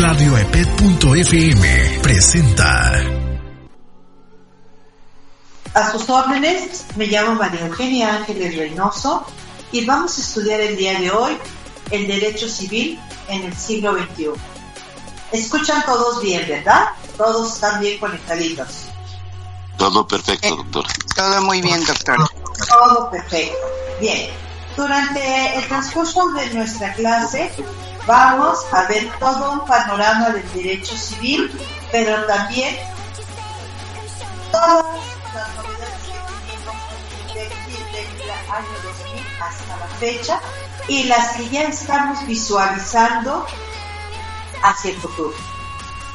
[0.00, 2.92] Radioepet.fm presenta.
[5.74, 9.26] A sus órdenes, me llamo María Eugenia Ángeles Reynoso
[9.72, 11.36] y vamos a estudiar el día de hoy
[11.90, 14.28] el derecho civil en el siglo XXI.
[15.32, 16.90] Escuchan todos bien, ¿verdad?
[17.16, 18.84] Todos están bien conectaditos.
[19.78, 20.86] Todo perfecto, doctor.
[21.16, 22.30] Todo muy bien, doctor.
[22.68, 23.56] Todo perfecto.
[24.00, 24.30] Bien.
[24.76, 27.50] Durante el transcurso de nuestra clase
[28.08, 31.52] vamos a ver todo un panorama del derecho civil,
[31.92, 32.74] pero también
[34.50, 34.86] todas
[35.34, 36.74] las novedades que tuvimos
[37.34, 40.40] desde el año 2000 hasta la fecha
[40.88, 43.46] y las que ya estamos visualizando
[44.62, 45.34] hacia el futuro.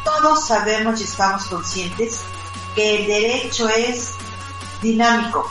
[0.03, 2.21] Todos sabemos y estamos conscientes
[2.73, 4.13] que el derecho es
[4.81, 5.47] dinámico.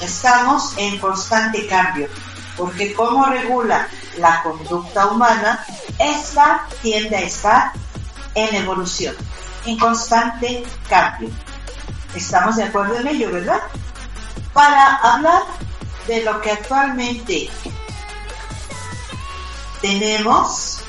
[0.00, 2.08] Estamos en constante cambio,
[2.56, 5.64] porque como regula la conducta humana,
[5.98, 7.72] esta tiende a estar
[8.34, 9.14] en evolución,
[9.66, 11.30] en constante cambio.
[12.14, 13.60] Estamos de acuerdo en ello, ¿verdad?
[14.52, 15.42] Para hablar
[16.06, 17.50] de lo que actualmente
[19.80, 20.80] tenemos,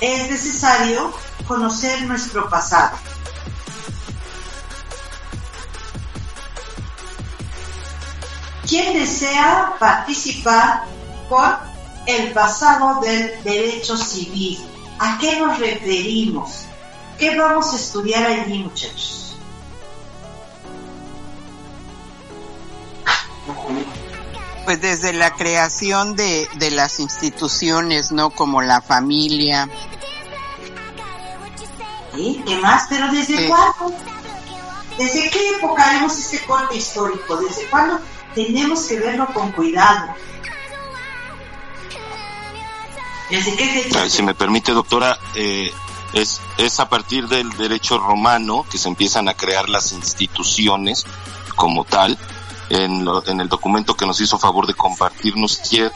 [0.00, 1.12] es necesario
[1.46, 2.96] conocer nuestro pasado.
[8.66, 10.84] ¿Quién desea participar
[11.28, 11.56] con
[12.08, 14.58] el pasado del derecho civil?
[14.98, 16.64] ¿A qué nos referimos?
[17.18, 19.36] ¿Qué vamos a estudiar allí, muchachos?
[24.64, 28.30] Pues desde la creación de, de las instituciones, ¿no?
[28.30, 29.68] Como la familia.
[32.14, 32.42] ¿Sí?
[32.46, 32.84] ¿Qué más?
[32.88, 33.46] ¿Pero desde Sí.
[33.48, 33.96] cuándo?
[34.98, 37.36] ¿Desde qué época haremos este corte histórico?
[37.36, 38.00] ¿Desde cuándo
[38.34, 40.14] tenemos que verlo con cuidado?
[44.10, 45.70] Si me permite, doctora, eh,
[46.12, 51.04] es, es a partir del derecho romano que se empiezan a crear las instituciones
[51.56, 52.18] como tal.
[52.70, 55.90] En, lo- en el documento que nos hizo favor de compartirnos ayer,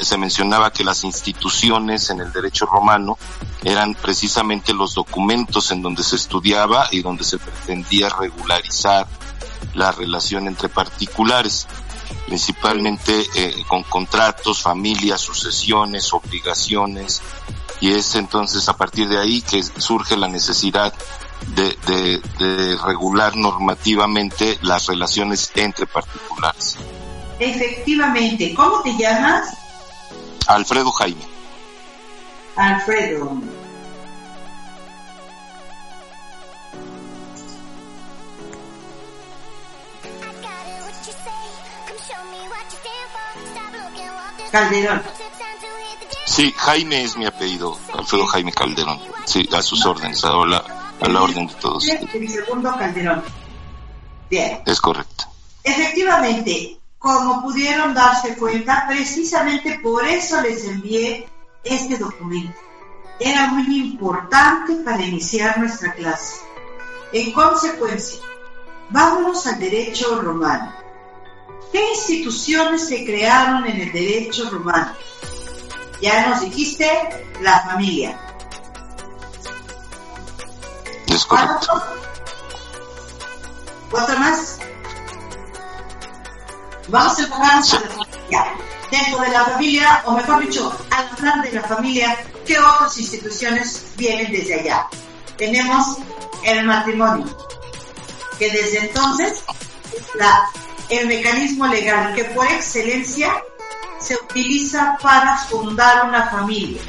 [0.00, 3.16] se mencionaba que las instituciones en el derecho romano
[3.62, 9.06] eran precisamente los documentos en donde se estudiaba y donde se pretendía regularizar
[9.74, 11.68] la relación entre particulares,
[12.26, 17.22] principalmente eh, con contratos, familias, sucesiones, obligaciones,
[17.80, 20.92] y es entonces a partir de ahí que surge la necesidad
[21.48, 26.76] de, de- de regular normativamente las relaciones entre particulares.
[27.38, 28.54] Efectivamente.
[28.54, 29.48] ¿Cómo te llamas?
[30.46, 31.22] Alfredo Jaime.
[32.56, 33.32] Alfredo.
[44.54, 45.02] Calderón.
[46.26, 49.00] Sí, Jaime es mi apellido, Alfredo Jaime Calderón.
[49.24, 50.64] Sí, a sus órdenes, a la,
[51.00, 51.82] a la orden de todos.
[51.82, 53.24] Segundo Calderón.
[54.30, 54.62] Bien.
[54.64, 55.24] Es correcto.
[55.64, 61.28] Efectivamente, como pudieron darse cuenta, precisamente por eso les envié
[61.64, 62.56] este documento.
[63.18, 66.42] Era muy importante para iniciar nuestra clase.
[67.12, 68.20] En consecuencia,
[68.90, 70.83] vámonos al derecho romano.
[71.74, 74.94] ¿Qué instituciones se crearon en el derecho romano?
[76.00, 76.88] Ya nos dijiste
[77.40, 78.16] la familia.
[81.08, 81.82] Es correcto.
[83.90, 84.58] ¿Cuánto más?
[86.86, 88.54] Vamos a enfocarnos en la familia.
[88.92, 93.86] Dentro de la familia, o mejor dicho, al hablar de la familia, ¿qué otras instituciones
[93.96, 94.86] vienen desde allá?
[95.36, 95.96] Tenemos
[96.44, 97.26] el matrimonio,
[98.38, 99.73] que desde entonces es
[100.14, 100.48] la,
[100.88, 103.32] el mecanismo legal que por excelencia
[103.98, 106.82] se utiliza para fundar una familia.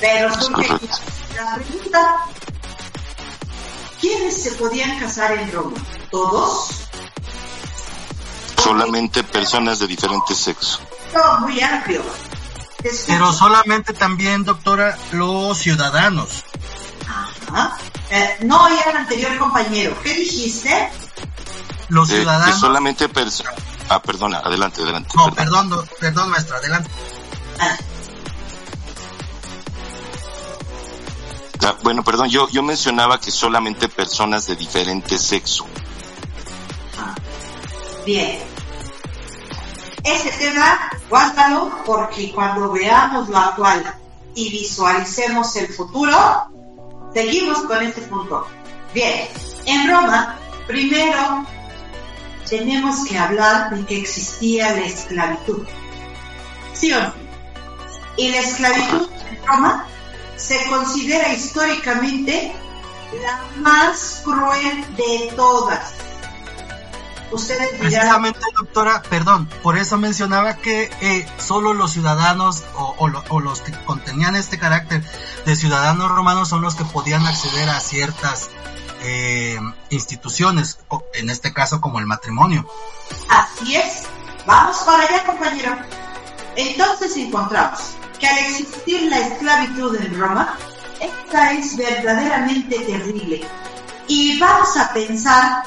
[0.00, 0.68] Pero surge
[1.34, 2.16] la pregunta,
[4.00, 5.76] ¿quiénes se podían casar en Roma?
[6.10, 6.68] ¿Todos?
[8.62, 10.80] Solamente personas de diferente sexo.
[11.14, 12.02] No, muy amplio.
[13.06, 16.44] Pero solamente también, doctora, los ciudadanos.
[17.50, 17.76] Ajá.
[18.10, 19.96] Eh, no oí al anterior compañero.
[20.02, 20.90] ¿Qué dijiste?
[21.88, 22.60] Los Eh, que ciudadanos.
[22.60, 23.54] solamente personas...
[23.88, 25.10] Ah, perdona, adelante, adelante.
[25.16, 25.68] No, perdón.
[25.70, 26.90] perdón, perdón, maestra, adelante.
[27.60, 27.76] Ah,
[31.64, 35.66] Ah, bueno, perdón, yo, yo mencionaba que solamente personas de diferente sexo.
[38.04, 38.38] bien.
[40.04, 40.78] Ese tema,
[41.10, 43.94] guárdalo porque cuando veamos lo actual
[44.36, 46.46] y visualicemos el futuro,
[47.16, 48.46] seguimos con este punto.
[48.92, 49.26] Bien,
[49.64, 51.46] en Roma, primero
[52.46, 55.66] tenemos que hablar de que existía la esclavitud.
[56.74, 57.14] ¿Sí o no?
[58.18, 59.86] Y la esclavitud en Roma
[60.36, 62.54] se considera históricamente
[63.22, 65.94] la más cruel de todas.
[67.32, 73.08] Ustedes dirán, Precisamente, doctora, perdón, por eso mencionaba que eh, solo los ciudadanos o, o
[73.08, 75.02] lo- o los que contenían este carácter
[75.44, 78.48] de ciudadanos romanos son los que podían acceder a ciertas
[79.02, 79.58] eh,
[79.90, 80.78] instituciones,
[81.14, 82.68] en este caso como el matrimonio.
[83.28, 84.02] así es,
[84.46, 85.76] vamos para allá compañero.
[86.56, 87.80] Entonces encontramos
[88.18, 90.56] que al existir la esclavitud en Roma,
[91.00, 93.44] esta es verdaderamente terrible.
[94.08, 95.64] Y vamos a pensar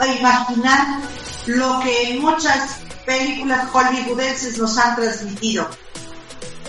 [0.00, 1.00] o imaginar
[1.46, 5.68] lo que en muchas películas hollywoodenses nos han transmitido.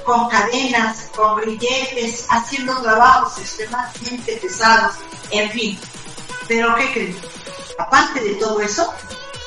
[0.05, 4.95] Con cadenas, con grilletes, haciendo trabajos extremadamente pesados,
[5.31, 5.79] en fin.
[6.47, 7.17] Pero ¿qué creen?
[7.79, 8.93] Aparte de todo eso,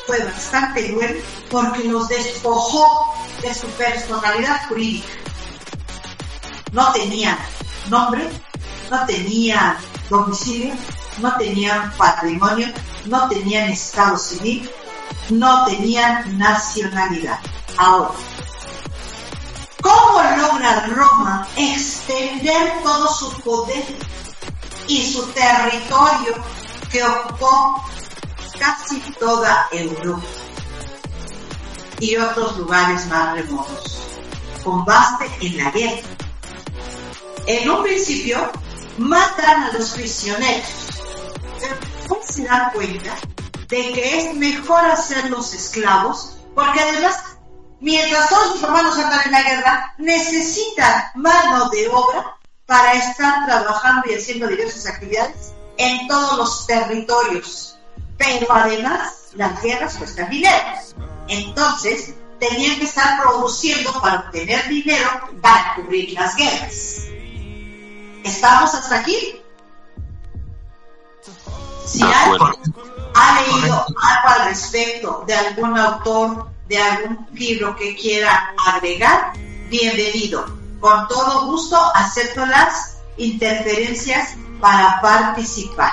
[0.06, 5.08] fue bastante cruel porque los despojó de su personalidad jurídica.
[6.72, 7.38] No tenían
[7.88, 8.28] nombre,
[8.90, 9.76] no tenían
[10.08, 10.74] domicilio,
[11.18, 12.68] no tenían patrimonio,
[13.06, 14.70] no tenían estado civil,
[15.30, 17.38] no tenían nacionalidad.
[17.76, 18.10] Ahora,
[19.80, 23.84] ¿cómo logra Roma extender todo su poder
[24.88, 26.34] y su territorio
[26.90, 27.82] que ocupó
[28.58, 30.22] casi toda Europa
[32.00, 33.98] y otros lugares más remotos,
[34.62, 36.08] con base en la guerra.
[37.46, 38.50] En un principio,
[38.98, 40.66] matan a los prisioneros,
[42.06, 43.16] después se dan cuenta
[43.68, 47.16] de que es mejor hacerlos esclavos, porque además,
[47.80, 54.08] mientras todos los romanos andan en la guerra, necesitan mano de obra para estar trabajando
[54.08, 57.76] y haciendo diversas actividades en todos los territorios.
[58.16, 60.56] Pero además, las guerras cuestan dinero.
[61.28, 65.10] Entonces, tenían que estar produciendo para obtener dinero
[65.42, 67.02] para cubrir las guerras.
[68.22, 69.42] ¿Estamos hasta aquí?
[71.86, 72.74] Si alguien
[73.14, 79.32] ha leído algo al respecto de algún autor, de algún libro que quiera agregar,
[79.68, 80.44] bienvenido.
[80.80, 85.92] Con todo gusto acepto las interferencias para participar.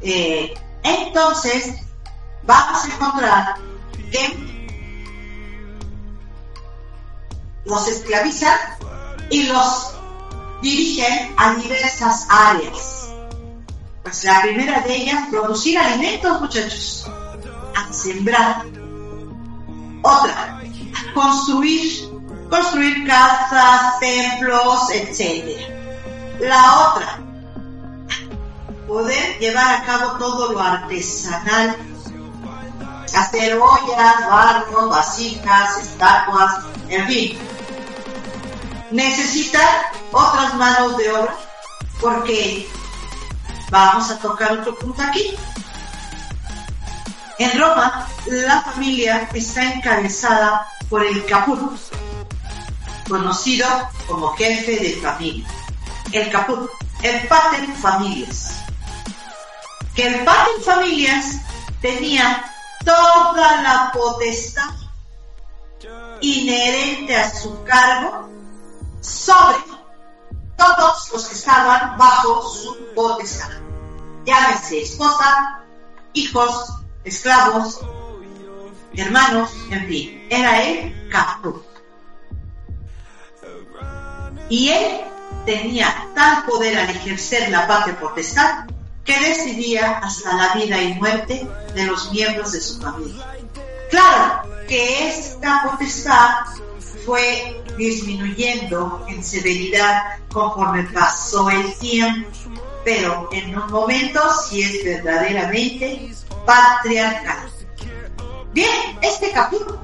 [0.00, 1.74] Eh, entonces,
[2.44, 3.54] vamos a encontrar
[4.10, 4.50] que
[7.66, 8.58] los esclavizan
[9.28, 9.92] y los
[10.62, 12.99] dirigen a diversas áreas.
[14.02, 17.06] Pues la primera de ellas, producir alimentos, muchachos,
[17.76, 18.64] a sembrar.
[20.02, 22.08] Otra, a construir,
[22.48, 25.60] construir casas, templos, etc.
[26.40, 27.18] La otra,
[28.88, 31.76] poder llevar a cabo todo lo artesanal,
[33.14, 37.38] hacer ollas, barcos, vasijas, estatuas, en fin.
[38.90, 39.68] Necesitan
[40.10, 41.36] otras manos de obra
[42.00, 42.68] porque
[43.70, 45.34] vamos a tocar otro punto aquí.
[47.38, 51.80] En Roma, la familia está encabezada por el caput,
[53.08, 53.66] conocido
[54.06, 55.48] como jefe de familia.
[56.12, 56.70] El caput,
[57.02, 58.56] el pater familias.
[59.94, 61.36] Que el pater familias
[61.80, 62.44] tenía
[62.84, 64.68] toda la potestad
[66.20, 68.28] inherente a su cargo
[69.00, 69.79] sobre
[70.60, 73.50] todos los que estaban bajo su potestad.
[74.26, 75.62] Llámese esposa,
[76.12, 76.74] hijos,
[77.04, 77.80] esclavos,
[78.94, 81.64] hermanos, en fin, era el caput.
[84.50, 85.00] Y él
[85.46, 88.66] tenía tal poder al ejercer la patria potestad
[89.04, 93.26] que decidía hasta la vida y muerte de los miembros de su familia.
[93.90, 96.44] Claro que esta potestad
[97.10, 102.30] fue disminuyendo en severidad conforme pasó el tiempo,
[102.84, 106.08] pero en un momento sí es verdaderamente
[106.46, 107.50] patriarcal.
[108.52, 108.70] Bien,
[109.02, 109.80] este capítulo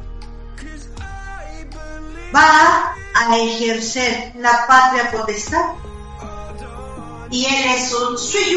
[2.32, 5.74] va a ejercer la patria potestad
[7.28, 8.56] y él es un sui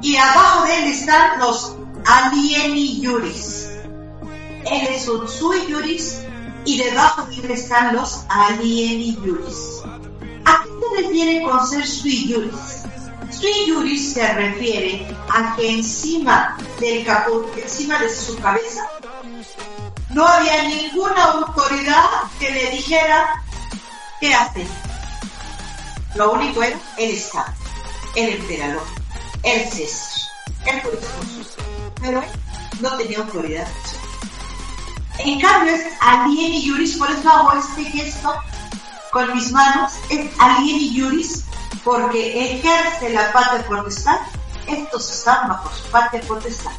[0.00, 3.68] y abajo de él están los alieni juris.
[4.64, 5.60] Él es un sui
[6.66, 9.82] y debajo de él están los alieni juris.
[10.44, 12.82] ¿A qué se refiere con ser sui juris?
[13.30, 18.88] Sui juris se refiere a que encima del caput, encima de su cabeza,
[20.10, 22.04] no había ninguna autoridad
[22.40, 23.42] que le dijera
[24.20, 24.66] qué hacer.
[26.16, 27.52] Lo único era el Estado,
[28.14, 28.84] el emperador,
[29.42, 30.30] el César,
[30.66, 31.62] el jurisconsulto.
[32.00, 32.28] Pero él
[32.80, 33.68] no tenía autoridad.
[35.18, 38.34] En cambio es alieni juris, por eso hago este gesto
[39.10, 41.44] con mis manos es alieni juris
[41.84, 44.18] porque ejerce la patria potestad.
[44.66, 46.72] Estos están bajo su patria potestad.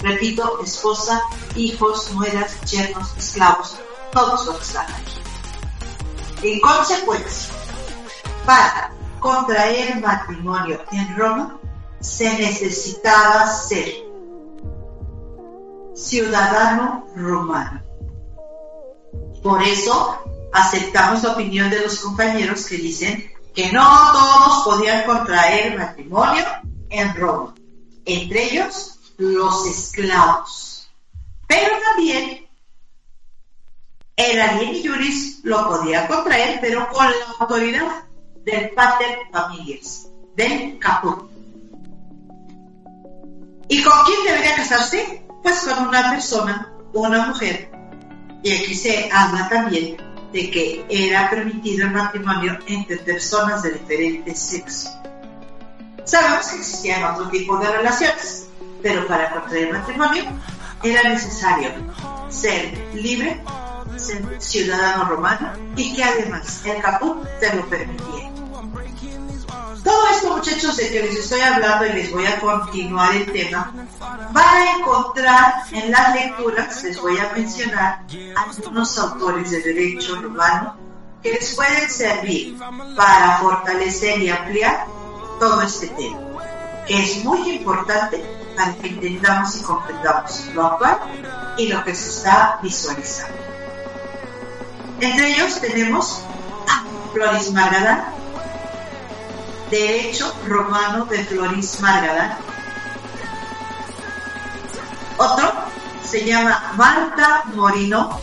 [0.00, 1.22] Repito, esposa,
[1.56, 3.76] hijos, nueras, yernos, esclavos,
[4.12, 5.20] todos los que están aquí.
[6.42, 7.54] En consecuencia,
[8.44, 11.56] para contraer matrimonio en Roma
[12.00, 14.11] se necesitaba ser
[15.94, 17.82] ciudadano romano.
[19.42, 20.18] Por eso
[20.52, 26.44] aceptamos la opinión de los compañeros que dicen que no todos podían contraer matrimonio
[26.88, 27.54] en Roma,
[28.04, 30.88] entre ellos los esclavos.
[31.46, 32.48] Pero también
[34.16, 38.04] el alien juris lo podía contraer, pero con la autoridad
[38.44, 41.30] del pater familias, del caput.
[43.68, 45.24] ¿Y con quién debería casarse?
[45.42, 47.70] Pues con una persona, una mujer.
[48.42, 49.96] Y aquí se habla también
[50.32, 54.90] de que era permitido el matrimonio entre personas de diferentes sexos.
[56.04, 58.46] Sabemos que existían otro tipo de relaciones,
[58.82, 60.24] pero para contraer matrimonio
[60.82, 61.70] era necesario
[62.28, 63.40] ser libre,
[63.96, 68.31] ser ciudadano romano y que además el caput te lo permitía.
[69.84, 73.72] Todo esto, muchachos, de que les estoy hablando y les voy a continuar el tema,
[74.32, 78.04] van a encontrar en las lecturas, les voy a mencionar
[78.36, 80.76] algunos autores de derecho romano
[81.22, 82.58] que les pueden servir
[82.96, 84.86] para fortalecer y ampliar
[85.38, 86.18] todo este tema,
[86.86, 88.22] que es muy importante
[88.56, 90.98] para que entendamos y comprendamos lo actual
[91.58, 93.36] y lo que se está visualizando.
[95.00, 96.22] Entre ellos tenemos
[96.68, 98.04] a Floris Margadán,
[99.72, 102.36] Derecho Romano de Floris Margadán.
[105.16, 105.50] Otro
[106.04, 108.20] se llama Marta Morino.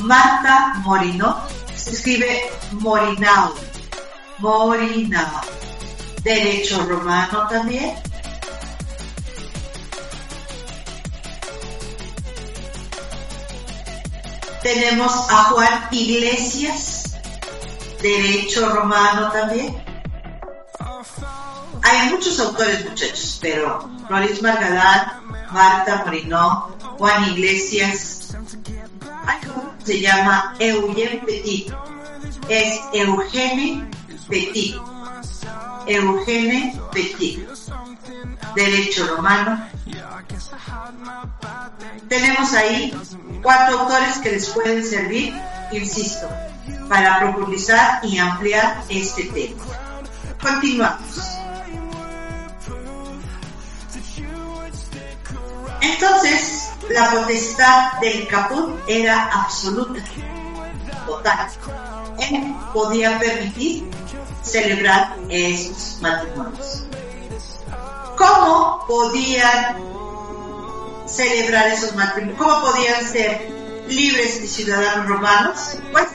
[0.00, 1.40] Marta Morino.
[1.74, 2.42] Se escribe
[2.72, 3.54] Morinao.
[4.36, 5.40] Morinao.
[6.22, 7.96] Derecho Romano también.
[14.62, 17.05] Tenemos a Juan Iglesias,
[18.06, 19.76] derecho romano también.
[21.82, 25.22] Hay muchos autores, muchachos, pero Floris Margadán,
[25.52, 28.36] Marta Morinó, Juan Iglesias,
[29.26, 31.72] hay uno que se llama Eugène Petit,
[32.48, 33.88] es Eugene
[34.28, 34.76] Petit,
[35.86, 37.48] Eugene Petit,
[38.54, 39.68] derecho romano.
[42.08, 42.92] Tenemos ahí
[43.42, 45.34] cuatro autores que les pueden servir,
[45.72, 46.28] insisto,
[46.88, 49.62] para profundizar y ampliar este tema.
[50.40, 51.36] Continuamos.
[55.80, 60.00] Entonces, la potestad del caput era absoluta,
[61.06, 61.48] total.
[62.18, 63.88] Él podía permitir
[64.42, 66.84] celebrar esos matrimonios.
[68.16, 69.76] ¿Cómo podían
[71.06, 72.38] celebrar esos matrimonios?
[72.38, 73.50] ¿Cómo podían ser
[73.88, 75.76] libres y ciudadanos romanos?
[75.92, 76.06] Pues,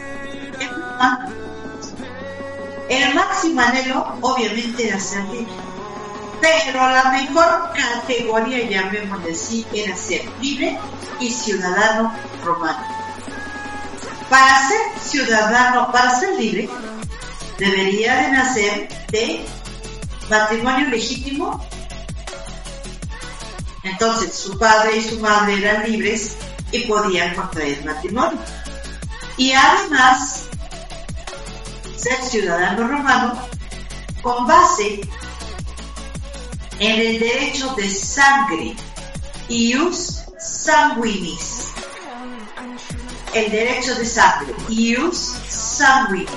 [2.89, 5.53] el máximo anhelo obviamente era ser libre,
[6.41, 10.77] pero la mejor categoría, llamémosle así, era ser libre
[11.20, 12.13] y ciudadano
[12.44, 12.86] romano.
[14.30, 16.70] Para ser ciudadano, para ser libre,
[17.58, 19.46] debería de nacer de
[20.30, 21.65] matrimonio legítimo.
[23.84, 26.36] Entonces su padre y su madre eran libres
[26.72, 28.39] y podían contraer matrimonio.
[29.38, 30.48] Y además
[32.01, 33.39] ser ciudadano romano
[34.24, 35.01] con base
[36.79, 38.75] en el derecho de sangre,
[39.48, 41.74] ius sanguinis.
[43.36, 46.27] El derecho de sangre, ius sanguinis.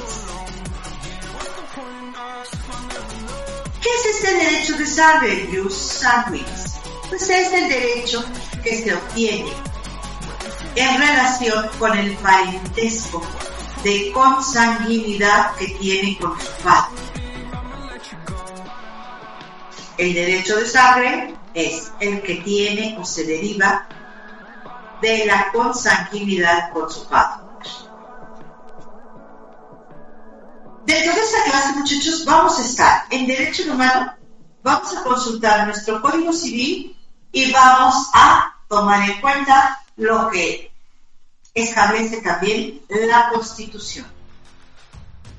[3.81, 6.75] ¿Qué es este derecho de sangre, ius sanguinis?
[7.09, 8.23] Pues es el derecho
[8.63, 9.53] que se obtiene
[10.77, 13.23] en relación con el parentesco
[13.85, 16.97] de consanguinidad que tiene con su padre.
[19.99, 23.87] El derecho de sangre es el que tiene o se deriva
[25.03, 27.45] de la consanguinidad con su padre.
[30.87, 34.15] Dentro de esta clase, muchachos, vamos a estar en Derecho Humano,
[34.63, 36.97] vamos a consultar nuestro Código Civil
[37.33, 40.74] y vamos a tomar en cuenta lo que
[41.55, 44.07] establece también la Constitución.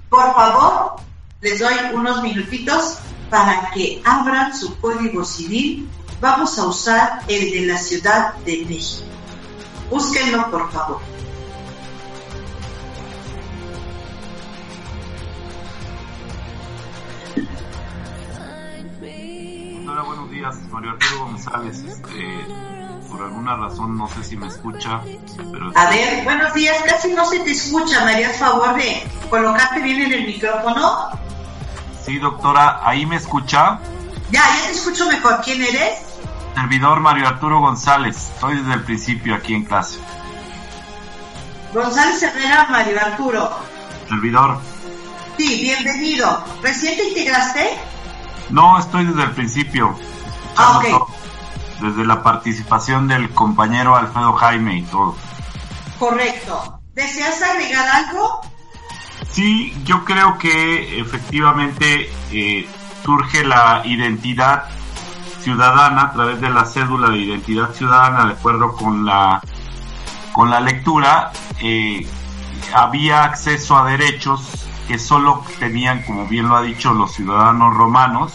[0.09, 0.95] Por favor,
[1.41, 2.97] les doy unos minutitos
[3.29, 5.89] para que abran su Código Civil.
[6.21, 9.05] Vamos a usar el de la Ciudad de México.
[9.89, 11.14] Búsquenlo, por favor.
[19.95, 21.77] Hola, buenos días, Mario Arturo González.
[21.77, 22.45] Este,
[23.09, 24.99] por alguna razón, no sé si me escucha,
[25.53, 25.71] pero...
[25.73, 30.01] A ver, buenos días, casi no se te escucha, me harías favor de colocarte bien
[30.01, 31.11] en el micrófono.
[32.03, 33.79] Sí, doctora, ¿ahí me escucha?
[34.31, 35.39] Ya, ya te escucho mejor.
[35.41, 35.99] ¿Quién eres?
[36.55, 38.17] Servidor Mario Arturo González.
[38.17, 39.97] Estoy desde el principio aquí en clase.
[41.73, 43.49] González Herrera, Mario Arturo.
[44.09, 44.59] Servidor.
[45.37, 46.43] Sí, bienvenido.
[46.61, 47.94] ¿Recién te integraste?
[48.49, 49.97] No, estoy desde el principio.
[50.55, 50.85] Ah, ok.
[50.89, 51.07] Todo,
[51.81, 55.15] Desde la participación del compañero Alfredo Jaime y todo.
[55.99, 56.79] Correcto.
[56.93, 58.41] ¿Deseas agregar algo?
[59.29, 62.67] Sí, yo creo que efectivamente eh,
[63.03, 64.65] surge la identidad
[65.41, 69.41] ciudadana a través de la cédula de identidad ciudadana, de acuerdo con la
[70.31, 72.05] con la lectura, eh,
[72.73, 78.33] había acceso a derechos que solo tenían, como bien lo ha dicho, los ciudadanos romanos.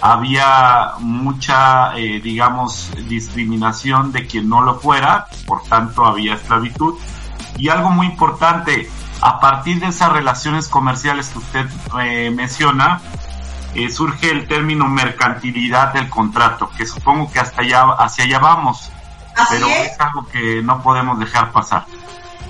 [0.00, 6.94] Había mucha, eh, digamos, discriminación de quien no lo fuera, por tanto había esclavitud.
[7.56, 8.88] Y algo muy importante,
[9.20, 11.66] a partir de esas relaciones comerciales que usted
[12.00, 13.00] eh, menciona,
[13.74, 18.90] eh, surge el término mercantilidad del contrato, que supongo que hasta allá, hacia allá vamos,
[19.34, 19.92] Así pero es.
[19.92, 21.84] es algo que no podemos dejar pasar.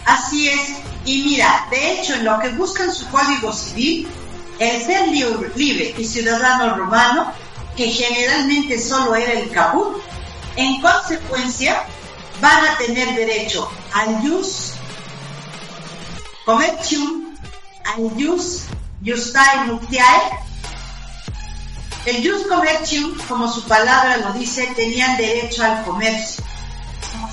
[0.05, 0.79] Así es.
[1.05, 4.09] Y mira, de hecho, en lo que busca en su código civil,
[4.59, 7.33] el ser libre, y ciudadano romano,
[7.77, 10.03] que generalmente solo era el caput,
[10.57, 11.85] en consecuencia
[12.41, 14.73] van a tener derecho al jus
[16.45, 17.37] commercium,
[17.85, 18.65] al jus
[19.05, 20.39] justae nuptiae.
[22.07, 26.43] El jus commercium, como su palabra lo dice, tenían derecho al comercio,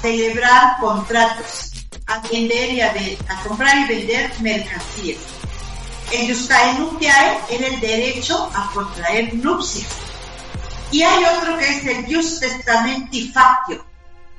[0.02, 1.65] celebrar contratos,
[2.08, 5.20] a vender y a, ve- a comprar y vender mercancías.
[6.12, 6.28] El
[6.80, 9.88] nuptiae era el derecho a contraer nupcias.
[10.92, 13.84] Y hay otro que es el jus testamenti factio,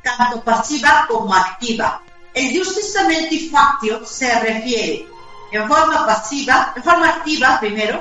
[0.03, 2.01] tanto pasiva como activa.
[2.33, 5.07] El jus testamenti factio se refiere
[5.53, 8.01] en forma pasiva, en forma activa primero,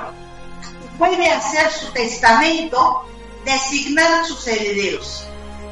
[0.96, 3.04] puede hacer su testamento,
[3.44, 5.24] designar sus herederos.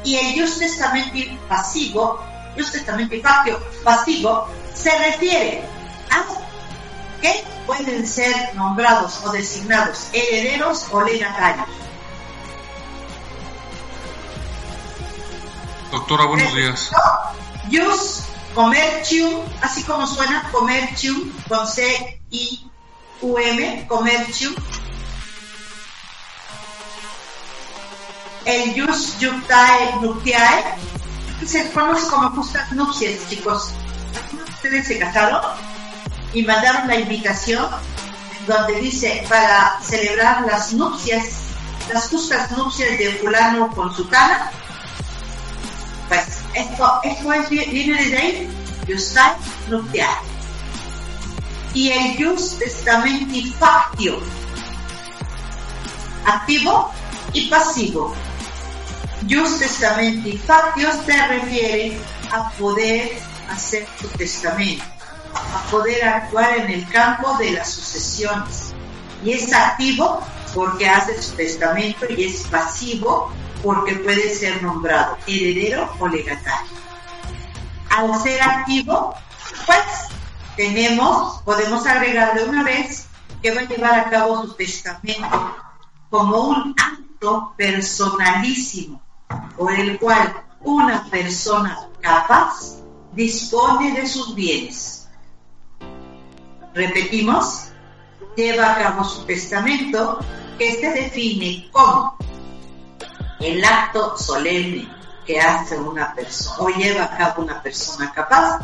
[0.03, 2.19] Y el jus testamenti pasivo,
[2.55, 5.63] jus testamenti factio pasivo, se refiere
[6.11, 6.23] a
[7.21, 11.67] que pueden ser nombrados o designados herederos o legatarios.
[15.91, 16.91] Doctora, buenos días.
[17.71, 22.69] Jus commercium, así como suena commercium con C I
[23.21, 24.53] U M, commercium.
[28.45, 31.04] El jus juctae nuptiae, que
[31.47, 33.73] se conoce como justas nupcias, chicos.
[34.23, 35.41] ¿Algunos de ustedes se casaron
[36.33, 37.67] y mandaron la invitación
[38.47, 41.25] donde dice para celebrar las nupcias,
[41.91, 44.51] las justas nupcias de fulano con sutana?
[46.07, 48.49] Pues esto, esto es, viene desde ahí,
[48.87, 49.35] Justae
[49.69, 50.07] nuptiae.
[51.73, 54.19] Y el Jus testamenti factio,
[56.25, 56.91] activo
[57.33, 58.15] y pasivo.
[59.27, 61.97] Jus testamenti factio se refiere
[62.31, 63.17] a poder
[63.49, 64.83] hacer su testamento,
[65.33, 68.73] a poder actuar en el campo de las sucesiones.
[69.23, 70.21] Y es activo
[70.53, 73.31] porque hace su testamento y es pasivo
[73.63, 76.71] porque puede ser nombrado heredero o legatario.
[77.89, 79.15] Al ser activo,
[79.65, 79.79] pues
[80.55, 83.07] tenemos, podemos agregar de una vez
[83.41, 85.55] que va a llevar a cabo su testamento
[86.11, 89.04] como un acto personalísimo
[89.57, 92.77] por el cual una persona capaz
[93.13, 95.07] dispone de sus bienes.
[96.73, 97.67] Repetimos,
[98.35, 100.19] lleva a cabo su testamento
[100.57, 102.17] que se define como
[103.39, 104.89] el acto solemne
[105.25, 108.59] que hace una persona o lleva a cabo una persona capaz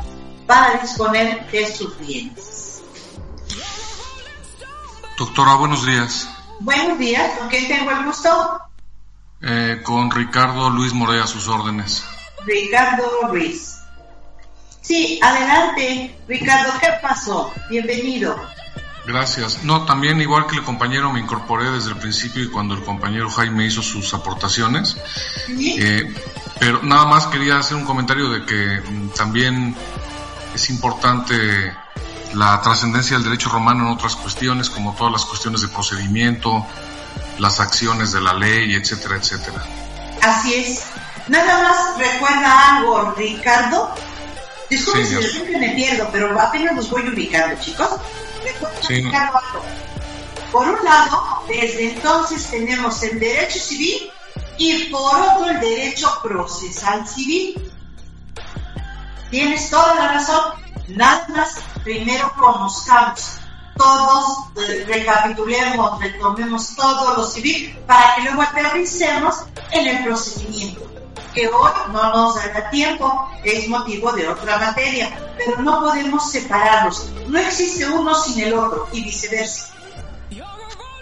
[0.46, 2.84] para disponer de sus bienes.
[5.18, 6.28] Doctora, buenos días.
[6.60, 8.71] Buenos días, ¿con quién tengo el gusto?
[9.44, 12.04] Eh, con Ricardo Luis Morea, a sus órdenes.
[12.46, 13.78] Ricardo Ruiz.
[14.82, 17.54] Sí, adelante, Ricardo, ¿qué pasó?
[17.70, 18.36] Bienvenido.
[19.06, 19.64] Gracias.
[19.64, 23.30] No, también igual que el compañero me incorporé desde el principio y cuando el compañero
[23.30, 24.96] Jaime hizo sus aportaciones.
[25.48, 25.76] ¿Sí?
[25.80, 26.14] Eh,
[26.60, 29.76] pero nada más quería hacer un comentario de que mm, también
[30.54, 31.74] es importante
[32.34, 36.66] la trascendencia del derecho romano en otras cuestiones, como todas las cuestiones de procedimiento,
[37.40, 39.64] las acciones de la ley, etcétera, etcétera.
[40.22, 40.84] Así es.
[41.28, 43.94] Nada más recuerda algo, Ricardo.
[44.70, 47.90] Disculpe Sí, si de repente me pierdo, pero apenas los voy ubicando, chicos.
[48.44, 49.02] Recuerda, Sí.
[49.02, 49.66] Ricardo, algo.
[50.52, 54.12] Por un lado, desde entonces tenemos el derecho civil
[54.58, 57.72] y por otro el derecho procesal civil.
[59.30, 60.54] Tienes toda la razón.
[60.90, 63.38] Nada más, primero conozcamos
[63.78, 64.54] todos,
[64.88, 70.92] recapitulemos, retomemos todo lo civil para que luego aterricemos en el procedimiento
[71.34, 77.10] que hoy no nos da tiempo, es motivo de otra materia, pero no podemos separarlos.
[77.28, 79.74] No existe uno sin el otro y viceversa.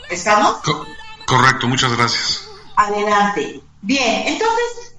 [0.09, 0.57] ¿Estamos?
[1.25, 2.47] correcto, muchas gracias.
[2.75, 3.61] Adelante.
[3.81, 4.95] Bien, entonces,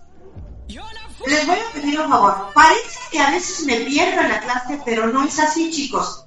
[1.26, 2.50] les voy a pedir un favor.
[2.54, 6.24] Parece que a veces me pierdo en la clase, pero no es así, chicos.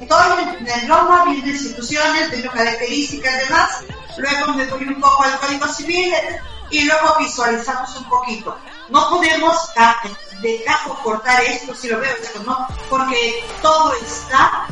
[0.00, 0.08] Estoy
[0.66, 3.70] en Roma, viendo instituciones, viendo características, demás.
[4.16, 6.14] Luego me voy un poco al Código Civil,
[6.70, 8.56] y luego visualizamos un poquito.
[8.88, 9.70] No podemos
[10.42, 12.66] dejar o cortar esto, si lo veo esto, ¿no?
[12.90, 14.66] Porque todo está,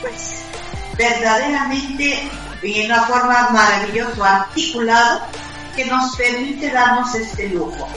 [0.00, 0.42] pues,
[0.96, 2.30] verdaderamente
[2.62, 5.20] y en una forma maravillosa, articulado,
[5.76, 7.88] que nos permite darnos este lujo.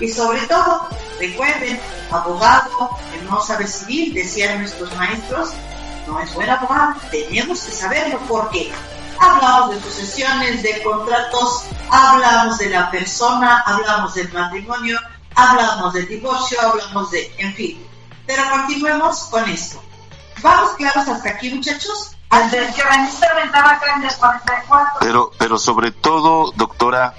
[0.00, 5.50] Y sobre todo, recuerden, abogado que no sabe civil, decían nuestros maestros,
[6.06, 8.72] no es buen abogado, tenemos que saberlo porque
[9.18, 14.98] hablamos de sucesiones, de contratos, hablamos de la persona, hablamos del matrimonio,
[15.34, 17.86] hablamos del divorcio, hablamos de, en fin.
[18.26, 19.82] Pero continuemos con esto.
[20.42, 22.16] ¿Vamos claros hasta aquí, muchachos?
[25.00, 27.14] Pero, pero sobre todo, doctora,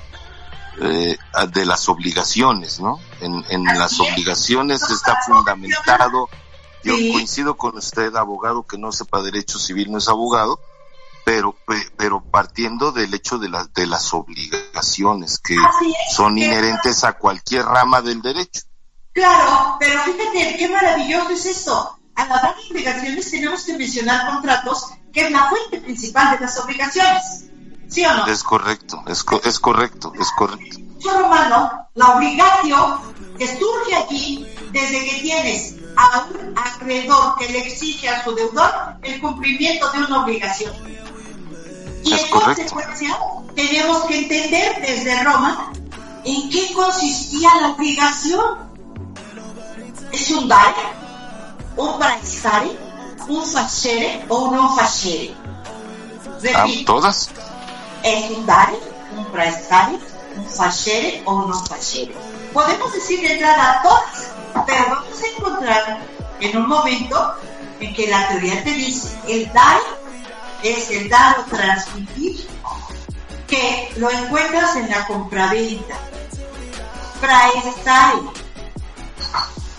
[0.80, 1.18] eh,
[1.52, 3.00] de las obligaciones, ¿no?
[3.20, 6.30] En, en las obligaciones está fundamentado.
[6.84, 10.60] Yo coincido con usted, abogado que no sepa derecho civil no es abogado,
[11.26, 11.56] pero
[11.98, 15.58] pero partiendo del hecho de las de las obligaciones que
[16.16, 18.62] son inherentes a cualquier rama del derecho.
[19.12, 21.98] Claro, pero fíjate qué maravilloso es esto.
[22.16, 26.58] Al hablar de obligaciones tenemos que mencionar contratos, que es la fuente principal de las
[26.60, 27.48] obligaciones.
[27.90, 28.28] ¿Sí o no?
[28.28, 30.78] Es correcto, es, es correcto, es correcto.
[31.04, 33.00] Romano, la obligación
[33.38, 38.72] que surge aquí desde que tienes a un acreedor que le exige a su deudor
[39.02, 40.74] el cumplimiento de una obligación.
[42.04, 43.18] Y en consecuencia,
[43.56, 45.72] tenemos que entender desde Roma
[46.24, 48.68] en qué consistía la obligación.
[50.12, 50.84] ¿Es un dare,
[51.76, 52.78] un praestare,
[53.28, 55.36] un facere o un non facere?
[56.42, 57.30] Repito, ¿Todas?
[58.08, 58.80] ¿Es un dare,
[59.18, 60.00] un praestare,
[60.38, 62.16] un facere o un facere?
[62.54, 64.32] Podemos decir de entrada todas,
[64.66, 66.00] pero vamos a encontrar
[66.40, 67.36] en un momento
[67.82, 69.82] en que la teoría te dice el dare
[70.64, 72.48] es el dar o transmitir,
[73.46, 75.96] que lo encuentras en la compraventa.
[77.20, 78.14] Praestar.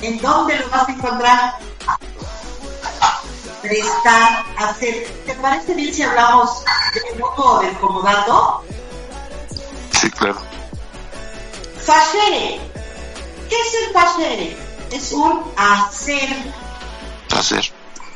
[0.03, 1.59] ¿En dónde lo vas a encontrar?
[3.63, 5.07] Prestar, hacer.
[5.27, 8.65] ¿Te parece bien si hablamos de poco del comodato?
[9.93, 10.41] Sí, claro.
[11.85, 12.61] Facere.
[13.49, 14.57] ¿Qué es el facere?
[14.93, 16.53] Es un hacer.
[17.31, 17.73] Hacer.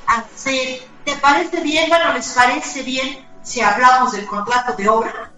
[0.07, 5.33] Hacer ¿Te parece bien, bueno, les parece bien si hablamos del contrato de obra?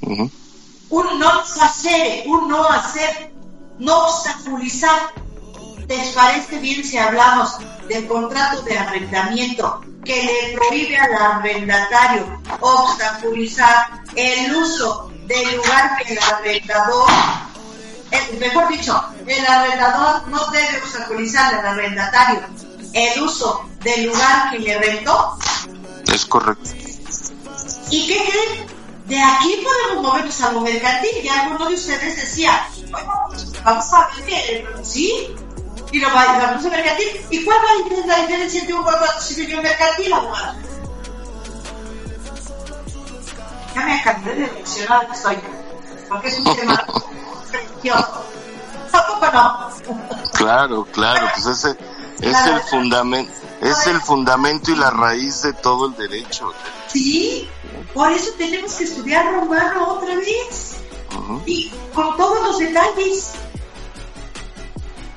[0.00, 3.34] Un no hacer, un no hacer,
[3.78, 5.12] no obstaculizar.
[5.88, 7.56] ¿Les parece bien si hablamos
[7.88, 16.12] del contrato de arrendamiento que le prohíbe al arrendatario obstaculizar el uso del lugar que
[16.12, 17.08] el arrendador,
[18.10, 22.42] eh, mejor dicho, el arrendador no debe obstaculizar al arrendatario
[22.92, 25.38] el uso del lugar que le rentó.
[26.12, 26.70] Es correcto.
[27.90, 28.76] ¿Y qué creen?
[29.06, 31.10] De aquí podemos movernos a lo mercantil.
[31.22, 33.12] Y alguno de ustedes decía, bueno,
[33.64, 35.28] vamos a ver que sí,
[35.92, 37.26] y lo vamos a mercantil.
[37.30, 40.14] ¿Y cuál va a ser la diferencia entre un contrato civil y un mercantil?
[43.74, 45.38] Ya me cambié de dirección que estoy,
[46.08, 46.86] porque es un tema
[47.50, 48.24] precioso.
[48.90, 49.70] Tampoco no.
[50.32, 51.76] Claro, claro, pues ese
[52.20, 56.52] es el fundamento, es el fundamento y la raíz de todo el derecho.
[56.88, 57.48] Sí,
[57.92, 60.76] por eso tenemos que estudiar romano otra vez.
[61.44, 63.32] Y con todos los detalles.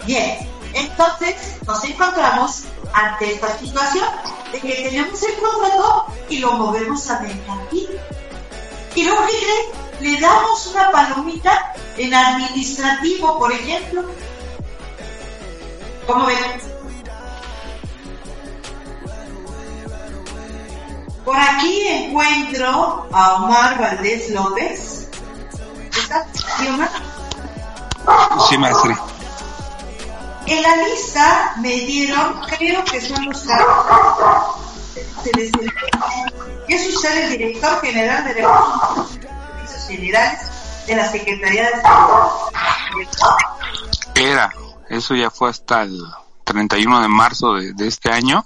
[0.05, 4.05] Bien, entonces nos encontramos ante esta situación
[4.51, 7.89] de que tenemos el contrato y lo movemos a mercantil.
[8.95, 10.05] Y luego, ¿qué?
[10.05, 14.03] Le damos una palomita en administrativo, por ejemplo.
[16.07, 16.37] ¿Cómo ven?
[21.25, 25.09] Por aquí encuentro a Omar Valdés López.
[25.91, 26.25] ¿Estás,
[26.67, 26.89] Omar?
[28.49, 28.95] Sí, maestri.
[30.49, 33.45] En la lista me dieron, creo que son los
[36.67, 40.39] ¿Qué sucede el director general de Servicios Generales
[40.87, 42.31] de la Secretaría de Salud?
[44.15, 44.51] Era,
[44.89, 46.03] eso ya fue hasta el
[46.45, 48.43] 31 de marzo de, de este año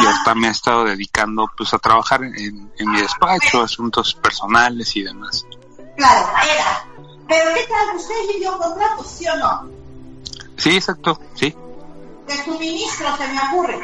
[0.00, 4.94] y hasta me he estado dedicando pues a trabajar en, en mi despacho, asuntos personales
[4.96, 5.46] y demás.
[5.96, 6.84] Claro, era.
[7.26, 7.96] Pero ¿qué tal?
[7.96, 9.81] ¿Usted le dio contrato, sí o no?
[10.56, 11.54] Sí, exacto, sí.
[12.26, 13.80] De suministro se me ocurre.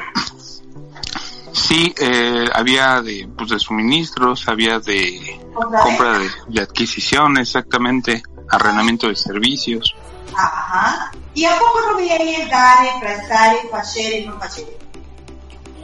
[1.53, 9.09] Sí, eh, había de, pues, de suministros, había de compra de, de adquisición, exactamente, arrendamiento
[9.09, 9.95] de servicios.
[10.37, 11.11] Ajá.
[11.35, 14.79] ¿Y a poco no el dare, prestare, facere, no facere?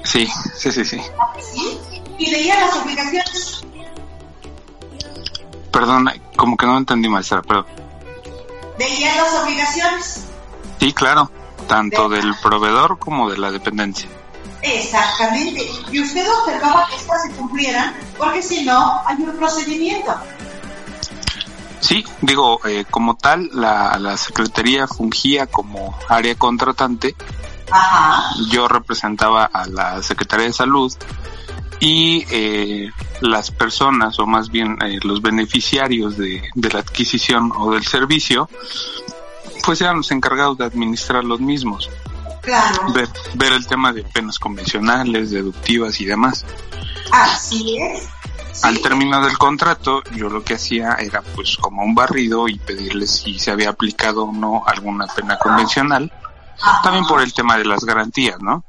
[0.05, 1.01] Sí, sí, sí, sí.
[1.40, 1.79] ¿Sí?
[2.18, 3.64] ¿Y leía las obligaciones?
[5.73, 7.66] Perdón, como que no entendí, maestra, pero
[8.79, 10.27] ¿Veía las obligaciones?
[10.85, 11.31] Sí, claro,
[11.66, 14.09] tanto del proveedor como de la dependencia.
[14.61, 15.66] Exactamente.
[15.90, 20.14] Y usted observaba que estas se cumplieran, porque si no, hay un procedimiento.
[21.81, 27.14] Sí, digo, eh, como tal, la, la Secretaría fungía como área contratante,
[27.70, 28.35] Ajá.
[28.51, 30.92] yo representaba a la Secretaría de Salud
[31.81, 37.73] y eh, las personas, o más bien eh, los beneficiarios de, de la adquisición o
[37.73, 38.49] del servicio,
[39.64, 41.90] pues eran los encargados de administrar los mismos,
[42.42, 42.92] Claro.
[42.92, 46.44] ver, ver el tema de penas convencionales, deductivas y demás.
[47.11, 48.09] Así es.
[48.62, 53.11] Al término del contrato, yo lo que hacía era pues como un barrido y pedirles
[53.22, 56.12] si se había aplicado o no alguna pena convencional,
[56.83, 58.62] también por el tema de las garantías, ¿no?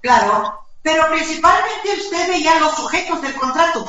[0.00, 0.58] Claro.
[0.82, 3.84] Pero principalmente usted veía los sujetos del contrato.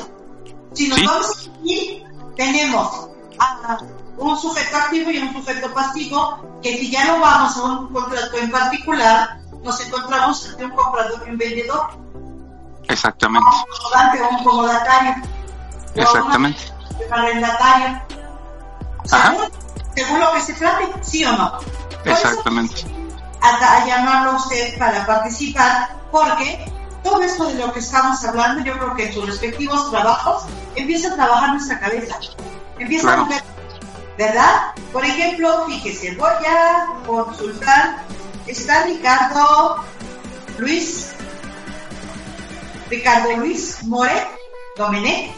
[0.73, 1.06] Si nos Sí.
[1.06, 2.04] vamos a ir,
[2.36, 3.08] tenemos
[3.39, 3.78] a
[4.17, 8.38] un sujeto activo y un sujeto pasivo, que si ya no vamos a un contrato
[8.38, 11.88] en particular, nos encontramos ante un comprador y un vendedor,
[12.88, 15.15] Exactamente, o ante un comodatario.
[15.95, 16.62] o exactamente.
[17.08, 18.02] un arrendatario.
[19.12, 19.32] Ajá.
[19.32, 19.49] Según,
[19.95, 21.52] según lo que se trate, sí o no.
[21.52, 22.76] Por eso Exactamente.
[23.41, 26.71] a, a llamarlo a usted para participar, porque
[27.04, 30.43] todo esto de lo que estamos hablando, yo creo que en sus respectivos trabajos
[30.76, 32.15] empieza a trabajar nuestra cabeza,
[32.80, 33.23] empieza Claro.
[33.23, 33.26] a
[34.17, 34.73] ¿verdad?
[34.91, 38.04] Por ejemplo, fíjese, voy a consultar,
[38.47, 39.84] está Ricardo
[40.58, 41.13] Luis,
[42.89, 44.28] Ricardo Luis More,
[44.78, 45.32] Domenech.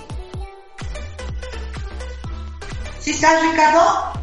[2.99, 4.13] ¿Sí estás, Ricardo?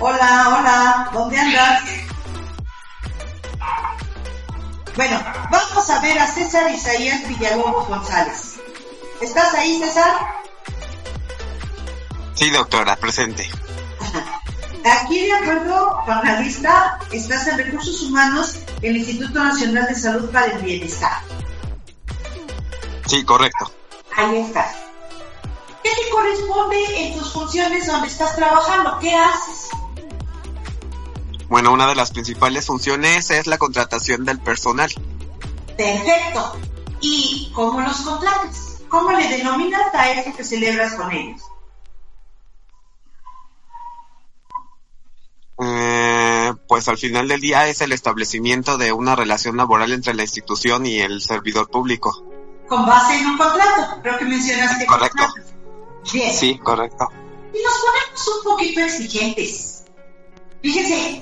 [0.00, 1.82] Hola, hola, ¿dónde andas?
[4.96, 5.20] Bueno,
[5.50, 8.54] vamos a ver a César Isaías Villalobos González.
[9.20, 10.37] ¿Estás ahí, César?
[12.38, 13.50] Sí, doctora, presente.
[14.84, 20.30] Aquí, de acuerdo con la lista, estás en Recursos Humanos, el Instituto Nacional de Salud
[20.30, 21.18] para el Bienestar.
[23.06, 23.72] Sí, correcto.
[24.16, 24.72] Ahí estás.
[25.82, 29.00] ¿Qué te corresponde en tus funciones donde estás trabajando?
[29.00, 29.68] ¿Qué haces?
[31.48, 34.92] Bueno, una de las principales funciones es la contratación del personal.
[35.76, 36.56] Perfecto.
[37.00, 38.78] ¿Y cómo los contratas?
[38.88, 41.42] ¿Cómo le denominas a eso que celebras con ellos?
[45.60, 50.22] Eh, pues al final del día es el establecimiento de una relación laboral entre la
[50.22, 52.24] institución y el servidor público.
[52.68, 55.26] Con base en un contrato, creo que mencionaste Correcto.
[56.12, 56.32] Bien.
[56.32, 57.08] Sí, correcto.
[57.52, 59.86] Y nos ponemos un poquito exigentes.
[60.62, 61.20] Fíjense,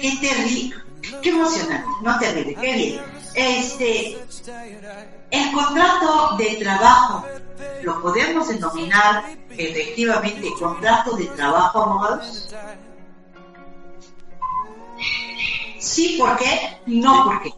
[0.00, 0.76] qué terrible,
[1.20, 3.02] qué emocionante, no terrible, qué bien.
[3.34, 4.18] Este,
[5.30, 7.26] el contrato de trabajo,
[7.82, 12.54] lo podemos denominar efectivamente contrato de trabajo, abogados.
[15.84, 16.78] Sí, ¿por qué?
[16.86, 17.50] No, ¿por qué?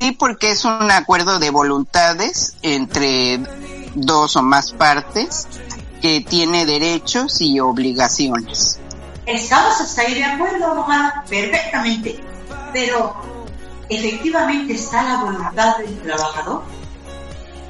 [0.00, 3.40] Sí, porque es un acuerdo de voluntades entre
[3.94, 5.48] dos o más partes
[6.02, 8.78] que tiene derechos y obligaciones.
[9.24, 12.20] Estamos hasta ahí de acuerdo, abogada, perfectamente.
[12.72, 13.14] Pero,
[13.88, 16.64] ¿efectivamente está la voluntad del trabajador?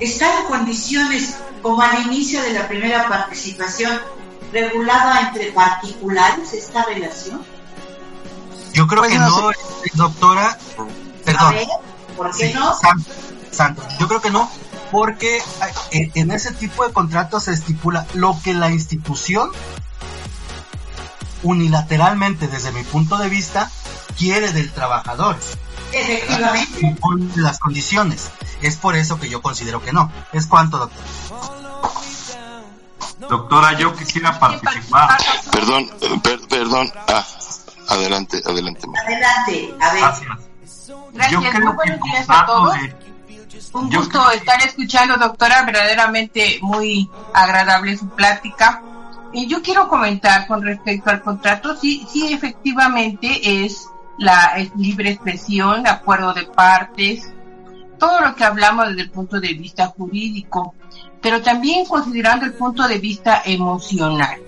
[0.01, 4.01] ¿Está en condiciones, como al inicio de la primera participación,
[4.53, 7.52] regulada entre particulares esta relación?
[8.72, 9.50] Yo creo Pues que no no,
[9.94, 10.48] doctora.
[10.78, 11.54] A Perdón.
[11.54, 11.66] ver,
[12.16, 12.74] ¿por qué Sí, no?
[13.50, 13.76] San-.
[13.98, 14.50] Yo creo que no,
[14.90, 15.38] porque
[15.90, 19.50] eh, en ese tipo de contratos se estipula lo que la institución
[21.42, 23.70] unilateralmente, desde mi punto de vista,
[24.16, 25.37] quiere del trabajador.
[25.92, 26.96] Efectivamente.
[27.00, 28.30] Con las condiciones.
[28.62, 30.11] Es por eso que yo considero que no.
[30.32, 31.02] ¿Es cuánto, doctor?
[33.28, 35.18] Doctora, yo quisiera participar.
[35.52, 36.90] Perdón, eh, per- perdón.
[37.08, 37.24] Ah,
[37.88, 38.87] adelante, adelante.
[39.05, 40.03] Adelante, a ver.
[40.03, 40.88] Gracias.
[40.88, 42.75] Yo Gracias, creo muy buenos días a todos.
[42.75, 42.95] de,
[43.75, 48.83] Un gusto estar escuchando, doctora, verdaderamente muy agradable su plática.
[49.33, 55.87] Y yo quiero comentar con respecto al contrato, sí, sí, efectivamente es la libre expresión,
[55.87, 57.31] acuerdo de partes,
[57.99, 60.75] todo lo que hablamos desde el punto de vista jurídico,
[61.21, 64.40] pero también considerando el punto de vista emocional.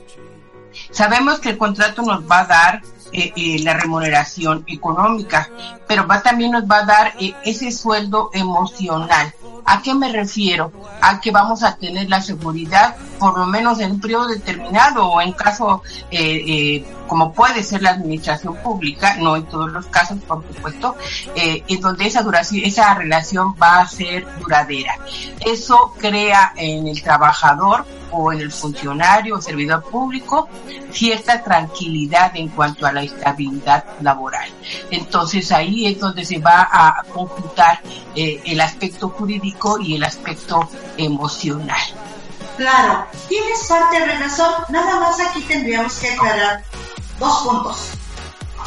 [0.90, 2.82] Sabemos que el contrato nos va a dar
[3.16, 5.48] eh, eh, la remuneración económica,
[5.86, 9.32] pero va, también nos va a dar eh, ese sueldo emocional.
[9.64, 10.72] ¿A qué me refiero?
[11.00, 15.20] A que vamos a tener la seguridad, por lo menos en un periodo determinado o
[15.20, 15.82] en caso
[17.06, 20.96] como puede ser la administración pública, no en todos los casos, por supuesto,
[21.34, 24.98] en donde esa duración, esa relación va a ser duradera.
[25.44, 30.48] Eso crea en el trabajador o en el funcionario o servidor público
[30.92, 34.48] cierta tranquilidad en cuanto a la estabilidad laboral.
[34.90, 37.80] Entonces ahí es donde se va a computar
[38.14, 41.80] eh, el aspecto jurídico y el aspecto emocional.
[42.56, 46.62] Claro, tienes parte de razón, nada más aquí tendríamos que aclarar
[47.18, 47.90] dos puntos.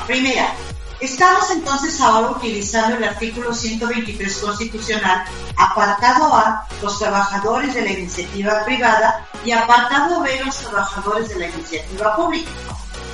[0.05, 0.53] Primera,
[0.99, 8.65] Estamos entonces ahora utilizando el artículo 123 constitucional, apartado A, los trabajadores de la iniciativa
[8.65, 12.49] privada y apartado B, los trabajadores de la iniciativa pública.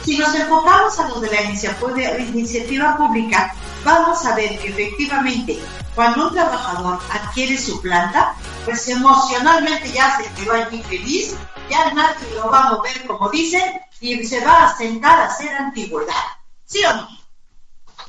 [0.04, 5.60] Si nos enfocamos a los de la iniciativa pública, vamos a ver que efectivamente
[5.96, 8.36] cuando un trabajador adquiere su planta,
[8.66, 11.36] pues emocionalmente ya se quedó allí feliz,
[11.70, 13.64] ya nadie lo va a mover como dicen
[14.02, 16.14] y se va a sentar a hacer antigüedad.
[16.66, 17.08] ¿Sí o no?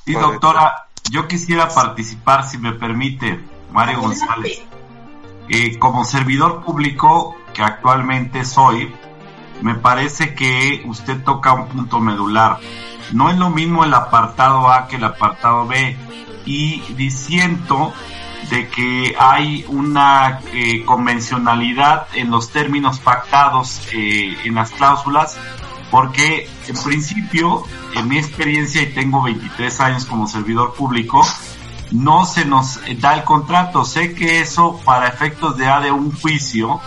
[0.05, 4.63] Sí, doctora, yo quisiera participar, si me permite, Mario González.
[5.49, 8.93] Eh, como servidor público que actualmente soy,
[9.63, 12.59] me parece que usted toca un punto medular.
[13.13, 15.97] No es lo mismo el apartado A que el apartado B.
[16.47, 17.93] Y diciendo
[18.51, 25.39] de que hay una eh, convencionalidad en los términos pactados eh, en las cláusulas
[25.95, 27.63] porque en principio,
[27.95, 31.25] en mi experiencia, y tengo 23 años como servidor público,
[31.93, 33.85] no se nos da el contrato.
[33.85, 36.81] Sé que eso, para efectos de A de un juicio,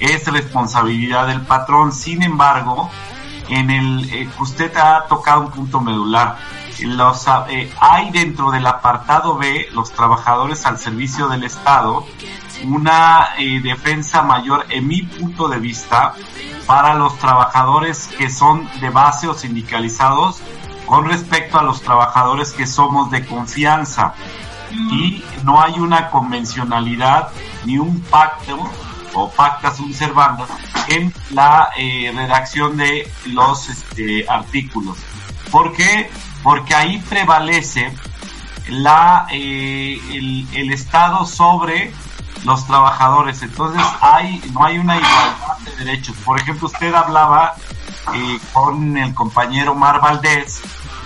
[0.00, 1.92] es responsabilidad del patrón.
[1.92, 2.90] Sin embargo,
[3.48, 6.36] en el eh, usted ha tocado un punto medular.
[6.80, 12.06] Eh, hay dentro del apartado B los trabajadores al servicio del Estado
[12.64, 16.14] una eh, defensa mayor en mi punto de vista
[16.66, 20.40] para los trabajadores que son de base o sindicalizados
[20.86, 24.14] con respecto a los trabajadores que somos de confianza.
[24.70, 27.30] Y no hay una convencionalidad
[27.64, 28.70] ni un pacto
[29.14, 30.46] o pactas un servando
[30.88, 34.98] en la eh, redacción de los este, artículos.
[35.50, 36.10] ¿Por qué?
[36.42, 37.92] Porque ahí prevalece
[38.68, 41.92] la, eh, el, el Estado sobre
[42.44, 43.42] los trabajadores.
[43.42, 46.16] Entonces hay, no hay una igualdad de derechos.
[46.24, 47.54] Por ejemplo, usted hablaba
[48.14, 50.60] eh, con el compañero Mar Valdés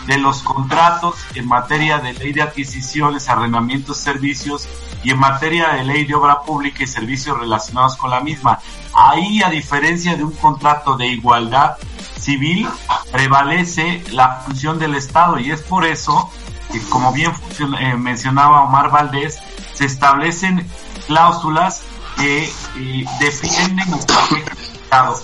[0.07, 4.69] de los contratos en materia de ley de adquisiciones, arrendamientos, servicios
[5.03, 8.59] y en materia de ley de obra pública y servicios relacionados con la misma.
[8.95, 11.77] Ahí, a diferencia de un contrato de igualdad
[12.19, 12.69] civil,
[13.11, 16.31] prevalece la función del Estado y es por eso
[16.71, 17.33] que, como bien
[17.79, 19.38] eh, mencionaba Omar Valdés,
[19.73, 20.69] se establecen
[21.07, 21.83] cláusulas
[22.17, 23.88] que eh, defienden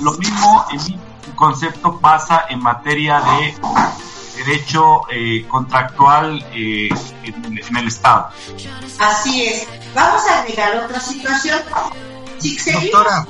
[0.01, 0.99] Lo mismo en mi
[1.35, 3.55] concepto pasa en materia de
[4.45, 6.89] derecho eh, contractual eh,
[7.25, 8.31] en, el Estado.
[8.99, 9.67] Así es.
[9.95, 11.59] Vamos a agregar otra situación.
[12.73, 13.27] doctora,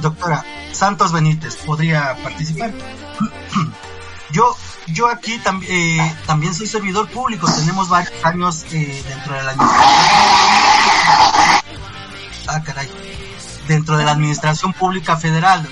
[0.00, 2.72] doctora, Santos Benítez, ¿podría participar?
[4.32, 4.56] yo
[4.88, 9.54] yo aquí eh, también soy servidor público, tenemos varios años dentro de la
[12.48, 12.90] ah, caray,
[13.66, 15.66] dentro de la administración pública federal.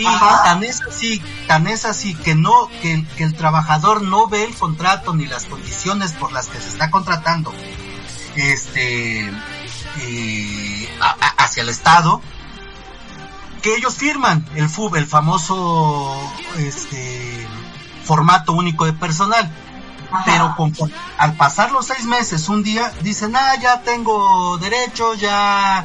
[0.00, 4.54] Y tan es así, tan es así que no, que, el trabajador no ve el
[4.54, 7.52] contrato ni las condiciones por las que se está contratando,
[8.34, 9.28] este,
[10.00, 10.98] eh,
[11.36, 12.22] hacia el Estado,
[13.62, 16.18] que ellos firman el FUB, el famoso,
[16.56, 17.46] este,
[18.04, 19.50] formato único de personal.
[20.24, 20.56] Pero
[21.18, 25.84] al pasar los seis meses, un día dicen, ah, ya tengo derechos, ya,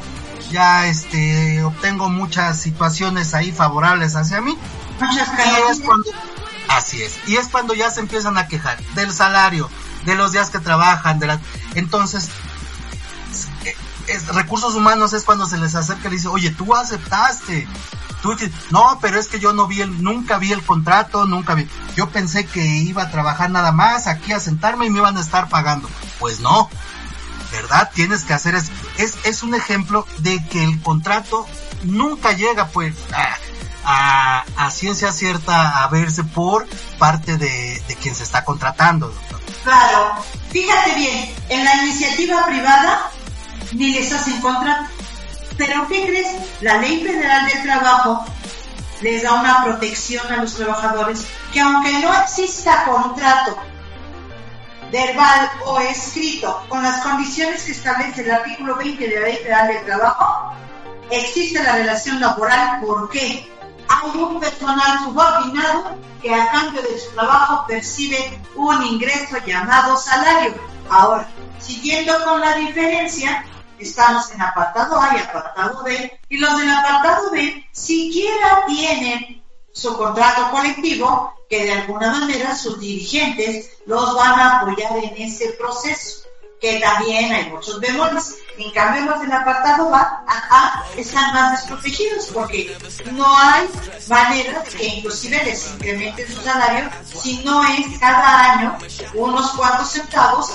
[0.51, 4.57] ya este, obtengo muchas situaciones ahí favorables hacia mí.
[5.13, 6.09] Y es cuando,
[6.69, 7.19] así es.
[7.27, 9.69] Y es cuando ya se empiezan a quejar del salario,
[10.05, 11.39] de los días que trabajan, de la,
[11.73, 12.29] entonces,
[14.33, 17.67] recursos humanos es cuando se les acerca y dice, oye, tú aceptaste,
[18.71, 21.67] no, pero es que yo no vi el, nunca vi el contrato, nunca vi.
[21.95, 25.21] Yo pensé que iba a trabajar nada más aquí a sentarme y me iban a
[25.21, 25.89] estar pagando.
[26.19, 26.69] Pues no.
[27.51, 31.45] Verdad tienes que hacer es, es, es un ejemplo de que el contrato
[31.83, 32.95] nunca llega pues
[33.83, 36.67] a, a, ciencia cierta a verse por
[36.97, 39.39] parte de, de quien se está contratando, doctor.
[39.63, 40.15] Claro,
[40.51, 43.11] fíjate bien, en la iniciativa privada
[43.73, 44.89] ni les hacen contrato.
[45.57, 46.27] Pero ¿qué crees?
[46.61, 48.25] La ley federal del trabajo
[49.01, 53.57] les da una protección a los trabajadores que aunque no exista contrato
[54.91, 59.67] verbal o escrito con las condiciones que establece el artículo 20 de la Ley Federal
[59.67, 60.53] del Trabajo,
[61.09, 62.81] existe la relación laboral.
[62.81, 63.49] ¿Por qué?
[63.87, 70.55] Hay un personal subordinado que a cambio de su trabajo percibe un ingreso llamado salario.
[70.89, 71.27] Ahora,
[71.59, 73.45] siguiendo con la diferencia,
[73.79, 79.44] estamos en apartado A y apartado B, y los del apartado B siquiera tienen
[79.75, 85.49] su contrato colectivo que de alguna manera sus dirigentes los van a apoyar en ese
[85.49, 86.23] proceso,
[86.61, 88.37] que también hay muchos bemoles.
[88.57, 92.75] En cambio, los del apartado A, A están más desprotegidos porque
[93.11, 93.67] no hay
[94.07, 96.89] manera que inclusive les incrementen su salario
[97.21, 98.77] si no es cada año
[99.13, 100.53] unos cuantos centavos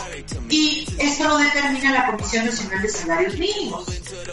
[0.49, 3.85] y esto lo determina la Comisión Nacional de Salarios Mínimos.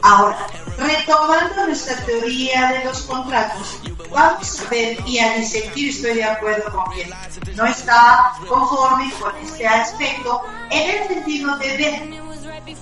[0.01, 0.47] Ahora,
[0.78, 3.80] retomando nuestra teoría de los contratos,
[4.11, 7.09] vamos a ver y a disentir, estoy de acuerdo con quien
[7.55, 12.28] no está conforme con este aspecto, en el sentido de ver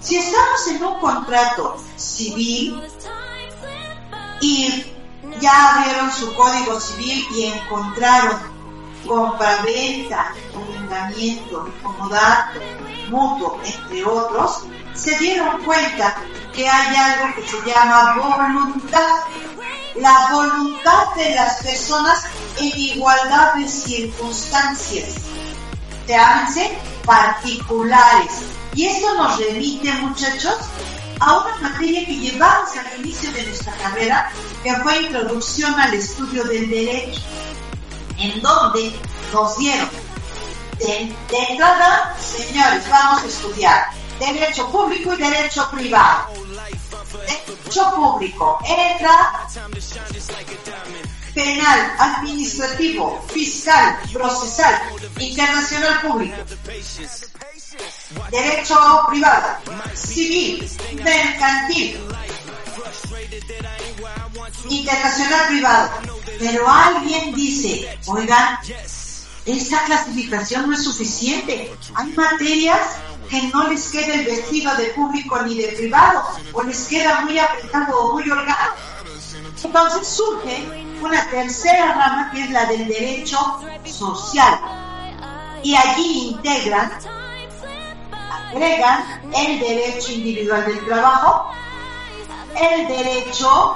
[0.02, 2.82] si estamos en un contrato civil
[4.42, 4.86] y
[5.40, 8.56] ya abrieron su código civil y encontraron
[9.08, 12.60] compraventa, arrendamiento, comodato,
[13.10, 14.64] mutuo, entre otros,
[14.94, 16.16] se dieron cuenta
[16.54, 19.20] que hay algo que se llama voluntad.
[19.96, 22.26] La voluntad de las personas
[22.58, 25.16] en igualdad de circunstancias.
[26.06, 28.32] Llámense particulares.
[28.76, 30.58] Y esto nos remite, muchachos,
[31.22, 34.30] a una materia que llevamos al inicio de nuestra carrera,
[34.64, 37.22] que fue Introducción al Estudio del Derecho,
[38.20, 38.94] en donde
[39.32, 39.90] nos dieron
[40.78, 41.16] de,
[41.50, 43.88] entrada, señores, vamos a estudiar
[44.20, 46.34] derecho público y derecho privado.
[47.28, 49.48] Derecho público entra
[51.34, 54.82] penal, administrativo, fiscal, procesal,
[55.18, 56.36] internacional público
[58.32, 58.78] derecho
[59.10, 59.58] privado,
[59.94, 60.70] civil,
[61.04, 62.00] mercantil,
[64.70, 65.90] internacional privado.
[66.40, 68.58] Pero alguien dice, oigan,
[69.46, 71.72] esta clasificación no es suficiente.
[71.96, 72.98] Hay materias
[73.30, 76.24] que no les queda el vestido de público ni de privado,
[76.54, 78.74] o les queda muy apretado o muy holgado.
[79.64, 84.60] Entonces surge una tercera rama que es la del derecho social.
[85.64, 86.92] Y allí integran
[88.30, 89.04] agregan
[89.36, 91.52] el derecho individual del trabajo,
[92.56, 93.76] el derecho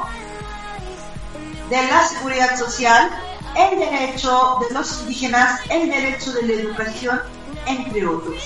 [1.70, 3.10] de la seguridad social,
[3.56, 7.22] el derecho de los indígenas, el derecho de la educación,
[7.66, 8.42] entre otros.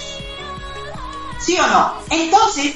[1.39, 1.93] ¿Sí o no?
[2.10, 2.76] Entonces,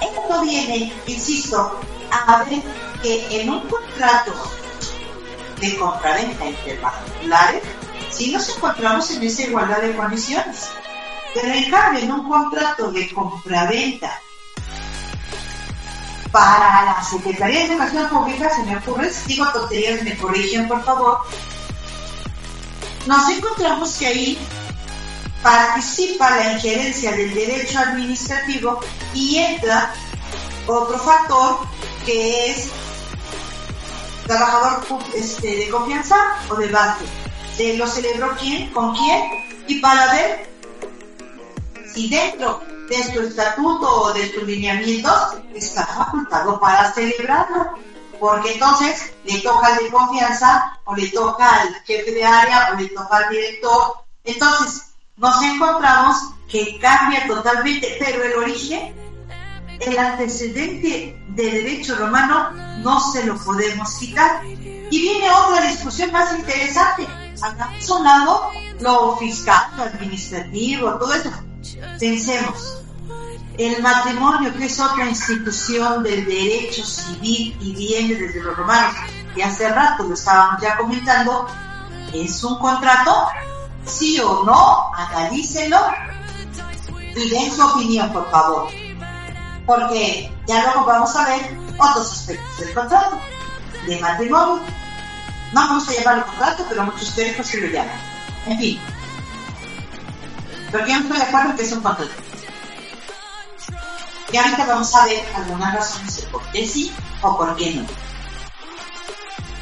[0.00, 2.62] esto viene, insisto, a ver
[3.02, 4.32] que en un contrato
[5.60, 7.62] de compraventa entre particulares,
[8.10, 10.68] si nos encontramos en esa igualdad de condiciones.
[11.40, 14.20] Pero en un contrato de compraventa
[16.32, 20.84] para la Secretaría de Educación Pública, se me ocurre, si digo tonterías, me corrigen por
[20.84, 21.20] favor,
[23.06, 24.38] nos encontramos que ahí
[25.42, 28.80] participa la injerencia del derecho administrativo
[29.14, 29.92] y entra
[30.66, 31.60] otro factor
[32.04, 32.68] que es
[34.26, 34.84] trabajador
[35.14, 36.16] este, de confianza
[36.50, 37.04] o de base.
[37.56, 40.57] Se lo celebró quién, con quién y para ver
[41.94, 47.78] y dentro de tu estatuto o de tus lineamientos está facultado para celebrarlo.
[48.18, 52.76] Porque entonces le toca al de confianza, o le toca al jefe de área, o
[52.76, 53.92] le toca al director.
[54.24, 56.16] Entonces, nos encontramos
[56.50, 58.92] que cambia totalmente, pero el origen,
[59.78, 62.50] el antecedente de derecho romano,
[62.82, 64.44] no se lo podemos quitar.
[64.44, 67.06] Y viene otra discusión más interesante.
[67.40, 71.30] Acá sonado lo fiscal, lo administrativo, todo eso
[71.98, 72.82] Pensemos,
[73.58, 78.94] el matrimonio, que es otra institución del derecho civil y viene desde los romanos,
[79.34, 81.46] y hace rato lo estábamos ya comentando,
[82.12, 83.28] ¿es un contrato?
[83.84, 84.92] ¿Sí o no?
[84.94, 85.78] Analícenlo
[87.16, 88.68] y den su opinión, por favor.
[89.66, 93.20] Porque ya luego vamos a ver otros aspectos del contrato,
[93.86, 94.62] de matrimonio.
[95.52, 98.00] No vamos a llamarlo contrato, pero muchos teóricos sí lo llaman.
[98.46, 98.80] En fin,
[100.70, 102.10] porque yo no estoy de acuerdo que es un contrato.
[104.30, 106.92] Y ahorita vamos a ver algunas razones de por qué sí
[107.22, 107.86] o por qué no.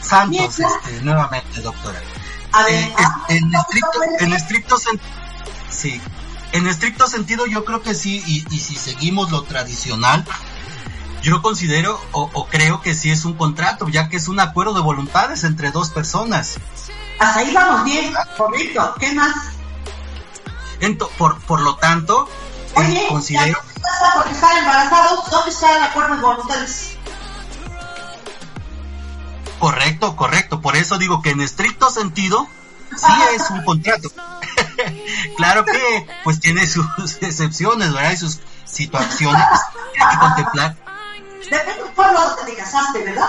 [0.00, 2.00] Santos, este, nuevamente, doctora.
[2.52, 5.10] A ver, Eh, ah, es- en estricto, en estricto sentido,
[5.70, 6.00] sí,
[6.52, 10.24] en estricto sentido yo creo que sí, y, y si seguimos lo tradicional,
[11.22, 14.74] yo considero o, o creo que sí es un contrato, ya que es un acuerdo
[14.74, 16.56] de voluntades entre dos personas.
[17.18, 18.94] Hasta ahí vamos bien, correcto.
[19.00, 19.34] ¿Qué más?
[20.80, 22.28] Ento- por, por lo tanto,
[22.76, 25.30] eh, Oye, considero, ¿qué pasa porque están embarazados?
[25.30, 26.92] ¿Dónde está el acuerdo de voluntades?
[29.58, 32.46] correcto, correcto, por eso digo que en estricto sentido,
[32.96, 34.10] sí es un contrato.
[35.36, 36.86] claro que pues tiene sus
[37.22, 38.12] excepciones, ¿verdad?
[38.12, 39.44] Y sus situaciones
[39.94, 40.76] que hay que contemplar.
[41.50, 43.28] Depende del pueblo donde te casaste, ¿verdad?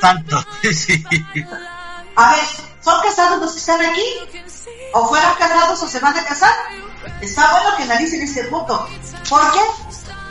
[0.00, 1.04] Tanto, sí.
[2.16, 2.40] A ver,
[2.86, 4.04] ¿son casados los que están aquí?
[4.94, 6.54] ¿O fueron casados o se van a casar?
[7.20, 8.86] Está bueno que analicen este punto.
[9.28, 9.60] ¿Por qué?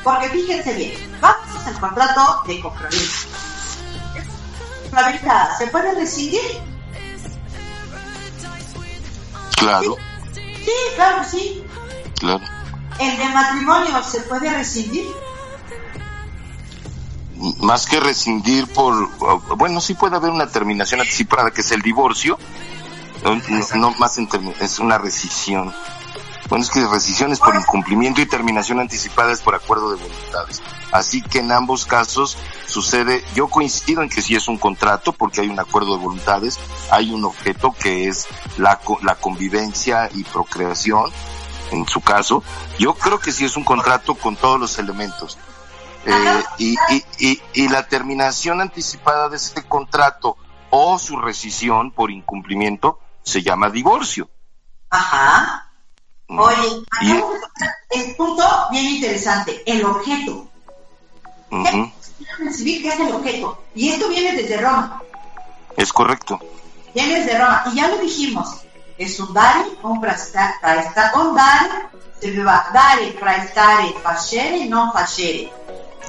[0.05, 3.27] Porque fíjense bien, vamos al contrato de compromiso.
[4.89, 6.61] Flavita, ¿se puede rescindir?
[9.57, 9.97] Claro,
[10.33, 11.63] Sí, claro que sí.
[12.19, 12.41] claro.
[12.99, 15.07] ¿El de matrimonio se puede rescindir?
[17.59, 19.09] Más que rescindir por,
[19.57, 22.37] bueno, sí puede haber una terminación anticipada que es el divorcio,
[23.75, 24.29] no, más en
[24.59, 25.73] es una rescisión.
[26.47, 30.61] Bueno, es que rescisión es por incumplimiento y terminación anticipada es por acuerdo de voluntades.
[30.91, 35.41] Así que en ambos casos sucede, yo coincido en que sí es un contrato porque
[35.41, 36.59] hay un acuerdo de voluntades,
[36.91, 38.27] hay un objeto que es
[38.57, 41.11] la, la convivencia y procreación,
[41.71, 42.43] en su caso.
[42.77, 45.39] Yo creo que sí es un contrato con todos los elementos.
[46.05, 50.37] Eh, y, y, y, y la terminación anticipada de ese contrato
[50.69, 54.29] o su rescisión por incumplimiento se llama divorcio.
[54.89, 55.69] Ajá.
[56.27, 56.43] ¿no?
[56.43, 60.47] Oye, Y- tocar el punto bien interesante, el objeto.
[61.51, 63.63] El civil, ¿qué es el objeto?
[63.75, 65.01] Y esto viene desde Roma.
[65.77, 66.39] es correcto.
[66.93, 67.63] Viene desde Roma.
[67.71, 68.61] Y ya lo dijimos.
[68.97, 71.87] Es un dare, un presta, presta, un dare,
[72.19, 75.51] se doveva dare, prestare, facere, non facere.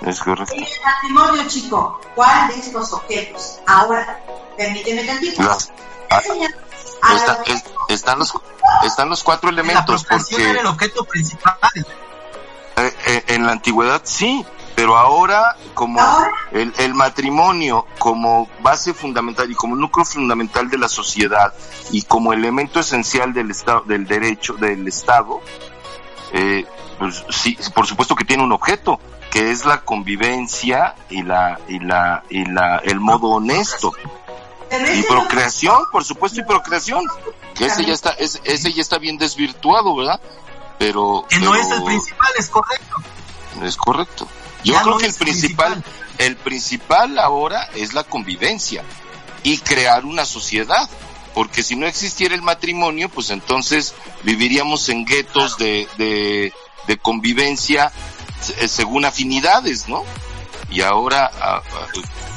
[0.02, 0.54] Es correcto.
[0.54, 3.58] En el matrimonio, chico, ¿cuál de estos objetos?
[3.66, 4.20] Ahora,
[4.56, 5.42] permíteme tantito.
[5.42, 5.70] Las-
[6.10, 6.20] ah,
[7.02, 8.32] a la- está- es- están, los,
[8.84, 11.56] están los cuatro La elementos procreación porque era el objeto principal.
[12.76, 14.44] eh, eh, en la antigüedad sí,
[14.74, 16.30] pero ahora como Ahora.
[16.52, 21.54] el, el matrimonio como base fundamental y como núcleo fundamental de la sociedad
[21.90, 25.40] y como elemento esencial del estado del derecho del estado
[26.32, 26.66] eh,
[26.98, 28.98] pues sí por supuesto que tiene un objeto
[29.30, 33.92] que es la convivencia y la y la y la el modo honesto
[34.94, 37.04] y procreación por supuesto y procreación
[37.54, 40.20] que ese ya está ese, ese ya está bien desvirtuado verdad
[40.78, 42.96] pero Que no pero- es el principal, es correcto.
[43.62, 44.28] es correcto.
[44.62, 45.82] Yo Ya creo no que el principal.
[46.18, 48.82] el principal ahora es la convivencia
[49.42, 50.88] y crear una sociedad.
[51.32, 56.52] Porque si no existiera el matrimonio, pues entonces viviríamos en guetos de, de,
[56.86, 57.92] de convivencia
[58.58, 60.04] eh, según afinidades, ¿no?
[60.70, 61.86] Y ahora, ah, ah,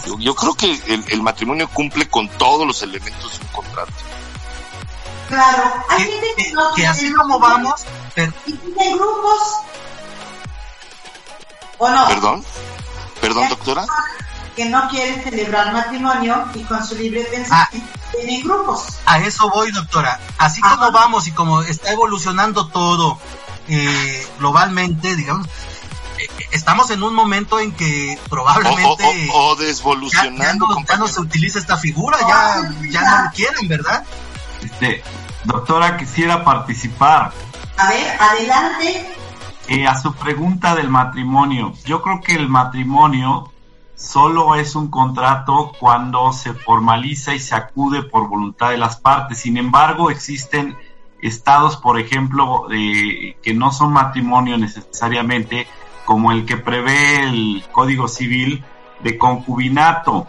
[0.06, 3.92] yo, yo creo que el, el matrimonio cumple con todos los elementos de un contrato.
[5.28, 7.82] Claro, hay gente que no que quiere así como vamos,
[8.16, 8.54] pero- y
[8.94, 9.40] grupos.
[11.78, 12.08] ¿O no?
[12.08, 12.46] ¿Perdón?
[13.22, 13.86] ¿Perdón, doctora?
[14.56, 18.86] Que no quieren celebrar matrimonio y con su libre pensamiento tienen grupos.
[19.06, 20.20] A eso voy, doctora.
[20.38, 20.76] Así Ajá.
[20.78, 23.20] como vamos y como está evolucionando todo
[23.70, 25.48] eh, globalmente, digamos,
[26.18, 30.68] eh, estamos en un momento en que O, o, probablemente o- o ya, ya desvolucionando,
[30.68, 34.04] no, ya no se utiliza esta figura, ya, ya no lo quieren, ¿verdad?
[34.64, 35.04] Este,
[35.46, 37.32] doctora, quisiera participar.
[37.78, 39.08] A ver, adelante.
[39.68, 43.52] Eh, a su pregunta del matrimonio, yo creo que el matrimonio
[43.96, 49.38] solo es un contrato cuando se formaliza y se acude por voluntad de las partes.
[49.40, 50.76] Sin embargo, existen
[51.22, 55.68] estados, por ejemplo, que no son matrimonio necesariamente,
[56.06, 58.64] como el que prevé el Código Civil
[59.02, 60.28] de concubinato.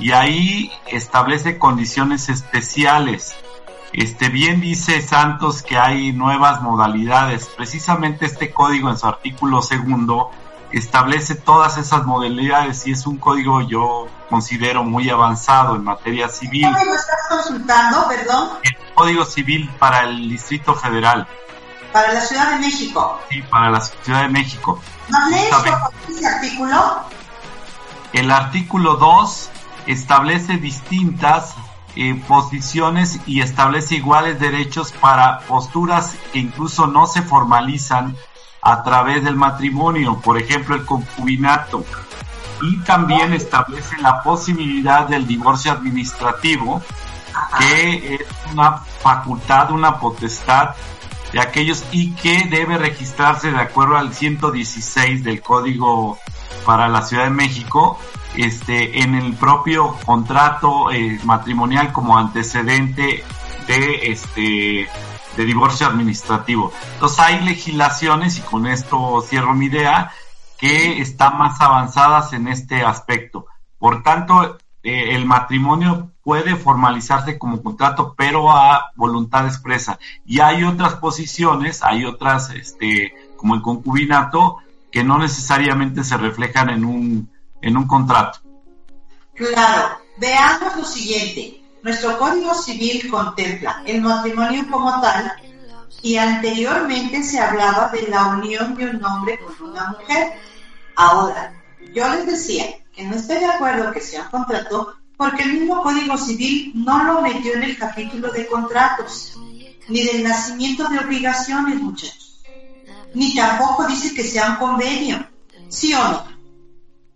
[0.00, 3.34] Y ahí establece condiciones especiales.
[3.92, 7.48] Este bien dice Santos que hay nuevas modalidades.
[7.56, 10.30] Precisamente este código en su artículo segundo
[10.72, 16.66] establece todas esas modalidades y es un código yo considero muy avanzado en materia civil.
[16.72, 18.50] ¿Cómo lo estás consultando, perdón?
[18.62, 21.26] El Código Civil para el Distrito Federal
[21.92, 23.20] Para la Ciudad de México.
[23.30, 24.80] y para la Ciudad de México.
[25.08, 25.54] ¿Nos lees
[26.08, 27.00] ese artículo?
[28.12, 29.50] El artículo 2
[29.86, 31.54] establece distintas
[31.96, 38.16] eh, posiciones y establece iguales derechos para posturas que incluso no se formalizan
[38.64, 41.84] a través del matrimonio, por ejemplo el concubinato,
[42.62, 46.82] y también establece la posibilidad del divorcio administrativo,
[47.58, 48.20] que es
[48.52, 50.70] una facultad, una potestad
[51.32, 56.18] de aquellos y que debe registrarse de acuerdo al 116 del Código
[56.64, 57.98] para la Ciudad de México,
[58.36, 63.24] este, en el propio contrato eh, matrimonial como antecedente
[63.66, 64.88] de este
[65.36, 66.72] de divorcio administrativo.
[66.94, 70.12] Entonces hay legislaciones, y con esto cierro mi idea,
[70.58, 73.46] que están más avanzadas en este aspecto.
[73.78, 79.98] Por tanto, eh, el matrimonio puede formalizarse como contrato, pero a voluntad expresa.
[80.24, 84.58] Y hay otras posiciones, hay otras, este, como el concubinato,
[84.90, 87.30] que no necesariamente se reflejan en un,
[87.60, 88.38] en un contrato.
[89.34, 91.63] Claro, veamos lo siguiente.
[91.84, 95.30] Nuestro Código Civil contempla el matrimonio como tal
[96.00, 100.32] y anteriormente se hablaba de la unión de un hombre con una mujer.
[100.96, 101.52] Ahora,
[101.92, 105.82] yo les decía que no estoy de acuerdo que sea un contrato porque el mismo
[105.82, 109.38] Código Civil no lo metió en el capítulo de contratos,
[109.88, 112.42] ni del nacimiento de obligaciones, muchachos.
[113.12, 115.28] Ni tampoco dice que sea un convenio,
[115.68, 116.24] ¿sí o no?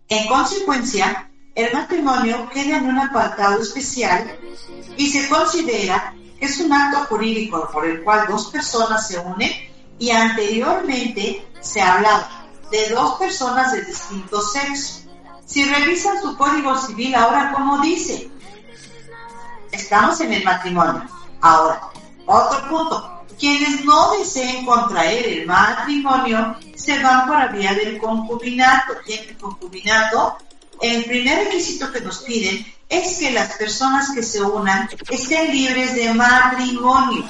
[0.07, 4.39] En consecuencia, el matrimonio queda en un apartado especial
[4.97, 9.51] y se considera que es un acto jurídico por el cual dos personas se unen
[9.97, 15.09] y anteriormente se hablaba de dos personas de distinto sexo.
[15.45, 18.29] Si revisan su código civil ahora, como dice?
[19.71, 21.03] Estamos en el matrimonio.
[21.41, 21.81] Ahora,
[22.25, 23.15] otro punto.
[23.39, 28.93] Quienes no deseen contraer el matrimonio se van por la vía del concubinato.
[29.07, 30.37] Y el concubinato
[30.81, 35.95] el primer requisito que nos piden es que las personas que se unan estén libres
[35.95, 37.29] de matrimonio.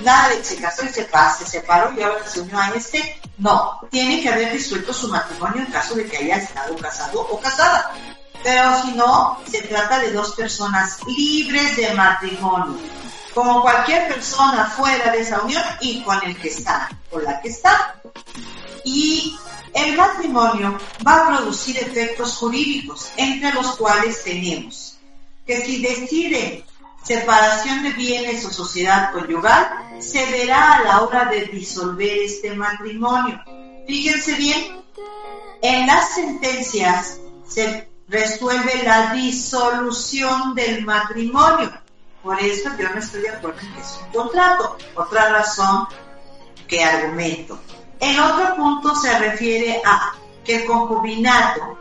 [0.00, 3.20] Nada de se casó y se, se separó y ahora se unió a este.
[3.38, 7.40] No, tiene que haber disuelto su matrimonio en caso de que haya estado casado o
[7.40, 7.92] casada.
[8.42, 12.78] Pero si no, se trata de dos personas libres de matrimonio.
[13.34, 17.48] Como cualquier persona fuera de esa unión y con el que está, con la que
[17.48, 17.94] está.
[18.84, 19.36] Y
[19.74, 24.92] el matrimonio va a producir efectos jurídicos, entre los cuales tenemos
[25.46, 26.64] que si decide
[27.02, 33.40] separación de bienes o sociedad conyugal, se verá a la hora de disolver este matrimonio.
[33.86, 34.82] Fíjense bien,
[35.62, 37.18] en las sentencias
[37.48, 41.72] se resuelve la disolución del matrimonio.
[42.22, 44.76] Por eso yo no estoy de acuerdo en que es un contrato.
[44.94, 45.88] Otra razón
[46.68, 47.58] que argumento.
[48.02, 50.12] El otro punto se refiere a
[50.44, 51.78] que el concubinato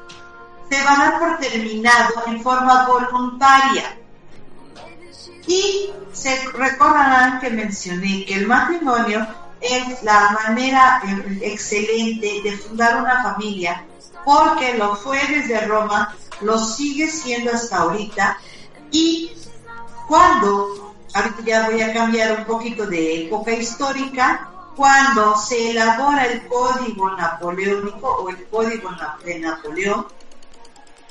[0.69, 3.97] se va a dar por terminado en forma voluntaria.
[5.47, 9.25] Y se recordarán que mencioné que el matrimonio
[9.59, 11.01] es la manera
[11.41, 13.83] excelente de fundar una familia
[14.23, 18.37] porque lo fue desde Roma, lo sigue siendo hasta ahorita
[18.91, 19.31] y
[20.07, 26.47] cuando, ahorita ya voy a cambiar un poquito de época histórica, cuando se elabora el
[26.47, 28.89] código napoleónico o el código
[29.23, 30.07] de Napoleón,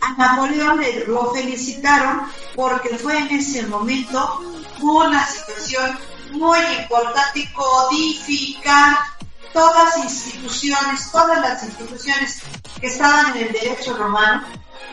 [0.00, 2.22] a Napoleón le, lo felicitaron
[2.54, 4.40] porque fue en ese momento
[4.80, 5.98] una situación
[6.32, 8.98] muy importante codificar
[9.52, 12.42] todas las instituciones, todas las instituciones
[12.80, 14.44] que estaban en el derecho romano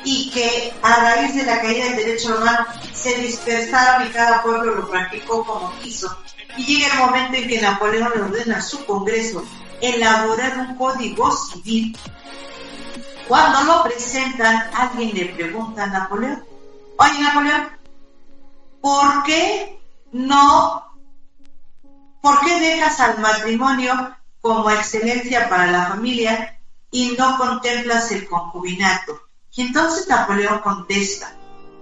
[0.03, 4.75] y que a raíz de la caída del derecho romano se dispersaron y cada pueblo
[4.75, 6.17] lo practicó como quiso
[6.57, 9.43] y llega el momento en que Napoleón le ordena a su Congreso
[9.79, 11.95] elaborar un código civil.
[13.27, 16.43] Cuando lo presentan, alguien le pregunta a Napoleón,
[16.97, 17.69] oye Napoleón,
[18.81, 19.79] ¿por qué
[20.11, 20.83] no,
[22.21, 29.21] por qué dejas al matrimonio como excelencia para la familia y no contemplas el concubinato?
[29.53, 31.35] Y entonces Napoleón contesta,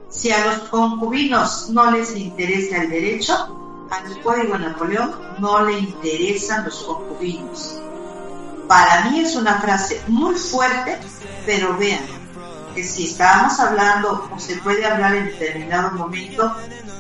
[0.10, 6.66] si a los concubinos no les interesa el derecho, al código Napoleón no le interesan
[6.66, 7.80] los concubinos.
[8.68, 10.98] Para mí es una frase muy fuerte,
[11.46, 12.04] pero vean
[12.74, 16.54] que si estábamos hablando, o se puede hablar en determinado momento,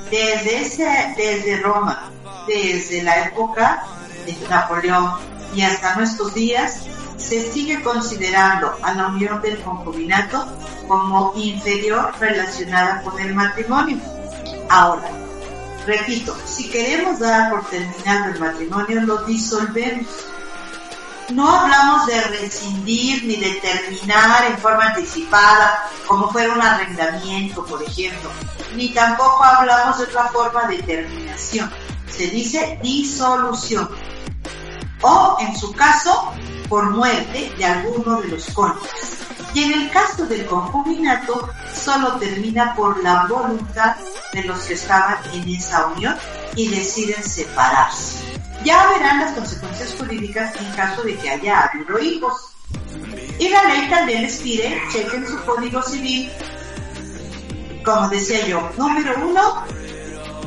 [0.09, 2.11] desde, desde Roma,
[2.47, 3.83] desde la época
[4.25, 5.11] de Napoleón
[5.53, 6.81] y hasta nuestros días,
[7.17, 10.45] se sigue considerando a la unión del concubinato
[10.88, 13.97] como inferior relacionada con el matrimonio.
[14.69, 15.09] Ahora,
[15.86, 20.07] Repito, si queremos dar por terminado el matrimonio, lo disolvemos.
[21.29, 27.81] No hablamos de rescindir ni de terminar en forma anticipada, como fuera un arrendamiento, por
[27.81, 28.29] ejemplo,
[28.75, 31.71] ni tampoco hablamos de otra forma de terminación.
[32.09, 33.89] Se dice disolución.
[35.01, 36.31] o, en su caso,
[36.69, 39.24] por muerte de alguno de los cónyuges.
[39.53, 43.95] Y en el caso del concubinato, solo termina por la voluntad
[44.33, 46.15] de los que estaban en esa unión
[46.55, 48.19] y deciden separarse.
[48.63, 52.49] Ya verán las consecuencias jurídicas en caso de que haya habido hijos.
[53.39, 56.31] Y la ley también les pide, chequen su código civil,
[57.83, 59.63] como decía yo, número uno,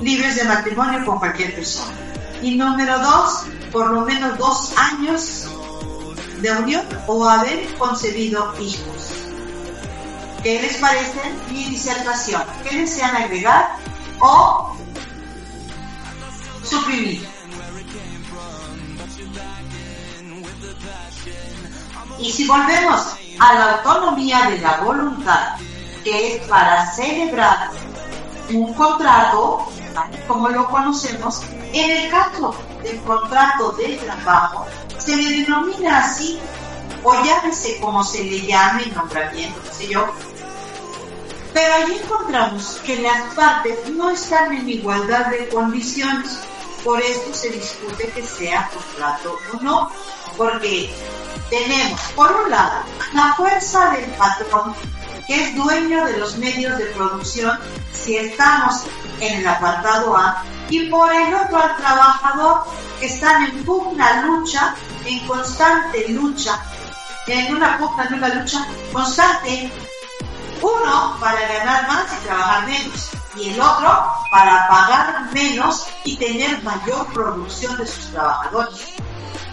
[0.02, 1.92] libres de matrimonio con cualquier persona.
[2.42, 5.48] Y número dos, por lo menos dos años
[6.40, 9.12] de unión o haber concebido hijos.
[10.42, 11.20] ¿Qué les parece
[11.50, 12.42] mi disertación?
[12.62, 13.76] ¿Qué desean agregar
[14.20, 14.76] o
[16.62, 17.26] suprimir?
[22.20, 25.56] Y si volvemos a la autonomía de la voluntad,
[26.04, 27.70] que es para celebrar
[28.50, 29.70] un contrato,
[30.26, 34.66] como lo conocemos, en el caso del contrato de trabajo,
[34.98, 36.38] se le denomina así,
[37.02, 40.12] o llámese como se le llame, nombramiento, qué sé yo,
[41.52, 46.38] pero allí encontramos que las partes no están en igualdad de condiciones,
[46.84, 49.90] por esto se discute que sea contrato o no,
[50.36, 50.94] porque
[51.50, 52.82] tenemos, por un lado,
[53.12, 54.74] la fuerza del patrón,
[55.28, 57.56] que es dueño de los medios de producción,
[57.92, 58.84] si estamos
[59.20, 62.64] en el apartado A, y por el otro al trabajador,
[62.98, 64.74] que están en pugna lucha,
[65.04, 66.58] en constante lucha,
[67.26, 69.70] en una pugna, en una lucha constante,
[70.62, 76.62] uno para ganar más y trabajar menos, y el otro para pagar menos y tener
[76.62, 78.94] mayor producción de sus trabajadores.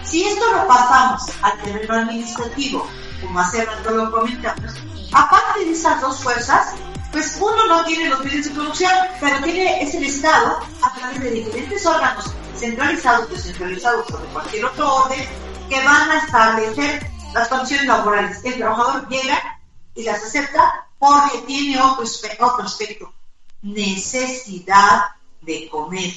[0.03, 2.87] Si esto lo pasamos al terreno administrativo,
[3.21, 4.71] como hace rato lo comentamos,
[5.15, 6.75] aparte de esas dos fuerzas,
[7.11, 8.91] pues uno no tiene los medios de producción,
[9.21, 14.65] pero tiene, es el Estado, a través de diferentes órganos centralizados, descentralizados o de cualquier
[14.65, 15.25] otro orden,
[15.69, 18.43] que van a establecer las condiciones laborales.
[18.43, 19.59] El trabajador llega
[19.95, 22.03] y las acepta porque tiene otro,
[22.39, 23.13] otro aspecto,
[23.61, 25.05] necesidad
[25.41, 26.11] de comer,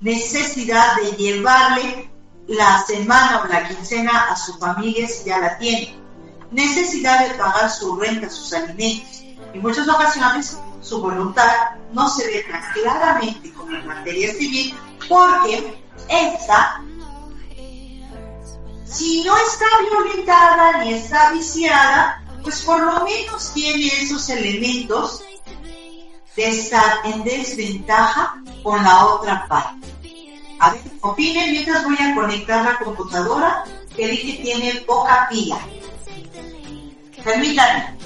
[0.00, 2.10] necesidad de llevarle
[2.48, 6.01] la semana o la quincena a su familia si ya la tiene,
[6.52, 9.22] necesidad de pagar su renta, sus alimentos.
[9.52, 11.50] En muchas ocasiones su voluntad
[11.92, 14.74] no se ve tan claramente como en materia civil
[15.08, 16.82] porque esta,
[18.84, 25.22] si no está violentada ni está viciada, pues por lo menos tiene esos elementos
[26.36, 29.88] de estar en desventaja con la otra parte.
[31.00, 33.64] Opinen mientras voy a conectar la computadora
[33.96, 35.58] que que tiene poca pila.
[37.24, 37.96] Permítanme.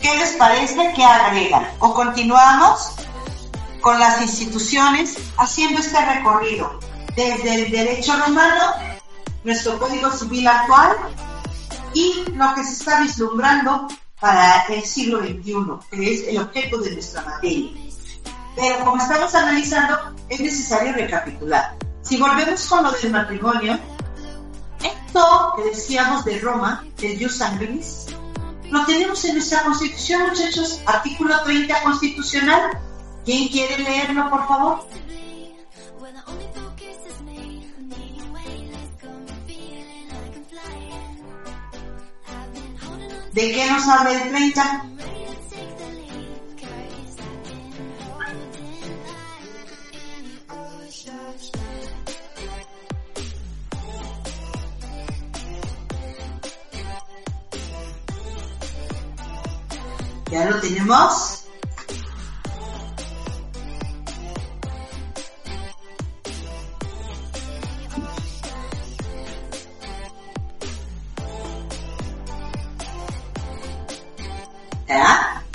[0.00, 1.66] ¿Qué les parece que agregan?
[1.78, 2.94] ¿O continuamos
[3.80, 6.78] con las instituciones haciendo este recorrido
[7.14, 8.72] desde el derecho romano,
[9.44, 10.96] nuestro código civil actual,
[11.94, 13.86] y lo que se está vislumbrando
[14.18, 15.54] para el siglo XXI,
[15.90, 17.83] que es el objeto de nuestra materia.
[18.56, 21.76] Pero como estamos analizando, es necesario recapitular.
[22.02, 23.78] Si volvemos con lo del matrimonio,
[24.82, 28.06] esto que decíamos de Roma, del Jus Sanguinis,
[28.70, 32.78] lo tenemos en nuestra Constitución, muchachos, artículo 30 constitucional.
[33.24, 34.86] ¿Quién quiere leerlo, por favor?
[43.32, 44.84] ¿De qué nos habla el 30?
[60.30, 61.44] ¿Ya lo tenemos?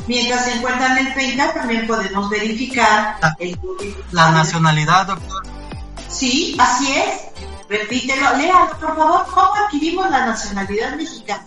[0.10, 3.60] Mientras se encuentran en el 30, también podemos verificar el
[4.12, 5.44] La nacionalidad, doctor.
[6.08, 7.22] Sí, así es.
[7.70, 9.26] Repítelo, léalo, por favor.
[9.28, 11.46] ¿Cómo adquirimos la nacionalidad mexicana?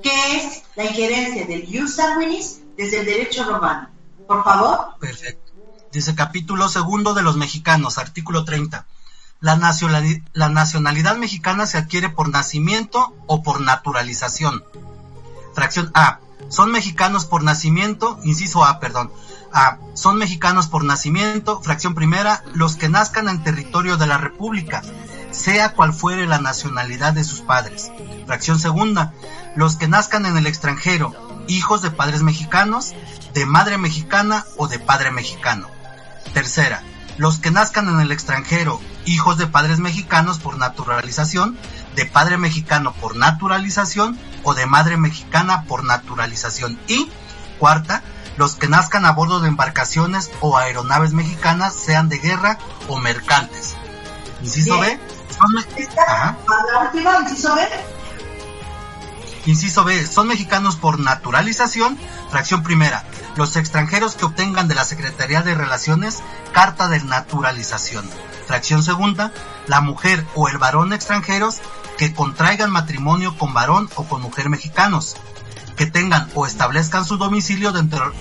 [0.00, 3.88] ¿Qué es la injerencia del ius sanguinis desde el derecho romano?
[4.26, 4.96] Por favor.
[5.00, 5.52] Perfecto.
[5.92, 8.86] Dice capítulo segundo de los mexicanos, artículo 30.
[9.40, 14.64] La nacionalidad, la nacionalidad mexicana se adquiere por nacimiento o por naturalización.
[15.54, 16.18] Fracción A.
[16.48, 19.12] Son mexicanos por nacimiento, inciso A, perdón.
[19.52, 19.78] A.
[19.94, 24.82] Son mexicanos por nacimiento, fracción primera, los que nazcan en territorio de la República,
[25.30, 27.92] sea cual fuere la nacionalidad de sus padres.
[28.26, 29.14] Fracción segunda,
[29.54, 31.14] los que nazcan en el extranjero,
[31.48, 32.92] hijos de padres mexicanos,
[33.32, 35.68] de madre mexicana o de padre mexicano.
[36.32, 36.82] Tercera,
[37.16, 41.56] los que nazcan en el extranjero, hijos de padres mexicanos por naturalización,
[41.94, 46.78] de padre mexicano por naturalización o de madre mexicana por naturalización.
[46.88, 47.10] Y
[47.58, 48.02] cuarta,
[48.36, 53.76] los que nazcan a bordo de embarcaciones o aeronaves mexicanas, sean de guerra o mercantes.
[54.42, 54.98] Inciso B.
[56.06, 56.36] Ajá.
[56.72, 57.62] La última, inciso B.
[59.46, 60.06] Inciso B.
[60.06, 61.98] Son mexicanos por naturalización.
[62.30, 63.04] Fracción primera.
[63.36, 66.22] Los extranjeros que obtengan de la Secretaría de Relaciones
[66.52, 68.08] carta de naturalización.
[68.46, 69.32] Fracción segunda.
[69.66, 71.60] La mujer o el varón extranjeros
[71.98, 75.16] que contraigan matrimonio con varón o con mujer mexicanos
[75.76, 78.12] que tengan o establezcan su domicilio dentro,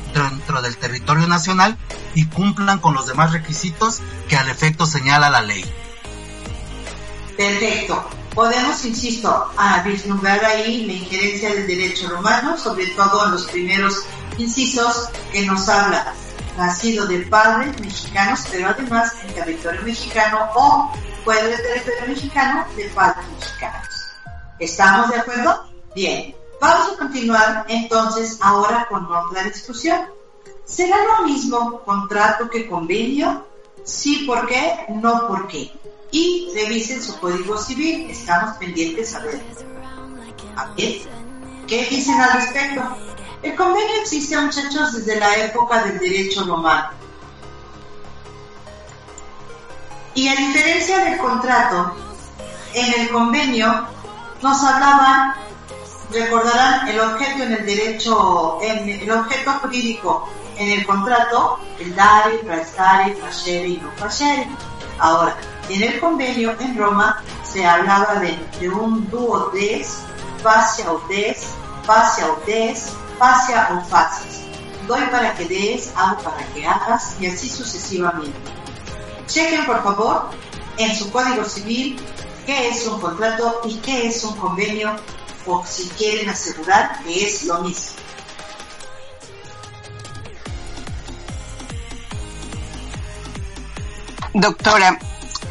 [0.61, 1.77] del territorio nacional
[2.15, 5.63] y cumplan con los demás requisitos que al efecto señala la ley.
[7.37, 8.09] Perfecto.
[8.33, 14.05] Podemos, insisto, a vislumbrar ahí la injerencia del derecho romano, sobre todo en los primeros
[14.37, 16.13] incisos que nos habla
[16.57, 20.91] nacido de padres mexicanos, pero además en territorio mexicano o
[21.23, 23.87] fuera del territorio mexicano de padres mexicanos.
[24.59, 25.65] ¿Estamos de acuerdo?
[25.95, 26.35] Bien.
[26.59, 29.99] Vamos a continuar entonces ahora con otra discusión.
[30.65, 33.45] ¿Será lo mismo contrato que convenio?
[33.83, 34.85] Sí, ¿por qué?
[34.89, 35.73] No, ¿por qué?
[36.13, 38.07] Y revisen su código civil.
[38.09, 39.41] Estamos pendientes a ver.
[40.55, 42.83] A ¿qué dicen al respecto?
[43.41, 46.91] El convenio existe, muchachos, desde la época del derecho romano.
[50.13, 51.95] Y a diferencia del contrato,
[52.75, 53.87] en el convenio
[54.43, 55.33] nos hablaban
[56.11, 63.15] recordarán el objeto en el derecho, el objeto jurídico en el contrato, el dare, prestare,
[63.15, 64.47] facere y no facere.
[64.99, 65.35] Ahora,
[65.69, 69.99] en el convenio en Roma se hablaba de, un duo des,
[70.41, 71.45] fascia o des,
[71.85, 74.41] fascia o des, fascia o facies.
[74.87, 78.37] Doy para que des, hago para que hagas y así sucesivamente.
[79.27, 80.29] Chequen por favor
[80.77, 81.97] en su código civil
[82.45, 84.93] qué es un contrato y qué es un convenio
[85.45, 87.97] o si quieren asegurar que es lo mismo.
[94.33, 94.97] Doctora.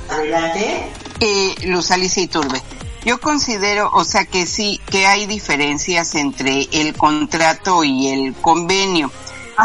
[0.09, 0.87] Adelante.
[1.21, 2.63] Eh, Luz Alicia Iturbe.
[3.05, 9.11] Yo considero, o sea, que sí, que hay diferencias entre el contrato y el convenio.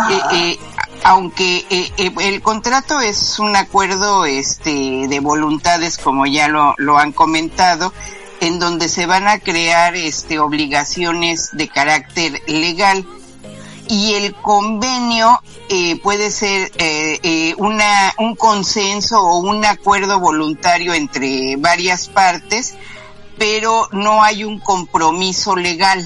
[0.09, 0.59] Eh, eh,
[1.03, 7.11] aunque eh, el contrato es un acuerdo este, de voluntades, como ya lo, lo han
[7.11, 7.93] comentado,
[8.41, 13.05] en donde se van a crear este, obligaciones de carácter legal
[13.87, 20.93] y el convenio eh, puede ser eh, eh, una, un consenso o un acuerdo voluntario
[20.93, 22.75] entre varias partes,
[23.37, 26.05] pero no hay un compromiso legal.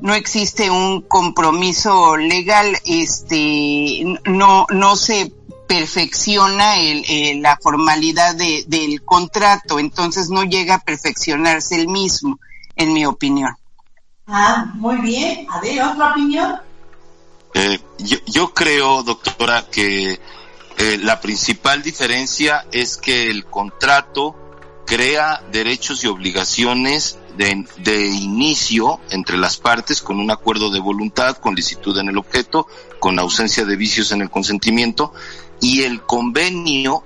[0.00, 5.32] No existe un compromiso legal, este, no, no se
[5.68, 12.38] perfecciona el, la formalidad de, del contrato, entonces no llega a perfeccionarse el mismo,
[12.76, 13.54] en mi opinión.
[14.26, 15.46] Ah, muy bien.
[15.50, 16.60] A ver, ¿otra opinión?
[17.54, 20.20] Eh, yo, yo, creo, doctora, que
[20.78, 24.36] eh, la principal diferencia es que el contrato
[24.86, 31.36] crea derechos y obligaciones de, de, inicio entre las partes con un acuerdo de voluntad,
[31.36, 32.66] con licitud en el objeto,
[32.98, 35.12] con ausencia de vicios en el consentimiento
[35.60, 37.04] y el convenio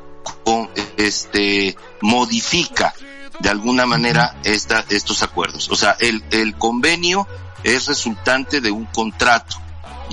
[0.96, 2.94] este modifica
[3.40, 5.68] de alguna manera esta, estos acuerdos.
[5.70, 7.26] O sea, el, el convenio
[7.62, 9.56] es resultante de un contrato.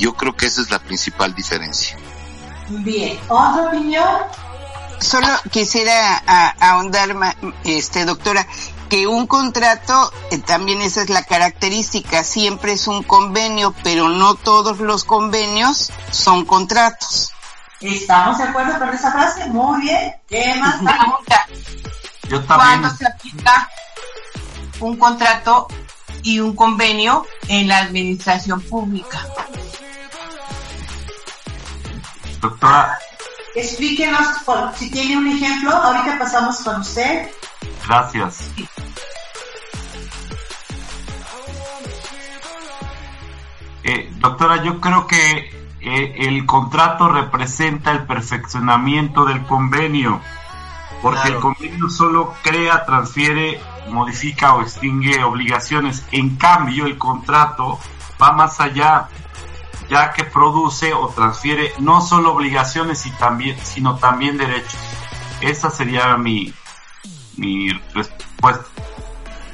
[0.01, 1.95] Yo creo que esa es la principal diferencia.
[2.69, 4.03] Bien, ¿otra opinión?
[4.99, 6.17] Solo quisiera
[6.59, 7.15] ahondar,
[7.65, 8.47] este, doctora,
[8.89, 14.33] que un contrato, eh, también esa es la característica, siempre es un convenio, pero no
[14.33, 17.31] todos los convenios son contratos.
[17.79, 19.45] ¿Estamos de acuerdo con esa frase?
[19.49, 20.15] Muy bien.
[20.27, 20.75] ¿Qué más?
[20.81, 21.45] Pregunta.
[22.27, 22.47] Yo también.
[22.47, 23.69] ¿Cuándo se aplica
[24.79, 25.67] un contrato
[26.23, 29.27] y un convenio en la administración pública?
[32.41, 32.97] Doctora.
[33.55, 35.71] Explíquenos por, si tiene un ejemplo.
[35.71, 37.29] Ahorita pasamos con usted.
[37.87, 38.49] Gracias.
[43.83, 45.49] Eh, doctora, yo creo que
[45.81, 50.21] eh, el contrato representa el perfeccionamiento del convenio,
[51.01, 51.35] porque claro.
[51.35, 56.05] el convenio solo crea, transfiere, modifica o extingue obligaciones.
[56.11, 57.79] En cambio, el contrato
[58.21, 59.09] va más allá,
[59.91, 64.79] ya que produce o transfiere no solo obligaciones y también, sino también derechos.
[65.41, 66.53] Esa sería mi,
[67.35, 68.65] mi respuesta.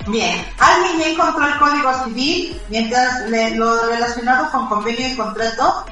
[0.07, 5.85] Bien, ¿alguien ya encontró el Código Civil mientras le, lo relacionado con convenio y contrato?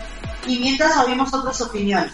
[0.48, 2.14] y mientras oímos otras opiniones.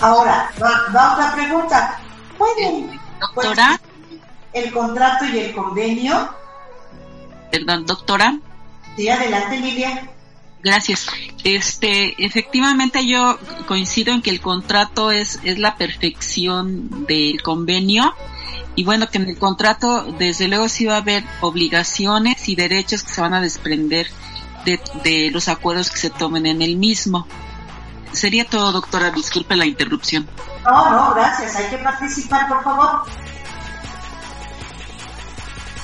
[0.00, 2.00] Ahora, va, otra pregunta.
[2.38, 3.80] ¿Pueden, doctora?
[4.52, 6.34] el contrato y el convenio?
[7.50, 8.38] Perdón, doctora.
[8.96, 10.10] Sí, adelante, Lilia.
[10.62, 11.06] Gracias.
[11.44, 18.14] Este, efectivamente yo coincido en que el contrato es, es la perfección del convenio
[18.76, 23.02] y bueno, que en el contrato desde luego sí va a haber obligaciones y derechos
[23.02, 24.08] que se van a desprender
[24.64, 27.26] de, de los acuerdos que se tomen en el mismo.
[28.12, 29.10] Sería todo, doctora.
[29.10, 30.28] Disculpe la interrupción.
[30.64, 31.56] No, no, gracias.
[31.56, 33.02] Hay que participar, por favor.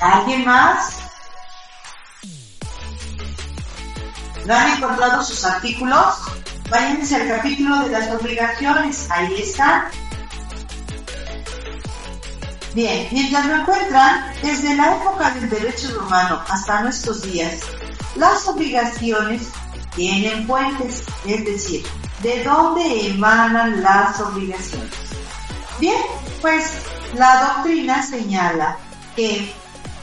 [0.01, 0.99] ¿Alguien más?
[4.45, 6.17] ¿No han encontrado sus artículos?
[6.71, 9.11] Váyanse al capítulo de las obligaciones.
[9.11, 9.85] Ahí están.
[12.75, 17.61] Bien, mientras lo encuentran, desde la época del derecho romano hasta nuestros días,
[18.17, 19.49] las obligaciones
[19.95, 21.87] tienen fuentes, es decir,
[22.27, 24.91] ¿De dónde emanan las obligaciones?
[25.79, 26.03] Bien,
[26.43, 26.83] pues
[27.15, 28.79] la doctrina señala
[29.15, 29.55] que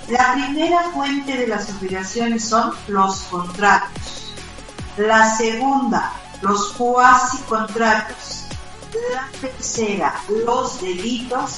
[0.08, 4.34] la primera fuente de las obligaciones son los contratos.
[4.96, 8.46] La segunda, los cuasi contratos.
[9.12, 10.16] La tercera,
[10.46, 11.58] los delitos.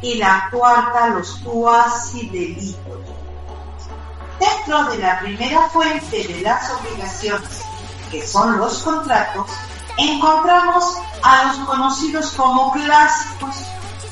[0.00, 3.00] Y la cuarta, los cuasi delitos.
[4.40, 7.60] Dentro de la primera fuente de las obligaciones,
[8.10, 9.50] que son los contratos,
[9.96, 13.56] encontramos a los conocidos como clásicos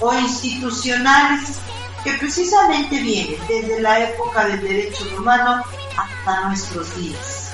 [0.01, 1.59] o institucionales
[2.03, 5.63] que precisamente vienen desde la época del derecho romano
[5.97, 7.53] hasta nuestros días.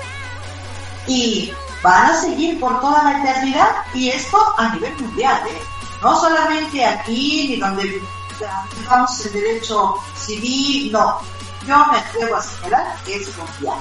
[1.06, 1.52] Y
[1.82, 5.62] van a seguir por toda la eternidad y esto a nivel mundial, ¿eh?
[6.02, 8.02] no solamente aquí ni donde
[8.46, 11.20] aplicamos el derecho civil, no.
[11.66, 13.78] Yo me atrevo a señalar que es mundial.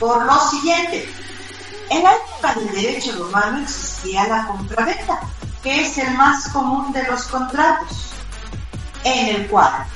[0.00, 1.08] Por lo siguiente,
[1.90, 5.20] en época del derecho romano existía la compraventa,
[5.62, 8.10] que es el más común de los contratos,
[9.04, 9.86] en el cual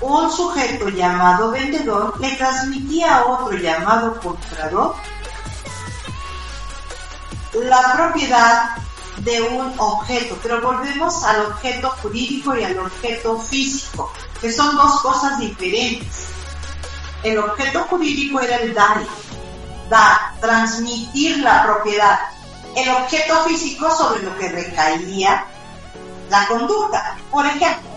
[0.00, 4.96] un sujeto llamado vendedor le transmitía a otro llamado comprador
[7.54, 8.76] la propiedad
[9.18, 15.00] de un objeto, pero volvemos al objeto jurídico y al objeto físico, que son dos
[15.02, 16.26] cosas diferentes.
[17.22, 19.06] El objeto jurídico era el daño,
[19.92, 22.18] dar, transmitir la propiedad,
[22.74, 25.44] el objeto físico sobre lo que recaía
[26.30, 27.16] la conducta.
[27.30, 27.90] Por ejemplo,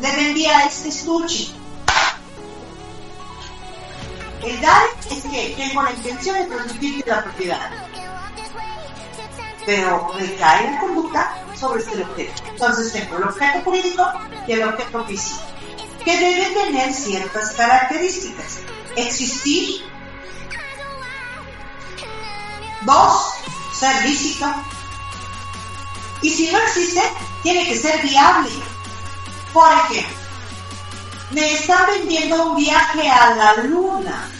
[0.00, 1.48] le vendía este estuche.
[4.42, 7.70] El dar es que tengo la intención de transmitirte la propiedad.
[9.64, 12.42] Pero recae la conducta sobre este objeto.
[12.50, 14.04] Entonces tengo el objeto jurídico
[14.46, 15.40] y el objeto físico,
[16.04, 18.58] que debe tener ciertas características.
[18.96, 19.84] Existir
[22.88, 23.34] Dos,
[23.78, 24.46] ser lícito.
[26.22, 27.02] Y si no existe,
[27.42, 28.48] tiene que ser viable.
[29.52, 30.16] Por ejemplo,
[31.32, 34.30] me están vendiendo un viaje a la luna.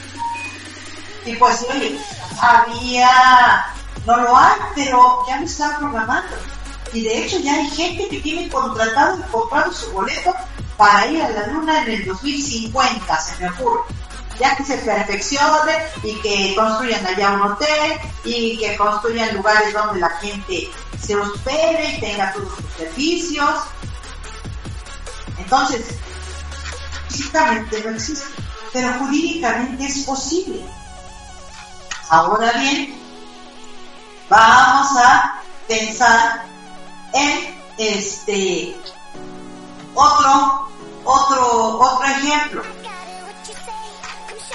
[1.27, 2.01] Y pues, oye,
[2.41, 3.67] había,
[4.07, 6.35] no lo hay, pero ya me están programando.
[6.95, 10.35] Y de hecho ya hay gente que tiene contratado y comprado su boleto
[10.79, 13.98] para ir a la luna en el 2050, se me ocurre
[14.39, 20.01] ya que se perfeccione y que construyan allá un hotel y que construyan lugares donde
[20.01, 20.71] la gente
[21.01, 23.51] se hospede y tenga todos sus servicios.
[25.39, 25.87] Entonces,
[27.09, 28.27] físicamente no existe,
[28.73, 30.65] pero jurídicamente es posible.
[32.11, 32.95] Ahora bien,
[34.29, 36.45] vamos a pensar
[37.13, 38.77] en este
[39.95, 40.69] otro
[41.05, 42.78] otro otro ejemplo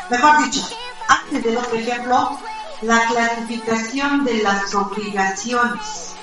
[0.10, 0.68] mejor dicho,
[1.08, 2.40] antes del otro ejemplo,
[2.82, 6.16] la clasificación de las obligaciones.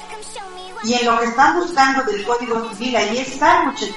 [0.84, 3.94] Y en lo que están buscando del Código Civil, ahí está, muchachos.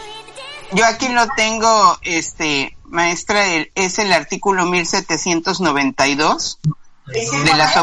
[0.71, 6.59] Yo aquí lo tengo, este, maestra, es el artículo 1792
[7.05, 7.75] de las,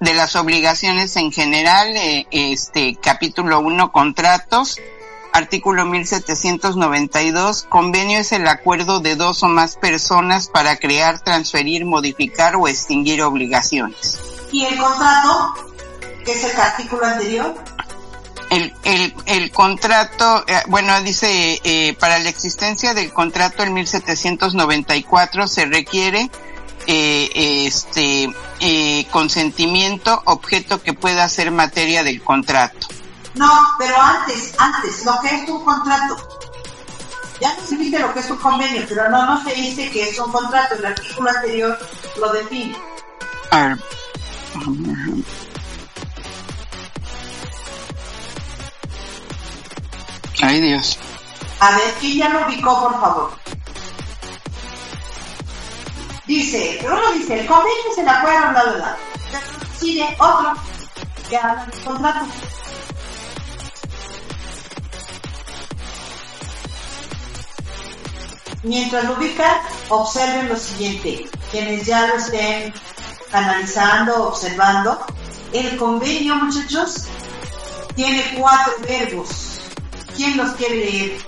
[0.00, 4.76] de las obligaciones en general, eh, este, capítulo 1, contratos,
[5.32, 7.66] Artículo 1792.
[7.68, 13.22] Convenio es el acuerdo de dos o más personas para crear, transferir, modificar o extinguir
[13.22, 14.18] obligaciones.
[14.52, 15.54] ¿Y el contrato?
[16.24, 17.54] ¿Qué es el artículo anterior?
[18.50, 25.48] El, el, el contrato, eh, bueno, dice, eh, para la existencia del contrato en 1794
[25.48, 26.30] se requiere
[26.86, 28.30] eh, este
[29.10, 32.88] consentimiento, objeto que pueda ser materia del contrato.
[33.38, 36.16] No, pero antes, antes, lo que es un contrato.
[37.40, 40.08] Ya no se dice lo que es un convenio, pero no, no se dice que
[40.08, 40.74] es un contrato.
[40.74, 41.78] El artículo anterior
[42.18, 42.76] lo define.
[43.52, 43.78] A ver.
[50.42, 50.98] Ay, Dios.
[51.60, 53.30] A ver, ¿quién ya lo ubicó, por favor?
[56.26, 58.96] Dice, uno dice, el convenio es el acuerdo, bla, bla, bla.
[59.78, 60.54] Sigue otro
[61.30, 62.26] que habla del contrato.
[68.62, 69.56] Mientras lo ubican,
[69.88, 71.28] observen lo siguiente.
[71.50, 72.74] Quienes ya lo estén
[73.32, 74.98] analizando, observando,
[75.52, 77.06] el convenio, muchachos,
[77.94, 79.60] tiene cuatro verbos.
[80.16, 81.18] ¿Quién los quiere leer?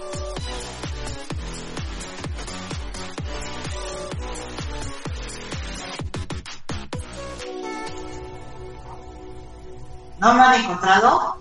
[10.19, 11.37] ¿No lo han encontrado?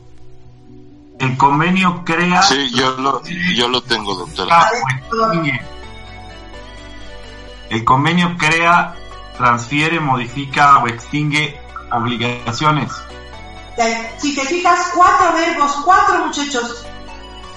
[1.19, 2.41] El convenio crea.
[2.43, 3.21] Sí, yo lo,
[3.55, 4.57] yo lo tengo, doctora.
[4.57, 4.69] Ah,
[5.09, 5.51] pues,
[7.70, 8.95] El convenio crea,
[9.38, 11.59] transfiere, modifica o extingue
[11.91, 12.91] obligaciones.
[14.17, 16.86] Si te fijas, cuatro verbos, cuatro muchachos.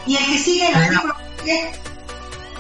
[0.07, 1.73] Y el que sigue el artículo, ¿qué?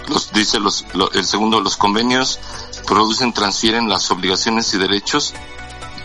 [0.09, 2.41] Los, dice los, lo- el segundo, los convenios
[2.87, 5.33] producen, transfieren las obligaciones y derechos,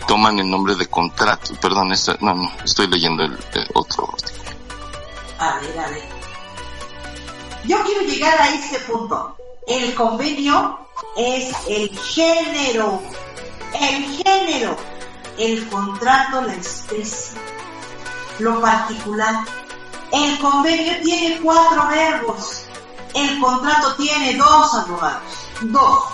[0.06, 1.54] toman el nombre de contrato.
[1.60, 4.14] Perdón, esta- no, no, estoy leyendo el, el otro.
[5.40, 6.08] A ver, a ver.
[7.64, 9.36] Yo quiero llegar a este punto.
[9.66, 13.02] El convenio es el género.
[13.74, 14.76] El género.
[15.36, 17.38] El contrato, la especie.
[18.38, 19.44] Lo particular.
[20.12, 22.64] El convenio tiene cuatro verbos.
[23.14, 25.22] El contrato tiene dos abogados.
[25.62, 26.04] Dos.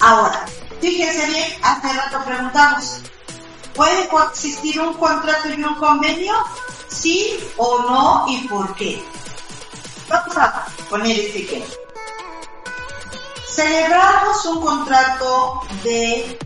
[0.00, 0.46] Ahora,
[0.80, 3.00] fíjense bien, hace rato preguntamos,
[3.74, 6.34] ¿puede coexistir un contrato y un convenio?
[6.88, 9.02] ¿Sí o no y por qué?
[10.08, 11.87] Vamos a poner este ejemplo.
[13.58, 16.38] Celebramos un contrato de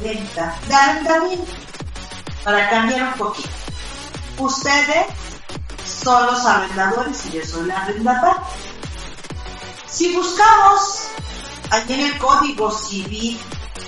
[0.00, 1.52] venta, de arrendamiento,
[2.42, 3.50] para cambiar un poquito.
[4.38, 5.08] Ustedes
[5.84, 8.42] son los arrendadores y yo soy la arrendataria.
[9.86, 11.02] Si buscamos
[11.68, 13.38] allí en el Código Civil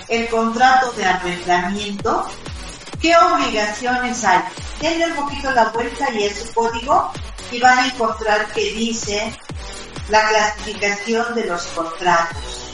[0.07, 2.27] el contrato de arrendamiento,
[3.01, 4.43] ¿qué obligaciones hay?
[4.79, 7.11] Denle un poquito la vuelta y es su código
[7.51, 9.35] y van a encontrar que dice
[10.09, 12.71] la clasificación de los contratos.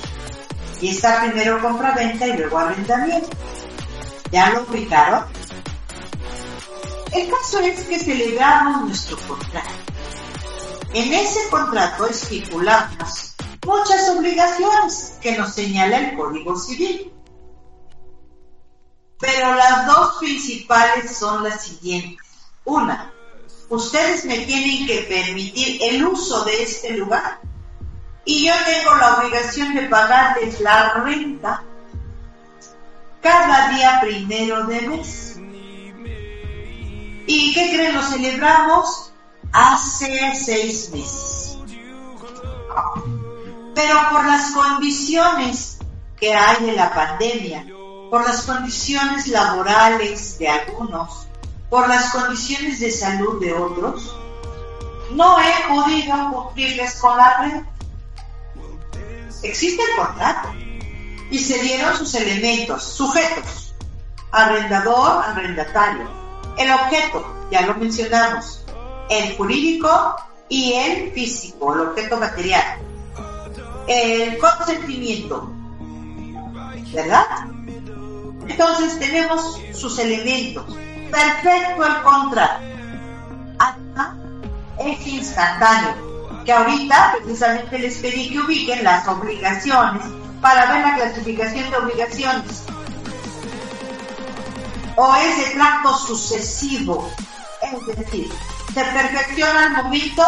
[0.82, 3.30] Y está primero compra-venta y luego arrendamiento.
[4.32, 5.26] ¿Ya lo ubicaron?
[7.14, 9.70] El caso es que celebramos nuestro contrato.
[10.94, 17.12] En ese contrato estipulamos muchas obligaciones que nos señala el Código Civil.
[19.20, 22.26] Pero las dos principales son las siguientes.
[22.66, 23.14] Una,
[23.76, 27.40] ustedes me tienen que permitir el uso de este lugar
[28.26, 31.64] y yo tengo la obligación de pagarles la renta
[33.22, 35.36] cada día primero de mes.
[37.28, 37.96] ¿Y qué creen?
[37.96, 39.14] Lo celebramos
[39.52, 41.58] hace seis meses.
[43.76, 45.80] Pero por las condiciones
[46.18, 47.66] que hay de la pandemia,
[48.10, 51.25] por las condiciones laborales de algunos,
[51.70, 54.16] por las condiciones de salud de otros,
[55.12, 57.62] no he podido cumplirles con la red.
[59.44, 60.50] Existe el contrato
[61.30, 63.76] y se dieron sus elementos, sujetos,
[64.32, 66.10] arrendador, arrendatario,
[66.58, 68.66] el objeto, ya lo mencionamos,
[69.10, 70.16] el jurídico
[70.50, 72.80] y el físico, el objeto material,
[73.88, 75.52] el consentimiento,
[76.94, 77.26] ¿verdad?
[78.48, 80.66] Entonces tenemos sus elementos.
[81.16, 82.66] Perfecto el contrato.
[83.58, 84.16] Acta
[84.80, 86.44] es instantáneo.
[86.44, 90.04] Que ahorita precisamente les pedí que ubiquen las obligaciones
[90.42, 92.64] para ver la clasificación de obligaciones.
[94.98, 97.10] O es de tracto sucesivo.
[97.62, 98.30] Es decir,
[98.74, 100.24] se perfecciona al momento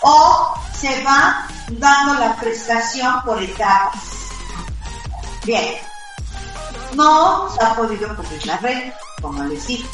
[0.00, 4.30] o se va dando la prestación por etapas.
[5.44, 5.74] Bien,
[6.94, 9.86] no se ha podido cumplir la red, como les dije.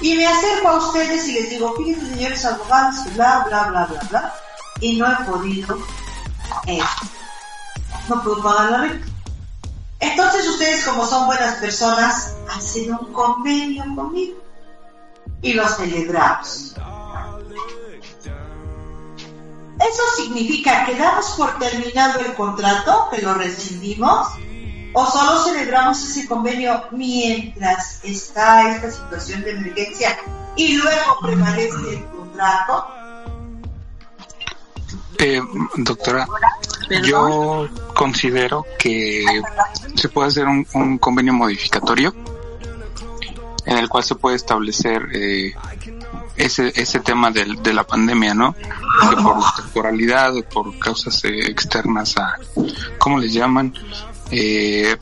[0.00, 4.00] Y me acerco a ustedes y les digo, fíjense señores abogados, bla, bla, bla, bla,
[4.10, 4.34] bla,
[4.80, 5.78] y no he podido,
[6.66, 6.80] eh,
[8.08, 9.00] no puedo pagar la red.
[10.00, 14.38] Entonces ustedes, como son buenas personas, hacen un convenio conmigo
[15.42, 16.74] y lo celebramos.
[19.80, 24.28] ¿Eso significa que damos por terminado el contrato, que lo rescindimos?
[24.92, 30.16] ¿O solo celebramos ese convenio mientras está esta situación de emergencia
[30.58, 32.86] y luego prevalece el contrato.
[35.18, 35.40] Eh,
[35.76, 36.26] doctora,
[37.04, 39.24] yo considero que
[39.94, 42.14] se puede hacer un, un convenio modificatorio
[43.64, 45.54] en el cual se puede establecer eh,
[46.36, 48.54] ese, ese tema de la pandemia, ¿no?
[48.54, 52.36] Que por temporalidad o por causas eh, externas a,
[52.98, 53.74] ¿cómo les llaman?
[54.30, 54.96] Eh,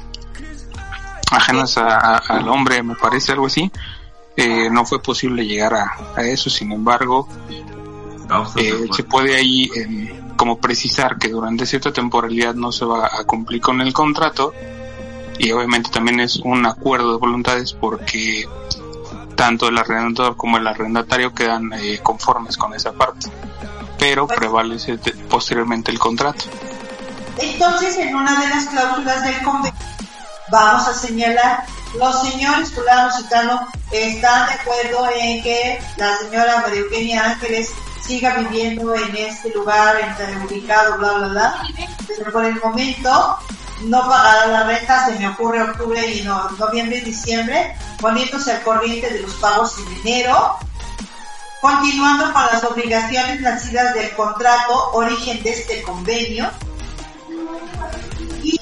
[1.30, 3.70] ajenas a- a- al hombre, me parece, algo así.
[4.36, 7.26] Eh, no fue posible llegar a, a eso, sin embargo,
[8.56, 13.24] eh, se puede ahí eh, como precisar que durante cierta temporalidad no se va a
[13.24, 14.52] cumplir con el contrato.
[15.38, 18.48] Y obviamente también es un acuerdo de voluntades porque
[19.34, 23.28] tanto el arrendador como el arrendatario quedan eh, conformes con esa parte.
[23.98, 24.98] Pero prevalece
[25.28, 26.44] posteriormente el contrato
[27.38, 29.78] Entonces, en una de las cláusulas del convenio,
[30.50, 31.64] vamos a señalar,
[31.98, 37.70] los señores fulano citano están de acuerdo en que la señora María Eugenia Ángeles
[38.06, 41.62] siga viviendo en este lugar, en ubicado, bla, bla, bla,
[42.16, 43.38] pero por el momento
[43.82, 48.62] no pagará la renta, se me ocurre octubre y no, noviembre y diciembre, poniéndose al
[48.62, 50.56] corriente de los pagos en enero,
[51.60, 56.50] continuando con las obligaciones nacidas del contrato, origen de este convenio,
[58.42, 58.60] y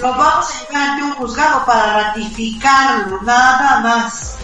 [0.00, 4.38] lo vamos a llevar ante un juzgado para ratificarlo, nada más.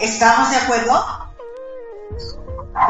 [0.00, 1.06] ¿Estamos de acuerdo?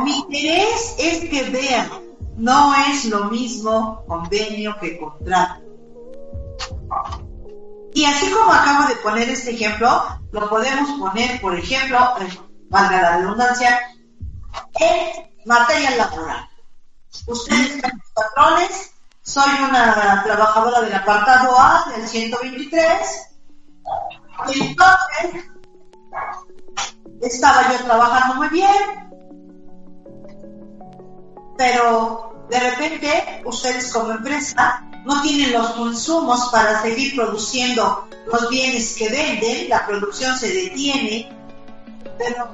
[0.04, 1.90] Mi interés es que vean,
[2.36, 5.60] no es lo mismo convenio que contrato.
[7.94, 11.98] Y así como acabo de poner este ejemplo, lo podemos poner, por ejemplo,
[12.70, 13.78] valga la redundancia,
[14.80, 16.48] en materia laboral.
[17.26, 23.28] Ustedes son los patrones, soy una trabajadora del apartado A del 123,
[24.48, 25.44] y entonces
[27.20, 29.12] estaba yo trabajando muy bien,
[31.56, 38.96] pero de repente ustedes como empresa no tienen los consumos para seguir produciendo los bienes
[38.96, 41.28] que venden, la producción se detiene,
[42.18, 42.48] pero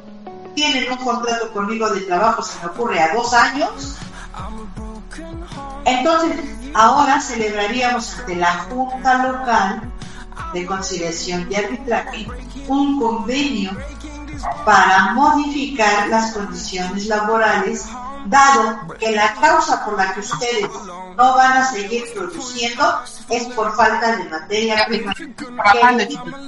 [0.55, 3.97] tienen un contrato conmigo de trabajo, se me ocurre, a dos años.
[5.85, 6.41] Entonces,
[6.75, 9.93] ahora celebraríamos ante la Junta Local
[10.53, 12.27] de Conciliación y Arbitraje
[12.69, 13.73] un convenio
[14.65, 17.87] para modificar las condiciones laborales,
[18.27, 20.71] dado que la causa por la que ustedes
[21.17, 25.15] no van a seguir produciendo es por falta de materia prima.
[25.15, 25.31] Que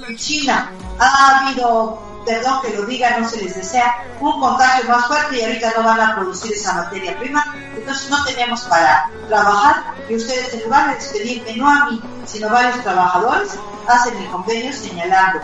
[0.07, 5.05] en China ha habido, perdón que lo diga, no se les desea, un contagio más
[5.07, 7.43] fuerte y ahorita no van a producir esa materia prima,
[7.75, 12.47] entonces no tenemos para trabajar y ustedes en lugar de despedirme no a mí, sino
[12.49, 13.51] a varios trabajadores,
[13.87, 15.41] hacen el convenio señalando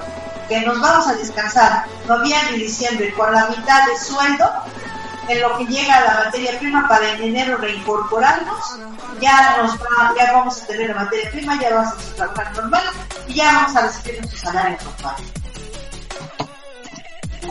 [0.47, 4.49] que nos vamos a descansar noviembre y diciembre con la mitad de sueldo
[5.27, 8.79] en lo que llega la materia prima para en enero reincorporarnos,
[9.19, 12.83] ya nos va- ya vamos a tener la materia prima, ya vamos a trabajar normal
[13.27, 15.15] y ya vamos a recibir nuestro salario normal.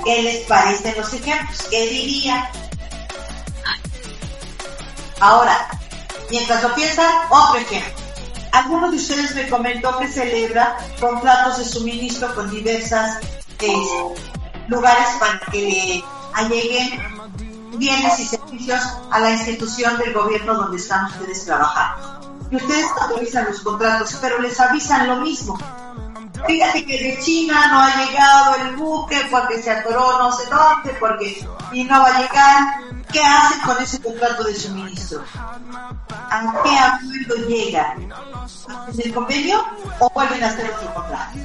[0.05, 1.63] ¿Qué les parecen los ejemplos?
[1.71, 2.51] ¿Qué diría?
[5.21, 5.69] Ahora,
[6.31, 7.93] mientras lo piensan, otro ejemplo.
[8.53, 13.19] Alguno de ustedes me comentó que celebra contratos de suministro con diversas
[13.61, 14.15] eh,
[14.69, 16.05] lugares para que le
[16.35, 17.01] alleguen
[17.79, 18.81] bienes y servicios
[19.11, 22.49] a la institución del gobierno donde están ustedes trabajando.
[22.51, 25.59] Y ustedes autorizan los contratos, pero les avisan lo mismo.
[26.47, 30.97] Fíjate que de China no ha llegado el buque porque se atoró no sé dónde,
[31.01, 32.63] porque y no va a llegar.
[33.13, 35.23] ¿Qué hacen con ese contrato de suministro?
[36.11, 38.13] ¿A qué acuerdo llegan?
[38.93, 39.65] ¿En el convenio
[40.01, 41.39] o vuelven a hacer otro contrato?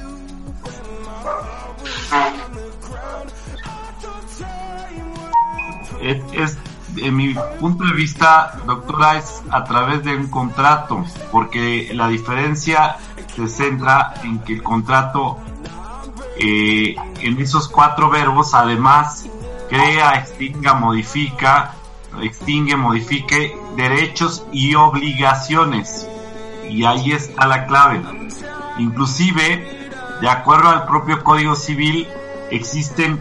[6.96, 12.96] En mi punto de vista, doctora, es a través de un contrato, porque la diferencia
[13.34, 15.38] se centra en que el contrato,
[16.38, 19.26] eh, en esos cuatro verbos, además,
[19.68, 21.74] crea, extinga, modifica,
[22.20, 26.06] extingue, modifique derechos y obligaciones.
[26.68, 28.02] Y ahí está la clave.
[28.78, 29.90] Inclusive,
[30.20, 32.06] de acuerdo al propio Código Civil,
[32.50, 33.20] existen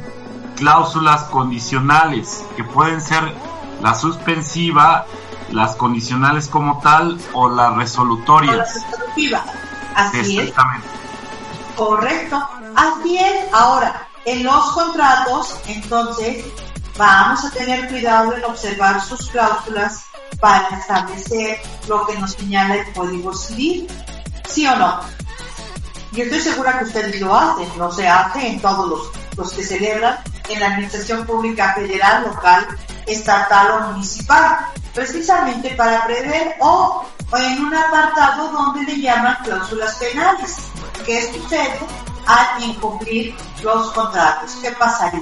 [0.57, 3.33] cláusulas condicionales que pueden ser
[3.81, 5.05] la suspensiva,
[5.51, 8.73] las condicionales como tal o las O resolutorias.
[8.73, 9.43] resolutiva.
[9.95, 10.47] Así es.
[10.49, 10.87] Exactamente.
[11.75, 12.49] Correcto.
[12.75, 13.53] Así es.
[13.53, 16.45] Ahora, en los contratos, entonces,
[16.97, 20.03] vamos a tener cuidado en observar sus cláusulas
[20.39, 23.87] para establecer lo que nos señala el Código Civil.
[24.47, 24.99] ¿Sí o no?
[26.13, 29.63] yo estoy segura que ustedes lo hacen, no se hace en todos los, los que
[29.63, 30.17] celebran
[30.49, 32.67] en la Administración Pública Federal, local,
[33.05, 37.03] estatal o municipal, precisamente para prever o,
[37.37, 40.57] en un apartado donde le llaman cláusulas penales.
[41.05, 41.79] ¿Qué sucede
[42.27, 44.51] al incumplir los contratos?
[44.61, 45.21] ¿Qué pasaría?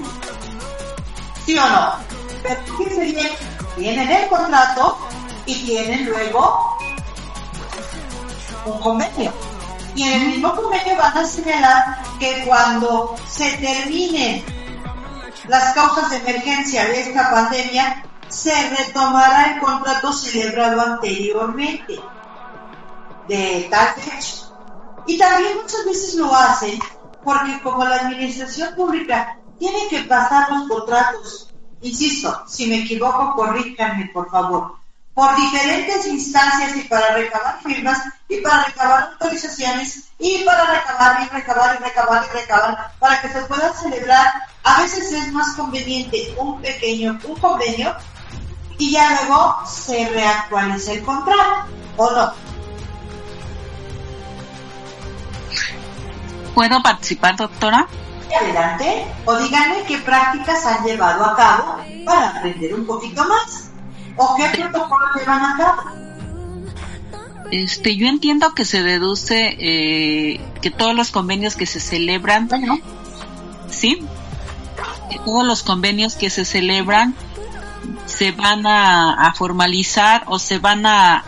[1.46, 1.96] ¿Sí o no?
[2.44, 3.30] Pero fíjense bien,
[3.76, 4.98] tienen el contrato
[5.46, 6.78] y tienen luego
[8.66, 9.32] un convenio.
[9.96, 14.44] Y en el mismo convenio van a señalar que cuando se terminen
[15.50, 22.00] las causas de emergencia de esta pandemia, se retomará el contrato celebrado anteriormente
[23.28, 24.46] de tal fecha.
[25.08, 26.80] Y también muchas veces lo hacen
[27.24, 31.50] porque como la administración pública tiene que pasar los contratos,
[31.82, 34.76] insisto, si me equivoco, corríjanme por favor,
[35.16, 41.30] por diferentes instancias y para recabar firmas y para recabar autorizaciones y para recabar y
[41.30, 44.34] recabar y recabar y recabar para que se pueda celebrar.
[44.64, 47.96] A veces es más conveniente un pequeño, un convenio
[48.78, 51.66] y ya luego se reactualiza el contrato,
[51.98, 52.34] ¿o no?
[56.54, 57.88] ¿Puedo participar, doctora?
[58.38, 63.72] Adelante, o díganme qué prácticas han llevado a cabo para aprender un poquito más.
[64.18, 66.09] ¿O qué protocolos llevan a cabo?
[67.52, 72.48] Este, yo entiendo que se deduce eh, que todos los convenios que se celebran,
[73.70, 74.04] sí,
[75.10, 77.16] que todos los convenios que se celebran
[78.06, 81.24] se van a, formalizar o se van a,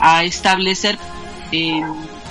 [0.00, 0.98] a establecer
[1.52, 1.82] eh,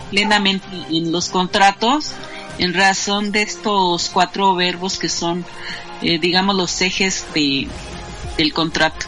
[0.10, 2.14] plenamente en los contratos
[2.58, 5.46] en razón de estos cuatro verbos que son,
[6.02, 7.68] eh, digamos, los ejes de,
[8.38, 9.06] del contrato.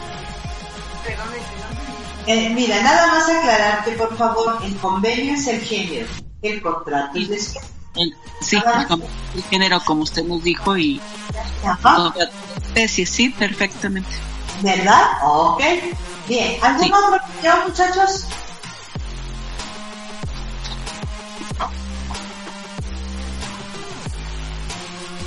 [2.32, 6.06] Eh, mira, nada más aclararte, por favor, el convenio es el género,
[6.42, 7.56] el contrato es
[7.96, 8.56] el, sí,
[9.34, 11.00] el, género, como usted nos dijo, y
[12.68, 14.10] especie, sí, perfectamente.
[14.62, 15.02] ¿Verdad?
[15.24, 15.60] Ok.
[16.28, 17.18] Bien, ¿algún otro
[17.66, 18.28] muchachos?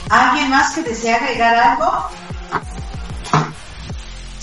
[0.09, 2.22] ¿Alguien más que desea agregar algo?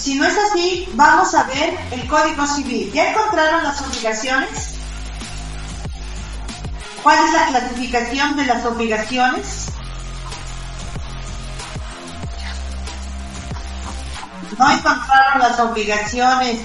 [0.00, 2.90] Si no es así, vamos a ver el Código Civil.
[2.90, 4.76] ¿Ya encontraron las obligaciones?
[7.02, 9.66] ¿Cuál es la clasificación de las obligaciones?
[14.58, 16.60] No encontraron las obligaciones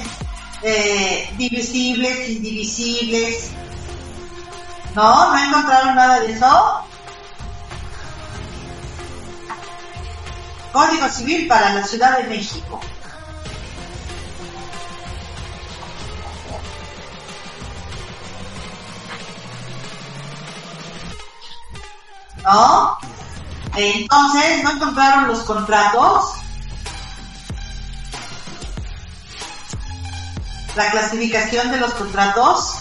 [0.61, 3.49] eh, divisibles, indivisibles.
[4.95, 5.33] ¿No?
[5.33, 6.85] ¿No encontraron nada de eso?
[10.71, 12.79] Código Civil para la Ciudad de México.
[22.45, 22.97] ¿No?
[23.76, 26.34] Entonces, ¿no encontraron los contratos?
[30.76, 32.76] La clasificación de los contratos.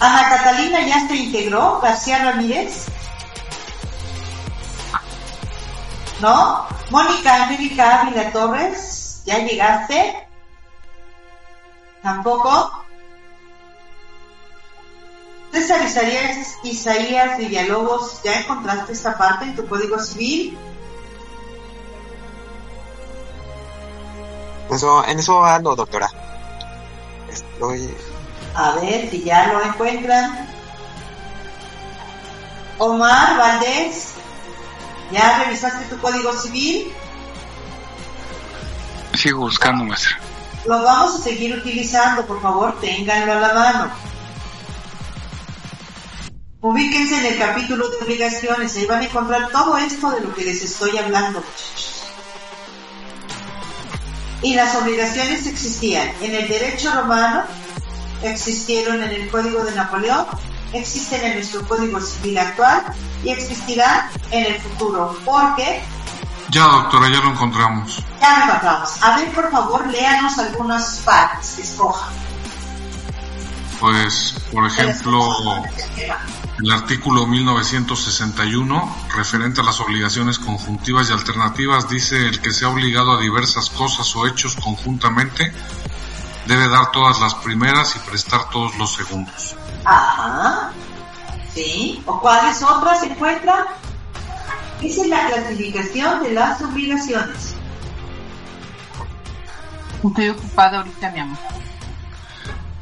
[0.00, 2.86] Ana Catalina ya se integró, García Ramírez.
[6.20, 6.66] ¿No?
[6.90, 10.28] Mónica América Ávila Torres, ¿ya llegaste?
[12.02, 12.83] ¿Tampoco?
[15.54, 20.58] César Isaías, Isaías Villalobos, ¿ya encontraste esta parte en tu código civil?
[24.70, 26.10] Eso, en eso ando, doctora.
[27.30, 27.94] Estoy...
[28.54, 30.48] A ver si ya lo encuentran.
[32.78, 34.14] Omar Valdés,
[35.10, 36.92] ¿Ya revisaste tu código civil?
[39.14, 40.18] Sigo buscando, maestra.
[40.66, 43.90] Lo vamos a seguir utilizando, por favor, ténganlo a la mano.
[46.64, 50.44] Ubíquense en el capítulo de obligaciones, ahí van a encontrar todo esto de lo que
[50.44, 51.44] les estoy hablando,
[54.40, 57.42] Y las obligaciones existían en el derecho romano,
[58.22, 60.24] existieron en el código de Napoleón,
[60.72, 62.82] existen en nuestro código civil actual
[63.22, 65.18] y existirán en el futuro.
[65.22, 65.82] Porque
[66.48, 68.02] ya, doctora, ya lo encontramos.
[68.22, 69.02] Ya lo encontramos.
[69.02, 72.08] A ver, por favor, léanos algunas partes, escoja.
[73.80, 75.28] Pues, por ejemplo,
[76.58, 83.12] el artículo 1961, referente a las obligaciones conjuntivas y alternativas, dice el que sea obligado
[83.12, 85.52] a diversas cosas o hechos conjuntamente
[86.46, 89.56] debe dar todas las primeras y prestar todos los segundos.
[89.84, 90.70] Ajá.
[91.52, 92.02] ¿Sí?
[92.06, 93.64] ¿O cuáles otras se encuentran?
[94.80, 97.54] Esa es la clasificación de las obligaciones.
[100.04, 101.38] Estoy ocupada ahorita, mi amor.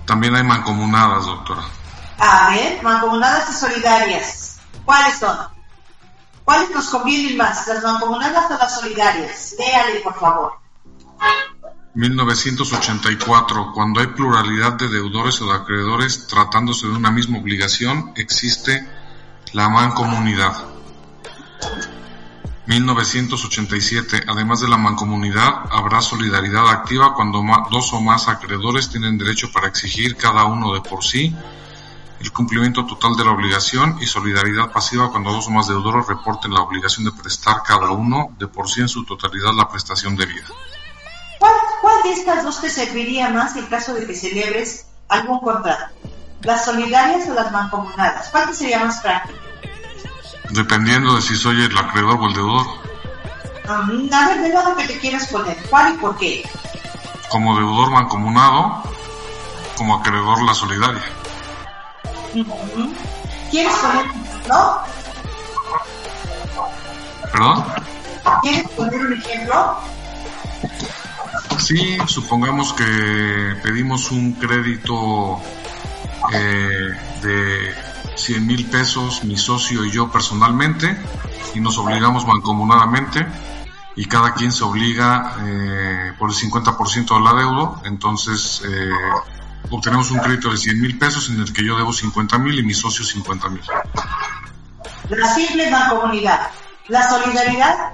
[0.04, 1.62] También hay mancomunadas, doctora.
[2.18, 4.58] A ver, mancomunadas y solidarias.
[4.84, 5.36] ¿Cuáles son?
[6.44, 9.54] ¿Cuáles nos convienen más, las mancomunadas o las solidarias?
[9.58, 10.52] Léale, por favor.
[11.94, 13.72] 1984.
[13.74, 18.86] Cuando hay pluralidad de deudores o de acreedores tratándose de una misma obligación, existe
[19.52, 20.56] la mancomunidad.
[22.66, 24.24] 1987.
[24.26, 29.68] Además de la mancomunidad, habrá solidaridad activa cuando dos o más acreedores tienen derecho para
[29.68, 31.34] exigir cada uno de por sí
[32.22, 36.54] el cumplimiento total de la obligación y solidaridad pasiva cuando dos o más deudores reporten
[36.54, 40.46] la obligación de prestar cada uno de por sí en su totalidad la prestación debida.
[41.40, 45.92] ¿Cuál, ¿Cuál de estas dos te serviría más en caso de que celebres algún contrato?
[46.42, 48.28] ¿Las solidarias o las mancomunadas?
[48.28, 49.40] ¿Cuál te sería más práctico?
[50.50, 52.66] Dependiendo de si soy el acreedor o el deudor.
[53.66, 55.56] a ver, de lado que te quieras poner.
[55.68, 56.48] ¿Cuál y por qué?
[57.30, 58.82] Como deudor mancomunado,
[59.76, 61.21] como acreedor la solidaria.
[62.32, 64.06] ¿Quieres poner
[64.48, 64.78] no?
[67.30, 67.64] ¿Perdón?
[68.42, 69.76] ¿Quieres poner un ejemplo?
[71.58, 75.40] Sí, supongamos que pedimos un crédito
[76.32, 76.92] eh,
[77.22, 77.74] de
[78.16, 80.96] 100 mil pesos mi socio y yo personalmente
[81.54, 83.26] y nos obligamos mancomunadamente
[83.94, 88.90] y cada quien se obliga eh, por el 50% del adeudo, entonces eh,
[89.72, 92.62] obtenemos un crédito de 100 mil pesos en el que yo debo 50 mil y
[92.62, 93.62] mi socio 50 mil.
[95.08, 96.50] La simple mancomunidad.
[96.88, 97.92] La solidaridad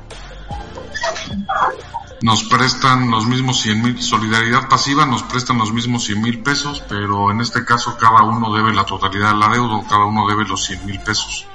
[2.21, 6.83] nos prestan los mismos 100 mil, solidaridad pasiva nos prestan los mismos 100 mil pesos,
[6.89, 10.65] pero en este caso cada uno debe la totalidad del adeudo, cada uno debe los
[10.65, 11.47] 100 mil pesos.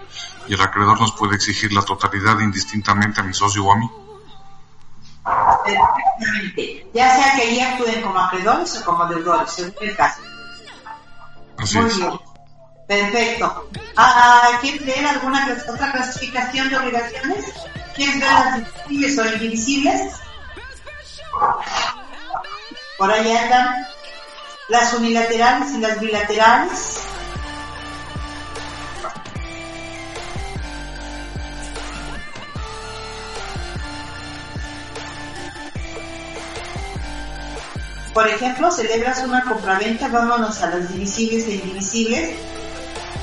[0.48, 3.90] Y el acreedor nos puede exigir la totalidad indistintamente a mi socio o a mí.
[5.24, 6.88] Perfectamente.
[6.94, 10.22] Ya sea que ahí actúen como acreedores o como deudores, según el caso.
[11.58, 11.98] Así Muy es.
[11.98, 12.12] bien.
[12.88, 13.70] Perfecto.
[13.96, 17.46] Ah, ¿Quieres leer alguna otra clasificación de obligaciones?
[17.96, 18.56] ¿Quieres ver las
[18.88, 20.14] divisibles o indivisibles?
[22.98, 23.86] Por ahí andan
[24.70, 27.00] las unilaterales y las bilaterales.
[38.14, 42.38] Por ejemplo, celebras una compraventa, vámonos a las divisibles e indivisibles.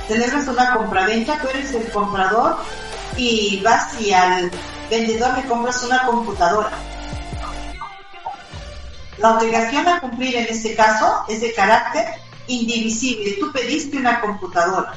[0.08, 2.58] Celebras una compraventa, tú eres el comprador
[3.16, 4.50] y vas y al
[4.90, 6.72] vendedor le compras una computadora.
[9.18, 12.06] La obligación a cumplir en este caso es de carácter
[12.48, 13.36] indivisible.
[13.38, 14.94] Tú pediste una computadora,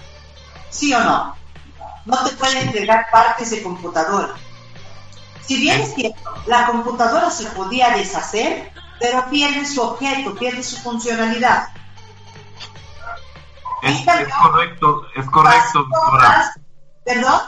[0.72, 1.36] ¿sí o no?
[2.06, 4.34] No te puede entregar partes de computadora.
[5.46, 8.73] Si bien es cierto, la computadora se podía deshacer,
[9.04, 11.68] pero pierde su objeto, pierde su funcionalidad.
[13.82, 16.54] Es, es correcto, es correcto, doctora.
[17.04, 17.42] ¿Perdón?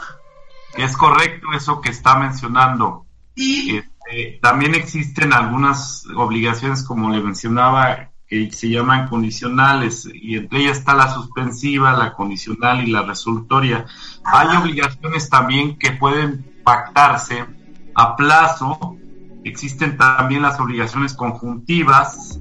[0.76, 3.06] Es correcto eso que está mencionando.
[3.34, 10.76] Este, también existen algunas obligaciones, como le mencionaba, que se llaman condicionales, y entre ellas
[10.76, 13.86] está la suspensiva, la condicional y la resolutoria.
[14.24, 17.46] Hay obligaciones también que pueden pactarse
[17.94, 18.98] a plazo.
[19.46, 22.40] Existen también las obligaciones conjuntivas,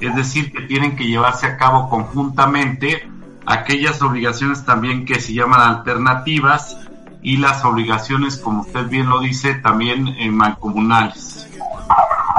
[0.00, 3.08] es decir, que tienen que llevarse a cabo conjuntamente.
[3.46, 6.76] Aquellas obligaciones también que se llaman alternativas
[7.22, 11.48] y las obligaciones, como usted bien lo dice, también eh, mancomunales,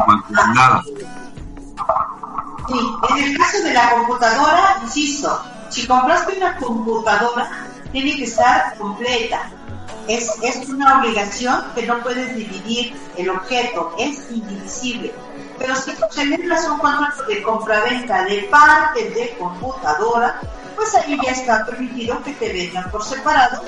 [0.06, 0.86] mancomunadas.
[2.68, 7.50] Sí, en el caso de la computadora, insisto, si compraste una computadora,
[7.92, 9.50] tiene que estar completa.
[10.08, 15.14] Es, es una obligación que no puedes dividir el objeto, es indivisible.
[15.58, 20.42] Pero si celebras un contrato de compraventa de parte de computadora,
[20.76, 23.64] pues ahí ya está permitido que te vendan por separado.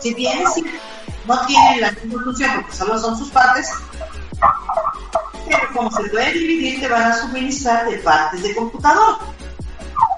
[0.00, 0.44] Si bien
[1.26, 3.70] no tienen la misma función porque solo son sus partes,
[5.48, 9.18] pero como se puede dividir, te van a suministrar de partes de computador.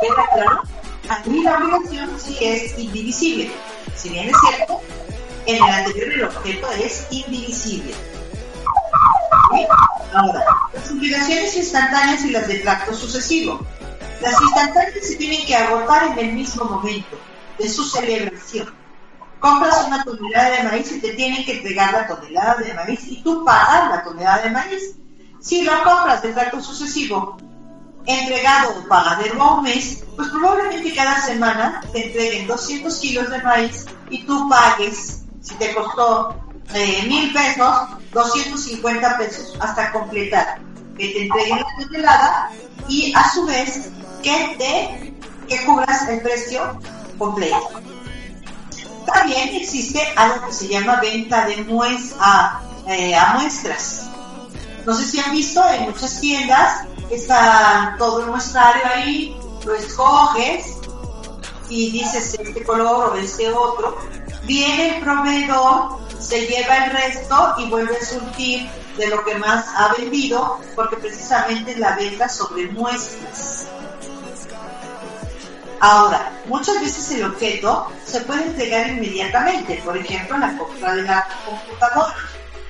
[0.00, 0.62] ¿Queda claro?
[1.08, 3.52] Aquí la obligación sí es indivisible.
[3.94, 4.80] Si bien es cierto,
[5.46, 7.94] en el anterior el objeto es indivisible.
[10.12, 13.60] Ahora, las obligaciones instantáneas y las de tracto sucesivo.
[14.20, 17.18] Las instantáneas se tienen que agotar en el mismo momento
[17.58, 18.72] de su celebración.
[19.40, 23.22] Compras una tonelada de maíz y te tienen que entregar la tonelada de maíz y
[23.22, 24.96] tú pagas la tonelada de maíz.
[25.40, 27.36] Si lo compras de tracto sucesivo,
[28.06, 33.42] entregado o pagadero a un mes, pues probablemente cada semana te entreguen 200 kilos de
[33.42, 36.34] maíz y tú pagues, si te costó
[36.72, 37.72] eh, mil pesos,
[38.12, 40.58] 250 pesos hasta completar.
[40.96, 42.50] Que te entreguen la tonelada
[42.88, 43.90] y a su vez
[44.22, 45.14] que te
[45.48, 46.78] que cubras el precio
[47.18, 47.58] completa.
[49.06, 51.66] También existe algo que se llama venta de
[52.86, 54.06] eh, muestras.
[54.86, 60.78] No sé si han visto, en muchas tiendas está todo el muestrario ahí, lo escoges
[61.68, 63.98] y dices este color o este otro.
[64.46, 69.66] Viene el proveedor, se lleva el resto y vuelve a surtir de lo que más
[69.76, 73.66] ha vendido, porque precisamente la venta sobre muestras.
[75.80, 81.02] Ahora, muchas veces el objeto se puede entregar inmediatamente, por ejemplo, en la compra de
[81.02, 82.14] la computadora.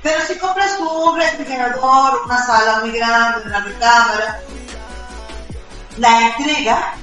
[0.03, 4.41] Pero si compras un refrigerador, una sala muy grande, una recámara,
[5.99, 6.95] la entrega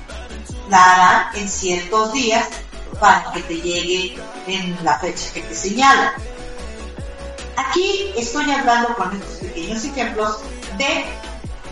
[0.69, 2.47] la harán en ciertos días
[3.01, 4.15] para que te llegue
[4.45, 6.13] en la fecha que te señala.
[7.57, 10.37] Aquí estoy hablando con estos pequeños ejemplos
[10.77, 11.05] de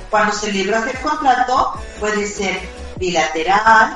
[0.09, 2.59] cuando celebras el contrato, puede ser
[2.97, 3.95] bilateral,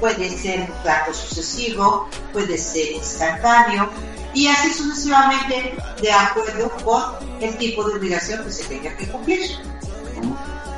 [0.00, 3.90] puede ser un trato sucesivo, puede ser instantáneo
[4.32, 7.02] y así sucesivamente de acuerdo con
[7.42, 9.42] el tipo de obligación que se tenga que cumplir.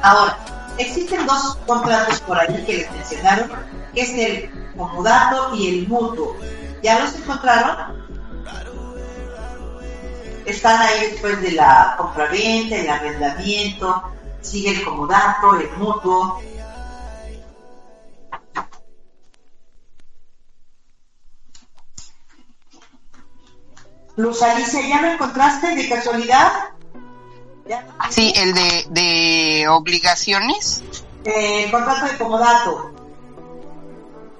[0.02, 0.36] Ahora,
[0.76, 3.52] existen dos contratos por ahí que les mencionaron,
[3.94, 6.36] que es el comodato y el mutuo.
[6.82, 8.02] ¿Ya los encontraron?
[10.44, 14.02] Están ahí después de la compraventa, el arrendamiento,
[14.40, 16.40] sigue el comodato, el mutuo,
[24.16, 26.52] Luz Alicia, ¿ya lo encontraste de casualidad?
[28.10, 30.82] Sí, el de, de obligaciones.
[31.24, 32.92] Eh, el contrato de comodato.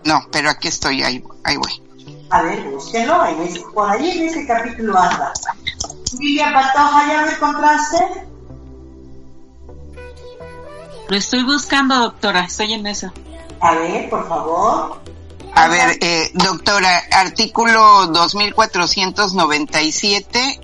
[0.05, 1.73] No, pero aquí estoy, ahí, ahí voy.
[2.31, 3.35] A ver, búsquelo, ahí
[3.75, 5.33] por ahí en ese capítulo anda.
[6.19, 7.99] Lilia Patoja, ¿ya lo encontraste?
[11.09, 13.13] Lo estoy buscando, doctora, estoy en eso.
[13.61, 15.03] A ver, por favor.
[15.55, 20.61] A ver, eh, doctora, artículo 2497.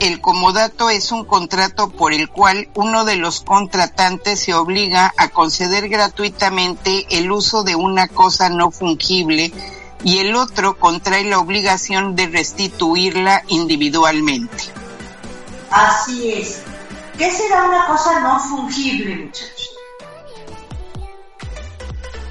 [0.00, 5.28] El comodato es un contrato por el cual uno de los contratantes se obliga a
[5.28, 9.52] conceder gratuitamente el uso de una cosa no fungible
[10.02, 14.64] y el otro contrae la obligación de restituirla individualmente.
[15.70, 16.62] Así es.
[17.18, 19.70] ¿Qué será una cosa no fungible, muchachos?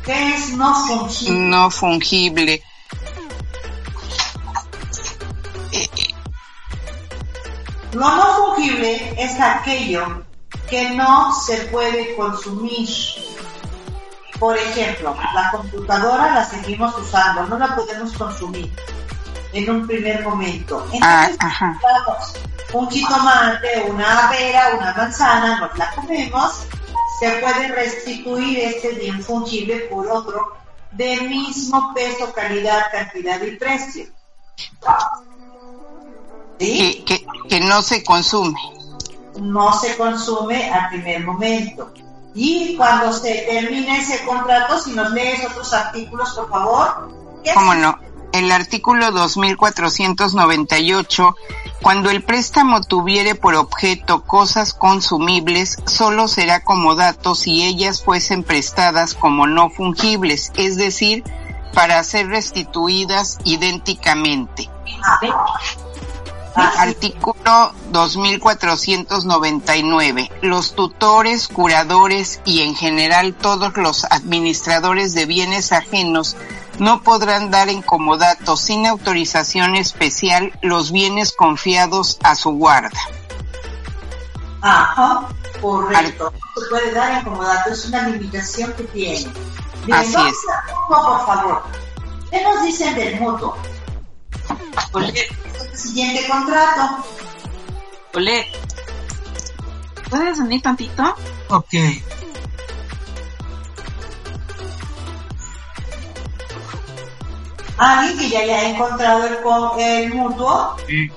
[0.04, 1.40] ¿Qué es no fungible?
[1.40, 2.64] No fungible.
[7.94, 10.24] Lo no fungible es aquello
[10.70, 12.90] que no se puede consumir.
[14.40, 18.72] Por ejemplo, la computadora la seguimos usando, no la podemos consumir
[19.54, 20.86] en un primer momento.
[21.02, 22.42] Ah, Entonces,
[22.72, 26.68] un jitomate, una pera, una manzana, nos la comemos
[27.20, 30.54] se puede restituir este bien fungible por otro
[30.92, 34.06] de mismo peso, calidad, cantidad y precio.
[36.60, 37.04] ¿Sí?
[37.06, 38.60] Que, que, no se consume.
[39.40, 41.92] No se consume al primer momento.
[42.36, 47.10] Y cuando se termine ese contrato, si nos lees otros artículos, por favor.
[47.54, 47.98] ¿Cómo no?
[48.32, 51.36] El artículo 2498
[51.82, 58.44] cuando el préstamo tuviere por objeto cosas consumibles, solo será como dato si ellas fuesen
[58.44, 61.24] prestadas como no fungibles, es decir,
[61.74, 64.70] para ser restituidas idénticamente.
[66.56, 70.32] Artículo 2499.
[70.42, 76.36] Los tutores, curadores y en general todos los administradores de bienes ajenos
[76.80, 83.00] no podrán dar en comodato sin autorización especial los bienes confiados a su guarda.
[84.62, 85.28] Ajá,
[85.62, 86.34] correcto.
[86.56, 89.32] No se puede dar en comodato, es una limitación que tiene.
[89.92, 90.36] Así es.
[90.88, 91.64] por favor.
[92.30, 93.58] ¿Qué nos dicen del mutuo?
[94.94, 95.14] Ole,
[95.72, 97.06] el siguiente contrato.
[98.16, 98.48] Ole,
[100.10, 101.16] ¿puedes venir tantito?
[101.50, 101.74] Ok.
[107.78, 110.76] ¿Alguien que ya haya encontrado el, el mutuo?
[110.88, 111.10] Sí.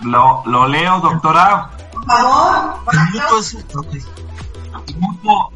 [0.00, 1.70] Lo, lo leo, doctora.
[1.92, 2.80] Por favor.
[2.92, 3.56] El mutuo es...
[3.76, 4.02] okay.
[4.88, 5.52] El mutuo,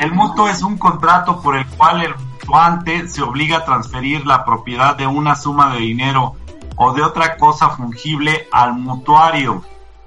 [0.00, 4.44] el mutuo es un contrato por el cual el mutuante se obliga a transferir la
[4.44, 6.36] propiedad de una suma de dinero
[6.76, 9.62] o de otra cosa fungible al mutuario,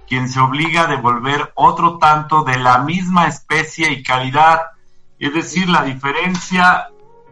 [0.07, 4.61] quien se obliga a devolver otro tanto de la misma especie y calidad.
[5.19, 6.89] Es decir, la diferencia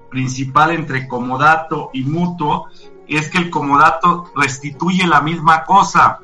[0.09, 2.67] principal entre comodato y mutuo
[3.07, 6.19] es que el comodato restituye la misma cosa,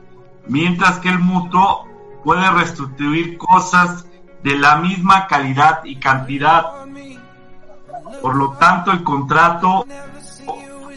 [0.48, 1.88] mientras que el mutuo
[2.24, 4.06] puede restituir cosas
[4.44, 6.86] de la misma calidad y cantidad.
[8.22, 9.85] Por lo tanto, el contrato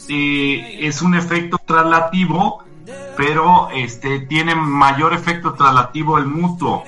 [0.08, 2.64] eh, es un efecto traslativo,
[3.16, 6.84] pero este tiene mayor efecto traslativo el mutuo.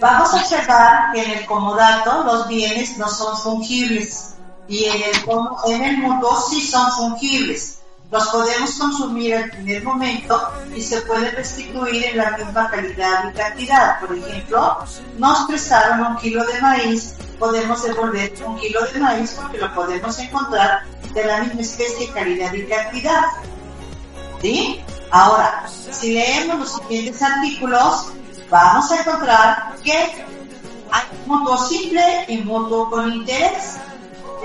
[0.00, 4.34] Vamos a observar que en el comodato los bienes no son fungibles
[4.68, 7.78] y en el, en el mutuo sí son fungibles.
[8.14, 10.40] Los podemos consumir al primer momento
[10.72, 13.98] y se pueden restituir en la misma calidad y cantidad.
[13.98, 14.78] Por ejemplo,
[15.18, 20.16] nos prestaron un kilo de maíz, podemos devolver un kilo de maíz porque lo podemos
[20.20, 23.22] encontrar de la misma especie, calidad y cantidad.
[24.40, 24.80] ¿Sí?
[25.10, 28.12] Ahora, si leemos los siguientes artículos,
[28.48, 33.74] vamos a encontrar que hay mutuo simple y mutuo con interés.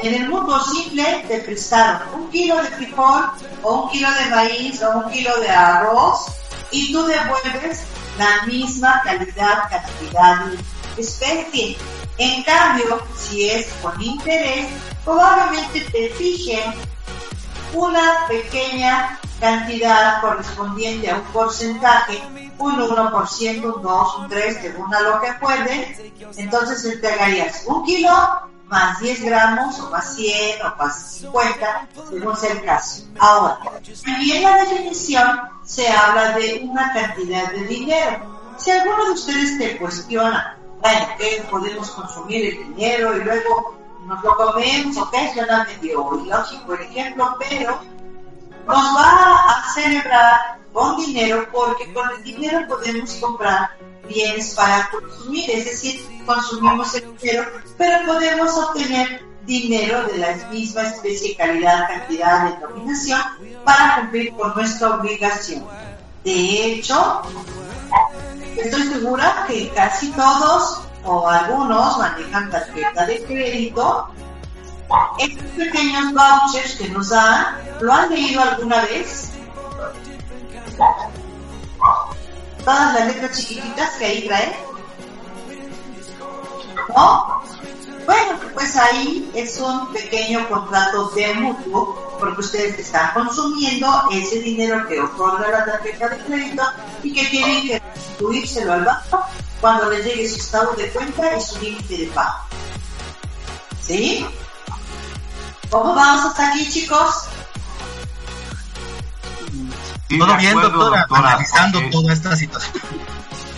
[0.01, 3.31] En el mutuo simple te prestaron un kilo de frijol
[3.63, 6.27] o un kilo de maíz o un kilo de arroz
[6.71, 7.81] y tú devuelves
[8.17, 10.45] la misma calidad, cantidad
[10.97, 11.77] y especie.
[12.17, 14.67] En cambio, si es con interés,
[15.03, 16.73] probablemente te fijen
[17.73, 22.21] una pequeña cantidad correspondiente a un porcentaje,
[22.57, 28.11] un 1%, un 2, un 3, según a lo que pueden, entonces entregarías un kilo
[28.69, 33.03] más 10 gramos o más 100 o más 50, según sea el caso.
[33.19, 33.59] Ahora,
[34.05, 38.39] también en la definición se habla de una cantidad de dinero.
[38.57, 43.75] Si alguno de ustedes te cuestiona, bueno, ¿qué podemos consumir el dinero y luego
[44.05, 44.97] nos lo comemos?
[44.97, 47.79] Ok, suena medio ilógico el ejemplo, pero
[48.67, 53.71] nos va a celebrar con dinero porque con el dinero podemos comprar
[54.09, 57.45] bienes para consumir, es decir, consumimos el dinero,
[57.77, 63.21] pero podemos obtener dinero de la misma especie, calidad, cantidad, denominación
[63.63, 65.65] para cumplir con nuestra obligación.
[66.23, 67.21] De hecho,
[68.57, 74.09] estoy segura que casi todos o algunos manejan tarjeta de crédito.
[75.19, 79.31] Estos pequeños vouchers que nos dan, ¿lo han leído alguna vez?
[82.63, 84.57] Todas las letras chiquititas que ahí trae.
[86.95, 87.41] ¿No?
[88.05, 94.87] Bueno, pues ahí es un pequeño contrato de mutuo, porque ustedes están consumiendo ese dinero
[94.87, 96.63] que otorga la tarjeta de crédito
[97.03, 99.23] y que tienen que restituírselo al banco
[99.61, 102.39] cuando les llegue su estado de cuenta y su límite de pago.
[103.79, 104.25] ¿Sí?
[105.69, 107.25] ¿Cómo vamos hasta aquí, chicos?
[110.17, 112.83] Todo bien, doctora, analizando toda esta situación.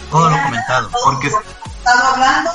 [0.10, 0.90] Todo lo comentado.
[1.06, 1.32] Porque
[1.86, 2.52] hablando,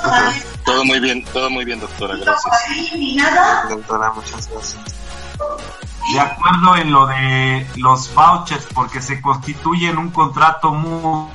[0.65, 2.55] todo muy bien, todo muy bien, doctora, gracias.
[2.95, 3.67] Ni nada.
[3.71, 4.85] Doctora, muchas gracias.
[6.13, 11.31] De acuerdo en lo de los vouchers, porque se constituyen un contrato muy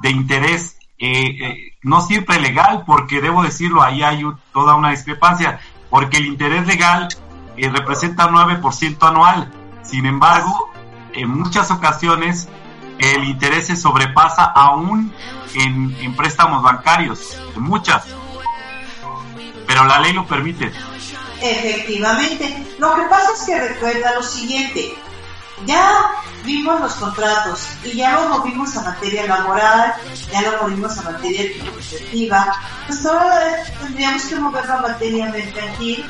[0.00, 5.60] de interés, eh, eh, no siempre legal, porque debo decirlo, ahí hay toda una discrepancia,
[5.90, 7.08] porque el interés legal
[7.56, 9.52] eh, representa 9% anual.
[9.82, 10.70] Sin embargo,
[11.12, 12.48] en muchas ocasiones
[12.98, 15.12] el interés se sobrepasa aún
[15.54, 18.04] en, en préstamos bancarios, en muchas.
[19.66, 20.72] Pero la ley lo permite.
[21.40, 22.64] Efectivamente.
[22.78, 24.94] Lo que pasa es que recuerda lo siguiente.
[25.66, 26.10] Ya
[26.44, 29.94] vimos los contratos y ya lo movimos a materia laboral,
[30.30, 32.54] ya lo movimos a materia administrativa,
[32.86, 36.04] pues ahora tendríamos que moverlo a materia mercantil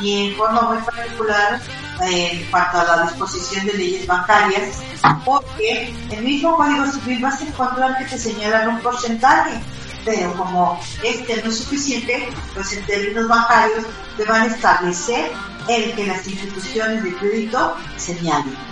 [0.00, 1.60] y en forma muy particular
[2.02, 4.78] en cuanto a la disposición de leyes bancarias,
[5.24, 9.60] porque el mismo Código Civil vas a encontrar que te señalan un porcentaje,
[10.04, 13.84] pero como este no es suficiente, pues en términos bancarios
[14.16, 15.32] te van a establecer
[15.68, 18.69] el que las instituciones de crédito señalen.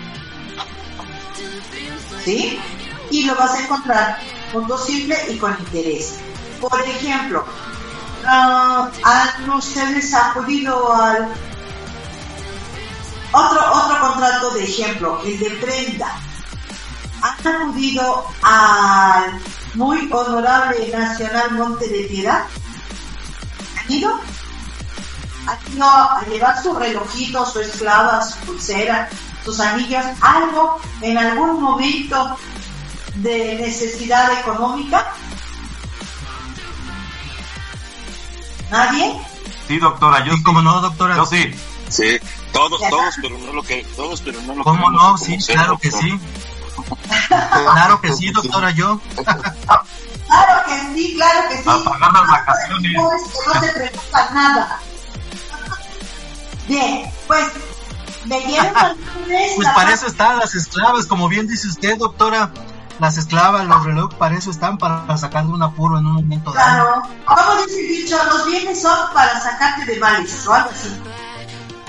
[2.24, 2.59] ¿Sí?
[3.11, 4.19] Y lo vas a encontrar
[4.53, 6.19] punto simple y con interés.
[6.61, 7.45] Por ejemplo,
[8.24, 11.28] uh, ¿han ustedes acudido al
[13.32, 16.15] otro, otro contrato de ejemplo, el de prenda?
[17.20, 19.40] ¿Han acudido al
[19.74, 22.45] muy honorable Nacional Monte de Piedad?
[23.78, 24.20] ¿Han ido?
[25.47, 29.09] ¿Han ido a llevar su relojito, su esclava, su pulsera,
[29.48, 32.36] sus anillos, algo en algún momento
[33.14, 35.10] de necesidad económica?
[38.70, 39.18] ¿Nadie?
[39.66, 41.16] Sí, doctora, yo sí, como no, doctora.
[41.16, 41.54] Yo sí.
[41.88, 42.18] Sí,
[42.52, 45.16] todos, todos, pero no lo que, todos, pero no lo ¿Cómo no?
[45.16, 46.20] Sí, claro que sí.
[47.28, 49.00] claro que sí, doctora, yo.
[49.14, 51.64] claro que sí, claro que sí.
[51.64, 52.92] A pagar las vacaciones.
[52.92, 54.80] No, es que no te nada.
[56.66, 57.46] Bien, pues
[58.27, 58.73] me dieron
[59.57, 62.51] Pues para eso están las esclavas, como bien dice usted, doctora.
[62.99, 66.85] las esclavas, los relojes, para eso están, para sacarte un apuro en un momento dado.
[66.85, 71.01] Claro, como dice el dicho, los bienes son para sacarte de males o algo así.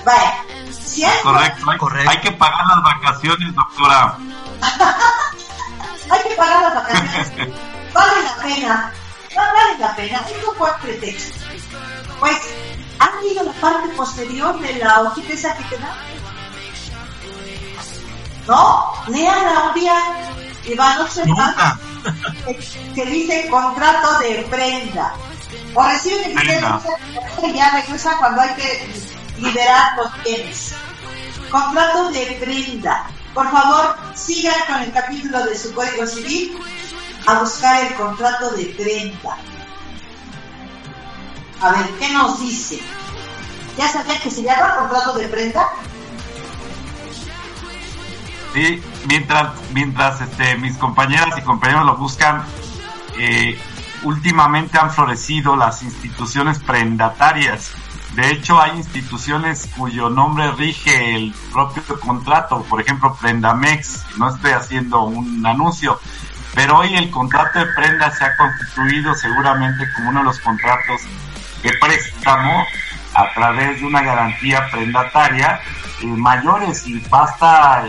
[0.06, 0.34] Vaya,
[0.72, 1.22] si hay...
[1.24, 2.10] Correcto, hay, Correcto.
[2.12, 4.18] hay que pagar las vacaciones, doctora.
[6.10, 7.32] hay que pagar las vacaciones.
[7.94, 8.94] vale la pena,
[9.36, 11.40] no vale la pena, es un buen pretexto.
[12.20, 12.38] Pues,
[13.00, 15.96] ¿han leído la parte posterior de la hojita esa que te da?
[18.50, 18.92] ¿No?
[19.10, 19.94] Lean un día
[20.66, 21.78] y van a observar
[22.96, 25.14] que dice contrato de prenda.
[25.76, 26.82] O reciben el dinero
[27.44, 28.90] y ya regresa cuando hay que
[29.38, 30.74] liberar los bienes.
[31.52, 33.06] Contrato de prenda.
[33.36, 36.60] Por favor, sigan con el capítulo de su Código Civil
[37.28, 39.38] a buscar el contrato de prenda.
[41.62, 42.80] A ver, ¿qué nos dice?
[43.78, 45.70] ¿Ya sabían que se llama contrato de prenda?
[48.54, 52.44] Sí, mientras, mientras este, mis compañeras y compañeros lo buscan,
[53.18, 53.60] eh,
[54.04, 57.72] últimamente han florecido las instituciones prendatarias.
[58.16, 64.52] De hecho, hay instituciones cuyo nombre rige el propio contrato, por ejemplo, Prendamex, no estoy
[64.52, 66.00] haciendo un anuncio,
[66.56, 71.02] pero hoy el contrato de prenda se ha constituido seguramente como uno de los contratos
[71.62, 72.66] de préstamo
[73.14, 75.60] a través de una garantía prendataria
[76.02, 77.84] eh, mayores y basta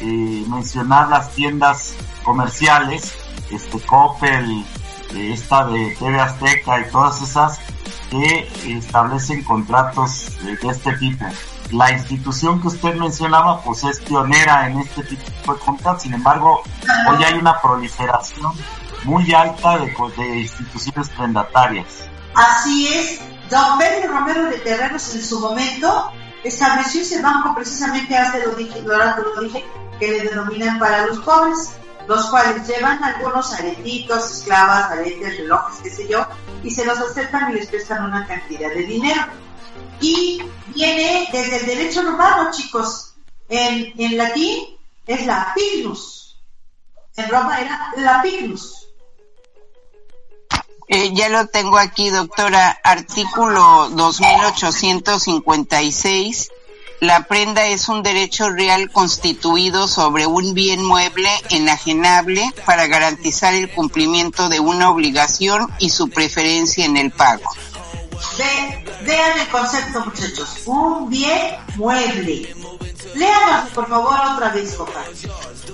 [0.00, 1.94] eh, mencionar las tiendas
[2.24, 3.14] comerciales,
[3.50, 4.64] este Coppel,
[5.14, 7.60] eh, esta de TV Azteca y todas esas
[8.10, 11.24] que establecen contratos de este tipo.
[11.72, 16.62] La institución que usted mencionaba pues es pionera en este tipo de contratos, sin embargo
[17.10, 18.52] hoy hay una proliferación
[19.04, 21.86] muy alta de, de instituciones prendatarias.
[22.34, 23.20] Así es,
[23.50, 26.12] don Pedro Romero de Terreros en su momento
[26.44, 29.64] estableció ese banco precisamente hace lo dije, lo dije,
[29.98, 31.70] que le denominan para los pobres,
[32.06, 36.26] los cuales llevan algunos aretitos, esclavas, aretes, relojes, qué sé yo,
[36.62, 39.22] y se los aceptan y les prestan una cantidad de dinero.
[40.00, 40.42] Y
[40.74, 43.14] viene desde el derecho romano, chicos.
[43.48, 46.40] En, en latín es la pignus.
[47.16, 48.86] En Roma era la pignus.
[50.88, 52.78] Eh, ya lo tengo aquí, doctora.
[52.84, 56.52] Artículo 2856
[57.00, 63.70] la prenda es un derecho real constituido sobre un bien mueble enajenable para garantizar el
[63.70, 67.44] cumplimiento de una obligación y su preferencia en el pago.
[69.04, 70.62] Vean el concepto, muchachos.
[70.66, 72.54] Un bien mueble.
[73.14, 75.04] Léanos, por favor, otra vez, papá.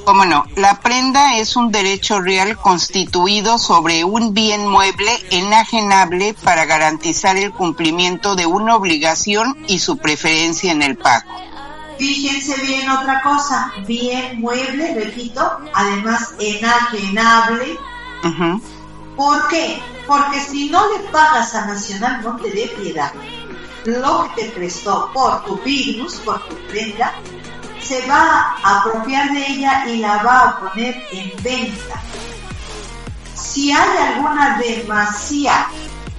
[0.04, 6.64] Cómo no, la prenda es un derecho real constituido sobre un bien mueble enajenable para
[6.64, 11.30] garantizar el cumplimiento de una obligación y su preferencia en el pago.
[11.98, 17.78] Fíjense bien otra cosa, bien mueble, repito, además enajenable.
[19.16, 19.80] ¿Por qué?
[20.06, 23.12] Porque si no le pagas a Nacional no te dé piedad,
[23.84, 27.12] lo que te prestó por tu virus, por tu prenda,
[27.82, 32.00] se va a apropiar de ella y la va a poner en venta.
[33.34, 35.66] Si hay alguna demasía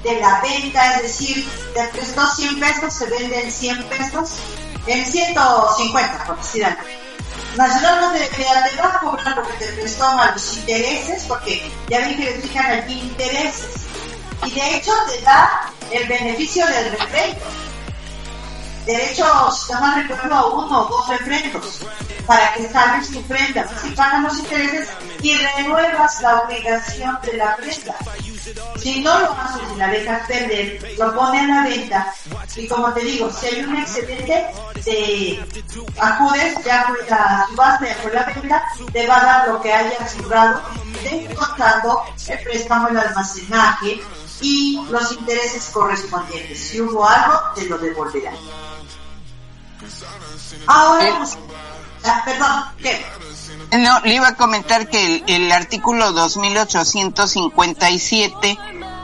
[0.04, 4.36] de la venta, es decir, te prestó 100 pesos, se vende en 100 pesos,
[4.86, 7.03] en 150, por decir algo.
[7.56, 8.44] Nacional no te, te,
[8.82, 12.42] va a cobrar lo que te prestó a los intereses, porque ya ven que les
[12.42, 13.76] fijan aquí intereses.
[14.46, 17.46] Y de hecho te da el beneficio del refrendo
[18.86, 21.80] derechos, si no recuerdo, uno o dos refrendos
[22.26, 23.68] para que salves tu prenda.
[23.82, 24.90] Si pagan los intereses
[25.22, 27.96] y renuevas la obligación de la prenda.
[28.78, 32.14] Si no lo haces y la dejas perder, lo pone a la venta.
[32.56, 34.48] Y como te digo, si hay un excedente,
[34.84, 35.40] te
[36.00, 39.74] acudes, ya fue la subasta, ya fue la venta, te va a dar lo que
[39.74, 40.62] haya asegurado,
[41.36, 44.02] contando el préstamo, el almacenaje
[44.42, 46.60] y los intereses correspondientes.
[46.60, 48.36] Si hubo algo, te lo devolverán.
[50.68, 51.14] Ahora, eh,
[52.06, 53.06] ah, perdón, ¿qué?
[53.72, 58.58] No, le iba a comentar que el, artículo 2857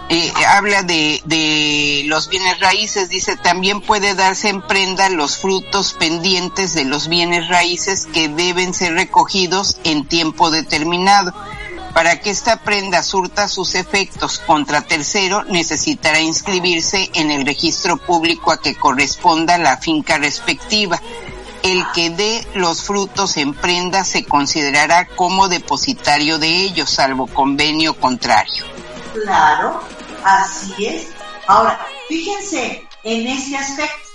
[0.09, 5.93] eh, habla de, de los bienes raíces, dice también puede darse en prenda los frutos
[5.93, 11.33] pendientes de los bienes raíces que deben ser recogidos en tiempo determinado.
[11.93, 18.51] Para que esta prenda surta sus efectos contra tercero, necesitará inscribirse en el registro público
[18.51, 21.01] a que corresponda la finca respectiva
[21.63, 27.93] el que dé los frutos en prenda se considerará como depositario de ellos, salvo convenio
[27.95, 28.65] contrario.
[29.13, 29.81] Claro,
[30.23, 31.07] así es.
[31.47, 34.09] Ahora, fíjense en ese aspecto.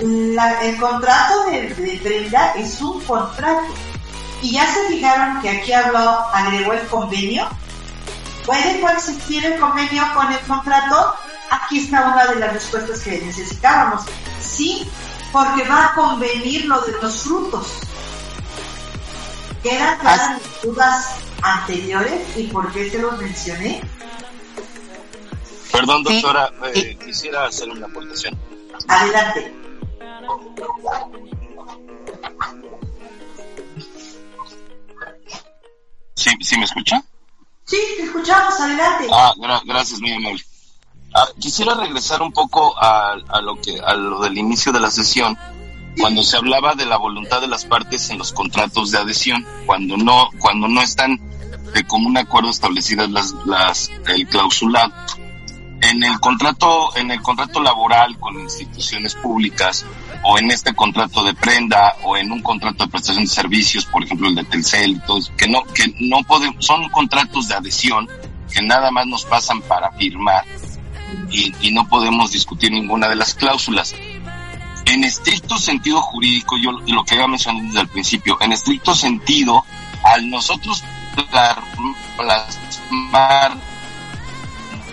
[0.00, 3.66] el contrato de, prenda es un contrato.
[4.42, 5.98] Y ya se fijaron que aquí habló,
[6.32, 7.48] agregó el convenio.
[8.44, 11.14] ¿Puede coexistir el convenio con el contrato?
[11.50, 14.04] Aquí está una de las respuestas que necesitábamos.
[14.40, 14.88] Sí,
[15.32, 17.66] porque va a convenir lo de los frutos.
[19.62, 23.82] ¿Quedan las dudas anteriores y por qué se los mencioné?
[25.72, 28.38] Perdón, doctora, eh, quisiera hacer una aportación.
[28.88, 29.54] Adelante.
[36.14, 37.02] ¿Sí, ¿Sí me escucha?
[37.64, 39.08] Sí, te escuchamos, adelante.
[39.12, 39.34] Ah,
[39.64, 40.38] gracias, mi amor.
[41.18, 45.34] Ah, quisiera regresar un poco a, lo que a lo del inicio de la sesión,
[45.98, 49.96] cuando se hablaba de la voluntad de las partes en los contratos de adhesión, cuando
[49.96, 51.18] no cuando no están
[51.72, 54.92] de común acuerdo establecidas las, las el clausulado.
[55.80, 59.86] En el contrato en el contrato laboral con instituciones públicas
[60.22, 64.04] o en este contrato de prenda o en un contrato de prestación de servicios, por
[64.04, 65.00] ejemplo el de Telcel
[65.34, 68.06] que no que no podemos son contratos de adhesión
[68.52, 70.44] que nada más nos pasan para firmar
[71.30, 73.94] y, y no podemos discutir ninguna de las cláusulas.
[74.86, 79.64] En estricto sentido jurídico, yo lo que había mencionado desde el principio, en estricto sentido,
[80.04, 80.84] al nosotros
[82.16, 83.56] plasmar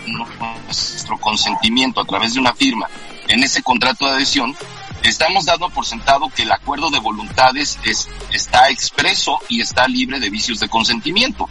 [0.08, 2.88] nuestro consentimiento a través de una firma
[3.28, 4.56] en ese contrato de adhesión,
[5.04, 10.20] estamos dando por sentado que el acuerdo de voluntades es, está expreso y está libre
[10.20, 11.48] de vicios de consentimiento.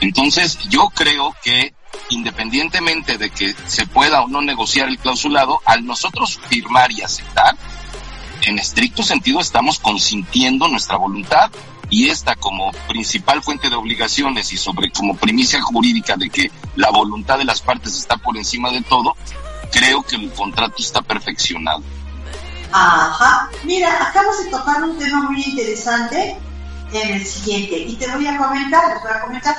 [0.00, 1.74] Entonces, yo creo que
[2.10, 7.56] independientemente de que se pueda o no negociar el clausulado, al nosotros firmar y aceptar,
[8.42, 11.50] en estricto sentido estamos consintiendo nuestra voluntad
[11.88, 16.90] y esta como principal fuente de obligaciones y sobre como primicia jurídica de que la
[16.90, 19.16] voluntad de las partes está por encima de todo,
[19.72, 21.82] creo que el contrato está perfeccionado.
[22.72, 26.36] Ajá, mira, acabas de tocar un tema muy interesante
[26.92, 29.56] en el siguiente y te voy a comentar, te voy a comentar.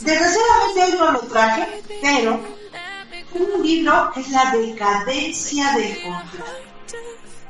[0.00, 2.40] Desgraciadamente hoy no lo traje, pero
[3.34, 6.64] un libro es la decadencia del contrato.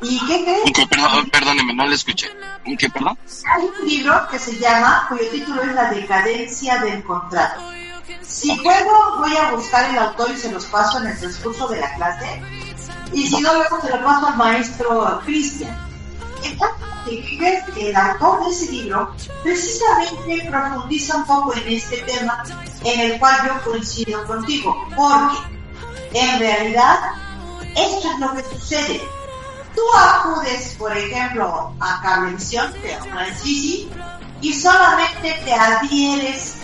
[0.03, 0.73] ¿Y qué crees?
[0.75, 2.31] ¿Qué, perdón, perdóneme, no le escuché.
[2.79, 3.19] ¿Qué, perdón?
[3.53, 7.61] Hay un libro que se llama, cuyo título es La decadencia del contrato.
[8.23, 11.81] Si puedo, voy a buscar el autor y se los paso en el transcurso de
[11.81, 12.43] la clase.
[13.13, 15.84] Y si no, luego se lo paso al maestro Cristian.
[17.77, 22.43] El autor de ese libro precisamente profundiza un poco en este tema
[22.85, 25.37] en el cual yo coincido contigo, porque
[26.15, 26.99] en realidad
[27.77, 29.01] esto es lo que sucede
[29.75, 33.87] tú acudes, por ejemplo, a Cablevisión, te Francis,
[34.41, 36.57] y solamente te adhieres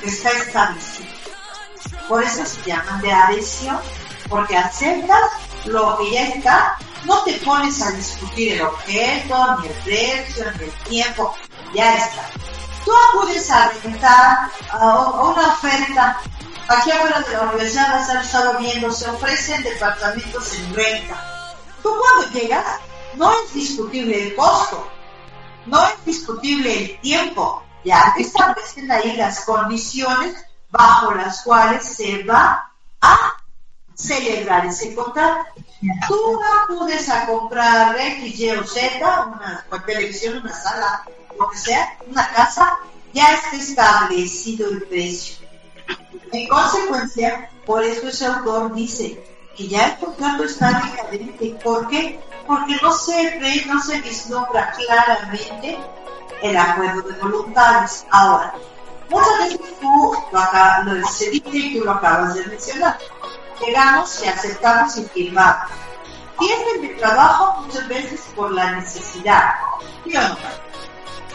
[0.00, 1.08] que está establecido.
[2.08, 3.78] Por eso se llaman de adhesión,
[4.28, 5.30] porque aceptas
[5.66, 10.64] lo que ya está, no te pones a discutir el objeto, ni el precio, ni
[10.64, 11.34] el tiempo,
[11.74, 12.30] ya está.
[12.84, 16.20] Tú acudes a rentar a una oferta.
[16.68, 21.38] Aquí afuera de la universidad vas a estar viendo, se ofrecen departamentos en renta
[21.82, 22.80] Tú cuando llegas,
[23.14, 24.90] no es discutible el costo,
[25.66, 30.34] no es discutible el tiempo, ya establecen ahí las condiciones
[30.70, 32.70] bajo las cuales se va
[33.00, 33.37] a
[33.98, 35.46] celebrar ese contrato.
[36.06, 39.26] Tú acudes a comprar X, Y o Z,
[39.70, 41.04] una televisión, una sala,
[41.38, 42.78] lo que sea, una casa,
[43.12, 45.36] ya está establecido el precio.
[46.32, 49.22] En consecuencia, por eso ese autor dice,
[49.58, 51.58] que ya el contrato está decadente.
[51.64, 52.20] ¿Por qué?
[52.46, 55.76] Porque no se ve, no se vislumbra claramente
[56.42, 58.06] el acuerdo de voluntades.
[58.10, 58.54] Ahora,
[59.10, 62.98] muchas veces tú lo, acabas, lo decidiste y tú lo acabas de mencionar.
[63.60, 65.70] Llegamos y aceptamos y firmamos.
[66.38, 69.54] Tienen de trabajo muchas veces por la necesidad.
[70.04, 70.36] ¿Sí o no?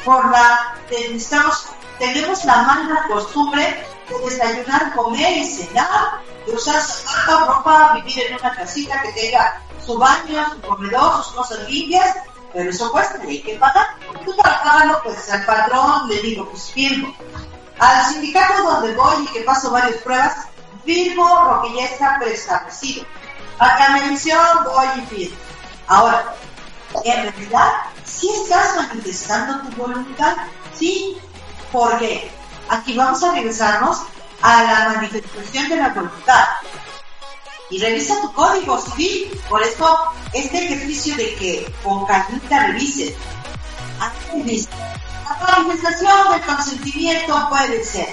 [0.06, 1.68] Por la, necesitamos,
[2.00, 8.36] tenemos la mala costumbre de desayunar, comer y cenar de usar zapatos, ropa, vivir en
[8.36, 12.16] una casita que tenga su baño, su comedor, sus cosas limpias,
[12.54, 13.88] pero eso cuesta y hay que pagar.
[14.26, 17.14] Tú pagarlo, pues al patrón le digo, pues firmo.
[17.80, 20.48] Al sindicato donde voy y que paso varias pruebas,
[20.86, 23.06] firmo lo que ya está preestablecido.
[23.60, 25.38] A Camelisión voy y firmo.
[25.88, 26.36] Ahora,
[27.04, 27.72] en realidad,
[28.06, 30.36] si estás manifestando tu voluntad,
[30.78, 31.18] sí,
[31.72, 32.32] porque
[32.70, 34.02] aquí vamos a regresarnos
[34.42, 36.46] a la manifestación de la voluntad.
[37.70, 39.42] Y revisa tu código civil.
[39.50, 39.98] Por eso,
[40.34, 43.16] este ejercicio de que con calmita revises.
[44.00, 48.10] La manifestación del consentimiento puede ser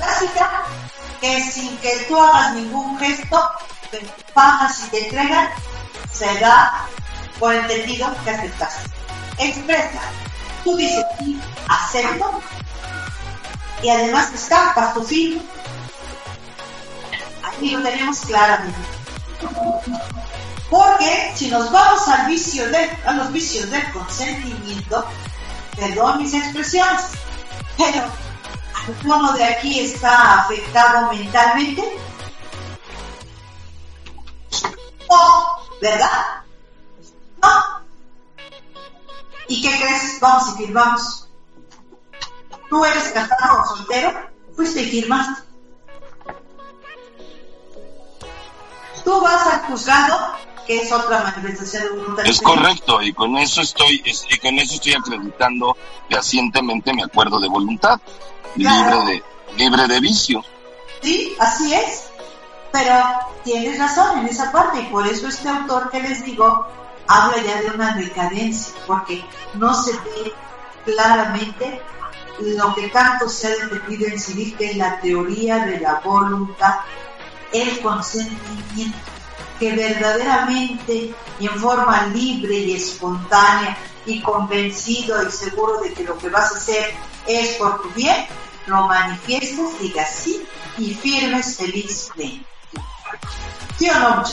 [0.00, 0.64] básica,
[1.20, 3.50] que sin que tú hagas ningún gesto,
[3.90, 4.00] te
[4.34, 5.48] pagas y te entregan,
[6.12, 6.86] se da
[7.38, 8.90] por entendido que aceptaste.
[9.38, 10.00] Expresa.
[10.64, 12.40] Tú dices sí, acepto.
[13.82, 15.42] Y además estampas tu fin.
[17.42, 18.78] Aquí lo tenemos claramente.
[20.68, 25.04] Porque si nos vamos al vicio de, a los vicios del consentimiento,
[25.74, 27.06] perdón mis expresiones,
[27.76, 28.04] pero
[28.86, 31.82] ¿alguno de aquí está afectado mentalmente?
[35.08, 36.44] No, ¿verdad?
[37.42, 37.82] No.
[39.48, 40.20] ¿Y qué crees?
[40.20, 41.28] Vamos y firmamos.
[42.68, 44.30] ¿Tú eres casado o soltero?
[44.54, 45.42] Fuiste y firmaste.
[49.04, 50.36] Tú vas al juzgado,
[50.70, 52.26] que es otra manifestación de voluntad.
[52.26, 55.76] Es correcto, y con eso estoy, es- y con eso estoy acreditando
[56.08, 57.98] fehacientemente mi acuerdo de voluntad,
[58.54, 59.02] Claro.
[59.02, 59.22] libre de,
[59.64, 60.44] libre de vicio.
[61.02, 62.04] Sí, así es.
[62.70, 62.94] Pero
[63.42, 66.68] tienes razón en esa parte y por eso este autor que les digo
[67.08, 69.24] habla ya de una decadencia, porque
[69.54, 70.32] no se ve
[70.84, 71.82] claramente
[72.38, 76.76] lo que tanto se ha defendido en civil, que es la teoría de la voluntad,
[77.52, 78.98] el consentimiento,
[79.60, 83.76] que verdaderamente y en forma libre y espontánea
[84.06, 86.94] y convencido y seguro de que lo que vas a hacer
[87.26, 88.26] es por tu bien,
[88.66, 90.42] lo manifiestas, digas sí
[90.78, 92.42] y firmes felizmente.
[93.78, 94.24] ¿Sí o no?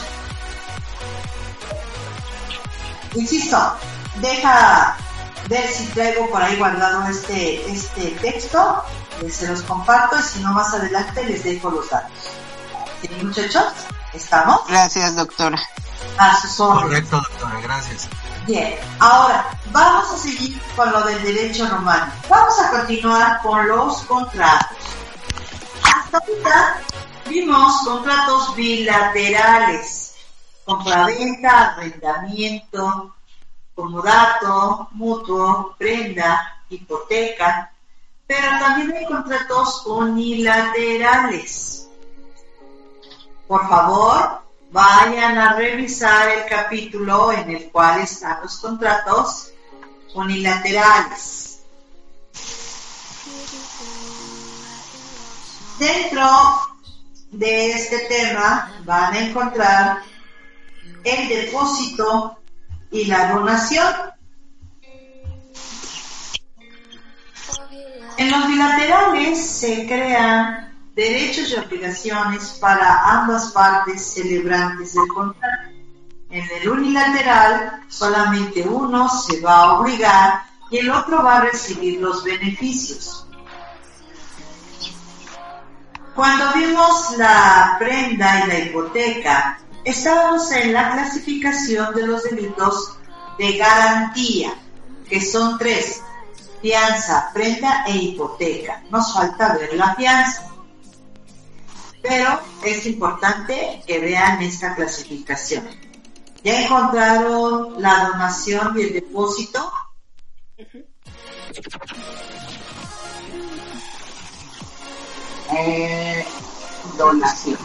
[3.16, 3.74] Insisto,
[4.22, 4.98] deja
[5.49, 8.84] ver si traigo por ahí guardado este, este texto,
[9.22, 12.32] eh, se los comparto y si no más adelante les dejo los datos.
[13.02, 13.66] ¿Sí, muchachos?
[14.18, 14.61] ¿Estamos?
[14.68, 15.61] Gracias, doctora.
[16.18, 17.07] A sus órdenes.
[17.07, 18.10] Correcto, doctora, gracias.
[18.48, 22.11] Bien, ahora vamos a seguir con lo del derecho romano.
[22.27, 24.76] Vamos a continuar con los contratos.
[25.84, 26.81] Hasta ahorita
[27.27, 30.15] vimos contratos bilaterales,
[30.65, 33.14] compraventa, arrendamiento,
[33.76, 37.72] comodato, mutuo, prenda, hipoteca,
[38.26, 41.77] pero también hay contratos unilaterales.
[43.48, 44.41] Por favor,
[44.72, 49.53] vayan a revisar el capítulo en el cual están los contratos
[50.14, 51.61] unilaterales.
[55.80, 56.28] Dentro
[57.32, 60.02] de este tema van a encontrar
[61.03, 62.40] el depósito
[62.91, 63.94] y la donación.
[68.18, 75.69] En los bilaterales se crean derechos y obligaciones para ambas partes celebrantes del contrato.
[76.32, 80.41] En el unilateral solamente uno se va a obligar
[80.72, 83.28] y el otro va a recibir los beneficios.
[86.15, 92.98] Cuando vimos la prenda y la hipoteca, estábamos en la clasificación de los delitos
[93.38, 94.52] de garantía,
[95.07, 96.02] que son tres,
[96.60, 98.82] fianza, prenda e hipoteca.
[98.90, 100.57] Nos falta ver la fianza.
[102.08, 105.68] Pero es importante que vean esta clasificación.
[106.44, 109.72] ¿Ya encontraron la donación y el depósito?
[115.52, 116.26] Eh,
[116.98, 117.58] donación.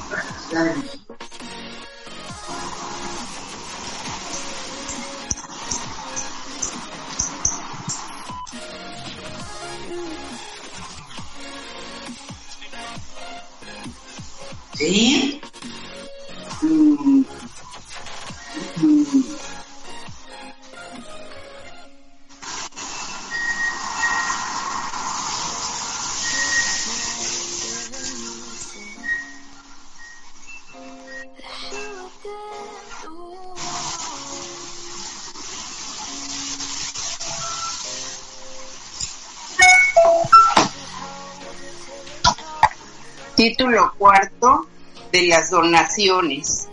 [43.37, 44.69] Título cuarto
[45.13, 46.67] de las donaciones.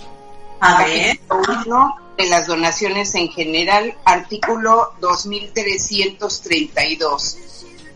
[0.60, 1.20] A ver.
[1.66, 7.38] Uno de las donaciones en general, artículo 2332.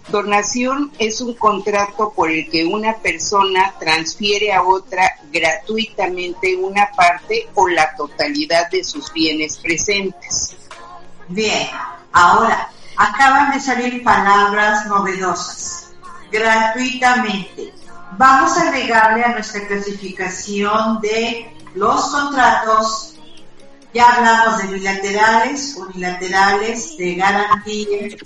[0.10, 7.48] Donación es un contrato por el que una persona transfiere a otra gratuitamente una parte
[7.56, 10.58] o la totalidad de sus bienes presentes.
[11.30, 11.70] Bien,
[12.12, 15.92] ahora acaban de salir palabras novedosas.
[16.32, 17.74] Gratuitamente.
[18.18, 23.16] Vamos a agregarle a nuestra clasificación de los contratos.
[23.94, 28.18] Ya hablamos de bilaterales, unilaterales, de garantía.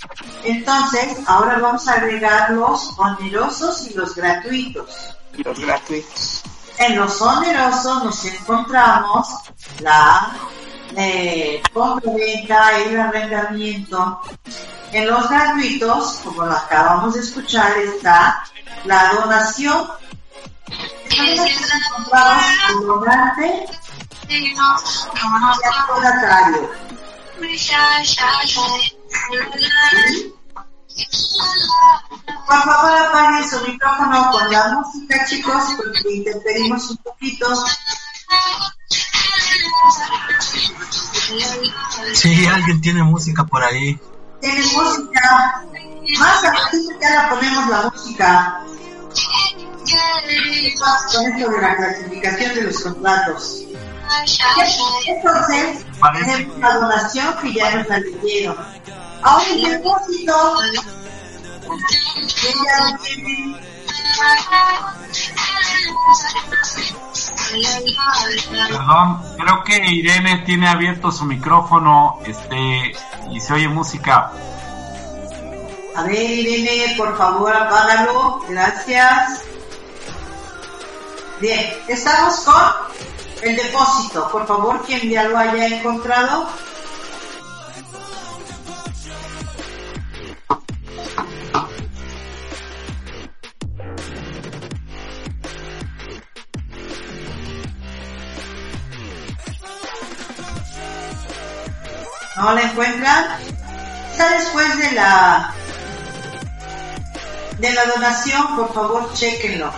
[0.44, 5.16] Entonces, ahora vamos a agregar los onerosos y los gratuitos.
[5.34, 6.44] Los gratuitos.
[6.80, 9.28] En los onerosos nos encontramos
[9.80, 10.38] la,
[10.96, 14.22] eh, compra-venta y el arrendamiento,
[14.92, 18.44] en los gratuitos, como lo acabamos de escuchar, está
[18.86, 19.88] la donación.
[22.12, 23.66] Vamos al donante
[24.30, 26.72] y al donatario.
[32.48, 37.66] Por favor, apaguen su micrófono con la música, chicos, porque interferimos un poquito.
[42.14, 44.00] Sí, alguien tiene música por ahí.
[44.42, 45.64] Tiene música.
[46.20, 48.64] Más adelante la ponemos la música.
[51.14, 53.64] Con esto de la clasificación de los contratos.
[55.08, 58.58] Entonces, tenemos la donación que ya nos la leyeron.
[59.22, 60.58] Ahora el depósito.
[62.66, 63.77] Ya lo tienen.
[68.70, 72.94] Perdón, creo que Irene tiene abierto su micrófono este
[73.32, 74.32] y se oye música.
[75.96, 78.42] A ver, Irene, por favor, apágalo.
[78.48, 79.44] Gracias.
[81.40, 82.64] Bien, estamos con
[83.42, 84.30] el depósito.
[84.32, 86.48] Por favor, quien ya lo haya encontrado.
[102.38, 103.26] ¿No la encuentran?
[104.12, 105.54] Está después de la
[107.58, 109.72] de la donación, por favor, chequenlo.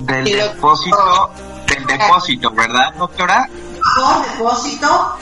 [0.00, 1.30] Del depósito,
[1.66, 3.48] del depósito, ¿verdad, doctora?
[3.96, 5.18] Por depósito,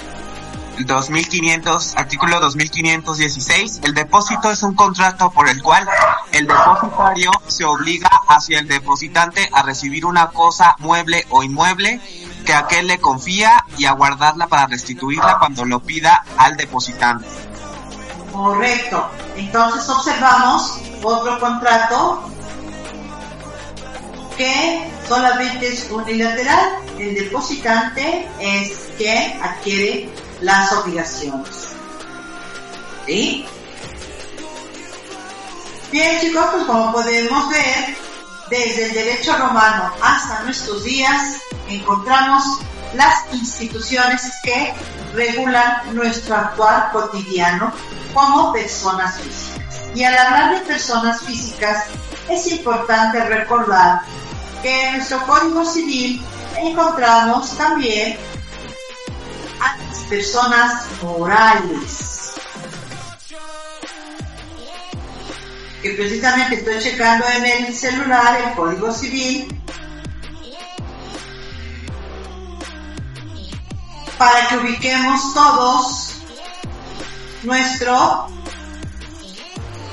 [0.87, 5.89] 2500, artículo 2516, el depósito es un contrato por el cual
[6.33, 12.01] el depositario se obliga hacia el depositante a recibir una cosa mueble o inmueble
[12.45, 17.27] que aquel le confía y a guardarla para restituirla cuando lo pida al depositante.
[18.33, 19.09] correcto.
[19.37, 22.23] Entonces observamos otro contrato
[24.37, 26.88] que solamente es unilateral.
[26.99, 30.11] El depositante es quien adquiere
[30.41, 31.69] las obligaciones.
[33.07, 33.47] ¿Sí?
[35.93, 37.97] Bien chicos, pues como podemos ver,
[38.51, 41.39] desde el derecho romano hasta nuestros días
[41.69, 42.43] encontramos
[42.95, 44.75] las instituciones que
[45.15, 47.73] regulan nuestro actuar cotidiano
[48.13, 49.65] como personas físicas.
[49.95, 51.85] Y al hablar de personas físicas,
[52.29, 54.01] es importante recordar
[54.63, 56.23] que nuestro Código Civil
[56.57, 58.17] encontramos también
[59.61, 62.35] a las personas morales.
[65.83, 69.59] Que precisamente estoy checando en el celular el Código Civil
[74.19, 76.15] para que ubiquemos todos
[77.45, 78.27] nuestro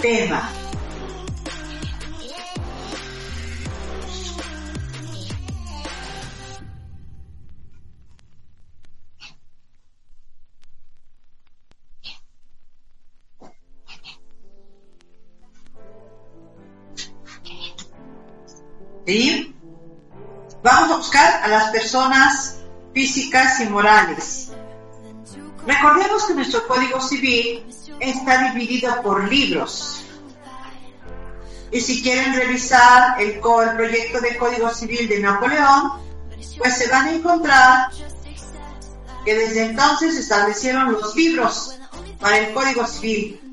[0.02, 0.50] tema.
[20.64, 22.58] Vamos a buscar a las personas
[22.94, 24.52] físicas y morales.
[25.68, 27.66] Recordemos que nuestro Código Civil
[28.00, 30.04] está dividido por libros.
[31.72, 35.92] Y si quieren revisar el, el proyecto de Código Civil de Napoleón,
[36.58, 37.92] pues se van a encontrar
[39.24, 41.78] que desde entonces establecieron los libros
[42.20, 43.45] para el Código Civil.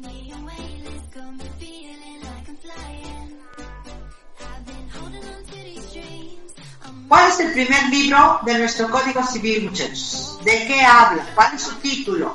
[7.13, 10.39] ¿Cuál es el primer libro de nuestro Código Civil, muchachos?
[10.45, 11.23] ¿De qué habla?
[11.35, 12.35] ¿Cuál es su título?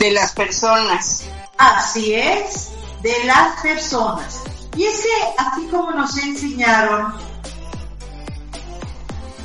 [0.00, 1.22] de las personas.
[1.58, 2.70] Así es,
[3.02, 4.42] de las personas.
[4.76, 7.14] Y es que así como nos enseñaron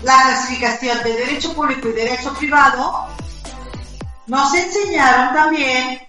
[0.01, 3.05] la clasificación de derecho público y derecho privado,
[4.25, 6.01] nos enseñaron también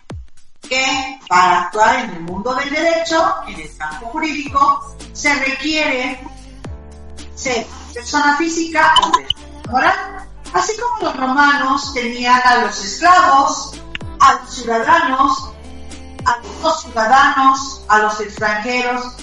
[0.69, 6.21] que para actuar en el mundo del derecho, en el campo jurídico, se requiere
[7.35, 10.29] ser persona física o persona moral.
[10.53, 13.81] Así como los romanos tenían a los esclavos,
[14.21, 15.53] a los ciudadanos,
[16.25, 19.17] a los no ciudadanos, a los extranjeros,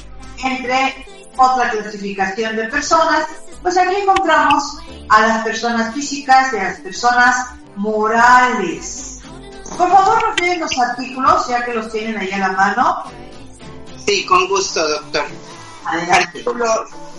[0.44, 1.06] entre
[1.38, 3.26] otra clasificación de personas,
[3.61, 4.80] pues aquí encontramos
[5.10, 9.09] a las personas físicas y a las personas morales.
[9.78, 13.04] Por favor, nos los artículos, ya que los tienen ahí a la mano.
[14.06, 15.26] Sí, con gusto, doctor.
[15.86, 16.66] Artículo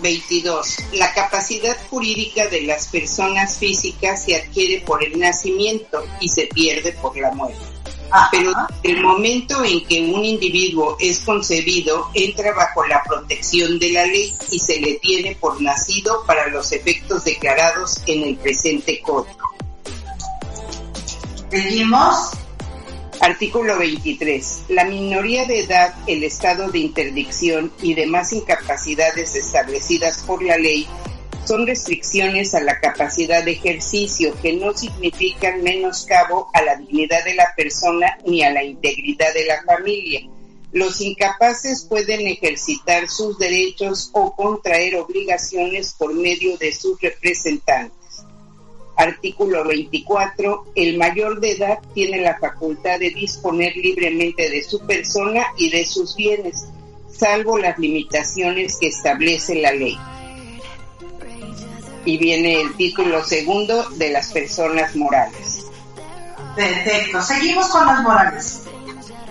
[0.01, 0.77] 22.
[0.93, 6.93] La capacidad jurídica de las personas físicas se adquiere por el nacimiento y se pierde
[6.93, 7.59] por la muerte.
[8.31, 8.51] Pero
[8.83, 14.33] el momento en que un individuo es concebido entra bajo la protección de la ley
[14.51, 19.49] y se le tiene por nacido para los efectos declarados en el presente código.
[21.49, 22.40] Seguimos.
[23.21, 24.63] Artículo 23.
[24.69, 30.87] La minoría de edad, el estado de interdicción y demás incapacidades establecidas por la ley
[31.45, 37.35] son restricciones a la capacidad de ejercicio que no significan menoscabo a la dignidad de
[37.35, 40.21] la persona ni a la integridad de la familia.
[40.71, 48.00] Los incapaces pueden ejercitar sus derechos o contraer obligaciones por medio de sus representantes.
[48.95, 50.65] Artículo 24.
[50.75, 55.85] El mayor de edad tiene la facultad de disponer libremente de su persona y de
[55.85, 56.65] sus bienes,
[57.11, 59.97] salvo las limitaciones que establece la ley.
[62.05, 65.65] Y viene el título segundo de las personas morales.
[66.55, 67.21] Perfecto.
[67.21, 68.63] Seguimos con las morales.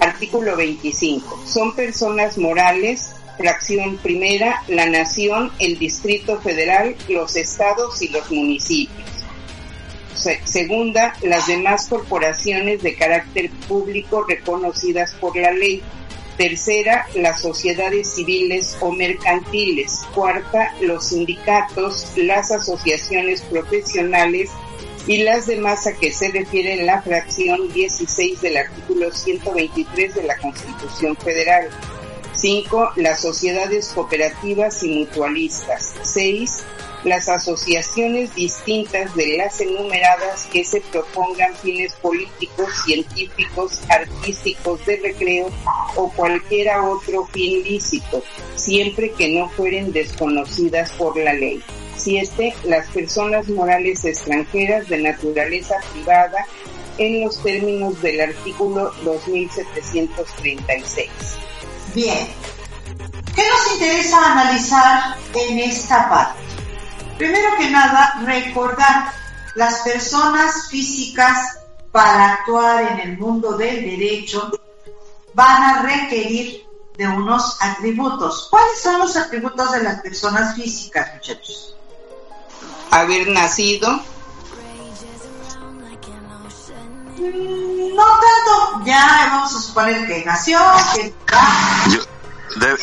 [0.01, 1.43] Artículo 25.
[1.47, 9.10] Son personas morales fracción primera, la nación, el Distrito Federal, los estados y los municipios
[10.15, 15.83] segunda, las demás corporaciones de carácter público reconocidas por la ley.
[16.37, 20.01] Tercera, las sociedades civiles o mercantiles.
[20.15, 24.51] Cuarta, los sindicatos, las asociaciones profesionales
[25.07, 30.37] y las demás a que se refiere la fracción 16 del artículo 123 de la
[30.39, 31.69] Constitución Federal.
[32.33, 32.93] 5.
[32.97, 35.95] Las sociedades cooperativas y mutualistas.
[36.03, 36.65] 6
[37.05, 45.51] las asociaciones distintas de las enumeradas que se propongan fines políticos, científicos, artísticos, de recreo
[45.97, 48.23] o cualquiera otro fin lícito,
[48.55, 51.63] siempre que no fueren desconocidas por la ley.
[51.97, 52.55] 7.
[52.65, 56.45] Las personas morales extranjeras de naturaleza privada
[56.99, 61.09] en los términos del artículo 2736.
[61.95, 62.29] Bien.
[63.35, 66.50] ¿Qué nos interesa analizar en esta parte?
[67.21, 69.13] Primero que nada, recordar
[69.55, 71.59] las personas físicas
[71.93, 74.51] para actuar en el mundo del derecho
[75.35, 76.65] van a requerir
[76.97, 78.49] de unos atributos.
[78.49, 81.77] ¿Cuáles son los atributos de las personas físicas, muchachos?
[82.91, 83.91] Haber nacido.
[87.19, 90.59] Mm, no tanto, ya vamos a suponer que nació,
[90.95, 91.15] que...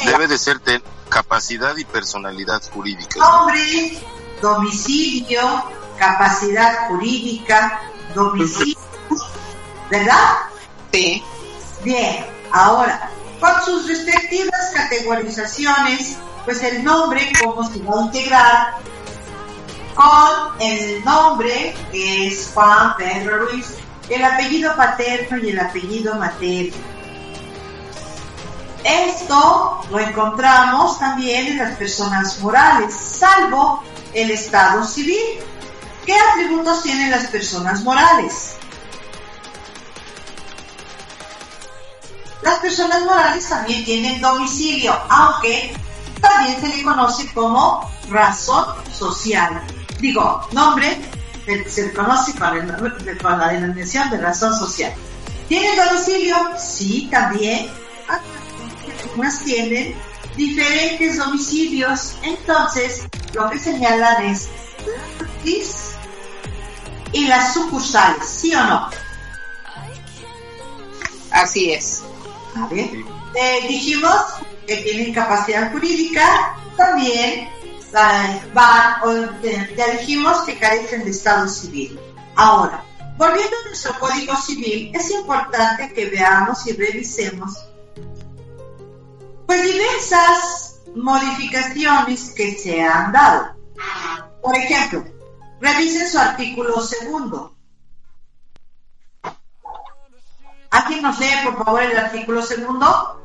[0.05, 0.61] debe, de ser
[1.09, 3.19] capacidad y personalidad jurídica.
[3.19, 3.99] Nombre,
[4.41, 5.64] domicilio,
[5.97, 7.81] capacidad jurídica,
[8.14, 8.77] domicilio,
[9.89, 10.38] ¿verdad?
[10.91, 11.23] Sí.
[11.84, 13.09] Bien, ahora,
[13.39, 18.73] con sus respectivas categorizaciones, pues el nombre, cómo se va a integrar
[19.93, 23.76] con el nombre, que es Juan Pedro Ruiz,
[24.09, 26.77] el apellido paterno y el apellido materno.
[28.84, 35.21] Esto lo encontramos también en las personas morales, salvo el Estado civil.
[36.05, 38.55] ¿Qué atributos tienen las personas morales?
[42.41, 45.75] Las personas morales también tienen domicilio, aunque
[46.21, 49.61] también se le conoce como razón social.
[49.99, 50.97] Digo, nombre
[51.67, 54.93] se conoce con, la denominación de razón social.
[55.47, 56.35] ¿Tienen domicilio?
[56.57, 57.69] Sí, también.
[59.03, 59.95] Algunas tienen
[60.35, 62.15] diferentes domicilios.
[62.23, 63.03] Entonces,
[63.38, 64.49] lo que señalan es
[67.14, 68.89] y las sucursales, ¿sí o no?
[71.31, 72.03] Así es.
[72.73, 74.15] Eh, dijimos
[74.65, 77.47] que tienen capacidad jurídica, también
[77.93, 79.39] van,
[79.77, 81.97] ya dijimos que carecen de estado civil.
[82.35, 82.84] Ahora,
[83.18, 87.53] volviendo a nuestro código civil, es importante que veamos y revisemos
[89.45, 90.66] pues diversas
[90.98, 93.56] modificaciones que se han dado.
[94.41, 95.03] Por ejemplo,
[95.61, 97.56] revisen su artículo segundo.
[100.69, 103.22] ¿Alguien nos lee, por favor, el artículo segundo?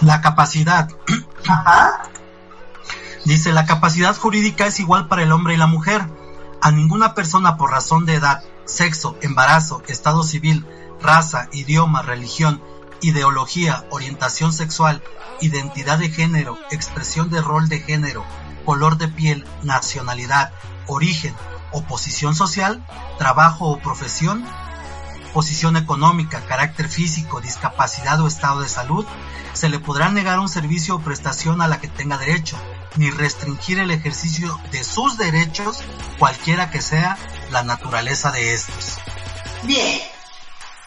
[0.00, 0.88] La capacidad.
[1.48, 2.02] Ajá.
[3.24, 6.02] Dice, la capacidad jurídica es igual para el hombre y la mujer.
[6.60, 10.66] A ninguna persona por razón de edad, sexo, embarazo, estado civil,
[11.02, 12.62] raza, idioma, religión
[13.02, 15.02] ideología, orientación sexual,
[15.40, 18.24] identidad de género, expresión de rol de género,
[18.64, 20.52] color de piel, nacionalidad,
[20.86, 21.34] origen
[21.72, 22.84] o posición social,
[23.18, 24.44] trabajo o profesión,
[25.34, 29.04] posición económica, carácter físico, discapacidad o estado de salud,
[29.52, 32.56] se le podrá negar un servicio o prestación a la que tenga derecho,
[32.96, 35.82] ni restringir el ejercicio de sus derechos,
[36.18, 37.18] cualquiera que sea
[37.50, 38.98] la naturaleza de estos.
[39.64, 40.00] Bien,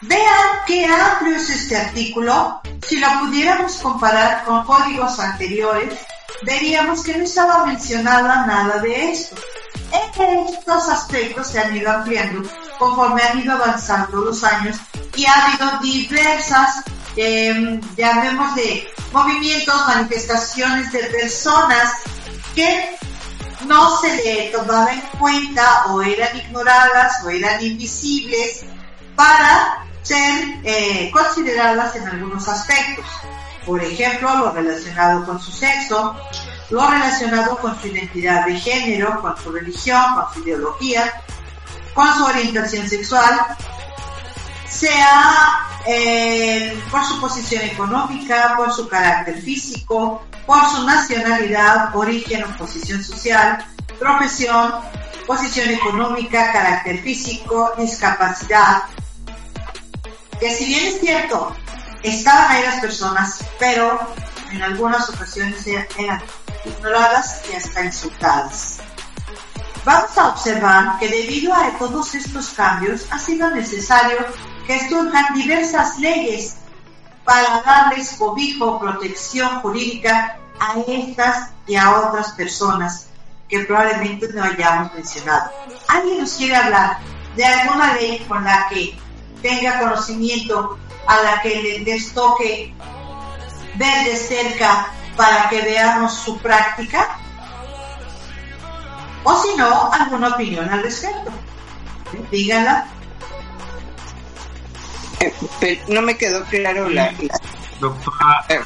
[0.06, 2.60] vean qué amplio es este artículo.
[2.86, 5.98] Si lo pudiéramos comparar con códigos anteriores,
[6.42, 9.36] veríamos que no estaba mencionada nada de esto.
[10.18, 14.76] Estos aspectos se han ido ampliando conforme han ido avanzando los años
[15.14, 16.82] y ha habido diversas,
[17.16, 21.92] eh, de movimientos, manifestaciones de personas
[22.54, 22.96] que
[23.66, 28.64] no se le tomaba en cuenta o eran ignoradas o eran invisibles
[29.14, 33.04] para ser eh, consideradas en algunos aspectos.
[33.64, 36.14] Por ejemplo, lo relacionado con su sexo,
[36.70, 41.12] lo relacionado con su identidad de género, con su religión, con su ideología,
[41.92, 43.40] con su orientación sexual,
[44.68, 52.58] sea eh, por su posición económica, por su carácter físico, por su nacionalidad, origen o
[52.58, 53.64] posición social,
[53.98, 54.74] profesión,
[55.26, 58.84] posición económica, carácter físico, discapacidad.
[60.40, 61.54] Que si bien es cierto,
[62.02, 63.98] estaban ahí las personas, pero
[64.52, 66.20] en algunas ocasiones eran
[66.64, 68.78] ignoradas y hasta insultadas.
[69.84, 74.18] Vamos a observar que debido a todos estos cambios ha sido necesario
[74.66, 76.56] que surjan diversas leyes
[77.24, 83.06] para darles cobijo, protección jurídica a estas y a otras personas
[83.48, 85.50] que probablemente no hayamos mencionado.
[85.88, 86.98] ¿Alguien nos quiere hablar
[87.36, 88.98] de alguna ley con la que
[89.46, 92.74] tenga conocimiento, a la que les toque
[93.74, 97.18] ver de cerca para que veamos su práctica?
[99.22, 101.30] O si no, alguna opinión al respecto.
[102.30, 102.88] Díganla.
[105.60, 107.12] Eh, no me quedó claro la...
[107.80, 108.44] Doctora...
[108.48, 108.60] Eh.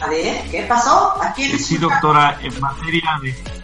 [0.00, 1.20] A ver, ¿qué pasó?
[1.20, 3.58] ¿A quién Sí, doctora, en materia de...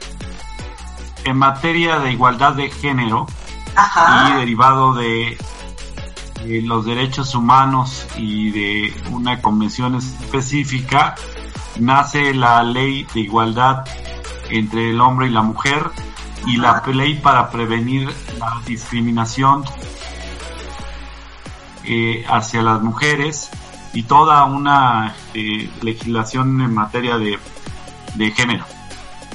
[1.24, 3.26] En materia de igualdad de género
[3.76, 5.38] y derivado de
[6.44, 11.14] los derechos humanos y de una convención específica,
[11.78, 13.84] nace la ley de igualdad
[14.50, 15.90] entre el hombre y la mujer
[16.46, 19.64] y la ley para prevenir la discriminación
[21.84, 23.50] eh, hacia las mujeres
[23.92, 27.38] y toda una eh, legislación en materia de,
[28.16, 28.64] de género.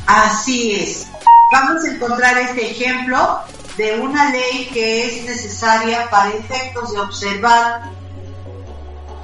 [0.06, 1.12] Así es.
[1.52, 3.40] Vamos a encontrar este ejemplo
[3.80, 7.84] de una ley que es necesaria para efectos de observar,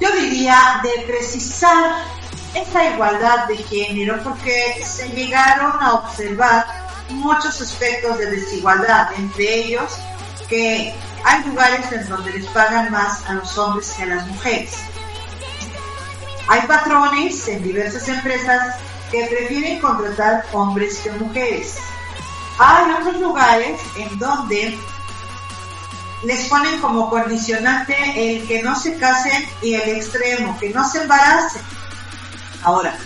[0.00, 2.02] yo diría, de precisar
[2.54, 6.64] esta igualdad de género, porque se llegaron a observar
[7.10, 9.98] muchos aspectos de desigualdad, entre ellos
[10.48, 14.74] que hay lugares en donde les pagan más a los hombres que a las mujeres.
[16.48, 18.76] Hay patrones en diversas empresas
[19.10, 21.76] que prefieren contratar hombres que mujeres.
[22.58, 24.78] Hay otros lugares en donde
[26.22, 31.02] les ponen como condicionante el que no se casen y el extremo, que no se
[31.02, 31.62] embaracen.
[32.62, 32.96] Ahora,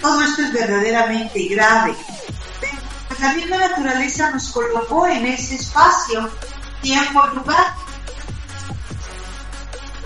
[0.00, 1.96] todo esto es verdaderamente grave.
[3.18, 6.30] La misma naturaleza nos colocó en ese espacio,
[6.80, 7.74] tiempo, lugar.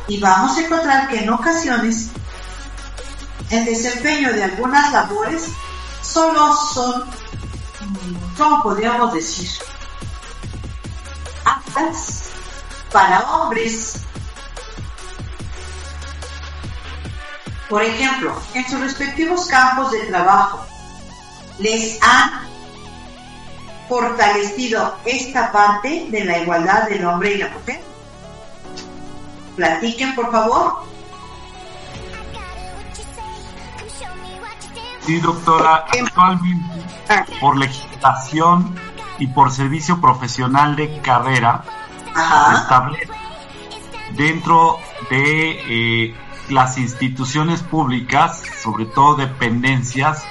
[0.08, 2.08] Y vamos a encontrar que en ocasiones
[3.50, 5.44] el desempeño de algunas labores
[6.02, 7.04] solo son
[8.36, 9.48] ¿cómo podríamos decir?
[11.44, 12.30] Aptas
[12.92, 14.00] para hombres.
[17.68, 20.64] Por ejemplo, en sus respectivos campos de trabajo,
[21.58, 22.44] les han
[23.88, 27.80] fortalecido esta parte de la igualdad del hombre y la mujer.
[29.56, 30.93] Platiquen, por favor.
[35.06, 36.64] Sí, doctora, actualmente
[37.38, 38.74] por legislación
[39.18, 41.62] y por servicio profesional de carrera
[42.14, 43.12] se establece
[44.16, 44.78] dentro
[45.10, 46.14] de eh,
[46.48, 50.24] las instituciones públicas, sobre todo dependencias,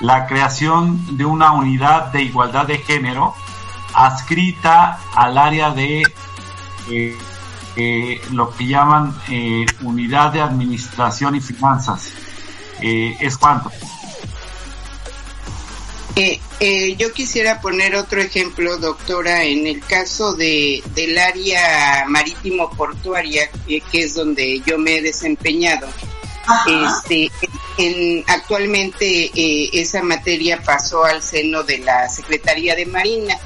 [0.00, 3.34] la creación de una unidad de igualdad de género
[3.94, 6.02] adscrita al área de
[6.90, 7.18] eh,
[7.76, 9.14] eh, lo que llaman
[9.82, 12.12] unidad de administración y finanzas.
[12.80, 13.70] ¿Es cuánto?
[16.14, 22.70] Eh, eh, yo quisiera poner otro ejemplo, doctora, en el caso de del área marítimo
[22.70, 25.88] portuaria, eh, que es donde yo me he desempeñado.
[26.66, 27.30] Este,
[27.78, 33.38] en, actualmente eh, esa materia pasó al seno de la Secretaría de Marina.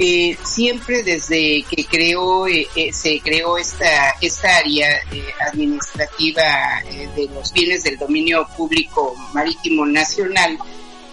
[0.00, 2.46] Eh, siempre desde que creó
[2.92, 4.86] se creó esta esta área
[5.40, 6.42] administrativa
[7.16, 10.56] de los bienes del dominio público marítimo nacional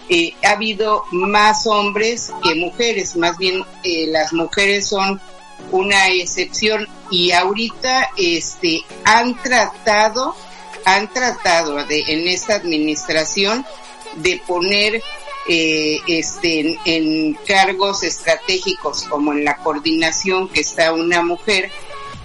[0.08, 5.20] eh, ha habido más hombres que mujeres más bien eh, las mujeres son
[5.70, 10.36] una excepción y ahorita este han tratado
[10.84, 13.64] han tratado de en esta administración
[14.16, 15.02] de poner
[15.48, 21.70] eh, este, en, cargos estratégicos como en la coordinación que está una mujer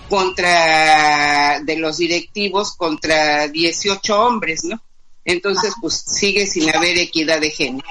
[0.09, 4.81] contra de los directivos contra 18 hombres, ¿no?
[5.25, 7.87] Entonces, pues sigue sin haber equidad de género.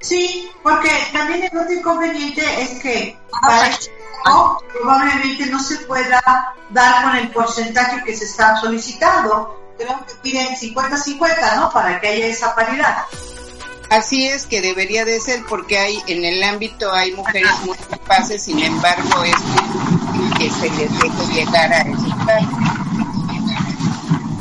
[0.00, 3.90] Sí, porque también el otro inconveniente es que para esto
[4.72, 6.22] probablemente no se pueda
[6.70, 9.74] dar con el porcentaje que se está solicitando.
[9.76, 11.70] Creo que piden 50-50, ¿no?
[11.70, 13.04] Para que haya esa paridad.
[13.90, 18.42] Así es que debería de ser porque hay en el ámbito hay mujeres muy capaces,
[18.42, 21.84] sin embargo es difícil que se les deje llegar a.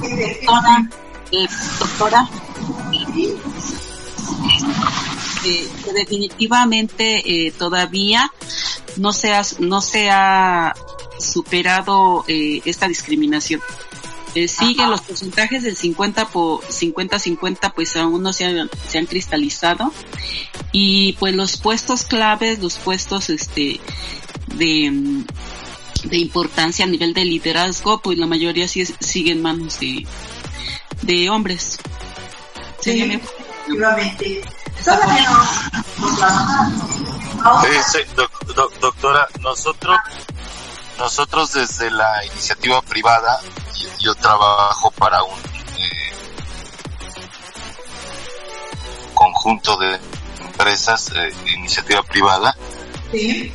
[0.01, 0.89] Doctora,
[1.31, 1.47] eh,
[1.79, 2.29] doctora,
[5.45, 8.31] eh, que definitivamente eh, todavía
[8.97, 10.75] no se ha, no se ha
[11.19, 13.61] superado esta discriminación.
[14.47, 19.91] Siguen los porcentajes del 50 por 50-50 pues aún no se han, se han cristalizado
[20.71, 23.79] y pues los puestos claves, los puestos este
[24.55, 25.23] de,
[26.03, 30.05] de importancia a nivel de liderazgo pues la mayoría sí es- sigue en manos de,
[31.01, 31.77] de hombres.
[32.79, 34.41] Efectivamente.
[37.91, 39.97] Sí, doc- doc- doctora, nosotros,
[40.97, 43.39] nosotros desde la iniciativa privada,
[43.75, 46.13] yo, yo trabajo para un eh,
[49.13, 49.99] conjunto de
[50.41, 52.55] empresas eh, de iniciativa privada,
[53.11, 53.53] sí,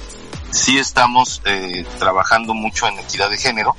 [0.51, 3.77] sí estamos eh, trabajando mucho en equidad de género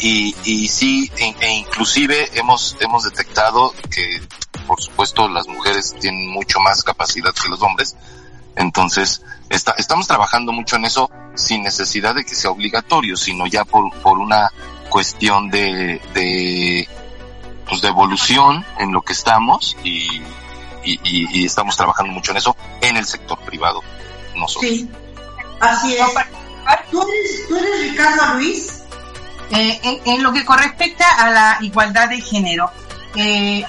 [0.00, 4.20] y, y sí, e, e inclusive hemos, hemos detectado que,
[4.66, 7.96] por supuesto, las mujeres tienen mucho más capacidad que los hombres,
[8.56, 13.64] entonces está, estamos trabajando mucho en eso sin necesidad de que sea obligatorio, sino ya
[13.64, 14.50] por, por una
[14.88, 16.88] cuestión de, de,
[17.68, 20.20] pues de evolución en lo que estamos y,
[20.84, 23.82] y, y- y estamos trabajando mucho en eso en el sector privado
[24.34, 24.70] nosotros.
[24.70, 24.88] sí.
[25.60, 26.06] Así es.
[26.90, 28.77] ¿Tú eres, tú eres Ricardo Luis?
[29.50, 32.70] Eh, en, en lo que correspecta a la igualdad de género,
[33.14, 33.64] eh,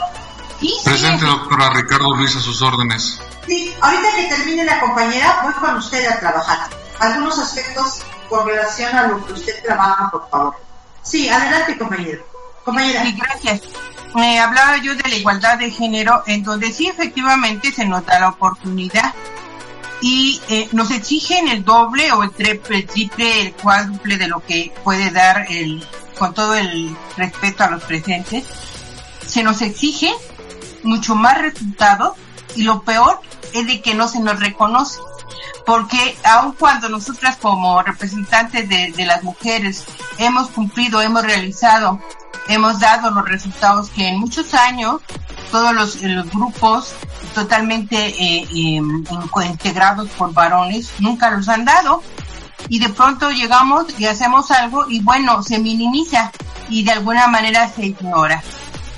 [0.60, 3.22] sí, Presente, doctora Ricardo Luis, a sus órdenes.
[3.48, 6.70] Sí, ahorita que termine la compañera, voy con usted a trabajar.
[7.00, 10.56] Algunos aspectos con relación a lo que usted trabaja, por favor.
[11.02, 12.26] Sí, adelante, compañero.
[12.64, 13.04] Compañera.
[13.04, 13.62] Sí, gracias.
[14.18, 18.20] Eh, hablaba yo de la igualdad de género, en donde sí efectivamente se nos da
[18.20, 19.14] la oportunidad
[20.02, 24.40] y eh, nos exigen el doble o el triple, el triple, el cuádruple de lo
[24.40, 25.86] que puede dar el,
[26.18, 28.46] con todo el respeto a los presentes.
[29.26, 30.12] Se nos exige
[30.84, 32.18] mucho más resultados
[32.56, 33.20] y lo peor
[33.54, 35.00] es de que no se nos reconoce.
[35.66, 39.84] Porque aun cuando nosotras como representantes de, de las mujeres
[40.18, 42.00] hemos cumplido, hemos realizado,
[42.50, 45.02] hemos dado los resultados que en muchos años
[45.52, 46.02] todos los,
[46.32, 46.94] grupos
[47.34, 48.82] totalmente eh, eh,
[49.46, 52.04] integrados por varones nunca los han dado
[52.68, 56.32] y de pronto llegamos y hacemos algo y bueno, se minimiza
[56.70, 58.44] y de alguna manera se ignora.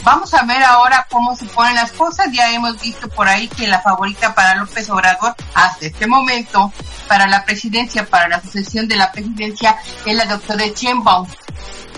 [0.03, 2.27] Vamos a ver ahora cómo se ponen las cosas.
[2.31, 6.73] Ya hemos visto por ahí que la favorita para López Obrador hasta este momento
[7.07, 11.27] para la presidencia, para la sucesión de la presidencia es la doctora Sheinbaum.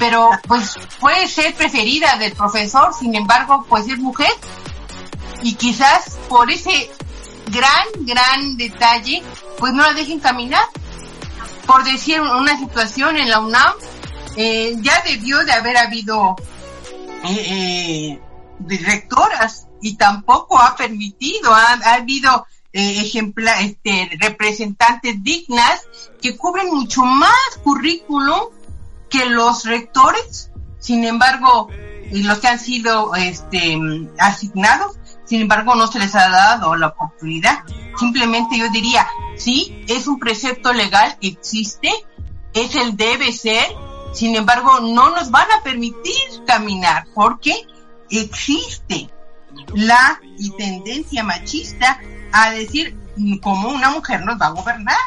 [0.03, 4.31] Pero pues puede ser preferida del profesor, sin embargo, pues es mujer.
[5.43, 6.91] Y quizás por ese
[7.49, 9.23] gran, gran detalle,
[9.57, 10.65] pues no la dejen caminar.
[11.65, 13.75] Por decir una situación en la UNAM,
[14.35, 16.35] eh, ya debió de haber habido
[17.23, 18.21] eh, eh,
[18.59, 25.81] directoras y tampoco ha permitido, ha, ha habido eh, ejempla, este, representantes dignas
[26.21, 28.49] que cubren mucho más currículum
[29.13, 30.49] que los rectores,
[30.79, 31.69] sin embargo,
[32.11, 33.77] y los que han sido este,
[34.17, 37.59] asignados, sin embargo, no se les ha dado la oportunidad.
[37.99, 39.07] Simplemente yo diría,
[39.37, 41.91] sí, es un precepto legal que existe,
[42.55, 43.67] es el debe ser,
[44.13, 47.55] sin embargo, no nos van a permitir caminar porque
[48.09, 49.09] existe
[49.75, 51.99] la y tendencia machista
[52.31, 52.97] a decir
[53.43, 54.97] cómo una mujer nos va a gobernar.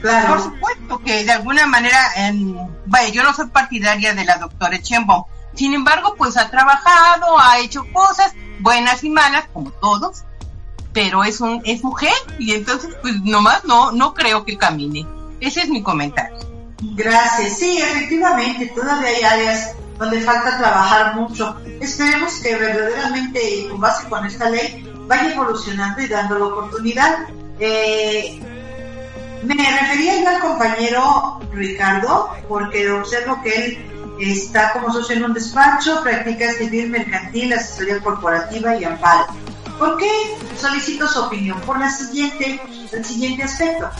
[0.00, 0.28] Claro.
[0.28, 2.56] Por supuesto que de alguna manera, en,
[2.86, 5.28] vaya, yo no soy partidaria de la doctora Chembo.
[5.54, 10.24] Sin embargo, pues ha trabajado, ha hecho cosas buenas y malas, como todos,
[10.92, 15.06] pero es un es mujer y entonces pues nomás no no creo que camine.
[15.40, 16.38] Ese es mi comentario.
[16.80, 17.58] Gracias.
[17.58, 21.56] Sí, efectivamente, todavía hay áreas donde falta trabajar mucho.
[21.80, 27.18] Esperemos que verdaderamente, con base con esta ley, vaya evolucionando y dando la oportunidad.
[27.58, 28.40] Eh,
[29.42, 35.34] me refería yo al compañero Ricardo, porque observo que él está como socio en un
[35.34, 39.26] despacho, practica civil mercantil, asesoría corporativa y amparo.
[39.78, 40.10] ¿Por qué
[40.58, 41.60] solicito su opinión?
[41.62, 42.60] Por la siguiente,
[42.92, 43.90] el siguiente aspecto.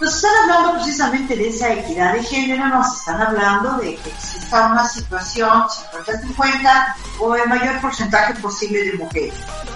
[0.00, 4.66] Nos están hablando precisamente de esa equidad de género, nos están hablando de que exista
[4.66, 9.34] una situación 50-50 o el mayor porcentaje posible de mujeres.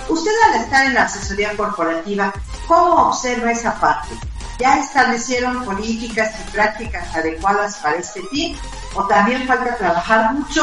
[0.09, 2.35] Usted al estar en la asesoría corporativa,
[2.66, 4.15] ¿cómo observa esa parte?
[4.61, 8.55] ¿Ya establecieron políticas y prácticas adecuadas para este fin?
[8.95, 10.62] ¿O también falta trabajar mucho?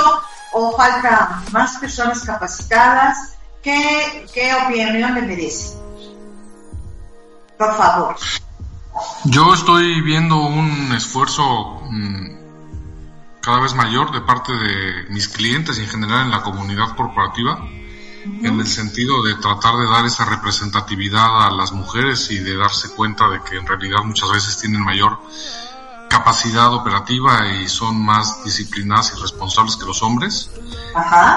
[0.53, 3.37] ¿O falta más personas capacitadas?
[3.63, 5.75] ¿Qué, qué opinión le merece?
[7.57, 8.15] Por favor.
[9.25, 12.37] Yo estoy viendo un esfuerzo mm,
[13.41, 17.67] cada vez mayor de parte de mis clientes y en general en la comunidad corporativa,
[18.43, 22.89] en el sentido de tratar de dar esa representatividad a las mujeres y de darse
[22.89, 25.19] cuenta de que en realidad muchas veces tienen mayor
[26.09, 30.49] capacidad operativa y son más disciplinadas y responsables que los hombres.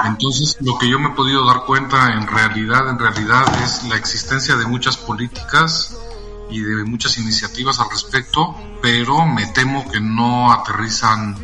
[0.05, 3.95] Entonces, lo que yo me he podido dar cuenta en realidad, en realidad es la
[3.95, 5.97] existencia de muchas políticas
[6.49, 11.37] y de muchas iniciativas al respecto, pero me temo que no aterrizan,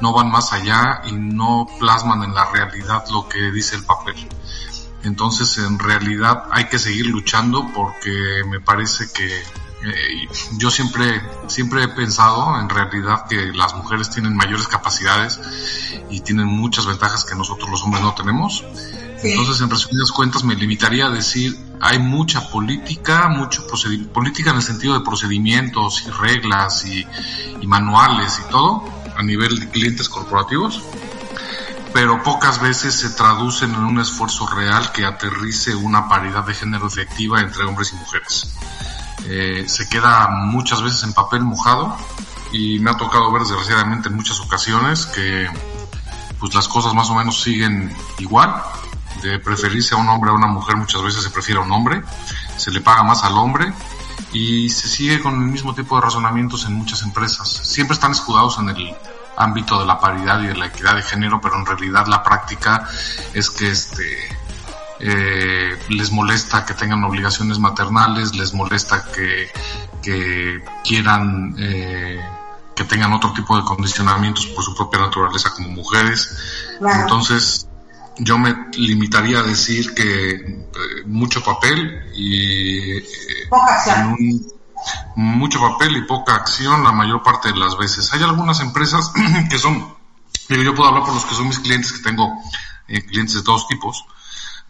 [0.00, 4.16] no van más allá y no plasman en la realidad lo que dice el papel.
[5.04, 11.84] Entonces, en realidad hay que seguir luchando porque me parece que eh, yo siempre, siempre
[11.84, 15.40] he pensado en realidad que las mujeres tienen mayores capacidades
[16.10, 18.64] y tienen muchas ventajas que nosotros los hombres no tenemos.
[19.22, 23.66] Entonces, en resumidas cuentas, me limitaría a decir, hay mucha política, mucho
[24.12, 27.06] política en el sentido de procedimientos y reglas y,
[27.60, 28.84] y manuales y todo
[29.16, 30.80] a nivel de clientes corporativos,
[31.92, 36.86] pero pocas veces se traducen en un esfuerzo real que aterrice una paridad de género
[36.86, 38.54] efectiva entre hombres y mujeres.
[39.26, 41.96] Eh, se queda muchas veces en papel mojado
[42.52, 45.48] y me ha tocado ver desgraciadamente en muchas ocasiones que
[46.38, 48.62] pues las cosas más o menos siguen igual
[49.22, 52.02] de preferirse a un hombre a una mujer muchas veces se prefiere a un hombre
[52.56, 53.72] se le paga más al hombre
[54.32, 58.58] y se sigue con el mismo tipo de razonamientos en muchas empresas siempre están escudados
[58.58, 58.96] en el
[59.38, 62.86] ámbito de la paridad y de la equidad de género pero en realidad la práctica
[63.32, 64.04] es que este
[65.00, 69.48] eh, les molesta que tengan obligaciones maternales, les molesta que,
[70.02, 72.20] que quieran eh,
[72.74, 76.36] que tengan otro tipo de condicionamientos por su propia naturaleza como mujeres.
[76.80, 77.68] Entonces,
[78.18, 80.68] yo me limitaría a decir que eh,
[81.06, 82.98] mucho papel y
[85.16, 88.12] mucho papel y poca acción la mayor parte de las veces.
[88.12, 89.12] Hay algunas empresas
[89.50, 89.94] que son,
[90.48, 92.32] yo puedo hablar por los que son mis clientes, que tengo
[92.86, 94.04] clientes de todos tipos,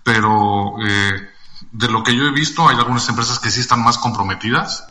[0.02, 1.28] pero eh,
[1.70, 4.86] de lo que yo he visto hay algunas empresas que sí están más comprometidas,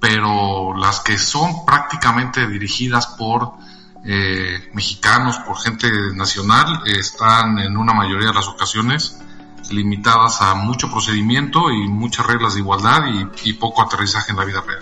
[0.00, 3.54] pero las que son prácticamente dirigidas por
[4.04, 9.18] eh, mexicanos, por gente nacional, están en una mayoría de las ocasiones
[9.70, 13.02] limitadas a mucho procedimiento y muchas reglas de igualdad
[13.44, 14.80] y, poco aterrizaje en la vida real.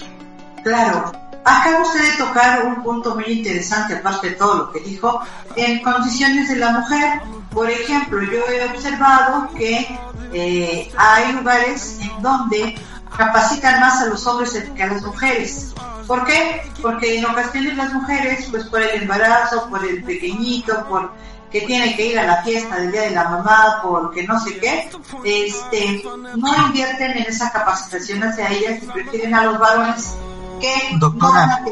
[0.62, 1.12] Claro,
[1.44, 5.20] acaba usted de tocar un punto muy interesante, aparte de todo lo que dijo,
[5.56, 7.22] en condiciones de la mujer.
[7.50, 9.98] Por ejemplo, yo he observado que
[10.32, 12.78] eh, hay lugares en donde
[13.16, 15.74] capacitan más a los hombres que a las mujeres.
[16.06, 16.62] ¿Por qué?
[16.82, 21.12] Porque en ocasiones las mujeres, pues por el embarazo, por el pequeñito, por
[21.60, 24.58] que tiene que ir a la fiesta del día de la mamá, porque no sé
[24.58, 24.90] qué,
[25.24, 26.02] este,
[26.36, 30.14] no invierten en esa capacitación hacia ellas y prefieren a los varones
[30.60, 31.64] que Doctora.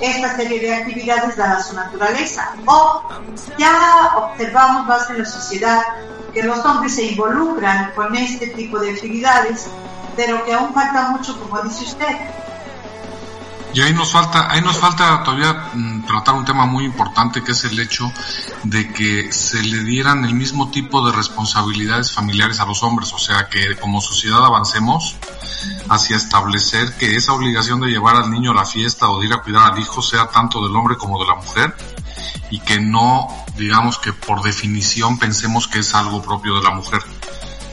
[0.00, 2.50] esta serie de actividades dada su naturaleza.
[2.66, 3.02] O
[3.58, 5.82] ya observamos más en la sociedad
[6.32, 9.66] que los hombres se involucran con este tipo de actividades,
[10.14, 12.16] pero que aún falta mucho, como dice usted.
[13.74, 17.52] Y ahí nos falta, ahí nos falta todavía mm, tratar un tema muy importante que
[17.52, 18.12] es el hecho
[18.64, 23.18] de que se le dieran el mismo tipo de responsabilidades familiares a los hombres, o
[23.18, 25.16] sea que como sociedad avancemos
[25.88, 29.32] hacia establecer que esa obligación de llevar al niño a la fiesta o de ir
[29.32, 31.74] a cuidar al hijo sea tanto del hombre como de la mujer
[32.50, 37.02] y que no digamos que por definición pensemos que es algo propio de la mujer.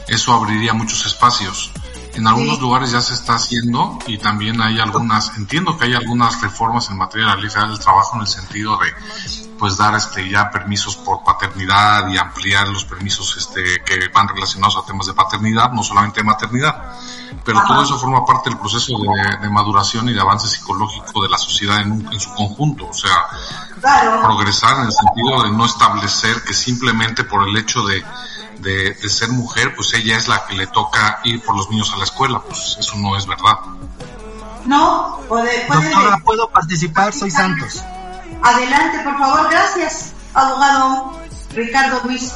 [0.08, 1.72] Eso abriría muchos espacios
[2.14, 6.40] En algunos lugares ya se está haciendo y también hay algunas, entiendo que hay algunas
[6.40, 8.92] reformas en materia de la ley federal del trabajo en el sentido de
[9.58, 14.78] pues dar este ya permisos por paternidad y ampliar los permisos este que van relacionados
[14.78, 16.94] a temas de paternidad, no solamente de maternidad.
[17.44, 21.38] Pero todo eso forma parte del proceso de, maduración y de avance psicológico de la
[21.38, 23.26] sociedad en, en su conjunto, o sea,
[24.22, 28.02] progresar en el sentido de no establecer que simplemente por el hecho de
[28.60, 31.96] de, ser mujer, pues ella es la que le toca ir por los niños a
[31.96, 33.58] la escuela, pues eso no es verdad.
[34.66, 37.82] No, puede, Doctora, puedo participar, soy Santos.
[38.42, 41.18] Adelante, por favor, gracias, abogado
[41.54, 42.32] Ricardo Luis.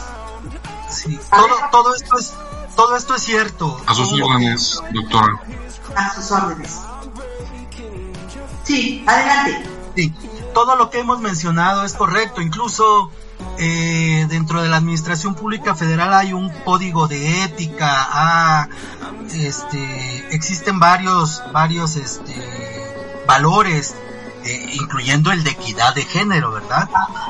[0.89, 2.35] Sí, todo, todo esto es
[2.77, 3.81] todo esto es cierto.
[3.87, 5.41] A sus órdenes, doctora.
[5.95, 6.81] A sus órdenes.
[8.65, 9.65] Sí, adelante.
[9.95, 10.13] Sí,
[10.53, 13.11] todo lo que hemos mencionado es correcto, incluso
[13.59, 18.69] eh, dentro de la administración pública federal hay un código de ética, ah,
[19.33, 22.35] este, existen varios, varios, este,
[23.27, 23.95] valores,
[24.45, 26.89] eh, incluyendo el de equidad de género, ¿verdad?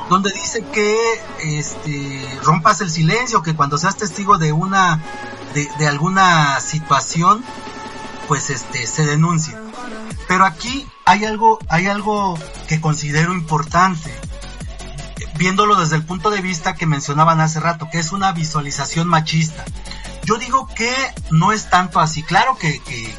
[0.09, 0.97] Donde dice que,
[1.41, 5.01] este, rompas el silencio, que cuando seas testigo de una,
[5.53, 7.43] de, de alguna situación,
[8.27, 9.55] pues, este, se denuncie.
[10.27, 12.37] Pero aquí hay algo, hay algo
[12.67, 14.11] que considero importante
[15.37, 19.65] viéndolo desde el punto de vista que mencionaban hace rato, que es una visualización machista.
[20.23, 20.93] Yo digo que
[21.31, 22.23] no es tanto así.
[22.23, 23.13] Claro que, que,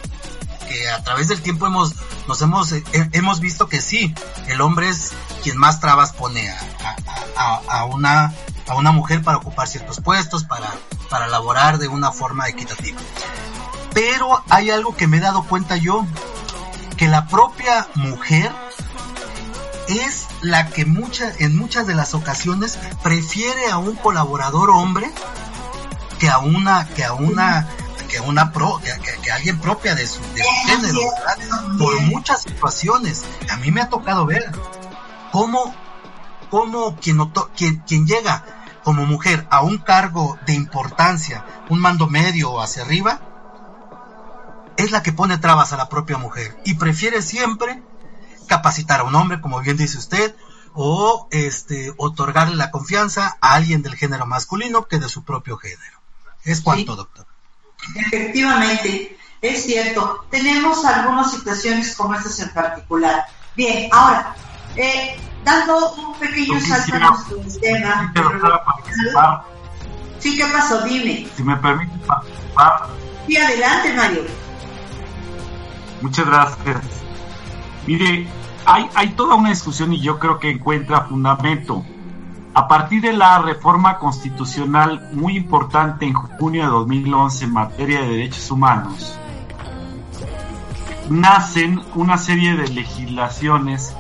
[0.90, 1.94] a través del tiempo hemos,
[2.26, 2.82] nos hemos, eh,
[3.12, 4.14] hemos visto que sí,
[4.48, 5.12] el hombre es
[5.43, 8.34] quien más trabas pone a, a, una,
[8.66, 10.68] a una mujer para ocupar ciertos puestos, para,
[11.09, 13.01] para laborar de una forma equitativa.
[13.94, 16.05] Pero hay algo que me he dado cuenta yo,
[16.97, 18.52] que la propia mujer
[19.88, 25.10] es la que muchas, en muchas de las ocasiones prefiere a un colaborador hombre
[26.18, 27.68] que a una, que a una,
[28.08, 30.20] que a una pro, que, alguien propia de su,
[30.66, 31.00] género,
[31.78, 33.24] Por muchas situaciones.
[33.50, 34.50] A mí me ha tocado ver
[35.32, 35.74] cómo,
[36.50, 37.18] cómo quien,
[37.56, 38.44] quien, quien llega
[38.82, 43.20] como mujer a un cargo de importancia, un mando medio o hacia arriba,
[44.76, 47.82] es la que pone trabas a la propia mujer y prefiere siempre
[48.47, 50.34] capacitar a un hombre, como bien dice usted,
[50.75, 56.00] o este otorgarle la confianza a alguien del género masculino que de su propio género.
[56.44, 57.26] Es cuanto, doctor.
[57.94, 60.26] Efectivamente, es cierto.
[60.31, 63.25] Tenemos algunas situaciones como estas en particular.
[63.57, 64.34] Bien, ahora,
[64.76, 68.12] eh, dando un pequeño salto a nuestro tema.
[70.18, 70.83] Sí, ¿qué pasó?
[70.83, 71.28] Dime.
[71.36, 72.89] Si me permite participar.
[73.26, 74.23] Sí, adelante, Mario.
[76.00, 77.06] Muchas gracias.
[77.86, 78.26] Mire,
[78.65, 81.84] hay, hay toda una discusión y yo creo que encuentra fundamento.
[82.55, 88.08] A partir de la reforma constitucional muy importante en junio de 2011 en materia de
[88.08, 89.18] derechos humanos,
[91.10, 93.94] nacen una serie de legislaciones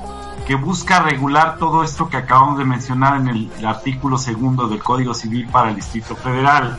[0.46, 4.82] que busca regular todo esto que acabamos de mencionar en el, el, artículo segundo del
[4.82, 6.76] Código Civil para el Distrito Federal.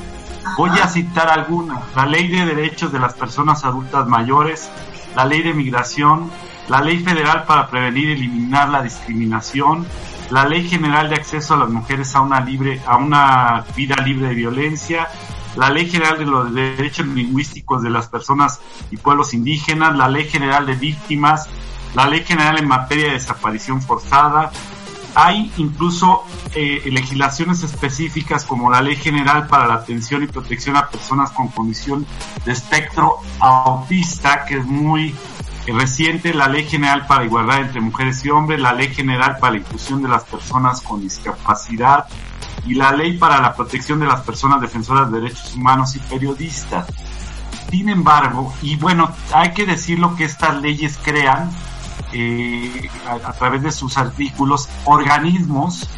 [0.57, 1.83] Voy a citar algunas.
[1.95, 4.69] La Ley de Derechos de las Personas Adultas Mayores,
[5.15, 6.31] la Ley de Migración,
[6.69, 9.85] la Ley Federal para Prevenir y Eliminar la Discriminación,
[10.29, 14.29] la Ley General de Acceso a las Mujeres a una, libre, a una vida libre
[14.29, 15.07] de violencia,
[15.55, 18.59] la Ley General de los Derechos Lingüísticos de las Personas
[18.91, 21.47] y Pueblos Indígenas, la Ley General de Víctimas,
[21.95, 24.51] la Ley General en materia de desaparición forzada.
[25.15, 26.23] Hay incluso
[26.53, 31.47] eh, legislaciones específicas como la Ley General para la Atención y Protección a Personas con
[31.47, 32.05] Condición
[32.45, 35.15] de Espectro Autista, que es muy
[35.73, 39.59] reciente la Ley General para Igualdad entre Mujeres y Hombres, la Ley General para la
[39.59, 42.05] Inclusión de las Personas con Discapacidad
[42.65, 46.87] y la Ley para la Protección de las Personas Defensoras de Derechos Humanos y Periodistas.
[47.69, 51.51] Sin embargo, y bueno, hay que decirlo que estas leyes crean
[52.13, 52.89] eh,
[53.25, 55.89] a, través de sus artículos organismos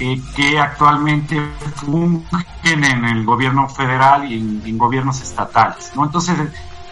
[0.00, 1.40] eh, que actualmente
[1.76, 2.24] fungen
[2.64, 5.92] en el gobierno federal y en, en gobiernos estatales.
[5.94, 6.04] ¿no?
[6.04, 6.36] Entonces,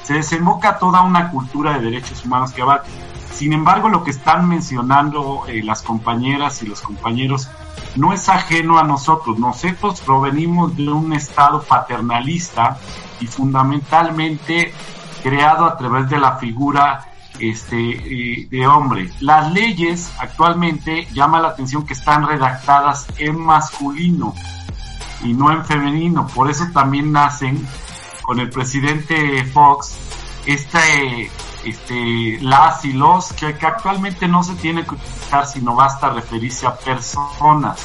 [0.03, 2.87] se desemboca toda una cultura de derechos humanos que abarca.
[3.33, 7.49] Sin embargo, lo que están mencionando eh, las compañeras y los compañeros
[7.97, 9.39] no es ajeno a nosotros.
[9.39, 12.77] Nosotros provenimos de un estado paternalista
[13.19, 14.75] y fundamentalmente
[15.23, 17.07] creado a través de la figura
[17.39, 19.11] este, eh, de hombre.
[19.21, 24.35] Las leyes actualmente llama la atención que están redactadas en masculino
[25.23, 26.27] y no en femenino.
[26.27, 27.67] Por eso también nacen
[28.31, 29.99] con el presidente Fox
[30.47, 31.33] este,
[31.65, 36.77] este, las y los que, actualmente no se tiene que utilizar, sino basta referirse a
[36.77, 37.85] personas.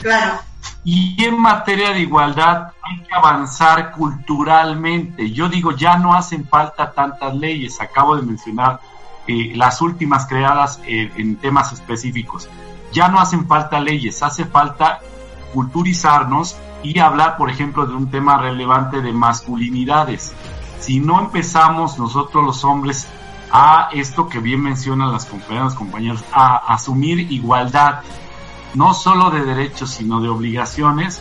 [0.00, 0.38] Claro.
[0.84, 5.32] Y en materia de igualdad hay que avanzar culturalmente.
[5.32, 7.80] Yo digo, ya no hacen falta tantas leyes.
[7.80, 8.78] Acabo de mencionar
[9.26, 12.48] eh, las últimas creadas eh, en temas específicos.
[12.92, 15.00] Ya no hacen falta leyes, hace falta
[15.52, 20.32] culturizarnos y hablar, por ejemplo, de un tema relevante de masculinidades.
[20.80, 23.06] Si no empezamos nosotros los hombres
[23.52, 28.00] a esto que bien mencionan las compañeras, compañeros, a asumir igualdad,
[28.74, 31.20] no solo de derechos, sino de obligaciones,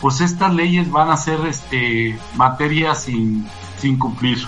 [0.00, 3.46] pues estas leyes van a ser este, materia sin,
[3.78, 4.38] sin cumplir.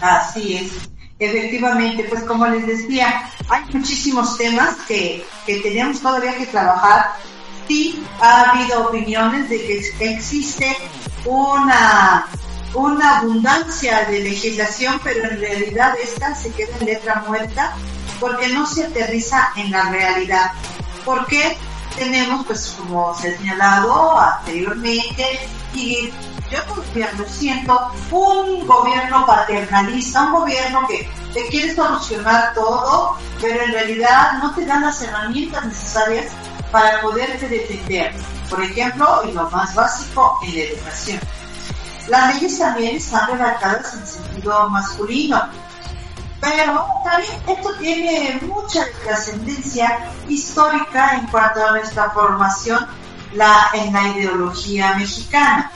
[0.00, 6.46] Así es, efectivamente, pues como les decía, hay muchísimos temas que, que tenemos todavía que
[6.46, 7.12] trabajar.
[7.68, 10.76] Sí, ha habido opiniones de que existe
[11.24, 12.26] una
[12.74, 17.72] una abundancia de legislación, pero en realidad esta se queda en letra muerta
[18.20, 20.52] porque no se aterriza en la realidad.
[21.04, 21.56] Porque
[21.96, 25.24] tenemos, pues como se ha señalado anteriormente,
[25.72, 26.12] y
[26.50, 26.58] yo
[27.16, 34.38] lo siento, un gobierno paternalista, un gobierno que te quiere solucionar todo, pero en realidad
[34.42, 36.26] no te dan las herramientas necesarias
[36.74, 38.12] para poderte defender.
[38.50, 41.20] Por ejemplo, y lo más básico, en educación
[42.08, 45.40] las leyes también están redactadas en sentido masculino,
[46.40, 52.84] pero también esto tiene mucha trascendencia histórica en cuanto a nuestra formación
[53.72, 55.70] en la ideología mexicana,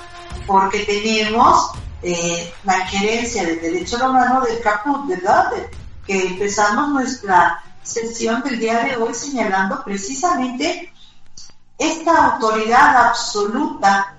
[0.48, 1.70] porque tenemos
[2.02, 5.52] eh, la injerencia del derecho romano del caput, ¿verdad?
[6.08, 10.92] que empezamos nuestra sesión del día de hoy señalando precisamente
[11.78, 14.14] esta autoridad absoluta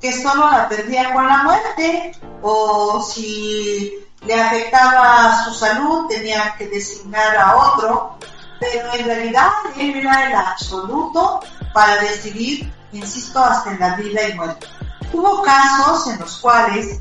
[0.00, 3.92] que solo la perdía con la muerte o si
[4.26, 8.16] le afectaba su salud tenía que designar a otro,
[8.58, 11.40] pero en realidad él era el absoluto
[11.72, 14.66] para decidir, insisto, hasta en la vida y muerte.
[15.12, 16.98] Hubo casos en los cuales,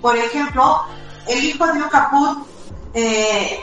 [0.00, 0.84] por ejemplo,
[1.28, 2.46] el hijo de un caput
[2.94, 3.60] eh,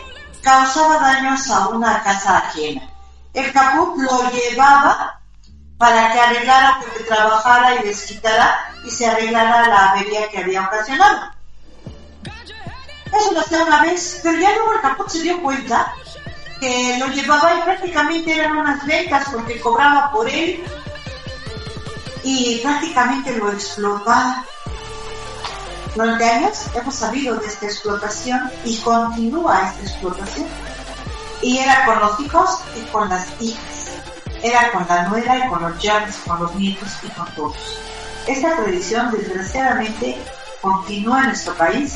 [0.48, 2.90] causaba daños a una casa ajena.
[3.34, 5.20] El caput lo llevaba
[5.78, 11.32] para que arreglara, que trabajara y desquitara y se arreglara la avería que había ocasionado.
[12.24, 15.94] Eso lo hacía una vez, pero ya luego el caput se dio cuenta
[16.62, 20.64] que lo llevaba y prácticamente eran unas ventas porque cobraba por él
[22.24, 24.46] y prácticamente lo explotaba.
[25.98, 30.46] Durante años hemos sabido de esta explotación y continúa esta explotación.
[31.42, 33.78] Y era con los hijos y con las hijas
[34.44, 37.80] era con la nuera y con los llaves, con los nietos y con todos.
[38.28, 40.24] Esta tradición desgraciadamente
[40.62, 41.96] continúa en nuestro país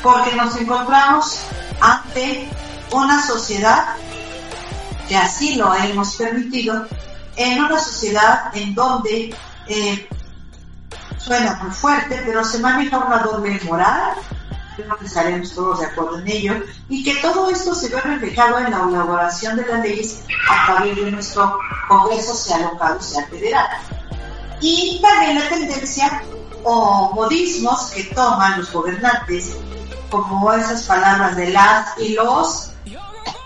[0.00, 1.40] porque nos encontramos
[1.80, 2.48] ante
[2.92, 3.96] una sociedad
[5.08, 6.86] que así lo hemos permitido,
[7.34, 9.34] en una sociedad en donde
[9.66, 10.08] eh,
[11.24, 14.14] suena muy fuerte, pero se maneja una doble moral,
[14.76, 16.54] creo que estaremos todos de acuerdo en ello,
[16.88, 20.96] y que todo esto se ve reflejado en la elaboración de las leyes a través
[20.96, 23.68] de nuestro Congreso, sea local o sea federal.
[24.60, 26.22] Y también la tendencia
[26.64, 29.56] o modismos que toman los gobernantes,
[30.10, 32.70] como esas palabras de las y los,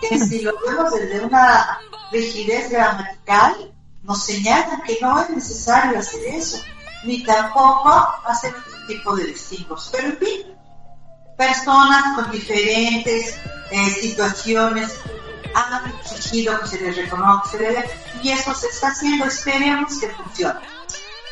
[0.01, 1.79] que si lo vemos desde una
[2.11, 3.73] rigidez gramatical,
[4.03, 6.59] nos señalan que no es necesario hacer eso,
[7.05, 7.91] ni tampoco
[8.25, 9.89] hacer otro tipo de distingos.
[9.93, 10.57] Pero en fin,
[11.37, 13.39] personas con diferentes
[13.71, 14.99] eh, situaciones
[15.55, 17.59] han exigido que se les reconozca
[18.23, 20.61] y eso se está haciendo, esperemos que funcione.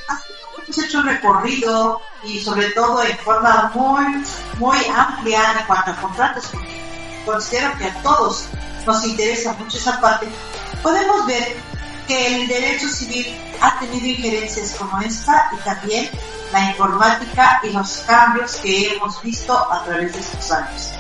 [0.08, 4.24] Así hemos hecho un recorrido y sobre todo en forma muy,
[4.58, 8.46] muy amplia en cuanto a contratos, porque considero que a todos
[8.86, 10.26] nos interesa mucho esa parte,
[10.82, 11.56] podemos ver
[12.06, 16.10] que el derecho civil ha tenido injerencias como esta y también
[16.52, 20.92] la informática y los cambios que hemos visto a través de estos años.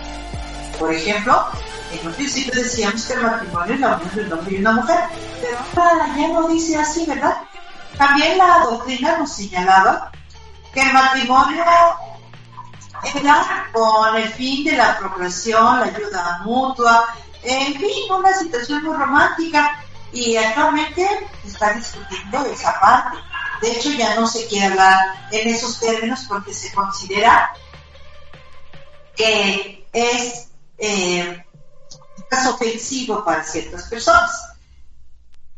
[0.78, 1.46] Por ejemplo,
[1.92, 4.72] en un principio decíamos que el matrimonio es la unión de un hombre y una
[4.72, 5.00] mujer,
[5.40, 7.36] pero ahora ya no dice así, ¿verdad?
[7.96, 10.10] También la doctrina nos señalaba
[10.72, 11.62] que el matrimonio
[13.14, 18.96] era con el fin de la procreación, la ayuda mutua, en fin, una situación muy
[18.96, 19.83] romántica
[20.14, 21.06] y actualmente
[21.44, 23.18] está discutiendo esa parte.
[23.60, 27.52] De hecho, ya no se quiere hablar en esos términos porque se considera
[29.16, 31.44] que es eh,
[32.48, 34.50] ofensivo para ciertas personas.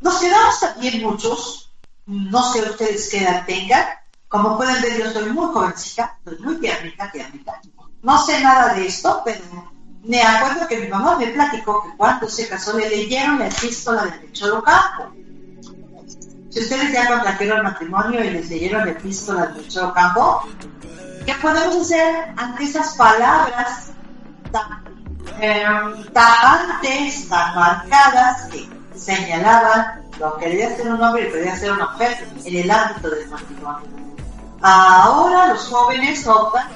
[0.01, 1.71] Nos quedamos también muchos,
[2.07, 3.87] no sé ustedes qué edad tengan,
[4.29, 7.61] como pueden ver yo soy muy jovencita, soy muy tiernita, tiernita.
[8.03, 9.43] No sé nada de esto, pero
[10.07, 14.05] me acuerdo que mi mamá me platicó que cuando se casó le leyeron la epístola
[14.05, 15.13] del Cholo Campo
[16.57, 20.43] si ustedes ya contrajeron matrimonio y les leyeron el epístola de Choro Campo,
[21.27, 23.91] ¿qué podemos hacer ante esas palabras
[24.51, 24.83] tan
[25.39, 25.67] eh,
[26.15, 28.67] tajantes, tan marcadas que
[28.99, 33.11] señalaban lo que debía ser un hombre y debía ser una mujer en el ámbito
[33.11, 33.89] del matrimonio?
[34.63, 36.69] Ahora los jóvenes optan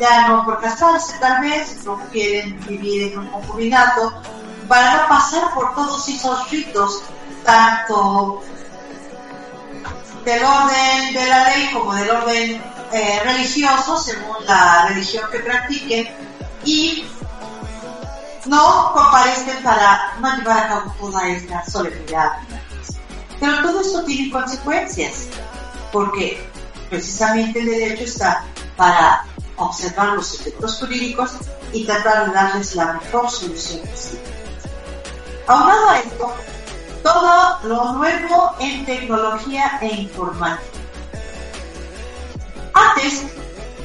[0.00, 4.12] ya no por casarse tal vez, no quieren vivir en un concubinato,
[4.68, 7.02] para no pasar por todos esos ritos,
[7.44, 8.42] tanto
[10.24, 12.62] del orden de la ley como del orden
[12.92, 16.08] eh, religioso, según la religión que practiquen,
[16.64, 17.04] y
[18.46, 22.32] no comparecen para no llevar a cabo toda esta solemnidad.
[23.40, 25.26] Pero todo esto tiene consecuencias,
[25.90, 26.48] porque
[26.88, 28.44] precisamente el derecho está
[28.76, 29.24] para
[29.56, 31.32] observar los efectos jurídicos
[31.72, 34.22] y tratar de darles la mejor solución posible.
[35.46, 36.34] Aunado a esto,
[37.02, 40.78] todo lo nuevo en tecnología e informática.
[42.74, 43.24] Antes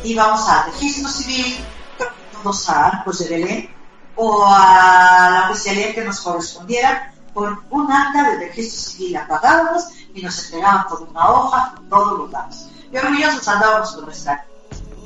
[0.04, 1.58] íbamos al registro civil,
[2.32, 3.76] todos a Arcos de Belén
[4.16, 10.24] o a la oficialía que nos correspondiera con un acta de registro civil apagábamos y
[10.24, 12.68] nos entregaban por una hoja con todos los datos.
[12.92, 14.47] Y orgullosos andábamos con nuestra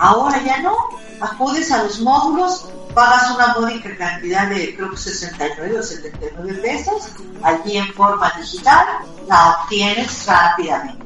[0.01, 0.75] Ahora ya no,
[1.19, 7.09] acudes a los módulos, pagas una módica cantidad de creo que 69 o 79 pesos,
[7.43, 8.83] allí en forma digital,
[9.27, 11.05] la obtienes rápidamente.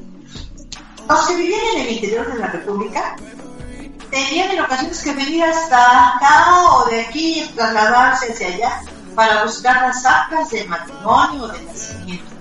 [1.09, 3.17] Los que vivían en el interior de la República
[4.09, 8.81] tenían en ocasiones que venir hasta acá o de aquí y trasladarse hacia allá
[9.13, 12.33] para buscar las actas de matrimonio o de nacimiento.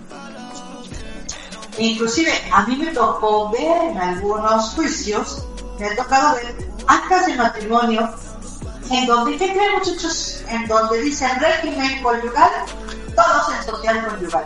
[1.78, 5.44] Inclusive a mí me tocó ver en algunos juicios
[5.78, 6.54] me ha tocado ver
[6.86, 8.14] actas de matrimonio
[8.90, 10.42] en donde, ¿qué creen muchachos?
[10.48, 12.50] En donde dicen régimen conyugal,
[13.14, 14.44] todos en social conyugal.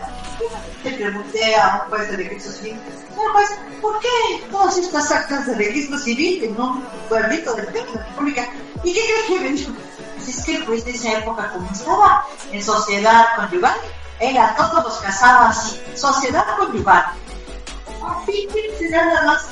[0.85, 3.49] Le pregunté a un juez de registro civil, señor juez,
[3.81, 4.09] ¿por qué
[4.51, 8.49] todas estas actas de registro civil en un pueblito de la República?
[8.85, 9.73] ¿Y qué crees que me dijo?
[10.15, 13.77] Pues es que el juez de esa época, como estaba en sociedad conyugal,
[14.21, 17.07] era todos los casaba así, sociedad conyugal.
[18.25, 19.49] Fíjense nada más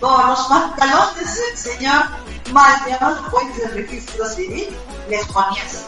[0.00, 2.04] con los del señor
[2.52, 4.76] mal llamado juez de registro civil,
[5.08, 5.86] les ponías.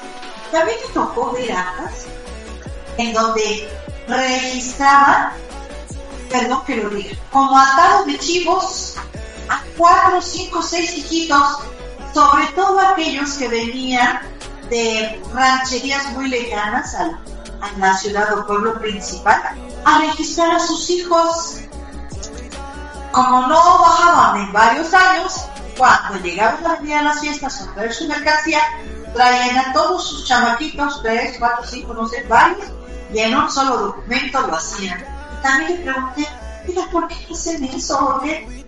[0.52, 2.04] También me tocó ver actas
[2.98, 3.68] en donde
[4.06, 5.32] registraban,
[6.30, 8.96] perdón que lo diga, como atado de chivos
[9.48, 11.58] a cuatro, cinco, seis hijitos,
[12.12, 14.20] sobre todo aquellos que venían
[14.68, 17.18] de rancherías muy lejanas a,
[17.62, 19.40] a la ciudad o pueblo principal,
[19.84, 21.61] a registrar a sus hijos
[23.12, 25.44] como no bajaban en varios años,
[25.76, 28.60] cuando llegaban a venir a las fiestas a traer su mercancía,
[29.14, 32.66] traían a todos sus chamaquitos, tres, cuatro, cinco, no sé, varios,
[33.12, 35.04] y en un solo documento lo hacían.
[35.42, 36.26] También le pregunté,
[36.66, 37.98] mira, ¿por qué hacen eso?
[37.98, 38.64] ¿Por qué?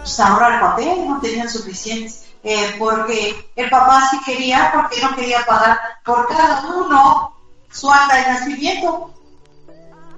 [0.00, 2.24] Pues ahorrar papel, no tenían suficientes.
[2.44, 7.34] Eh, porque el papá sí quería, porque no quería pagar por cada uno
[7.70, 9.12] su acta de nacimiento.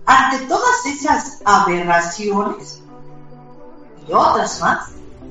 [0.05, 2.80] Ante todas esas aberraciones,
[4.11, 4.89] y otras más,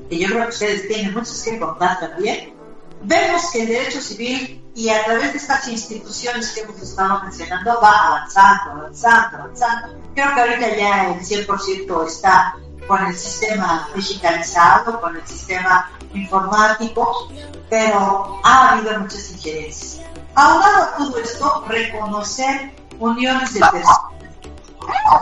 [0.08, 2.54] que yo creo que ustedes tienen muchas que contar también,
[3.02, 7.78] vemos que el derecho civil y a través de estas instituciones que hemos estado mencionando
[7.82, 9.94] va avanzando, avanzando, avanzando.
[10.14, 17.28] Creo que ahorita ya el 100% está con el sistema digitalizado, con el sistema informático,
[17.68, 20.06] pero ha habido muchas injerencias.
[20.34, 24.10] Aunado a todo esto, reconocer uniones de personas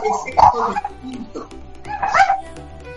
[0.01, 1.49] de sexo distinto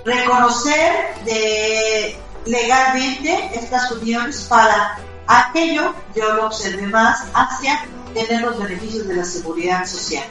[0.04, 2.16] reconocer de,
[2.46, 9.24] legalmente estas uniones para aquello, yo lo observé más, hacia tener los beneficios de la
[9.24, 10.24] seguridad social,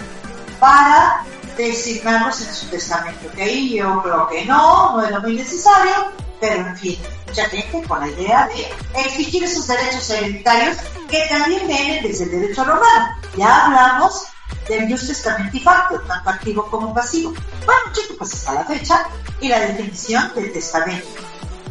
[0.60, 1.24] para
[1.58, 6.68] designarnos en su testamento, que ahí yo creo que no, no era muy necesario, pero
[6.68, 10.78] en fin, mucha gente con la idea de exigir esos derechos hereditarios
[11.10, 13.16] que también vienen desde el derecho romano.
[13.38, 14.26] Ya hablamos
[14.68, 17.34] del Jus Testamenti Facto, tanto activo como pasivo.
[17.66, 19.06] Bueno, chicos, pues hasta la fecha
[19.40, 21.08] y la definición del testamento.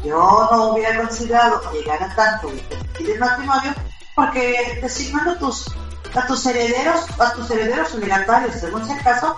[0.05, 2.51] Yo no hubiera considerado llegar a tanto
[2.99, 3.75] el matrimonio
[4.15, 5.67] porque designando tus,
[6.15, 9.37] a tus herederos, a tus herederos obligatorios, según sea el caso,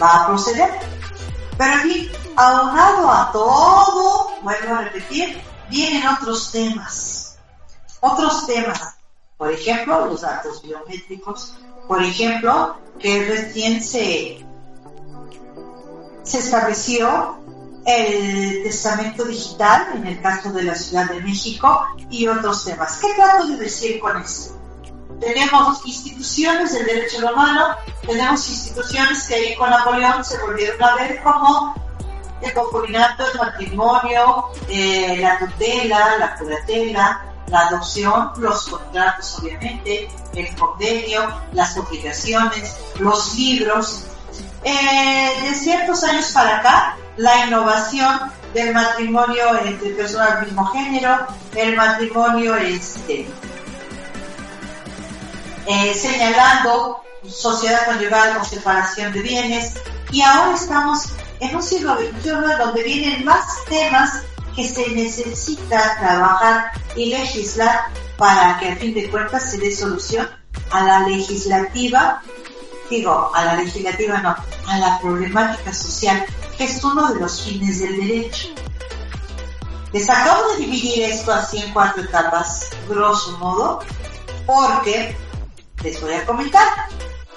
[0.00, 0.70] va a proceder.
[1.56, 7.38] Pero aquí, aunado a todo, vuelvo a repetir, vienen otros temas.
[8.00, 8.96] Otros temas.
[9.36, 11.56] Por ejemplo, los datos biométricos.
[11.88, 14.44] Por ejemplo, que recién se,
[16.22, 17.38] se estableció
[17.86, 22.98] el testamento digital en el caso de la Ciudad de México y otros temas.
[22.98, 24.54] ¿Qué trato de decir con esto?
[25.20, 31.22] tenemos instituciones del derecho romano, tenemos instituciones que ahí con Napoleón se volvieron a ver
[31.22, 31.74] como
[32.40, 40.54] el concubinato, el matrimonio, eh, la tutela, la curatela, la adopción, los contratos obviamente, el
[40.56, 44.04] convenio, las obligaciones, los libros.
[44.64, 51.26] Eh, de ciertos años para acá, la innovación del matrimonio entre personas del mismo género,
[51.54, 53.28] el matrimonio este,
[55.66, 59.74] eh, señalando sociedad conyugal o separación de bienes,
[60.10, 61.08] y ahora estamos
[61.40, 64.22] en un siglo XXI donde vienen más temas
[64.54, 70.28] que se necesita trabajar y legislar para que a fin de cuentas se dé solución
[70.70, 72.22] a la legislativa,
[72.88, 74.36] digo, a la legislativa no,
[74.68, 76.24] a la problemática social,
[76.56, 78.48] que es uno de los fines del derecho.
[79.92, 83.80] Les acabo de dividir esto así en cuatro etapas, grosso modo,
[84.46, 85.16] porque
[85.82, 86.66] les voy a comentar.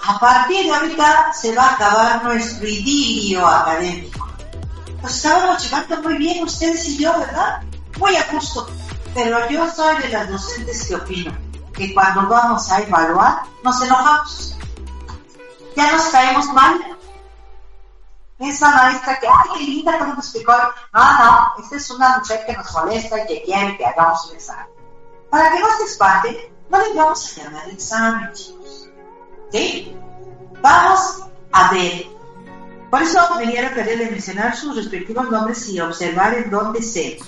[0.03, 4.16] A partir de ahorita se va a acabar nuestro idilio académico.
[5.01, 7.61] Nos estábamos llevando muy bien ustedes y yo, ¿verdad?
[7.99, 8.67] Muy a gusto.
[9.13, 14.57] Pero yo soy de las docentes que opino que cuando vamos a evaluar nos enojamos.
[15.75, 16.97] Ya nos caemos mal.
[18.39, 20.53] Esa maestra que, ay, qué linda, como nos explicó.
[20.93, 24.35] No, no, esta es una mujer que nos molesta y que quiere que hagamos un
[24.35, 24.67] examen.
[25.29, 28.89] Para que no se espante, no le vamos a llamar examen, chicos.
[29.51, 29.95] ¿Sí?
[30.61, 32.16] Vamos a ver.
[32.97, 37.19] Por eso dieron querer de mencionar sus respectivos nombres y observar en dónde se,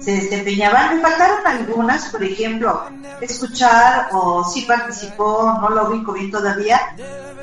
[0.00, 0.96] se desempeñaban.
[0.96, 2.84] Me faltaron algunas, por ejemplo,
[3.20, 6.96] escuchar o si participó, no lo ubico bien todavía,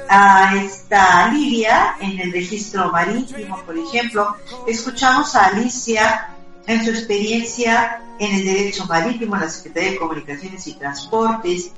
[0.09, 4.35] a esta Lidia en el registro marítimo, por ejemplo.
[4.65, 6.29] Escuchamos a Alicia
[6.65, 11.73] en su experiencia en el derecho marítimo, en la Secretaría de Comunicaciones y Transportes.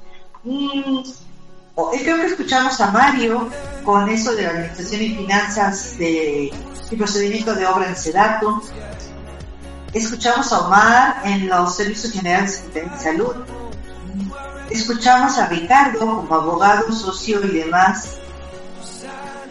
[1.76, 3.50] Creo que escuchamos a Mario
[3.84, 6.54] con eso de la Administración y Finanzas de,
[6.92, 8.62] y procedimiento de obra en Sedato.
[9.94, 13.36] Escuchamos a Omar en los Servicios Generales de Salud.
[14.70, 18.18] Escuchamos a Ricardo como abogado, socio y demás.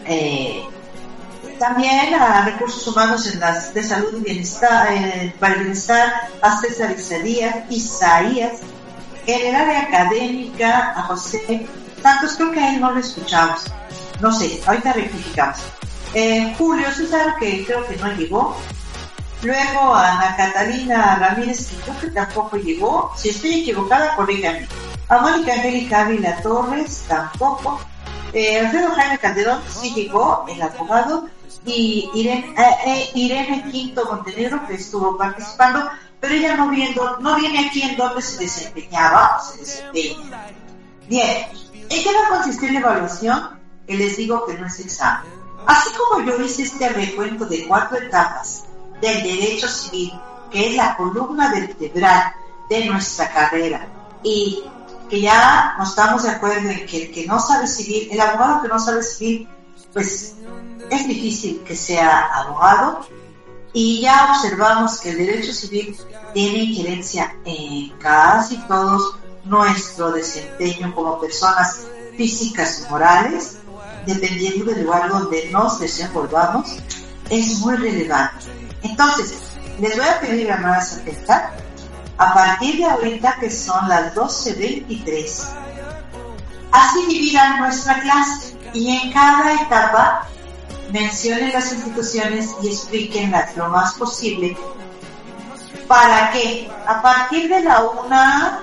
[0.05, 0.63] Eh,
[1.59, 6.59] también a recursos humanos en las de salud y bienestar, eh, para el bienestar, a
[6.59, 6.95] César
[7.69, 8.59] Isaías,
[9.25, 11.67] en el área académica, a José
[12.03, 13.63] Santos, creo que a él no lo escuchamos.
[14.19, 15.57] No sé, ahorita rectificamos.
[16.13, 18.55] Eh, Julio César, que creo que no llegó.
[19.41, 23.11] Luego Ana Catalina Ramírez, que creo que tampoco llegó.
[23.15, 24.67] Si estoy equivocada, corrígame.
[25.09, 27.79] A Mónica Angélica Ávila Torres, tampoco.
[28.33, 31.29] Eh, Alfredo Jaime Calderón sí llegó, el abogado
[31.65, 35.87] y Irene, eh, eh, Irene Quinto Montenegro que estuvo participando,
[36.19, 40.47] pero ella no, viendo, no viene aquí en donde se desempeñaba se desempeña.
[41.07, 41.45] Bien,
[41.95, 43.59] ¿en qué va a consistir la evaluación?
[43.87, 45.31] Que les digo que no es examen.
[45.65, 48.65] Así como yo hice este recuento de cuatro etapas
[49.01, 50.13] del derecho civil,
[50.51, 52.33] que es la columna vertebral
[52.69, 53.87] de nuestra carrera,
[54.23, 54.63] y
[55.09, 58.61] que ya nos estamos de acuerdo en que el que no sabe civil, el abogado
[58.61, 59.47] que no sabe civil,
[59.91, 60.35] pues
[60.89, 63.05] es difícil que sea abogado
[63.73, 65.97] y ya observamos que el derecho civil
[66.33, 71.81] tiene injerencia en casi todos nuestro desempeño como personas
[72.15, 73.57] físicas y morales,
[74.05, 76.77] dependiendo del lugar donde nos desenvolvamos,
[77.29, 78.45] es muy relevante.
[78.83, 79.33] Entonces,
[79.79, 81.53] les voy a pedir a más atenta,
[82.17, 85.47] a partir de ahorita que son las 12.23,
[86.71, 90.27] así dividan nuestra clase y en cada etapa
[90.91, 94.55] mencionen las instituciones y explíquenlas lo más posible
[95.87, 98.61] para que a partir de la una,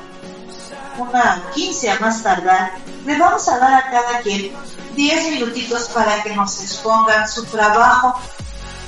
[0.98, 2.72] una 15 a más tardar,
[3.04, 4.52] le vamos a dar a cada quien
[4.94, 8.14] 10 minutitos para que nos expongan su trabajo.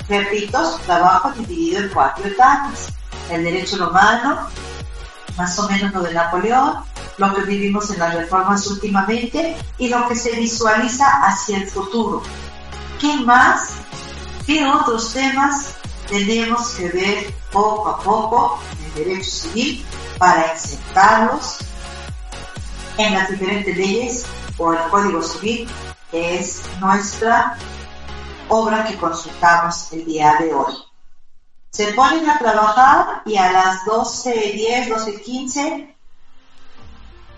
[0.07, 2.87] Repito, su trabajo dividido en cuatro etapas.
[3.29, 4.47] El derecho romano,
[5.37, 6.83] más o menos lo de Napoleón,
[7.17, 12.23] lo que vivimos en las reformas últimamente y lo que se visualiza hacia el futuro
[12.99, 13.71] ¿Qué más?
[14.45, 15.75] ¿Qué otros temas
[16.07, 19.85] tenemos que ver poco a poco en el derecho civil
[20.17, 21.57] para insertarlos
[22.97, 24.25] en las diferentes leyes
[24.57, 25.69] o el Código Civil,
[26.11, 27.57] que es nuestra
[28.49, 30.73] obra que consultamos el día de hoy?
[31.71, 35.95] Se ponen a trabajar y a las 12.10, 12.15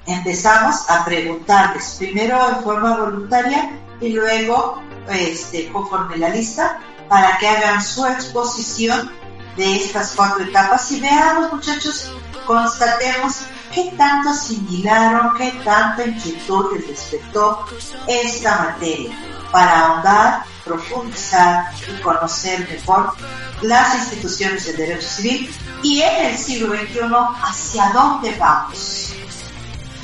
[0.07, 7.47] empezamos a preguntarles, primero en forma voluntaria y luego este, conforme la lista para que
[7.47, 9.11] hagan su exposición
[9.55, 12.11] de estas cuatro etapas y veamos muchachos,
[12.45, 13.45] constatemos
[13.75, 17.65] qué tanto asimilaron, qué tanta inquietud les despertó
[18.07, 19.13] esta materia
[19.51, 23.13] para ahondar, profundizar y conocer mejor
[23.61, 26.99] las instituciones del derecho civil y en el siglo XXI
[27.43, 29.13] hacia dónde vamos.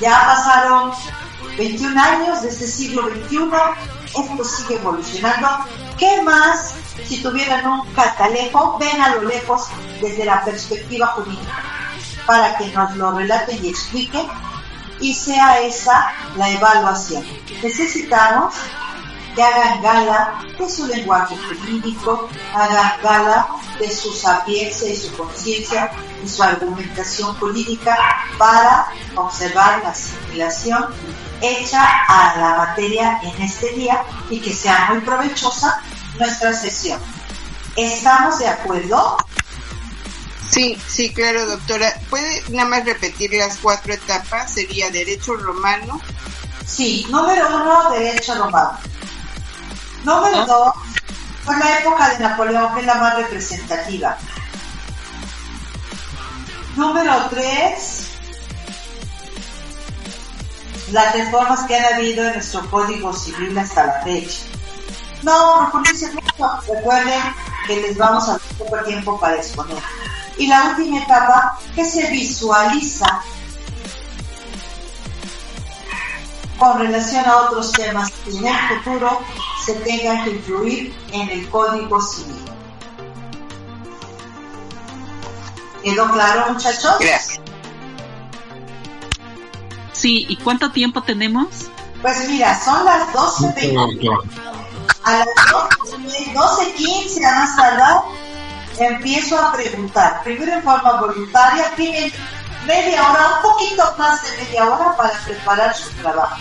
[0.00, 0.92] Ya pasaron
[1.56, 3.50] 21 años de este siglo XXI,
[4.06, 5.48] esto sigue evolucionando.
[5.98, 6.74] ¿Qué más
[7.06, 8.76] si tuvieran un catalejo?
[8.78, 9.68] Ven a lo lejos
[10.00, 11.81] desde la perspectiva jurídica
[12.26, 14.26] para que nos lo relaten y expliquen
[15.00, 17.24] y sea esa la evaluación.
[17.62, 18.54] Necesitamos
[19.34, 25.90] que hagan gala de su lenguaje jurídico, hagan gala de su sapiencia y su conciencia
[26.22, 27.96] y su argumentación jurídica
[28.38, 28.86] para
[29.16, 30.86] observar la asimilación
[31.40, 35.80] hecha a la materia en este día y que sea muy provechosa
[36.18, 37.00] nuestra sesión.
[37.74, 39.16] ¿Estamos de acuerdo?
[40.52, 41.94] Sí, sí, claro, doctora.
[42.10, 44.52] ¿Puede nada más repetir las cuatro etapas?
[44.52, 45.98] Sería derecho romano.
[46.66, 48.78] Sí, número uno, derecho romano.
[50.04, 50.74] Número dos,
[51.44, 54.18] fue la época de Napoleón, que es la más representativa.
[56.76, 58.08] Número tres,
[60.90, 64.40] las reformas que han habido en nuestro Código Civil hasta la fecha.
[65.22, 65.92] No mucho,
[66.68, 67.22] recuerden
[67.66, 69.82] que les vamos a dar poco tiempo para exponer.
[70.38, 73.22] Y la última etapa que se visualiza
[76.58, 79.20] con relación a otros temas que en el futuro
[79.64, 82.36] se tengan que incluir en el Código Civil.
[85.82, 86.94] ¿Quedó claro, muchachos?
[87.00, 87.40] Gracias.
[89.92, 91.46] Sí, ¿y cuánto tiempo tenemos?
[92.00, 94.20] Pues mira, son las 12.20.
[95.04, 98.02] A las 12.15 a más tardar
[98.78, 100.22] empiezo a preguntar.
[100.22, 102.12] Primero en forma voluntaria, tienen
[102.66, 106.36] media hora, un poquito más de media hora para preparar su trabajo.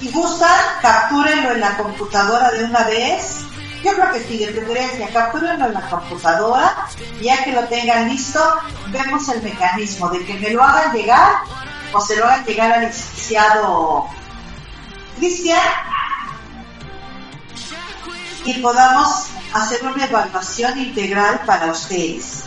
[0.00, 3.44] Si gustan, captúrenlo en la computadora de una vez.
[3.84, 6.88] Yo creo que sí, preferencia, captúrenlo en la computadora.
[7.20, 8.40] Ya que lo tengan listo,
[8.88, 11.42] vemos el mecanismo de que me lo hagan llegar
[11.92, 14.08] o se lo hagan llegar al licenciado
[15.18, 15.60] Cristian
[18.44, 22.44] y podamos hacer una evaluación integral para ustedes.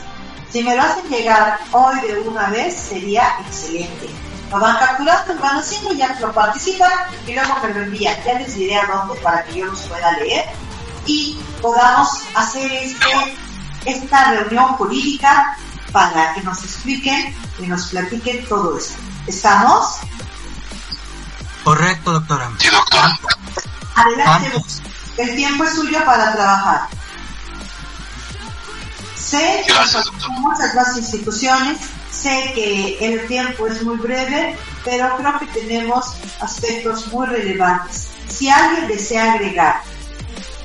[0.51, 4.09] Si me lo hacen llegar hoy de una vez, sería excelente.
[4.51, 6.91] Lo van capturando, lo van haciendo, ya lo participan
[7.25, 8.15] y luego me lo envían.
[8.23, 10.45] Ya les diré a dónde para que yo los pueda leer
[11.05, 13.37] y podamos hacer este,
[13.85, 15.57] esta reunión jurídica
[15.91, 18.95] para que nos expliquen y nos platiquen todo esto.
[19.25, 19.97] ¿Estamos?
[21.63, 22.51] Correcto, doctora.
[22.59, 23.19] Sí, doctora.
[23.95, 24.51] Adelante.
[25.17, 26.87] El tiempo es suyo para trabajar.
[29.15, 29.73] Sé que
[30.39, 31.77] muchas más instituciones,
[32.11, 38.07] sé que el tiempo es muy breve, pero creo que tenemos aspectos muy relevantes.
[38.27, 39.81] Si alguien desea agregar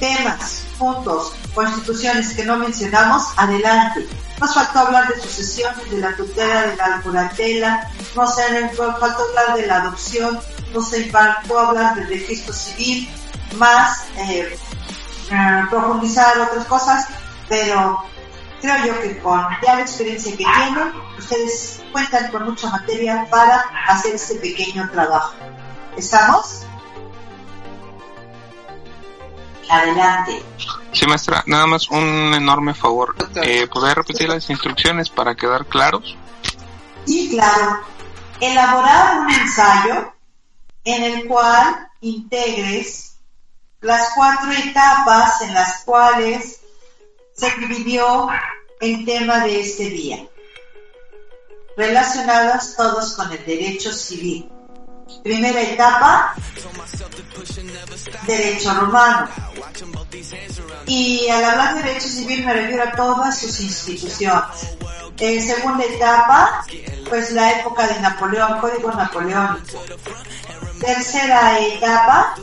[0.01, 4.07] temas, puntos o instituciones que no mencionamos, adelante.
[4.41, 9.67] Nos faltó hablar de sucesiones, de la tutela, de la curatela, nos faltó hablar de
[9.67, 10.39] la adopción,
[10.73, 13.09] nos faltó hablar del registro civil,
[13.57, 14.59] más eh,
[15.31, 17.09] eh, profundizar otras cosas,
[17.49, 18.03] pero
[18.61, 23.65] creo yo que con ya la experiencia que tienen, ustedes cuentan con mucha materia para
[23.87, 25.35] hacer este pequeño trabajo.
[25.97, 26.65] ¿Estamos?
[29.71, 30.43] Adelante.
[30.93, 33.15] Sí, maestra, nada más un enorme favor.
[33.43, 36.17] Eh, ¿Poder repetir las instrucciones para quedar claros?
[37.05, 37.81] Sí, claro.
[38.41, 40.13] Elaborar un ensayo
[40.85, 43.08] en el cual integres
[43.81, 46.61] las cuatro etapas en las cuales
[47.35, 48.29] se dividió
[48.81, 50.27] el tema de este día,
[51.77, 54.51] relacionadas todos con el derecho civil.
[55.23, 56.35] Primera etapa,
[58.27, 59.29] derecho romano.
[60.87, 64.77] Y al hablar de derecho civil me refiero a todas sus instituciones.
[65.19, 66.65] Eh, segunda etapa,
[67.09, 69.83] pues la época de Napoleón, código napoleónico.
[70.79, 72.37] Tercera etapa,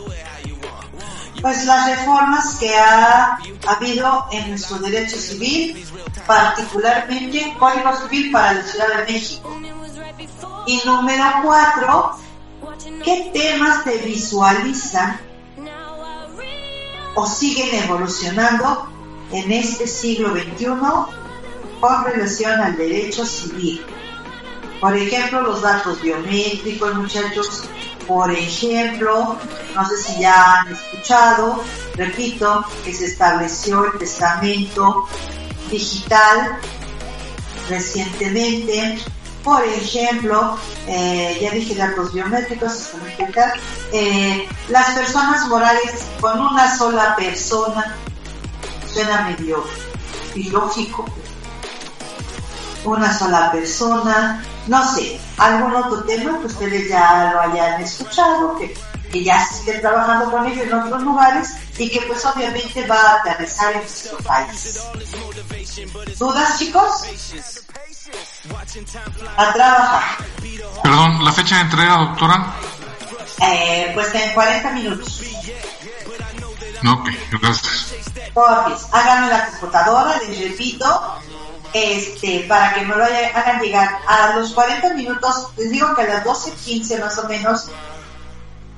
[1.45, 5.85] pues las reformas que ha habido en nuestro derecho civil,
[6.25, 9.56] particularmente Código Civil para la Ciudad de México.
[10.65, 12.17] Y número cuatro,
[13.03, 15.19] ¿qué temas se visualizan
[17.14, 18.90] o siguen evolucionando
[19.32, 20.65] en este siglo XXI
[21.80, 23.85] con relación al derecho civil?
[24.82, 27.65] Por ejemplo, los datos biométricos, muchachos,
[28.08, 29.38] por ejemplo,
[29.74, 31.64] no sé si ya han escuchado,
[31.95, 35.08] repito, que se estableció el testamento
[35.69, 36.59] digital
[37.69, 39.00] recientemente.
[39.43, 42.92] Por ejemplo, eh, ya dije datos biométricos,
[43.92, 47.95] eh, las personas morales con una sola persona,
[48.92, 49.64] suena medio
[50.34, 51.06] ilógico,
[52.85, 58.74] una sola persona, no sé, algún otro tema que ustedes ya lo hayan escuchado, que,
[59.11, 63.16] que ya esté trabajando con ello en otros lugares y que pues obviamente va a
[63.16, 64.80] aterrizar en nuestro país.
[66.18, 67.03] ¿Dudas chicos?
[69.38, 70.26] A trabajar.
[70.84, 72.53] Perdón, ¿la fecha de entrega, doctora?
[73.42, 75.22] Eh, pues en 40 minutos.
[76.88, 77.10] Ok,
[77.42, 77.95] gracias.
[78.34, 81.19] Porfis, háganme la computadora, les repito,
[81.76, 86.06] este, para que me lo hagan llegar a los 40 minutos, les digo que a
[86.06, 87.70] las 12.15 más o menos,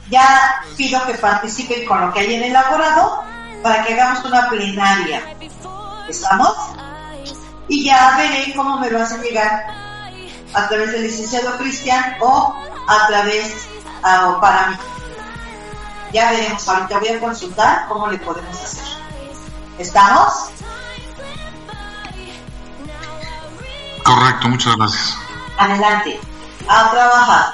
[0.09, 3.23] ya pido que participen con lo que hayan elaborado
[3.61, 5.37] para que hagamos una plenaria.
[6.09, 6.57] ¿Estamos?
[7.67, 9.67] Y ya veré cómo me lo hacen llegar
[10.55, 12.55] a través del licenciado Cristian o
[12.87, 13.67] a través
[14.01, 14.77] o para mí.
[16.13, 18.85] Ya veremos, ahorita voy a consultar cómo le podemos hacer.
[19.77, 20.49] ¿Estamos?
[24.07, 25.17] Correcto, muchas gracias.
[25.57, 26.19] Adelante,
[26.69, 27.53] a trabajar.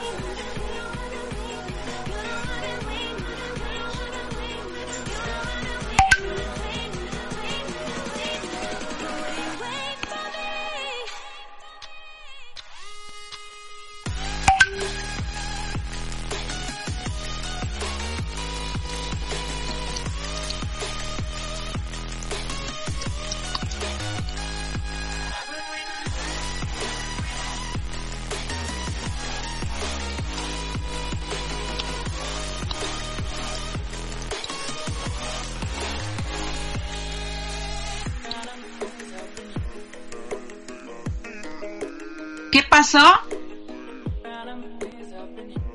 [42.73, 43.05] Pasó?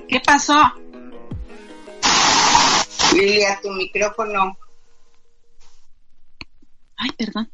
[0.09, 0.59] ¿Qué pasó?
[3.13, 4.59] Lilia, tu micrófono.
[6.97, 7.49] Ay, perdón.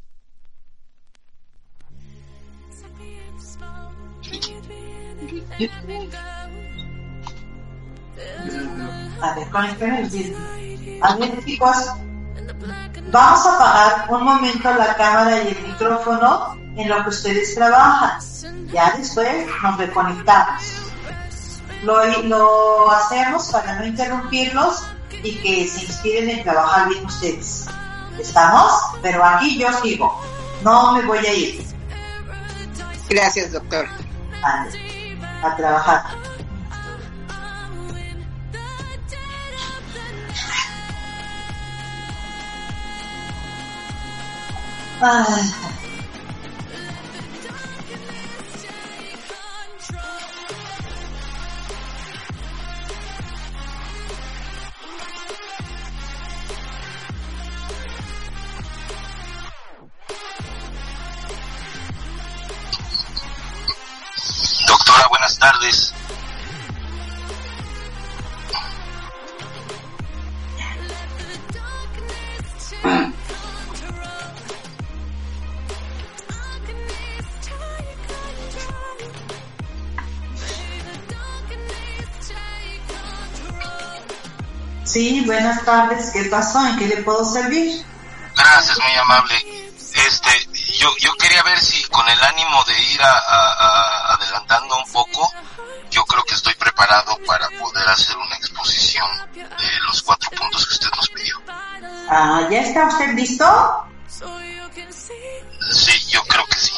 [9.21, 11.93] A ver, conéctenme el A ver, chicos,
[13.11, 18.19] vamos a apagar un momento la cámara y el micrófono en lo que ustedes trabajan.
[18.71, 20.63] Ya después nos reconectamos.
[21.83, 24.83] Lo, lo hacemos para no interrumpirlos
[25.23, 27.65] y que se inspiren en trabajar bien ustedes.
[28.19, 28.71] ¿Estamos?
[29.01, 30.21] Pero aquí yo sigo.
[30.63, 31.65] No me voy a ir.
[33.09, 33.87] Gracias, doctor.
[34.41, 35.19] Vale.
[35.43, 36.03] A trabajar.
[45.01, 45.74] Ay.
[65.09, 65.93] Buenas tardes.
[84.95, 86.11] Sí, buenas tardes.
[86.11, 86.65] ¿Qué pasó?
[86.65, 87.83] ¿En qué le puedo servir?
[88.33, 89.35] Gracias, muy amable.
[90.07, 90.29] Este,
[90.85, 94.91] yo, yo quería ver si con el ánimo de ir a, a- a- adelantando un
[94.91, 95.31] poco,
[95.89, 100.73] yo creo que estoy preparado para poder hacer una exposición de los cuatro puntos que
[100.75, 101.41] usted nos pidió.
[102.09, 103.83] Ah, ¿Ya está usted listo?
[105.71, 106.73] Sí, yo creo que sí.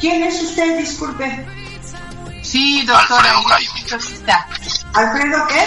[0.00, 0.78] ¿Quién es usted?
[0.78, 1.46] Disculpe.
[2.42, 3.30] Sí, doctora.
[3.30, 3.84] Alfredo Jaime.
[4.94, 5.66] ¿Alfredo qué?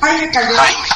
[0.00, 0.58] Jaime Calderón.
[0.58, 0.88] Jaime.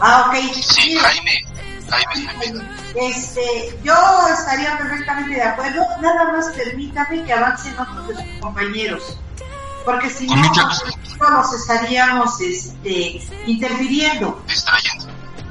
[0.00, 0.34] Ah, ok.
[0.62, 1.44] Sí, Jaime.
[1.88, 2.73] Jaime.
[2.94, 3.94] Este, yo
[4.32, 9.18] estaría perfectamente de acuerdo, nada más permítame que avancen otros de sus compañeros,
[9.84, 10.42] porque si no,
[11.30, 14.40] los estaríamos este, interfiriendo.
[14.46, 15.06] Distrayendo.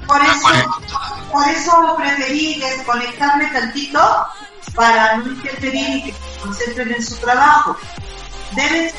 [0.08, 0.48] Por De eso,
[1.32, 4.28] por eso preferí desconectarme tantito
[4.76, 7.78] para no interferir y que se concentren en su trabajo.
[8.56, 8.92] Deben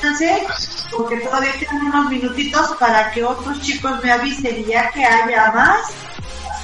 [0.96, 5.52] porque todavía quedan unos minutitos para que otros chicos me avisen y ya que haya
[5.52, 5.80] más,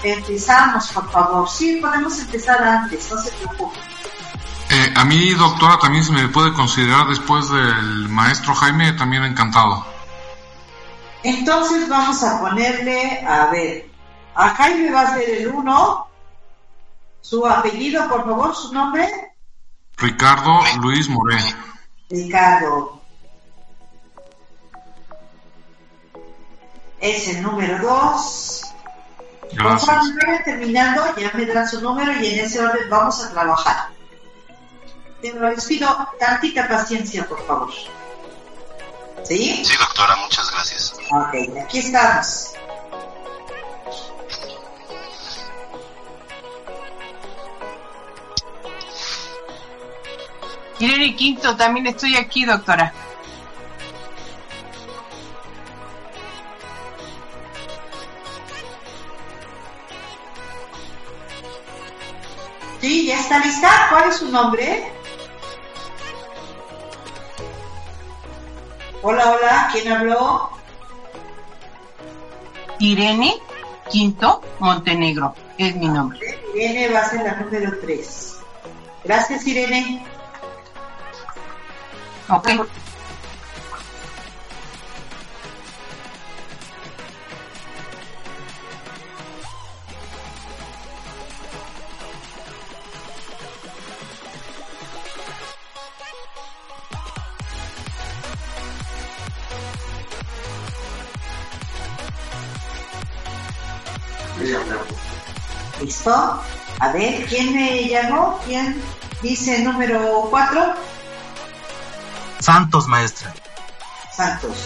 [0.03, 1.49] empezamos, por favor.
[1.49, 3.79] Sí, podemos empezar antes, no se preocupe.
[4.71, 9.85] Eh, a mí, doctora, también se me puede considerar después del maestro Jaime, también encantado.
[11.23, 13.91] Entonces vamos a ponerle, a ver,
[14.35, 16.07] a Jaime va a ser el uno.
[17.21, 19.07] Su apellido, por favor, su nombre.
[19.97, 21.57] Ricardo Luis Moreno.
[22.09, 23.01] Ricardo.
[27.01, 28.70] Es el número 2.
[29.57, 33.89] Conforme vaya terminando, ya me dará su número y en ese orden vamos a trabajar.
[35.21, 37.71] Pero les pido tantita paciencia, por favor.
[39.25, 39.65] ¿Sí?
[39.65, 40.95] Sí, doctora, muchas gracias.
[41.11, 42.55] Ok, aquí estamos.
[50.79, 52.95] Irene Quinto, también estoy aquí, doctora.
[62.81, 63.69] Sí, ya está lista.
[63.91, 64.91] ¿Cuál es su nombre?
[69.03, 70.51] Hola, hola, ¿quién habló?
[72.79, 73.35] Irene
[73.91, 76.39] Quinto Montenegro es mi nombre.
[76.55, 78.39] Irene va a ser la número 3.
[79.05, 80.05] Gracias, Irene.
[82.29, 82.49] Ok.
[105.81, 106.43] ¿Listo?
[106.79, 108.39] A ver, ¿quién me llamó?
[108.47, 108.81] ¿Quién
[109.23, 110.75] dice número 4?
[112.39, 113.35] Santos, maestra.
[114.17, 114.57] Santos.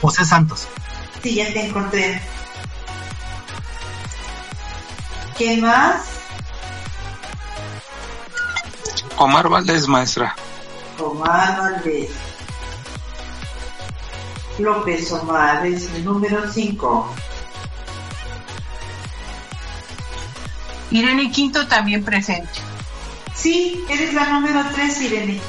[0.00, 0.66] José Santos.
[1.22, 2.20] Sí, ya te encontré.
[5.36, 6.02] ¿Quién más?
[9.16, 10.34] Omar Valdés, maestra.
[10.98, 12.10] Omar Valdés.
[14.58, 17.14] López Omar es el número 5.
[20.92, 22.50] Irene Quinto también presente.
[23.34, 25.40] Sí, eres la número 3, Irene.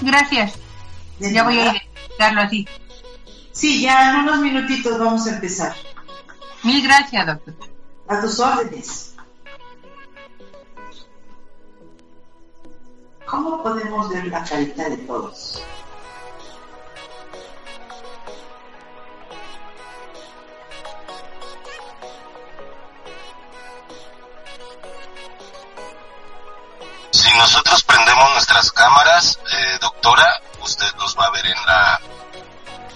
[0.00, 0.54] Gracias.
[1.18, 1.72] De Ya voy a nada.
[1.78, 2.68] identificarlo así.
[3.52, 5.74] Sí, ya en unos minutitos vamos a empezar.
[6.62, 7.54] Mil gracias, doctor.
[8.08, 9.14] A tus órdenes.
[13.26, 15.60] ¿Cómo podemos ver la carita de todos?
[27.36, 32.00] Nosotros prendemos nuestras cámaras, eh, doctora, usted nos va a ver en la...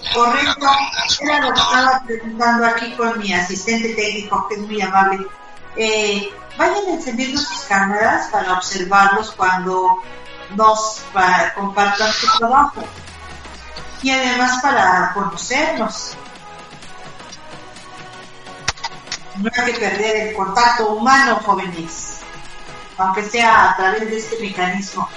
[0.03, 0.65] en- Correcto.
[0.65, 4.61] en- en su Era lo que estaba preguntando aquí con mi asistente técnico, que es
[4.61, 5.25] muy amable.
[5.75, 9.97] Eh, vayan encendiendo sus cámaras para observarlos cuando
[10.55, 12.83] nos pa- compartan su trabajo.
[14.01, 16.17] Y además para conocernos.
[19.37, 22.20] No hay que perder el contacto humano, jóvenes.
[23.01, 25.09] Aunque sea a través de este mecanismo.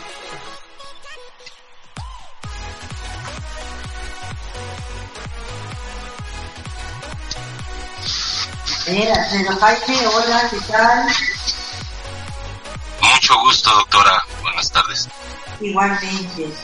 [8.87, 11.07] Mira, Alfredo Jaime, hola, ¿qué tal?
[13.03, 14.25] Mucho gusto, doctora.
[14.41, 15.09] Buenas tardes.
[15.61, 16.55] Igualmente.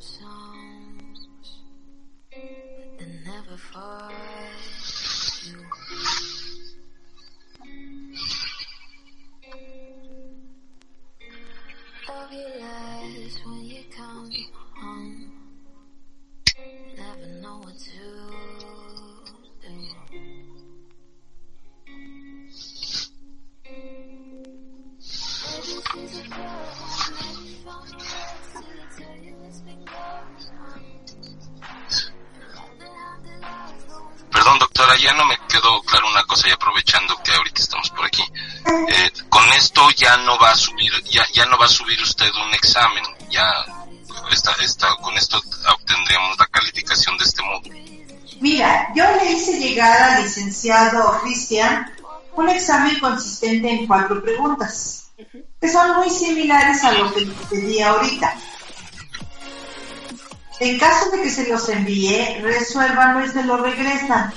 [0.00, 1.28] Songs
[2.32, 4.19] that never fall.
[41.10, 43.04] Ya, ya no va a subir usted un examen.
[43.30, 43.44] Ya
[44.32, 45.40] esta, esta, con esto
[45.74, 47.78] obtendríamos la calificación de este módulo.
[48.40, 51.92] Mira, yo le hice llegar al licenciado Cristian
[52.36, 55.10] un examen consistente en cuatro preguntas,
[55.60, 58.34] que son muy similares a lo que pedí ahorita.
[60.60, 64.32] En caso de que se los envíe, resuélvanlo y se lo regresan.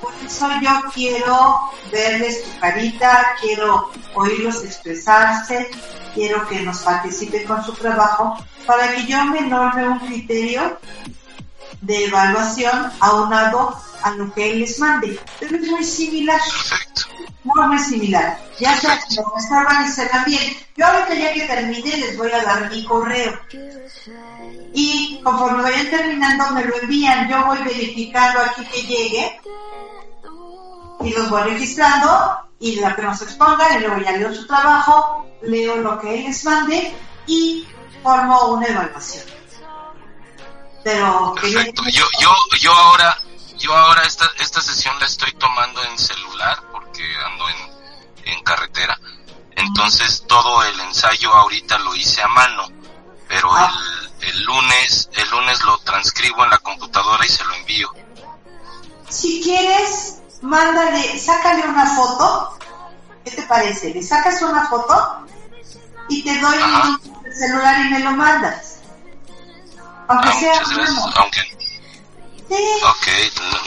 [0.00, 5.70] Por eso yo quiero verles tu carita, quiero oírlos expresarse,
[6.14, 8.36] quiero que nos participen con su trabajo
[8.66, 10.78] para que yo me norme un criterio
[11.82, 15.18] de evaluación aunado a lo que él les mande.
[15.38, 16.40] Pero es muy similar.
[17.44, 18.38] Muy, muy similar.
[18.58, 20.56] Ya sea que lo observan y se bien.
[20.76, 23.38] Yo ahorita ya que termine les voy a dar mi correo.
[24.72, 27.28] Y conforme vayan terminando me lo envían.
[27.28, 29.40] Yo voy verificando aquí que llegue.
[31.02, 32.45] Y los voy registrando.
[32.58, 33.76] Y la que nos expongan.
[33.76, 35.26] Y luego ya leo su trabajo.
[35.42, 36.94] Leo lo que él les mande.
[37.26, 37.66] Y
[38.02, 39.24] formo una evaluación.
[40.84, 41.82] Pero Perfecto.
[41.90, 43.18] Yo, yo, yo ahora,
[43.58, 47.02] yo ahora esta, esta sesión la estoy tomando en celular porque
[47.32, 48.98] ando en, en carretera.
[49.56, 52.68] Entonces todo el ensayo ahorita lo hice a mano,
[53.26, 57.90] pero el, el lunes, el lunes lo transcribo en la computadora y se lo envío.
[59.08, 62.58] Si quieres, mándale, sácale una foto.
[63.24, 63.92] ¿Qué te parece?
[63.92, 65.26] Le sacas una foto
[66.08, 68.78] y te doy mi celular y me lo mandas.
[70.08, 71.12] Aunque Ah, sea bueno.
[71.16, 71.40] Aunque,
[72.48, 72.54] Sí.
[72.84, 73.06] ok,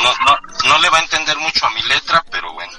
[0.01, 2.71] no, no, no le va a entender mucho a mi letra, pero bueno.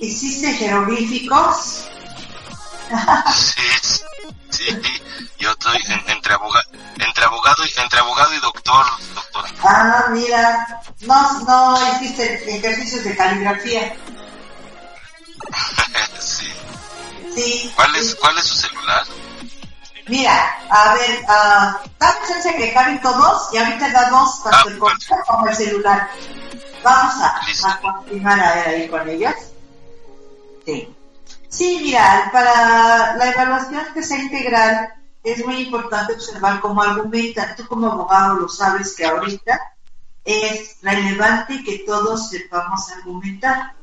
[0.00, 1.88] ¿Hiciste jeroglíficos?
[3.34, 3.62] Sí,
[4.50, 4.80] sí,
[5.38, 9.48] yo estoy en- entre abogado, entre abogado y entre abogado y doctor, doctora.
[9.62, 10.66] Ah, mira,
[11.00, 13.94] no, no hiciste ejercicios de caligrafía.
[16.18, 16.52] sí.
[17.34, 17.72] Sí.
[17.76, 19.04] ¿Cuál es, cuál es su celular?
[20.08, 24.98] Mira, a ver, ah, dame chance que caben todos y ahorita damos tanto el correo
[25.26, 26.10] como el celular.
[26.82, 29.34] Vamos a, a confirmar a ver ahí con ellos.
[30.66, 30.92] Sí.
[31.50, 37.56] Sí, mira, para la evaluación que sea integral es muy importante observar cómo argumentan.
[37.56, 39.60] Tú como abogado lo sabes que ahorita
[40.24, 43.74] es relevante que todos sepamos argumentar.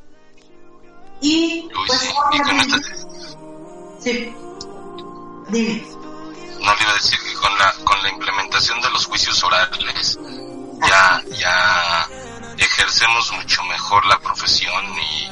[1.21, 2.75] Y pues obviamente...
[3.99, 4.35] Sí.
[5.49, 5.83] Dime.
[6.59, 10.17] No le iba a decir que con la, con la implementación de los juicios orales
[10.87, 12.07] ya, ya
[12.57, 14.83] ejercemos mucho mejor la profesión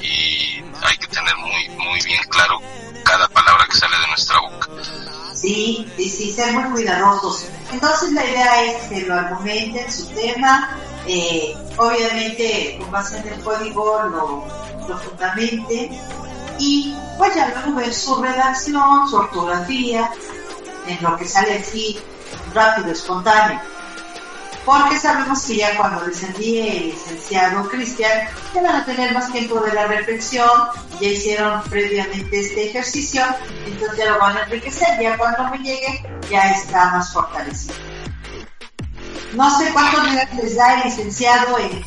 [0.01, 2.61] y, hay que tener muy, muy bien claro
[3.03, 4.67] cada palabra que sale de nuestra boca.
[5.33, 7.47] Sí, sí, sí, ser muy cuidadosos.
[7.71, 13.43] Entonces la idea es que lo argumenten su tema, eh, obviamente con base en el
[13.43, 14.45] código lo,
[14.87, 15.99] lo fundamenten
[16.59, 20.11] y pues ya luego ver su redacción, su ortografía,
[20.87, 21.99] en lo que sale así
[22.53, 23.59] rápido, espontáneo.
[24.65, 29.31] Porque sabemos que ya cuando les envíe el licenciado Cristian, ya van a tener más
[29.31, 30.49] tiempo de la reflexión,
[30.99, 33.23] ya hicieron previamente este ejercicio,
[33.67, 37.75] entonces ya lo van a enriquecer, ya cuando me llegue ya está más fortalecido.
[39.33, 41.83] No sé cuántos días les da el licenciado en,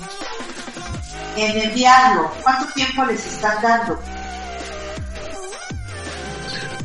[1.36, 4.00] en enviarlo, cuánto tiempo les están dando.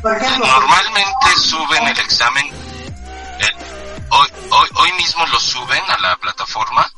[0.02, 3.83] Por ejemplo, Normalmente suben el examen, eh,
[4.14, 6.90] hoy, hoy, hoy mismo lo suben a la plataforma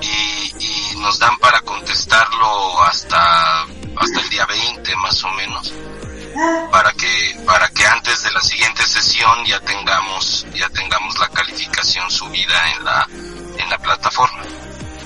[0.00, 5.72] y, y nos dan para contestarlo hasta, hasta el día 20 más o menos
[6.72, 12.10] para que para que antes de la siguiente sesión ya tengamos ya tengamos la calificación
[12.10, 13.08] subida en la
[13.56, 14.42] en la plataforma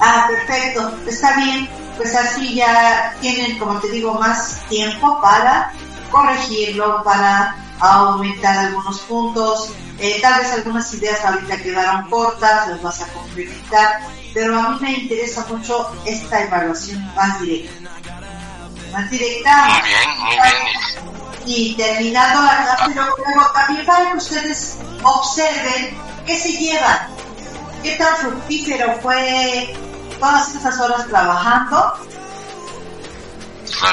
[0.00, 1.68] Ah, perfecto, está bien.
[1.96, 5.72] Pues así ya tienen, como te digo, más tiempo para
[6.10, 9.70] corregirlo, para aumentar algunos puntos.
[10.00, 14.00] Eh, tal vez algunas ideas ahorita quedaron cortas, las vas a complementar,
[14.32, 17.90] pero a mí me interesa mucho esta evaluación más directa.
[18.92, 19.66] Más directa.
[19.66, 25.98] muy bien muy bien Y terminando la clase, luego, luego también para que ustedes observen
[26.26, 27.08] qué se llevan,
[27.82, 29.74] qué tan fructífero fue
[30.20, 31.94] todas esas horas trabajando,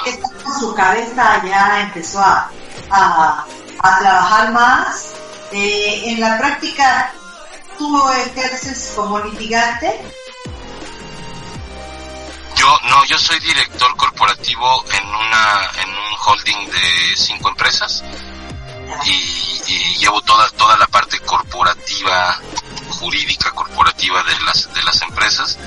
[0.04, 0.22] que
[0.60, 2.52] su cabeza ya empezó a,
[2.92, 3.46] a,
[3.80, 5.16] a trabajar más.
[5.52, 7.14] Eh, en la práctica,
[7.78, 10.02] tú ejerces como litigante.
[12.66, 18.04] yo no yo soy director corporativo en una en un holding de cinco empresas
[19.06, 22.40] y, y llevo toda toda la parte corporativa
[23.00, 25.60] jurídica corporativa de las de las empresas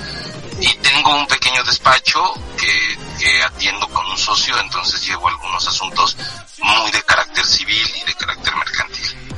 [0.59, 6.17] y tengo un pequeño despacho que, que atiendo con un socio entonces llevo algunos asuntos
[6.57, 9.28] muy de carácter civil y de carácter mercantil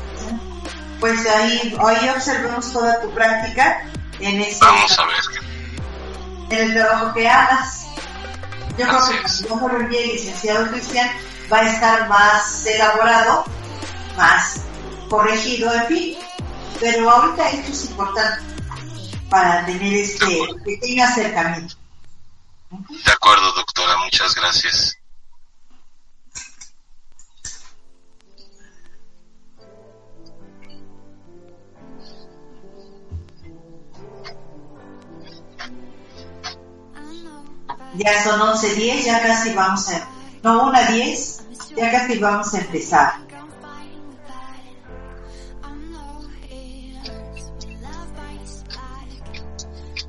[1.01, 3.83] Pues ahí, ahí observemos toda tu práctica
[4.19, 5.51] en ese vamos a ver
[6.51, 7.87] en el trabajo que hagas.
[8.77, 11.09] Yo creo que cuando yo el licenciado Cristian
[11.51, 13.43] va a estar más elaborado,
[14.17, 14.61] más
[15.09, 16.17] corregido, en fin.
[16.79, 18.43] pero ahorita esto es importante
[19.29, 20.25] para tener este
[20.65, 21.75] pequeño acercamiento.
[22.69, 24.97] De acuerdo, doctora, muchas gracias.
[37.95, 40.07] Ya son 11.10, ya casi vamos a...
[40.43, 41.41] No, una 10,
[41.75, 43.13] ya casi vamos a empezar.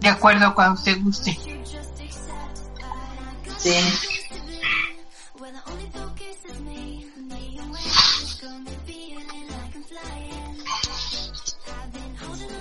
[0.01, 1.39] De acuerdo cuando usted guste.
[3.59, 3.75] Sí.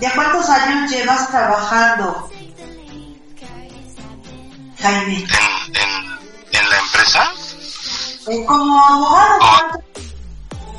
[0.00, 2.30] ¿Ya cuántos años llevas trabajando,
[4.84, 6.18] ¿En, en,
[6.52, 7.32] en la empresa?
[8.28, 9.38] Eh, Como abogado.
[9.38, 9.78] ¿cuánto?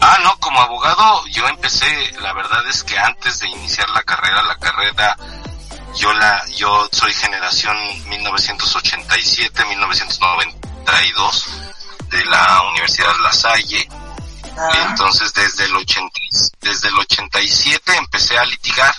[0.01, 4.43] Ah, no, como abogado yo empecé, la verdad es que antes de iniciar la carrera,
[4.43, 5.15] la carrera,
[5.95, 7.77] yo la, yo soy generación
[8.09, 11.48] 1987, 1992
[12.09, 13.88] de la Universidad La Salle.
[14.90, 16.19] Entonces desde el 80,
[16.59, 18.93] desde el 87 empecé a litigar.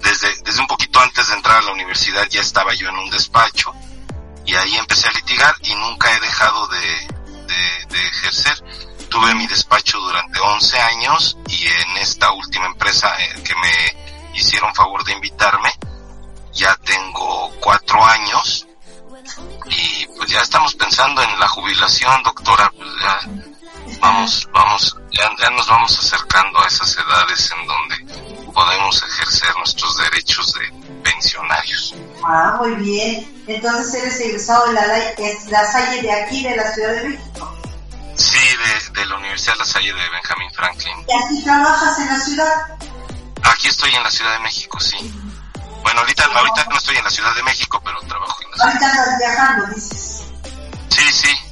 [0.00, 3.10] Desde, desde un poquito antes de entrar a la universidad ya estaba yo en un
[3.10, 3.74] despacho
[4.46, 6.78] y ahí empecé a litigar y nunca he dejado de,
[7.46, 8.64] de, de ejercer.
[9.08, 14.74] Tuve mi despacho durante 11 años y en esta última empresa eh, que me hicieron
[14.74, 15.70] favor de invitarme,
[16.52, 18.66] ya tengo cuatro años
[19.66, 22.72] y pues ya estamos pensando en la jubilación, doctora,
[24.00, 29.96] vamos, vamos, ya, ya nos vamos acercando a esas edades en donde podemos ejercer nuestros
[29.98, 31.94] derechos de pensionarios.
[32.24, 33.44] Ah, muy bien.
[33.46, 34.86] Entonces eres egresado de la,
[35.48, 37.56] la, Salle de aquí, de la Ciudad de México.
[38.16, 40.96] Sí, de, de la Universidad La Salle de Benjamin Franklin.
[41.08, 42.52] ¿Y aquí trabajas en la ciudad?
[43.44, 44.98] Aquí estoy en la Ciudad de México, sí.
[45.82, 48.68] Bueno, ahorita, ahorita no estoy en la Ciudad de México, pero trabajo en la Ciudad.
[48.68, 50.22] Ahorita andas viajando, dices.
[50.90, 51.49] Sí, sí.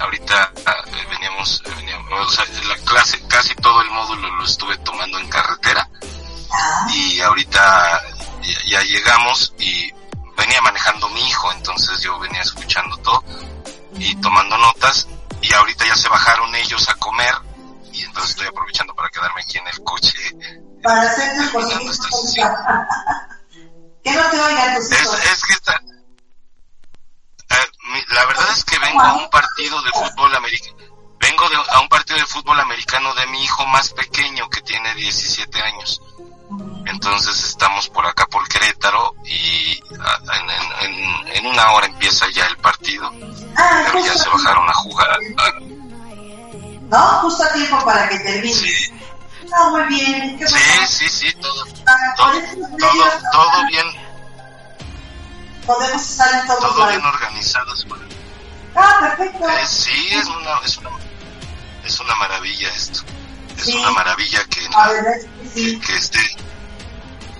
[0.00, 4.44] Ahorita ah, eh, veníamos, eh, veníamos, o sea, la clase, casi todo el módulo lo
[4.44, 5.88] estuve tomando en carretera.
[6.92, 8.02] Y ahorita
[8.42, 9.90] ya, ya llegamos y
[10.36, 13.24] venía manejando mi hijo, entonces yo venía escuchando todo
[13.96, 15.06] y tomando notas.
[15.42, 17.34] Y ahorita ya se bajaron ellos a comer
[17.92, 20.12] y entonces estoy aprovechando para quedarme aquí en el coche.
[20.82, 22.88] Para hacer cosita.
[24.04, 25.18] Que no te oigan tus Es, hijos.
[25.24, 25.80] es que está,
[28.08, 30.76] la verdad es que vengo a un partido de fútbol americano.
[31.18, 34.94] Vengo de- a un partido de fútbol americano de mi hijo más pequeño que tiene
[34.94, 36.00] 17 años.
[36.86, 39.80] Entonces estamos por acá por Querétaro y
[40.82, 43.10] en, en- una hora empieza ya el partido.
[43.10, 45.18] Pero ya se bajaron a jugar.
[46.90, 46.98] ¿no?
[47.22, 48.70] Justo a tiempo para que termine.
[49.56, 50.38] Ah, muy bien.
[50.48, 52.32] Sí, sí, sí, todo, Ah, todo,
[53.32, 53.86] todo bien,
[55.66, 57.86] podemos estar en todos todo bien organizados.
[58.76, 59.48] Ah, perfecto.
[59.48, 60.90] Eh, sí, es una, es una,
[61.84, 63.00] es una maravilla esto.
[63.56, 63.76] Es Sí.
[63.78, 64.90] una maravilla que, La
[65.54, 66.36] que esté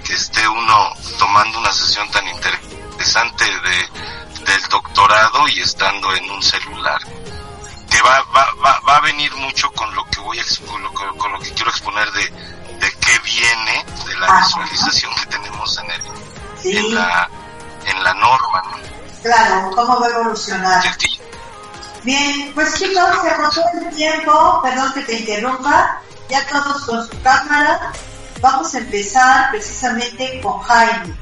[0.04, 6.42] que esté uno tomando una sesión tan interesante de, del doctorado y estando en un
[6.42, 7.00] celular
[7.90, 10.90] que va, va, va, va a venir mucho con lo que voy a con lo,
[10.92, 14.44] que- con lo que quiero exponer de, de qué viene de la Ajá.
[14.46, 16.02] visualización que tenemos en el
[16.62, 17.28] Sí, en la
[17.86, 18.94] en la norma ¿no?
[19.22, 20.84] claro, cómo va a evolucionar.
[22.02, 27.22] Bien, pues chicos, se agotó el tiempo, perdón que te interrumpa, ya todos con su
[27.22, 27.92] cámara.
[28.40, 31.14] Vamos a empezar precisamente con Jaime,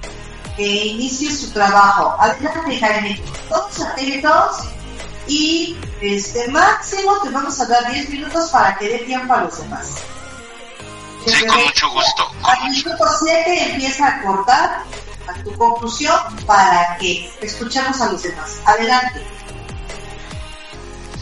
[0.56, 2.16] que inicie su trabajo.
[2.18, 4.56] Adelante Jaime, todos atentos
[5.28, 9.56] y este máximo te vamos a dar 10 minutos para que dé tiempo a los
[9.62, 9.88] demás.
[11.24, 14.82] sí con mucho gusto con Al mucho minuto 7 empieza a cortar
[15.28, 18.60] a tu conclusión para que escuchemos a los demás.
[18.66, 19.24] Adelante.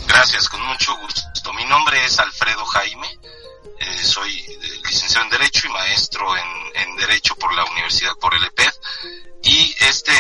[0.07, 1.53] Gracias, con mucho gusto.
[1.55, 3.19] Mi nombre es Alfredo Jaime,
[3.79, 8.35] eh, soy eh, licenciado en Derecho y maestro en, en Derecho por la Universidad, por
[8.35, 8.73] el EPED,
[9.43, 10.13] y este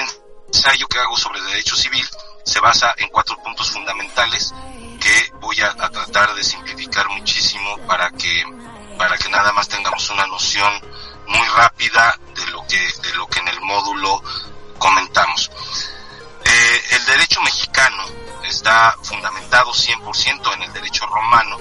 [0.49, 2.07] ensayo que hago sobre Derecho Civil
[2.45, 4.53] se basa en cuatro puntos fundamentales
[5.01, 8.45] que voy a, a tratar de simplificar muchísimo para que,
[9.01, 10.71] para que nada más tengamos una noción
[11.27, 14.23] muy rápida de lo que, de lo que en el módulo
[14.77, 15.51] comentamos.
[16.45, 18.05] Eh, el derecho mexicano
[18.45, 21.57] está fundamentado 100% en el derecho romano,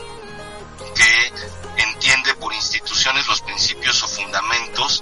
[0.93, 1.33] que
[1.77, 5.01] entiende por instituciones los principios o fundamentos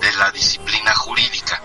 [0.00, 1.62] de la disciplina jurídica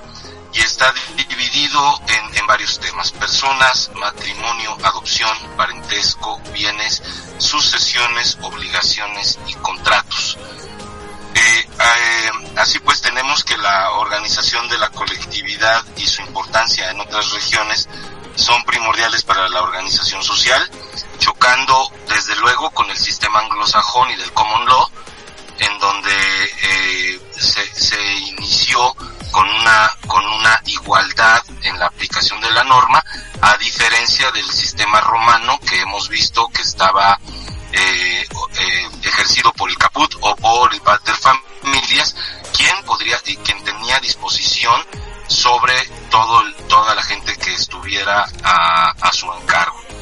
[0.54, 7.02] y está dividido en, en varios temas, personas, matrimonio, adopción, parentesco, bienes,
[7.38, 10.38] sucesiones, obligaciones y contratos.
[11.36, 17.00] Eh, Eh, así pues tenemos que la organización de la colectividad y su importancia en
[17.00, 17.90] otras regiones
[18.36, 20.62] son primordiales para la organización social,
[21.18, 24.88] chocando desde luego con el sistema anglosajón y del common law,
[25.62, 26.12] en donde
[26.64, 28.94] eh, se, inició
[29.32, 33.04] con una con una igualdad en la aplicación de la norma,
[33.42, 37.18] a diferencia del sistema romano que hemos visto que estaba
[37.72, 38.26] eh,
[38.58, 42.16] eh, ejercido por el caput o por el pater familias,
[42.58, 44.84] quien podría y quien tenía disposición
[45.28, 45.76] sobre
[46.10, 50.01] todo toda la gente que estuviera a, a su encargo.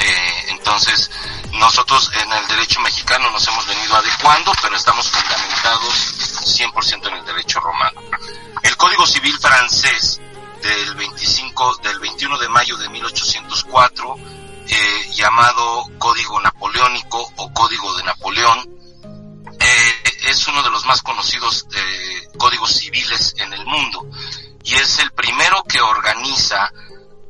[0.00, 1.10] Eh, entonces,
[1.52, 5.94] nosotros en el derecho mexicano nos hemos venido adecuando, pero estamos fundamentados
[6.58, 8.00] 100% en el derecho romano.
[8.62, 10.20] El Código Civil francés
[10.62, 14.16] del 25, del 21 de mayo de 1804,
[14.68, 18.78] eh, llamado Código Napoleónico o Código de Napoleón,
[19.60, 19.94] eh,
[20.28, 24.06] es uno de los más conocidos eh, códigos civiles en el mundo
[24.62, 26.70] y es el primero que organiza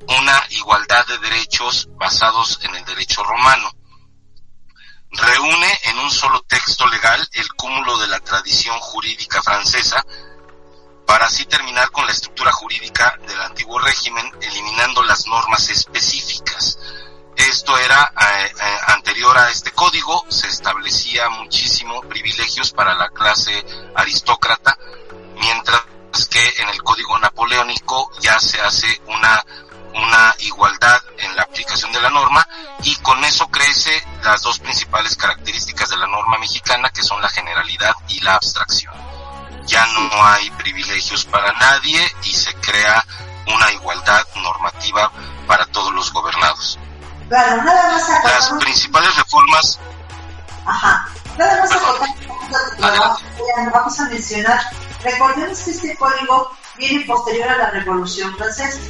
[0.08, 3.70] una igualdad de derechos basados en el derecho romano.
[5.10, 10.04] Reúne en un solo texto legal el cúmulo de la tradición jurídica francesa
[11.06, 16.78] para así terminar con la estructura jurídica del antiguo régimen, eliminando las normas específicas.
[17.34, 23.64] Esto era eh, eh, anterior a este código, se establecía muchísimo privilegios para la clase
[23.94, 24.76] aristócrata,
[25.36, 25.82] mientras
[26.30, 29.44] que en el código napoleónico ya se hace una
[29.94, 32.46] una igualdad en la aplicación de la norma
[32.82, 37.28] y con eso crece las dos principales características de la norma mexicana que son la
[37.28, 38.94] generalidad y la abstracción.
[39.66, 43.04] Ya no hay privilegios para nadie y se crea
[43.46, 45.10] una igualdad normativa
[45.46, 46.78] para todos los gobernados.
[47.28, 49.78] Claro, nada más acotar Las principales reformas,
[50.68, 51.08] Ajá.
[51.38, 51.70] Nada más
[53.72, 54.60] vamos a mencionar.
[55.02, 58.80] Recordemos que este código viene posterior a la Revolución Francesa.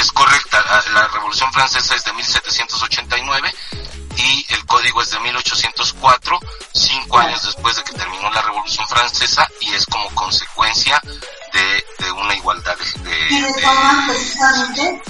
[0.00, 3.54] Es correcta, la- Revolución Francesa es de 1789
[4.16, 6.40] y el código es de 1804,
[6.72, 11.00] cinco años después de que terminó la Revolución Francesa y es como consecuencia
[11.52, 15.02] de, de una igualdad de, de- Y retoman precisamente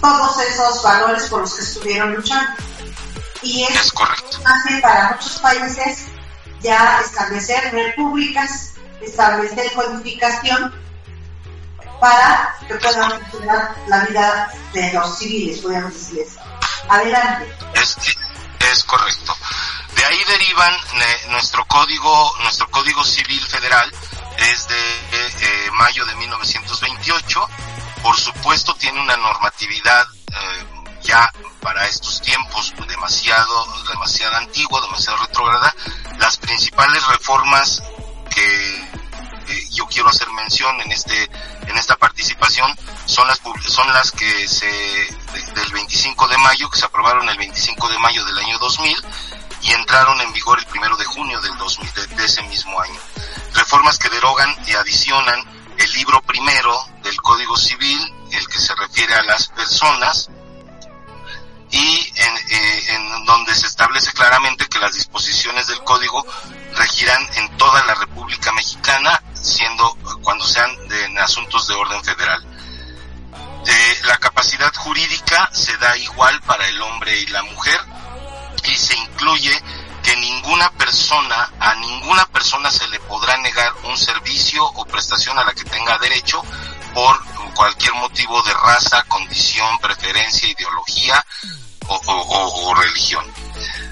[0.00, 2.50] todos esos valores por los que estuvieron luchando.
[3.42, 4.38] Y es, Es correcto.
[4.82, 6.06] para muchos países
[6.60, 10.72] ya establecer repúblicas, establecer codificación
[12.02, 16.32] para que puedan funcionar la vida de los civiles, podríamos decirles.
[16.88, 17.56] Adelante.
[17.74, 17.96] Es,
[18.58, 19.36] es correcto.
[19.94, 23.88] De ahí derivan eh, nuestro código, nuestro código civil federal
[24.36, 27.48] es de eh, mayo de 1928.
[28.02, 30.66] Por supuesto tiene una normatividad eh,
[31.02, 35.72] ya para estos tiempos demasiado, demasiado antigua, demasiado retrógrada.
[36.18, 37.80] Las principales reformas
[38.34, 38.92] que
[39.48, 41.28] eh, yo quiero hacer mención en este
[41.66, 42.74] en esta participación
[43.06, 47.36] son las son las que se de- del 25 de mayo que se aprobaron el
[47.38, 48.96] 25 de mayo del año 2000
[49.62, 52.98] y entraron en vigor el primero de junio del 2000 de, de ese mismo año.
[53.54, 55.40] Reformas que derogan y adicionan
[55.78, 60.28] el libro primero del Código Civil el que se refiere a las personas
[61.70, 66.24] y en, eh, en donde se establece claramente que las disposiciones del código
[66.76, 72.44] regirán en toda la República Mexicana, siendo cuando sean de, en asuntos de orden federal.
[73.66, 77.80] Eh, la capacidad jurídica se da igual para el hombre y la mujer
[78.64, 79.62] y se incluye
[80.02, 85.44] que ninguna persona, a ninguna persona se le podrá negar un servicio o prestación a
[85.44, 86.42] la que tenga derecho
[86.92, 87.16] por
[87.54, 91.24] cualquier motivo de raza, condición, preferencia, ideología
[91.88, 93.24] o, religión.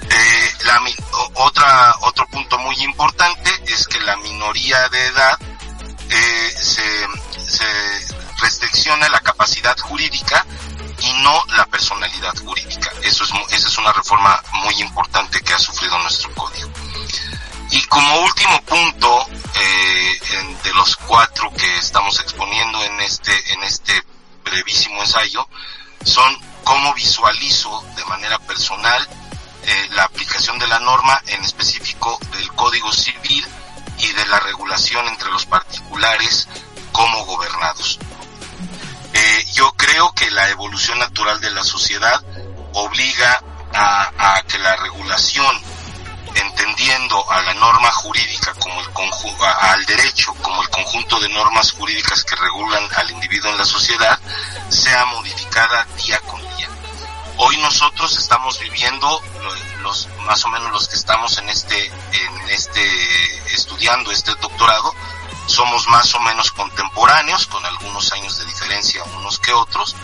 [0.09, 0.81] Eh, la
[1.35, 5.37] otra, otro punto muy importante es que la minoría de edad
[6.09, 7.07] eh, se,
[8.39, 10.45] restricciona la capacidad jurídica
[10.99, 12.91] y no la personalidad jurídica.
[13.03, 16.69] Eso es, esa es una reforma muy importante que ha sufrido nuestro código.
[17.69, 20.19] Y como último punto eh,
[20.63, 24.03] de los cuatro que estamos exponiendo en este en este
[24.43, 25.47] brevísimo ensayo
[26.03, 29.07] son cómo visualizo de manera personal
[29.63, 33.45] eh, la aplicación de la norma, en específico del Código Civil
[33.99, 36.47] y de la regulación entre los particulares
[36.91, 37.99] como gobernados.
[39.13, 42.23] Eh, yo creo que la evolución natural de la sociedad
[42.73, 45.59] obliga a, a que la regulación,
[46.35, 51.29] entendiendo a la norma jurídica como el conju- a- al derecho como el conjunto de
[51.29, 54.19] normas jurídicas que regulan al individuo en la sociedad,
[54.69, 56.67] sea modificada día con día.
[57.37, 62.49] Hoy nosotros estamos viviendo lo- los más o menos los que estamos en este en
[62.49, 64.93] este estudiando este doctorado,
[65.47, 69.95] somos más o menos contemporáneos, con algunos años de diferencia unos que otros,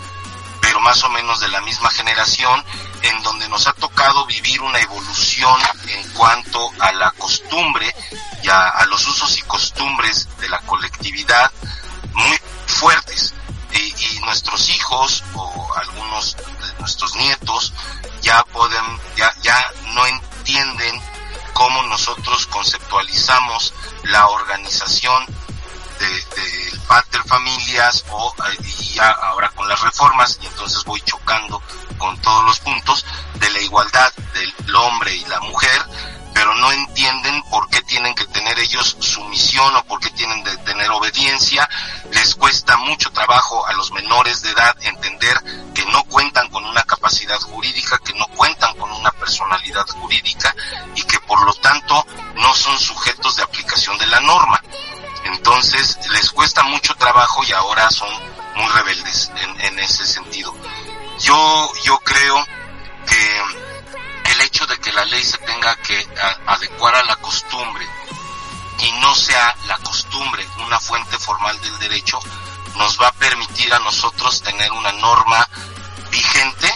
[0.68, 2.62] pero más o menos de la misma generación,
[3.02, 7.96] en donde nos ha tocado vivir una evolución en cuanto a la costumbre
[8.44, 11.50] y a, los usos y costumbres de la colectividad
[12.12, 13.34] muy fuertes.
[13.72, 17.72] Y, y nuestros hijos o algunos de nuestros nietos
[18.22, 18.84] ya pueden,
[19.16, 21.02] ya, ya no entienden
[21.54, 23.74] cómo nosotros conceptualizamos
[24.04, 25.26] la organización
[26.00, 31.02] de, de pater familias o eh, y ya ahora con las reformas y entonces voy
[31.02, 31.62] chocando
[31.98, 35.86] con todos los puntos de la igualdad del hombre y la mujer
[36.38, 40.56] pero no entienden por qué tienen que tener ellos sumisión o por qué tienen de
[40.58, 41.68] tener obediencia.
[42.12, 45.36] Les cuesta mucho trabajo a los menores de edad entender
[45.74, 50.56] que no cuentan con una capacidad jurídica que no cuentan con una personalidad jurídica
[50.94, 54.62] y que por lo tanto no son sujetos de aplicación de la norma
[55.28, 58.10] entonces les cuesta mucho trabajo y ahora son
[58.56, 60.56] muy rebeldes en, ese sentido.
[61.20, 62.46] Yo, yo creo
[63.08, 66.08] que el hecho de que la ley se tenga que
[66.48, 67.86] adecuar a la costumbre
[68.80, 72.20] y no sea la costumbre una fuente formal del derecho,
[72.76, 75.48] nos va a permitir a nosotros tener una norma
[76.10, 76.72] vigente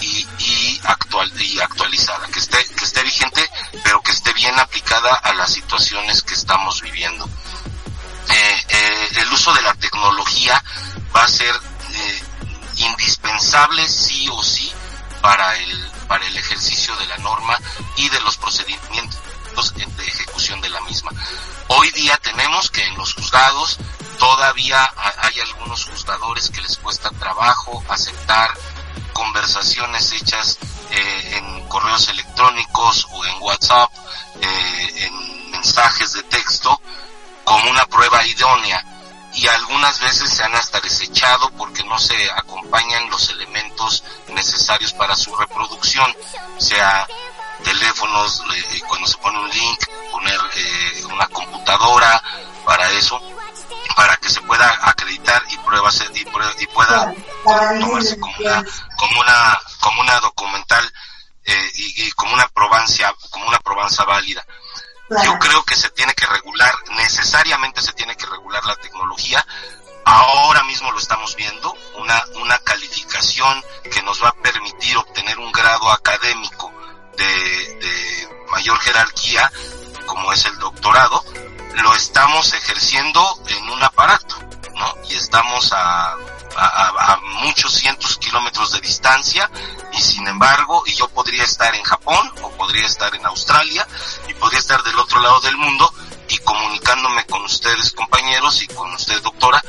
[0.00, 3.50] y, y actual y actualizada, que esté, que esté vigente,
[3.82, 7.28] pero que esté bien aplicada a las situaciones que estamos viviendo
[8.30, 10.62] eh, el uso de la tecnología
[11.14, 11.54] va a ser
[11.92, 12.22] eh,
[12.76, 14.72] indispensable sí o sí
[15.20, 17.58] para el para el ejercicio de la norma
[17.96, 19.20] y de los procedimientos
[19.74, 21.10] de ejecución de la misma.
[21.68, 23.78] Hoy día tenemos que en los juzgados
[24.18, 28.50] todavía ha- hay algunos juzgadores que les cuesta trabajo aceptar
[29.14, 30.58] conversaciones hechas
[30.90, 33.90] eh, en correos electrónicos o en WhatsApp,
[34.42, 36.80] eh, en mensajes de texto,
[37.46, 38.84] como una prueba idónea
[39.32, 45.14] y algunas veces se han hasta desechado porque no se acompañan los elementos necesarios para
[45.16, 46.14] su reproducción,
[46.58, 47.06] sea
[47.62, 49.78] teléfonos, eh, cuando se pone un link,
[50.10, 52.22] poner eh, una computadora
[52.64, 53.20] para eso,
[53.94, 57.12] para que se pueda acreditar y pruebas y, prue- y pueda
[57.80, 58.64] tomarse como una,
[58.96, 60.92] como una, como una documental
[61.44, 64.44] eh, y, y como una probancia, como una probanza válida.
[65.08, 69.46] Yo creo que se tiene que regular, necesariamente se tiene que regular la tecnología.
[70.04, 73.62] Ahora mismo lo estamos viendo, una, una calificación
[73.92, 76.72] que nos va a permitir obtener un grado académico
[77.16, 79.50] de, de mayor jerarquía,
[80.06, 81.24] como es el doctorado,
[81.82, 84.36] lo estamos ejerciendo en un aparato,
[84.74, 84.94] ¿no?
[85.08, 86.16] Y estamos a, a,
[86.56, 89.50] a- a muchos cientos kilómetros de distancia
[89.92, 93.86] y sin embargo, y yo podría estar en Japón o podría estar en Australia
[94.28, 95.92] y podría estar del otro lado del mundo
[96.28, 99.62] y comunicándome con ustedes compañeros y con usted doctora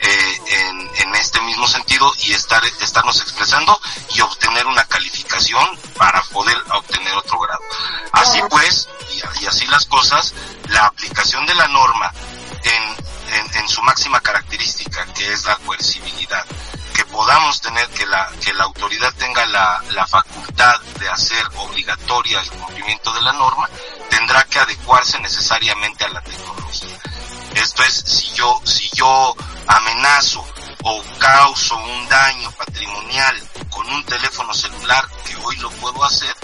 [0.00, 3.80] eh, en, en este mismo sentido y estar estarnos expresando
[4.14, 5.64] y obtener una calificación
[5.96, 7.60] para poder obtener otro grado.
[8.12, 10.34] Así pues, y, y así las cosas,
[10.70, 12.12] la aplicación de la norma
[12.64, 12.96] en,
[13.32, 16.44] en, en su máxima característica, que es la coercibilidad,
[16.94, 22.40] que podamos tener que la, que la autoridad tenga la, la facultad de hacer obligatoria
[22.40, 23.68] el cumplimiento de la norma,
[24.10, 26.98] tendrá que adecuarse necesariamente a la tecnología.
[27.54, 29.34] Esto es, si yo, si yo
[29.66, 30.46] amenazo
[30.84, 36.34] o causo un daño patrimonial con un teléfono celular, que hoy lo puedo hacer,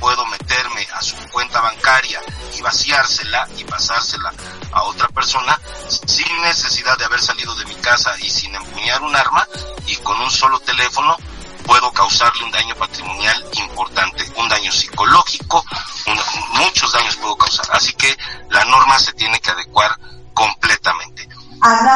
[0.00, 2.20] puedo meterme a su cuenta bancaria
[2.56, 4.32] y vaciársela y pasársela
[4.72, 5.58] a otra persona
[5.88, 9.46] sin necesidad de haber salido de mi casa y sin empuñar un arma
[9.86, 11.16] y con un solo teléfono
[11.64, 15.64] puedo causarle un daño patrimonial importante, un daño psicológico,
[16.06, 17.66] un- muchos daños puedo causar.
[17.72, 18.16] Así que
[18.50, 19.98] la norma se tiene que adecuar
[20.32, 21.28] completamente.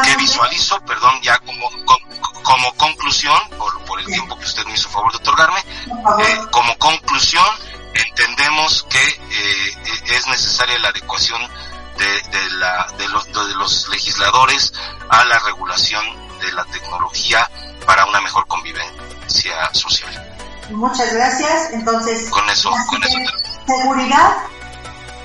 [0.02, 0.80] ¿Qué visualizo?
[0.84, 5.12] Perdón, ya como, como, como conclusión, por, por el tiempo que usted me hizo favor
[5.12, 7.44] de otorgarme, eh, como conclusión,
[7.94, 9.76] entendemos que eh,
[10.16, 11.40] es necesaria la adecuación
[11.98, 14.72] de, de, la, de, los, de los legisladores
[15.08, 16.04] a la regulación
[16.40, 17.48] de la tecnología
[17.86, 20.30] para una mejor convivencia social.
[20.70, 21.72] Muchas gracias.
[21.72, 23.02] Entonces, Con eso, con
[23.66, 24.36] seguridad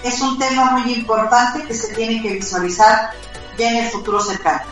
[0.04, 3.12] es un tema muy importante que se tiene que visualizar
[3.58, 4.64] ya en el futuro cercano.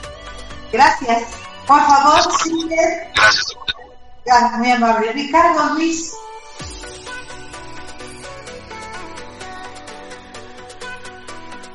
[0.72, 1.24] Gracias.
[1.66, 3.12] Por favor, sigue.
[3.16, 3.76] Gracias, doctor.
[4.32, 5.12] Ah, Muy amable.
[5.14, 6.14] Ricardo Luis.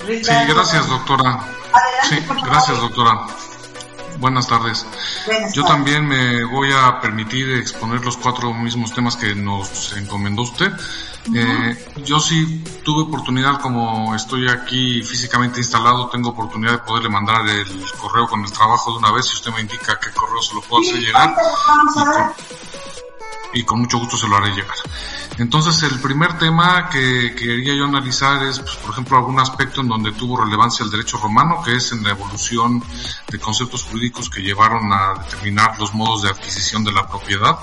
[0.08, 1.38] Sí, gracias, doctora.
[2.08, 3.26] Sí, gracias, doctora.
[4.18, 4.86] buenas tardes.
[5.26, 5.76] Buenas Yo tardes.
[5.76, 10.72] también me voy a permitir exponer los cuatro mismos temas que nos encomendó usted.
[11.34, 17.46] Eh, yo sí tuve oportunidad, como estoy aquí físicamente instalado, tengo oportunidad de poderle mandar
[17.46, 19.26] el correo con el trabajo de una vez.
[19.26, 21.36] Si usted me indica qué correo se lo puedo hacer llegar.
[23.52, 24.76] Y con mucho gusto se lo haré llegar.
[25.38, 29.88] Entonces, el primer tema que quería yo analizar es, pues, por ejemplo, algún aspecto en
[29.88, 32.82] donde tuvo relevancia el derecho romano, que es en la evolución
[33.30, 37.56] de conceptos jurídicos que llevaron a determinar los modos de adquisición de la propiedad.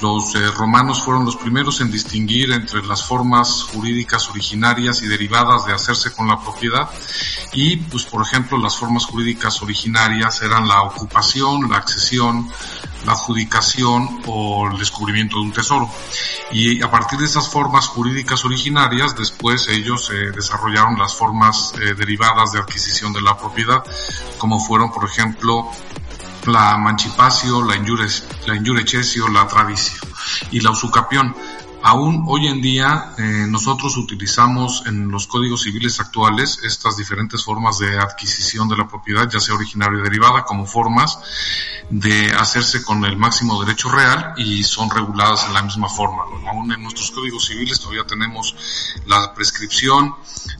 [0.00, 5.66] Los eh, romanos fueron los primeros en distinguir entre las formas jurídicas originarias y derivadas
[5.66, 6.88] de hacerse con la propiedad
[7.52, 12.50] y, pues, por ejemplo, las formas jurídicas originarias eran la ocupación, la accesión,
[13.04, 15.90] la adjudicación o el descubrimiento de un tesoro.
[16.50, 21.94] Y a partir de esas formas jurídicas originarias, después ellos eh, desarrollaron las formas eh,
[21.94, 23.82] derivadas de adquisición de la propiedad,
[24.38, 25.70] como fueron, por ejemplo,
[26.46, 30.00] la mancipatio, la injures, la injurecesio, la tradicio
[30.50, 31.34] y la usucapión.
[31.84, 37.78] Aún hoy en día eh, nosotros utilizamos en los códigos civiles actuales estas diferentes formas
[37.78, 41.18] de adquisición de la propiedad, ya sea originaria y derivada, como formas
[41.90, 46.22] de hacerse con el máximo derecho real y son reguladas en la misma forma.
[46.48, 48.54] Aún en nuestros códigos civiles todavía tenemos
[49.06, 50.14] la prescripción,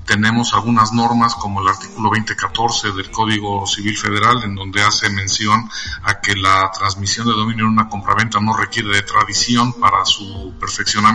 [0.05, 5.71] tenemos algunas normas como el artículo 2014 del Código Civil Federal en donde hace mención
[6.03, 10.53] a que la transmisión de dominio en una compraventa no requiere de tradición para su
[10.59, 11.12] perfeccionamiento,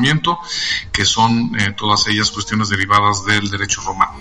[0.92, 4.18] que son eh, todas ellas cuestiones derivadas del derecho romano.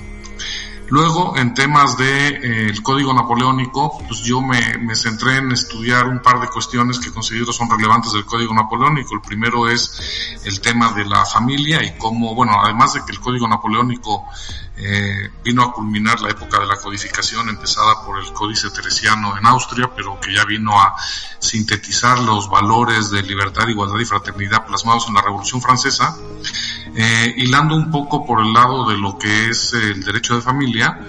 [0.88, 6.20] Luego, en temas de eh, código napoleónico, pues yo me, me centré en estudiar un
[6.20, 9.14] par de cuestiones que considero son relevantes del código napoleónico.
[9.14, 13.18] El primero es el tema de la familia y cómo, bueno, además de que el
[13.18, 14.26] código napoleónico
[14.78, 19.46] eh, vino a culminar la época de la codificación empezada por el Códice Teresiano en
[19.46, 20.94] Austria, pero que ya vino a
[21.38, 26.16] sintetizar los valores de libertad, igualdad y fraternidad plasmados en la Revolución Francesa,
[26.94, 31.00] eh, hilando un poco por el lado de lo que es el derecho de familia,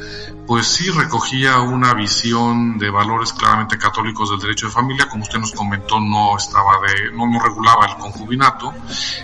[0.48, 5.40] pues sí recogía una visión de valores claramente católicos del derecho de familia, como usted
[5.40, 8.74] nos comentó, no estaba de, no, no regulaba el concubinato,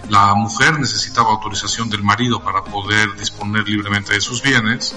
[0.10, 4.96] la mujer necesitaba autorización del marido para poder disponer libremente de sus bienes,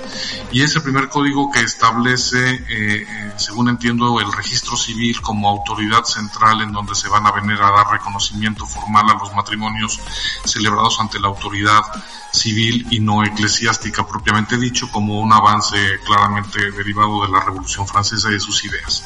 [0.51, 3.07] y es el primer código que establece, eh,
[3.37, 7.71] según entiendo, el registro civil como autoridad central en donde se van a venir a
[7.71, 10.01] dar reconocimiento formal a los matrimonios
[10.45, 11.83] celebrados ante la autoridad
[12.33, 18.31] civil y no eclesiástica propiamente dicho, como un avance claramente derivado de la Revolución Francesa
[18.31, 19.05] y de sus ideas.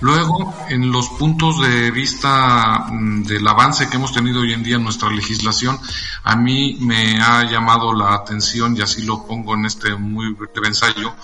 [0.00, 4.76] Luego, en los puntos de vista mm, del avance que hemos tenido hoy en día
[4.76, 5.78] en nuestra legislación,
[6.24, 10.68] a mí me ha llamado la atención, y así lo pongo en este muy breve
[10.68, 11.14] ensayo,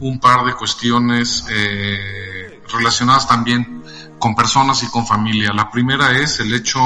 [0.00, 3.82] un par de cuestiones eh, relacionadas también
[4.18, 5.52] con personas y con familia.
[5.52, 6.80] La primera es el hecho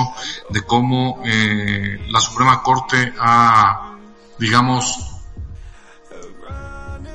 [0.50, 3.96] de cómo eh, la Suprema Corte ha,
[4.38, 5.16] digamos,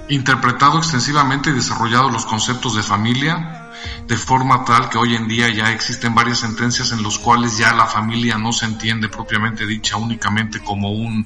[0.10, 3.72] interpretado extensivamente y desarrollado los conceptos de familia
[4.12, 7.74] de forma tal que hoy en día ya existen varias sentencias en los cuales ya
[7.74, 11.26] la familia no se entiende propiamente dicha únicamente como un,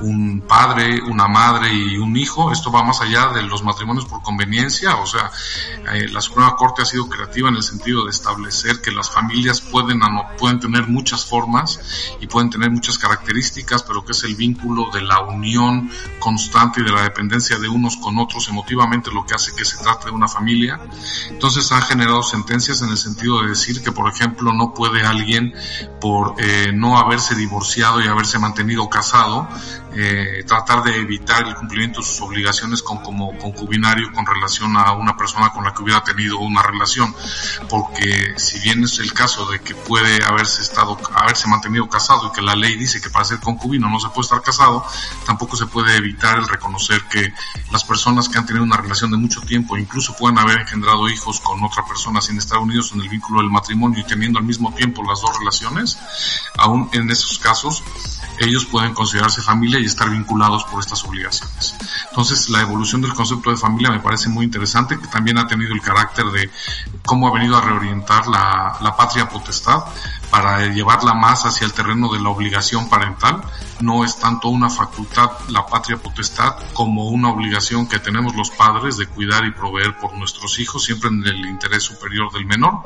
[0.00, 2.50] un padre, una madre y un hijo.
[2.50, 5.30] Esto va más allá de los matrimonios por conveniencia, o sea,
[5.92, 9.60] eh, la Suprema Corte ha sido creativa en el sentido de establecer que las familias
[9.60, 10.00] pueden,
[10.38, 11.80] pueden tener muchas formas
[12.18, 16.84] y pueden tener muchas características, pero que es el vínculo de la unión constante y
[16.84, 20.12] de la dependencia de unos con otros emotivamente lo que hace que se trate de
[20.12, 20.80] una familia.
[21.28, 25.54] Entonces han generado sentencias en el sentido de decir que, por ejemplo, no puede alguien
[26.00, 29.48] por eh, no haberse divorciado y haberse mantenido casado
[29.94, 34.92] eh, tratar de evitar el cumplimiento de sus obligaciones con, como concubinario con relación a
[34.92, 37.14] una persona con la que hubiera tenido una relación,
[37.68, 42.32] porque si bien es el caso de que puede haberse estado, haberse mantenido casado y
[42.32, 44.82] que la ley dice que para ser concubino no se puede estar casado,
[45.26, 47.30] tampoco se puede evitar el reconocer que
[47.70, 51.38] las personas que han tenido una relación de mucho tiempo, incluso pueden haber engendrado hijos
[51.40, 54.72] con otra persona sin estar unidos en el vínculo del matrimonio y teniendo al mismo
[54.74, 55.98] tiempo las dos relaciones,
[56.58, 57.82] aún en esos casos
[58.38, 61.76] ellos pueden considerarse familia y estar vinculados por estas obligaciones.
[62.08, 65.72] Entonces, la evolución del concepto de familia me parece muy interesante, que también ha tenido
[65.72, 66.50] el carácter de
[67.04, 69.84] cómo ha venido a reorientar la, la patria potestad
[70.32, 73.42] para llevarla más hacia el terreno de la obligación parental.
[73.82, 78.96] No es tanto una facultad, la patria potestad, como una obligación que tenemos los padres
[78.96, 82.80] de cuidar y proveer por nuestros hijos, siempre en el interés superior del menor.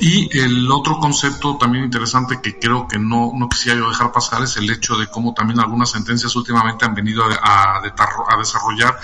[0.00, 4.42] Y el otro concepto también interesante que creo que no, no quisiera yo dejar pasar
[4.42, 7.80] es el hecho de cómo también algunas sentencias últimamente han venido a,
[8.36, 8.98] desarrollar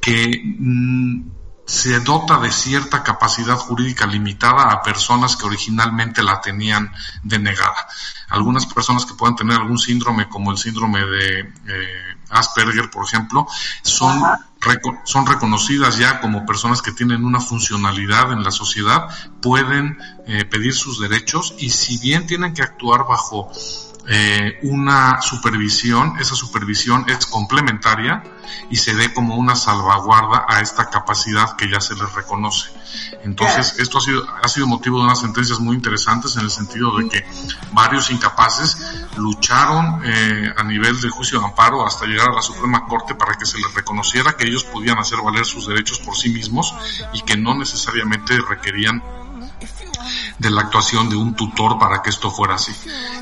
[0.00, 1.20] que mmm,
[1.66, 7.86] se dota de cierta capacidad jurídica limitada a personas que originalmente la tenían denegada.
[8.28, 13.46] Algunas personas que puedan tener algún síndrome, como el síndrome de eh, Asperger, por ejemplo,
[13.82, 14.20] son,
[14.60, 19.08] reco- son reconocidas ya como personas que tienen una funcionalidad en la sociedad,
[19.40, 23.50] pueden eh, pedir sus derechos y si bien tienen que actuar bajo
[24.06, 28.22] eh, una supervisión, esa supervisión es complementaria
[28.68, 32.70] y se ve como una salvaguarda a esta capacidad que ya se les reconoce.
[33.24, 36.96] Entonces, esto ha sido, ha sido motivo de unas sentencias muy interesantes en el sentido
[36.98, 37.26] de que
[37.72, 38.76] varios incapaces
[39.16, 43.34] lucharon eh, a nivel de juicio de amparo hasta llegar a la Suprema Corte para
[43.34, 46.74] que se les reconociera que ellos podían hacer valer sus derechos por sí mismos
[47.14, 49.02] y que no necesariamente requerían
[50.38, 52.72] de la actuación de un tutor para que esto fuera así.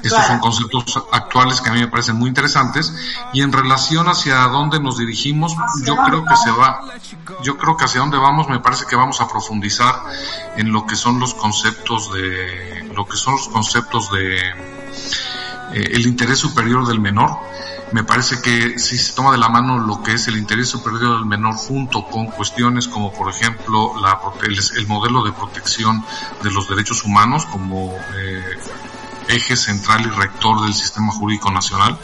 [0.02, 2.94] Estos son conceptos actuales que a mí me parecen muy interesantes
[3.32, 5.54] y en relación hacia dónde nos dirigimos,
[5.84, 6.80] yo creo que se va,
[7.42, 10.02] yo creo que hacia dónde vamos, me parece que vamos a profundizar
[10.56, 16.06] en lo que son los conceptos de, lo que son los conceptos de eh, el
[16.06, 17.38] interés superior del menor.
[17.92, 21.18] Me parece que si se toma de la mano lo que es el interés superior
[21.18, 26.02] del menor junto con cuestiones como por ejemplo la, el, el modelo de protección
[26.42, 28.42] de los derechos humanos como eh,
[29.32, 31.98] eje central y rector del sistema jurídico nacional,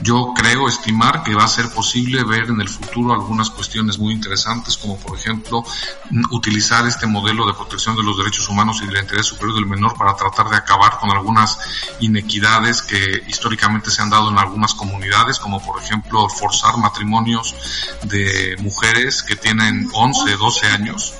[0.00, 4.12] yo creo estimar que va a ser posible ver en el futuro algunas cuestiones muy
[4.12, 5.64] interesantes como por ejemplo
[6.10, 9.66] mm, utilizar este modelo de protección de los derechos humanos y del interés superior del
[9.66, 11.58] menor para tratar de acabar con algunas
[12.00, 17.54] inequidades que históricamente se han dado en algunas comunidades, como por ejemplo forzar matrimonios
[18.02, 21.14] de mujeres que tienen 11, 12 años.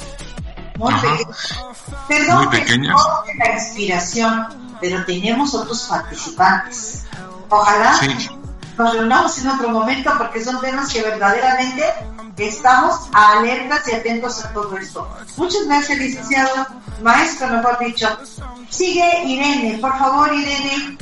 [0.76, 1.16] Muy, Ajá.
[2.08, 3.00] Perdón Muy que pequeñas.
[3.38, 7.04] la inspiración, pero tenemos otros participantes.
[7.48, 8.28] Ojalá Sí.
[8.76, 11.84] nos reunamos en otro momento porque son temas que verdaderamente
[12.36, 15.08] estamos alertas y atentos a todo esto.
[15.38, 16.66] Muchas gracias, licenciado.
[17.02, 18.06] Maestro, mejor dicho.
[18.68, 20.98] Sigue Irene, por favor, Irene.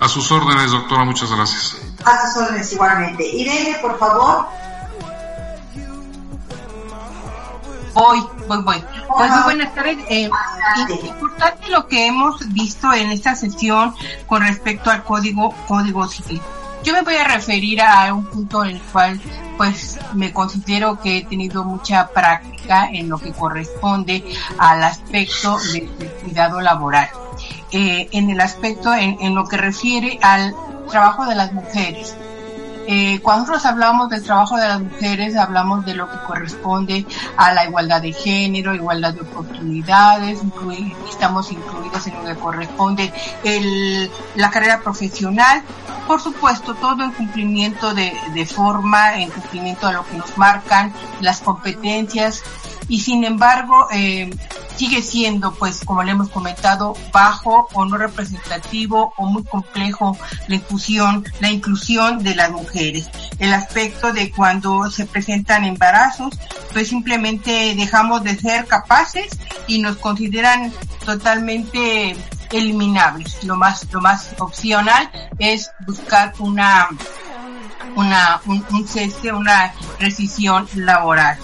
[0.00, 1.76] A sus órdenes, doctora, muchas gracias.
[2.04, 3.24] A sus órdenes igualmente.
[3.24, 4.48] Irene, por favor.
[7.94, 8.84] Voy, voy, voy.
[9.16, 9.98] Pues muy buenas tardes.
[10.08, 10.28] Eh,
[10.88, 13.94] y- importante lo que hemos visto en esta sesión
[14.26, 16.40] con respecto al código código civil.
[16.84, 19.20] Yo me voy a referir a un punto en el cual
[19.56, 24.24] pues me considero que he tenido mucha práctica en lo que corresponde
[24.58, 27.08] al aspecto de- del cuidado laboral.
[27.70, 30.54] Eh, en el aspecto, en, en lo que refiere al
[30.90, 32.16] trabajo de las mujeres.
[32.88, 37.52] Eh, cuando nosotros hablamos del trabajo de las mujeres, hablamos de lo que corresponde a
[37.52, 43.12] la igualdad de género, igualdad de oportunidades, inclui- estamos incluidos en lo que corresponde
[43.44, 45.62] el, la carrera profesional,
[46.06, 50.92] por supuesto, todo en cumplimiento de, de forma, en cumplimiento de lo que nos marcan
[51.20, 52.42] las competencias
[52.92, 54.28] y sin embargo eh,
[54.76, 60.56] sigue siendo, pues como le hemos comentado, bajo o no representativo o muy complejo la
[60.56, 63.08] inclusión, la inclusión de las mujeres.
[63.38, 66.38] El aspecto de cuando se presentan embarazos,
[66.74, 70.70] pues simplemente dejamos de ser capaces y nos consideran
[71.02, 72.14] totalmente
[72.50, 73.42] eliminables.
[73.44, 76.90] Lo más, lo más opcional es buscar una
[77.94, 81.38] una, un, un cese, una rescisión laboral.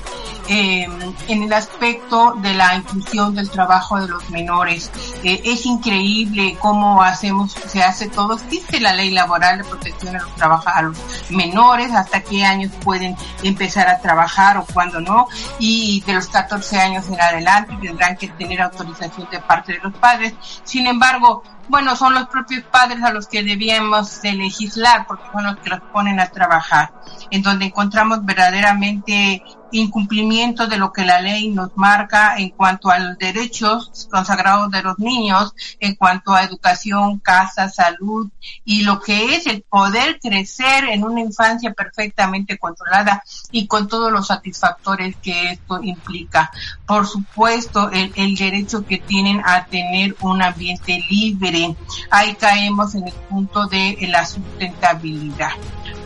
[0.48, 0.88] Eh,
[1.28, 4.90] en el aspecto de la inclusión del trabajo de los menores,
[5.22, 8.34] eh, es increíble cómo hacemos, se hace todo.
[8.34, 10.98] Existe la ley laboral de protección a los, trabaja, a los
[11.30, 15.28] menores, hasta qué años pueden empezar a trabajar o cuándo no,
[15.58, 19.94] y de los 14 años en adelante tendrán que tener autorización de parte de los
[19.94, 20.34] padres.
[20.64, 25.44] Sin embargo, bueno, son los propios padres a los que debíamos de legislar porque son
[25.44, 26.92] los que los ponen a trabajar,
[27.30, 32.98] en donde encontramos verdaderamente incumplimiento de lo que la ley nos marca en cuanto a
[32.98, 38.28] los derechos consagrados de los niños, en cuanto a educación, casa, salud
[38.64, 44.12] y lo que es el poder crecer en una infancia perfectamente controlada y con todos
[44.12, 46.50] los satisfactores que esto implica.
[46.86, 51.76] Por supuesto, el, derecho que tienen a tener un ambiente libre.
[52.10, 55.50] Ahí caemos en el punto de la sustentabilidad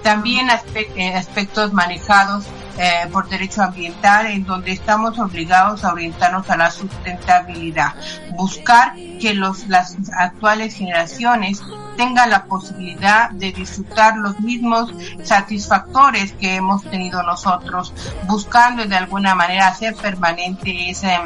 [0.03, 2.45] también eh, aspectos manejados
[2.79, 7.95] eh, por derecho ambiental en donde estamos obligados a orientarnos a la sustentabilidad,
[8.37, 11.63] buscar que los, las actuales generaciones
[11.97, 17.93] tenga la posibilidad de disfrutar los mismos satisfactores que hemos tenido nosotros,
[18.27, 21.19] buscando de alguna manera hacer permanente ese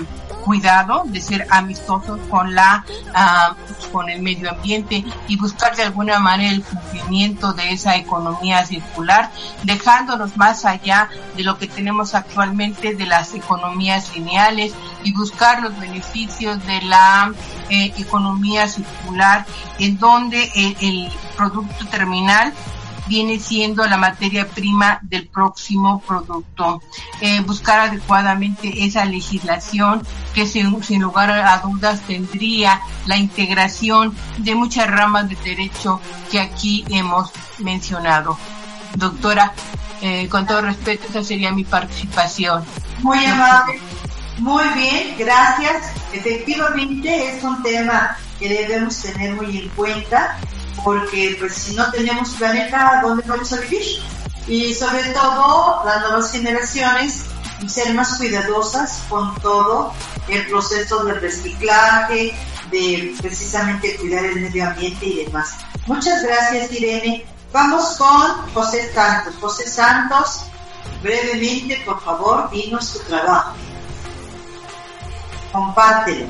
[0.45, 3.57] cuidado de ser amistosos con la ah,
[3.91, 9.31] con el medio ambiente y buscar de alguna manera el cumplimiento de esa economía circular,
[9.65, 14.73] dejándonos más allá de lo que tenemos actualmente de las economías lineales
[15.03, 17.33] y buscar los beneficios de la
[17.69, 19.47] eh, economía circular
[19.79, 22.55] en donde el, producto terminal
[23.09, 26.83] viene siendo la materia prima del próximo producto.
[27.21, 30.03] Eh, buscar adecuadamente esa legislación
[30.35, 36.41] que sin, sin, lugar a dudas tendría la integración de muchas ramas de derecho que
[36.41, 38.39] aquí hemos mencionado.
[38.95, 39.53] Doctora,
[40.01, 42.65] eh, con todo respeto, esa sería mi participación.
[43.03, 43.81] Muy amable.
[44.39, 45.93] Muy bien, gracias.
[46.13, 50.39] Efectivamente es un tema que debemos tener muy en cuenta
[50.85, 53.83] porque pues si no tenemos planeta, ¿dónde vamos a vivir?
[54.47, 57.25] Y sobre todo las nuevas generaciones
[57.67, 59.93] ser más cuidadosas con todo
[60.29, 62.37] el proceso de reciclaje,
[62.71, 65.57] de precisamente cuidar el medio ambiente y demás.
[65.87, 67.25] Muchas gracias Irene.
[67.53, 69.35] Vamos con José Santos.
[69.41, 70.43] José Santos,
[71.03, 73.55] brevemente por favor, dinos tu trabajo.
[75.57, 76.27] Compártelo.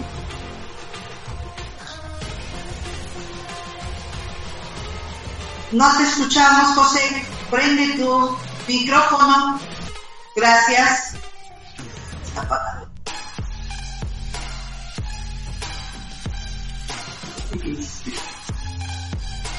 [5.73, 7.27] No te escuchamos, José.
[7.51, 8.39] Prende tu
[8.69, 9.59] micrófono.
[10.37, 11.15] Gracias.
[12.25, 12.89] Está apagado.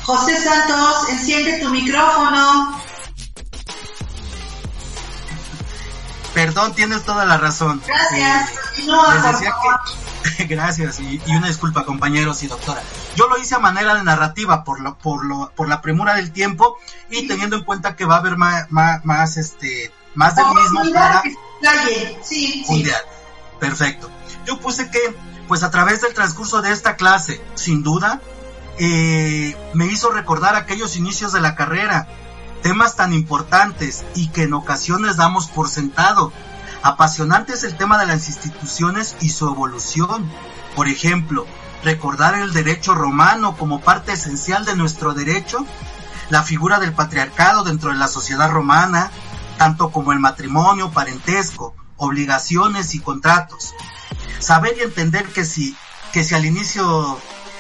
[0.06, 2.80] José Santos, enciende tu micrófono.
[6.38, 7.82] Perdón, tienes toda la razón.
[7.88, 8.52] Gracias.
[8.78, 9.56] Eh, no, les decía
[10.38, 12.80] que, gracias y, y, una disculpa compañeros y doctora.
[13.16, 16.32] Yo lo hice a manera de narrativa por lo, por lo, por la premura del
[16.32, 16.78] tiempo
[17.10, 20.94] y teniendo en cuenta que va a haber más, más, más este, más del mismo
[20.94, 21.24] para
[22.22, 22.86] sí.
[23.60, 24.12] Perfecto.
[24.46, 25.00] Yo puse que,
[25.48, 28.22] pues a través del transcurso de esta clase, sin duda,
[28.78, 32.08] eh, me hizo recordar aquellos inicios de la carrera,
[32.68, 36.34] temas tan importantes y que en ocasiones damos por sentado.
[36.84, 40.30] Apasionante es el tema de las instituciones y su evolución.
[40.76, 41.46] Por ejemplo,
[41.86, 45.66] recordar el derecho romano como parte esencial de nuestro derecho,
[46.30, 49.12] la figura del patriarcado dentro de la sociedad romana,
[49.58, 53.76] tanto como el matrimonio, parentesco, obligaciones y contratos.
[54.40, 55.74] Saber y entender que si,
[56.12, 57.18] que si al inicio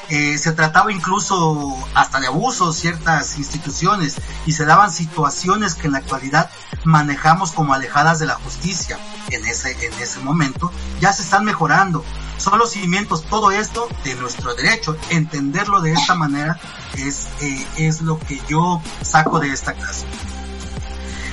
[0.10, 5.94] eh, se trataba incluso hasta de abusos ciertas instituciones y se daban situaciones que en
[5.94, 6.50] la actualidad
[6.84, 8.98] manejamos como alejadas de la justicia
[9.30, 10.72] en ese, en ese momento,
[11.02, 12.06] ya se están mejorando.
[12.38, 14.96] Son los cimientos, todo esto de nuestro derecho.
[15.10, 16.60] Entenderlo de esta manera
[16.96, 20.06] es, eh, es lo que yo saco de esta clase.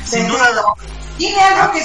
[0.04, 0.50] Sin duda,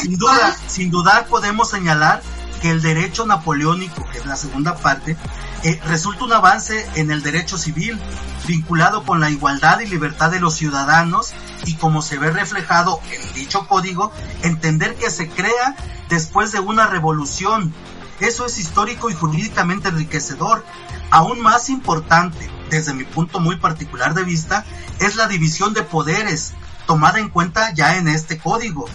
[0.01, 2.21] sin duda, sin dudar podemos señalar
[2.61, 5.15] que el derecho napoleónico, que es la segunda parte,
[5.63, 7.99] eh, resulta un avance en el derecho civil,
[8.47, 11.33] vinculado con la igualdad y libertad de los ciudadanos
[11.65, 14.11] y como se ve reflejado en dicho código,
[14.43, 15.75] entender que se crea
[16.07, 17.73] después de una revolución.
[18.21, 20.63] Eso es histórico y jurídicamente enriquecedor.
[21.11, 24.65] Aún más importante, desde mi punto muy particular de vista,
[24.99, 26.53] es la división de poderes,
[26.87, 28.87] tomada en cuenta ya en este código.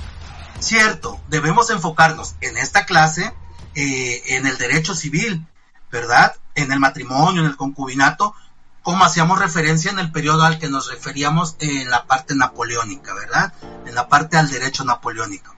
[0.61, 3.35] Cierto, debemos enfocarnos en esta clase
[3.75, 5.47] eh, en el derecho civil,
[5.91, 6.37] ¿verdad?
[6.55, 8.35] En el matrimonio, en el concubinato,
[8.83, 13.53] como hacíamos referencia en el periodo al que nos referíamos en la parte napoleónica, ¿verdad?
[13.87, 15.55] En la parte al derecho napoleónico.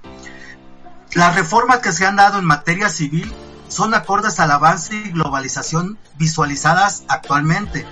[1.12, 3.32] Las reformas que se han dado en materia civil
[3.68, 7.84] son acordes al avance y globalización visualizadas actualmente,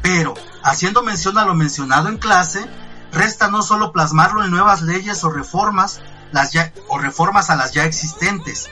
[0.00, 2.64] pero haciendo mención a lo mencionado en clase,
[3.12, 7.72] resta no solo plasmarlo en nuevas leyes o reformas, las ya, o reformas a las
[7.72, 8.70] ya existentes.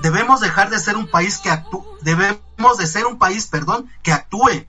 [0.00, 4.12] Debemos dejar de ser un país que actúe, debemos de ser un país, perdón, que
[4.12, 4.66] actúe,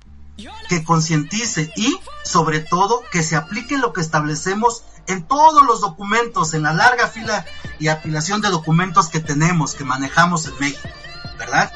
[0.69, 6.53] que concientice y, sobre todo, que se aplique lo que establecemos en todos los documentos,
[6.53, 7.45] en la larga fila
[7.79, 10.87] y apilación de documentos que tenemos, que manejamos en México,
[11.37, 11.71] ¿verdad?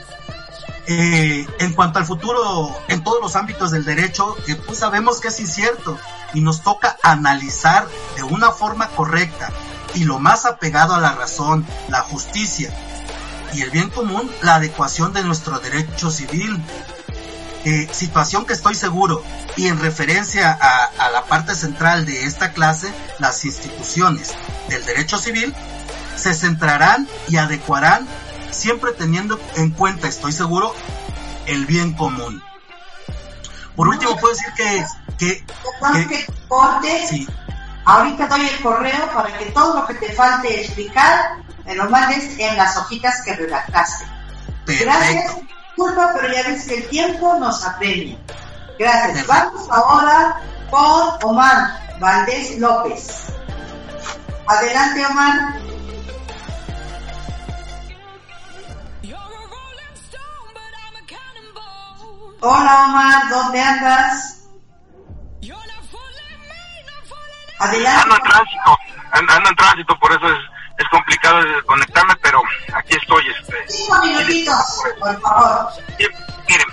[0.88, 5.30] Eh, en cuanto al futuro en todos los ámbitos del derecho, eh, pues sabemos que
[5.30, 5.98] es incierto
[6.34, 9.52] y nos toca analizar de una forma correcta
[9.94, 12.74] y lo más apegado a la razón, la justicia
[13.54, 16.62] y el bien común, la adecuación de nuestro derecho civil.
[17.64, 19.24] Eh, situación que estoy seguro
[19.56, 24.34] y en referencia a, a la parte central de esta clase, las instituciones
[24.68, 25.54] del derecho civil
[26.16, 28.08] se centrarán y adecuarán
[28.50, 30.74] siempre teniendo en cuenta, estoy seguro,
[31.46, 32.42] el bien común.
[33.76, 34.86] Por último, puedo decir que,
[35.18, 35.46] que,
[35.94, 37.08] que te corte.
[37.08, 37.28] sí,
[37.84, 42.38] Ahorita doy el correo para que todo lo que te falte explicar me lo mandes
[42.40, 44.06] en las hojitas que redactaste.
[44.66, 45.38] Gracias.
[45.68, 48.18] Disculpa, pero ya ves que el tiempo nos apremia.
[48.78, 49.26] Gracias.
[49.26, 49.34] Perfecto.
[49.34, 53.34] Vamos ahora con Omar Valdés López.
[54.48, 55.62] Adelante, Omar.
[62.44, 64.42] Hola, Omar, ¿dónde andas?
[67.60, 68.02] Adelante.
[68.02, 68.78] Ando en tránsito,
[69.12, 70.40] ando en tránsito, por eso es,
[70.82, 72.42] es complicado de conectarme, pero
[72.74, 73.24] aquí estoy.
[73.28, 75.68] Este, Cinco minutitos, por favor.
[76.48, 76.68] Miren,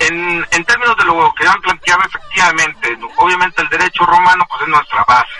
[0.00, 4.68] en, en términos de lo que han planteado, efectivamente, obviamente el derecho romano pues es
[4.68, 5.32] nuestra base.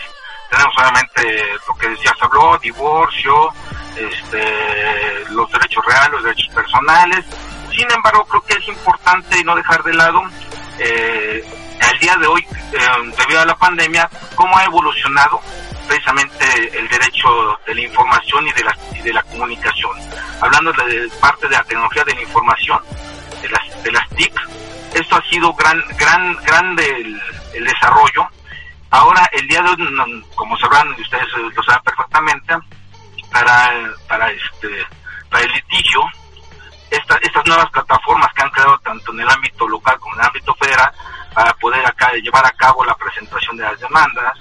[0.50, 3.52] Tenemos obviamente lo que ya se habló, divorcio,
[3.96, 7.24] este, los derechos reales, los derechos personales.
[7.70, 10.22] Sin embargo, creo que es importante no dejar de lado
[10.78, 11.44] eh,
[11.80, 15.40] al día de hoy, eh, debido a la pandemia, cómo ha evolucionado
[15.86, 19.92] precisamente el derecho de la información y de la, y de la comunicación.
[20.40, 22.78] Hablando de parte de la tecnología de la información,
[23.42, 24.32] de las, de las TIC,
[24.94, 27.20] esto ha sido gran, gran, grande el,
[27.54, 28.26] el desarrollo.
[28.90, 32.54] Ahora, el día de hoy, como sabrán, y ustedes lo saben perfectamente,
[33.32, 33.72] para,
[34.08, 34.68] para este,
[35.28, 36.00] para el litigio,
[36.90, 40.26] esta- estas nuevas plataformas que han creado tanto en el ámbito local como en el
[40.26, 40.92] ámbito federal
[41.34, 44.38] para poder acá llevar a cabo la presentación de las demandas,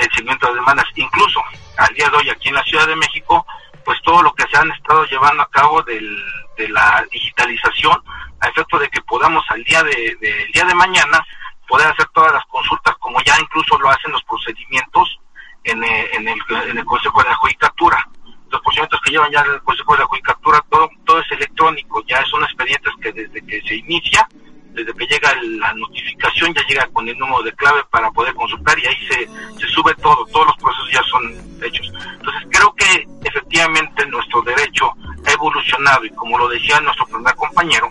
[0.00, 1.40] el seguimiento de demandas, incluso
[1.78, 3.46] al día de hoy aquí en la Ciudad de México,
[3.84, 6.16] pues todo lo que se han estado llevando a cabo del,
[6.56, 8.02] de la digitalización,
[8.40, 11.24] a efecto de que podamos al día de, de- el día de mañana
[11.68, 15.18] poder hacer todas las consultas como ya incluso lo hacen los procedimientos
[15.64, 18.08] en, eh, en, el, en el Consejo de la Judicatura.
[18.50, 22.24] Los procedimientos que llevan ya el Consejo de la Judicatura, todo, todo es electrónico, ya
[22.26, 24.28] son expedientes que desde que se inicia,
[24.76, 28.78] desde que llega la notificación, ya llega con el número de clave para poder consultar
[28.78, 29.26] y ahí se,
[29.58, 31.90] se sube todo, todos los procesos ya son hechos.
[32.12, 34.92] Entonces creo que efectivamente nuestro derecho
[35.26, 37.88] ha evolucionado y como lo decía nuestro primer compañero,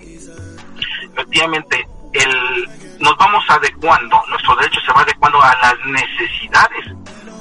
[1.13, 6.85] efectivamente el, nos vamos adecuando, nuestro derecho se va adecuando a las necesidades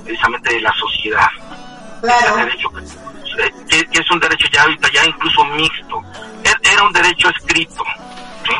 [0.04, 1.28] precisamente de la sociedad
[2.02, 2.38] Claro.
[2.38, 2.68] el derecho
[3.38, 6.02] eh, que, que es un derecho ya ahorita ya incluso mixto
[6.44, 7.82] Er- era un derecho escrito
[8.46, 8.54] ¿sí?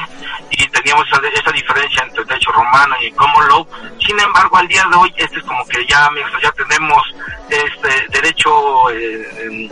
[0.50, 3.66] y teníamos esa, diferencia entre el derecho romano y el common law
[4.04, 7.02] sin embargo al día de hoy este es como que ya mixto ya tenemos
[7.48, 9.68] este derecho eh,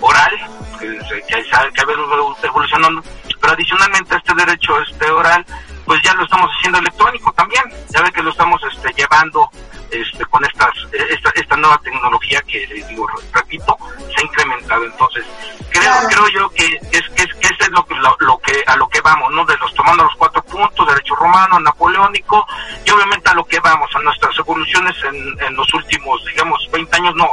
[0.00, 0.32] oral
[0.78, 3.02] que, que, que ha venido evolucionando
[3.40, 5.44] pero adicionalmente este derecho este oral
[5.84, 9.50] pues ya lo estamos haciendo electrónico también ya ve que lo estamos este, llevando
[9.92, 10.70] este, con estas
[11.10, 13.76] esta, esta nueva tecnología que digo repito
[14.14, 14.84] se ha incrementado.
[14.84, 15.24] Entonces
[15.70, 16.08] creo Claro.
[16.08, 18.88] creo yo que es que es que es lo que lo, lo que a lo
[18.88, 22.46] que vamos no de los tomando los cuatro puntos derecho romano napoleónico
[22.84, 26.96] y obviamente a lo que vamos a nuestras evoluciones en, en los últimos digamos 20
[26.96, 27.28] años no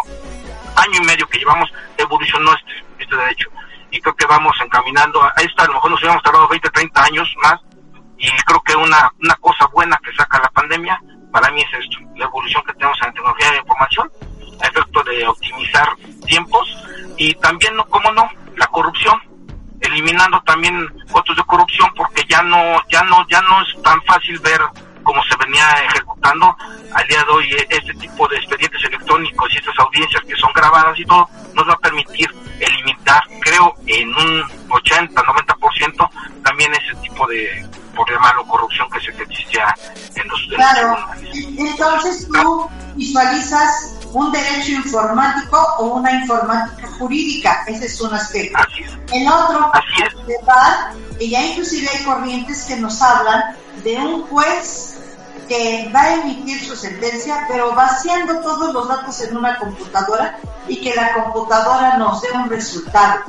[0.75, 3.49] año y medio que llevamos evolucionó este este derecho.
[3.91, 7.03] Y creo que vamos encaminando a esto a lo mejor nos hubiéramos tardado 20 30
[7.03, 7.59] años más
[8.17, 11.01] y creo que una, una cosa buena que saca la pandemia
[11.31, 14.11] para mí es esto, la evolución que tenemos en la tecnología de información,
[14.61, 15.87] a efecto de optimizar
[16.25, 16.77] tiempos
[17.17, 19.19] y también, no como no, la corrupción,
[19.81, 22.57] eliminando también fotos de corrupción porque ya no,
[22.89, 24.61] ya no, ya no es tan fácil ver
[25.09, 26.55] como se venía ejecutando
[26.93, 30.51] al día de hoy eh, este tipo de expedientes electrónicos y estas audiencias que son
[30.53, 32.29] grabadas y todo nos va a permitir
[32.59, 36.09] eliminar creo en un 80 90%
[36.45, 39.73] también ese tipo de por llamarlo corrupción que se existía
[40.13, 40.97] en los, en los Claro.
[41.17, 41.57] tribunales.
[41.57, 47.63] Entonces tú visualizas un derecho informático o una informática jurídica.
[47.67, 48.57] Ese es un aspecto.
[49.11, 49.71] El otro
[50.27, 54.95] debate, y ya inclusive hay corrientes que nos hablan de un juez
[55.47, 60.79] que va a emitir su sentencia, pero vaciando todos los datos en una computadora y
[60.79, 63.21] que la computadora nos dé un resultado.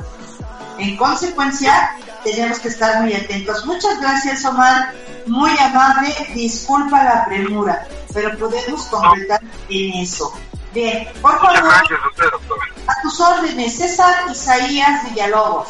[0.77, 3.65] En consecuencia, tenemos que estar muy atentos.
[3.65, 4.93] Muchas gracias, Omar.
[5.25, 6.15] Muy amable.
[6.35, 10.31] Disculpa la premura, pero podemos completar en eso.
[10.73, 12.57] Bien, por favor, gracias a usted, doctor.
[12.87, 15.67] a tus órdenes, César Isaías Villalobos.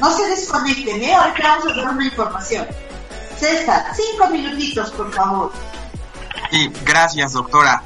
[0.00, 1.14] No se desconecten, ¿eh?
[1.14, 2.66] Ahorita vamos a dar una información.
[3.38, 5.52] César, cinco minutitos, por favor.
[6.50, 7.82] Sí, gracias, doctora.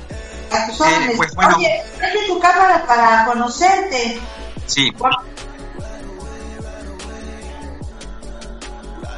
[0.52, 1.16] A tus Eh, órdenes.
[1.16, 1.56] pues, bueno.
[1.56, 4.20] Oye, prende tu cámara para conocerte.
[4.66, 4.90] Sí.
[4.92, 5.10] Por-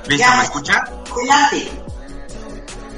[0.07, 0.17] ¿Listo?
[0.29, 0.37] Ya.
[0.37, 0.85] ¿Me escucha?
[1.13, 1.73] Adelante.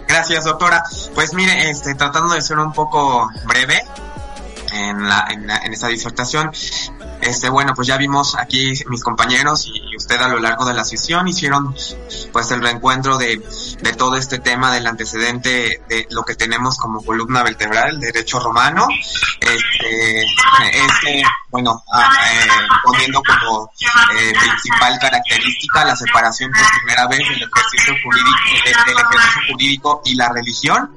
[0.08, 0.82] Gracias, doctora.
[1.14, 3.82] Pues mire, este, tratando de ser un poco breve
[4.74, 6.50] en, la, en, la- en esta disertación,
[7.24, 10.84] este, bueno, pues ya vimos aquí mis compañeros y usted a lo largo de la
[10.84, 11.74] sesión hicieron
[12.32, 13.42] pues el reencuentro de,
[13.80, 18.38] de todo este tema del antecedente de lo que tenemos como columna vertebral, el derecho
[18.40, 18.86] romano,
[19.40, 21.22] este, este
[21.54, 22.48] bueno, ah, eh,
[22.82, 23.70] poniendo como
[24.18, 30.14] eh, principal característica la separación por primera vez del ejercicio jurídico, del ejercicio jurídico y
[30.16, 30.90] la religión.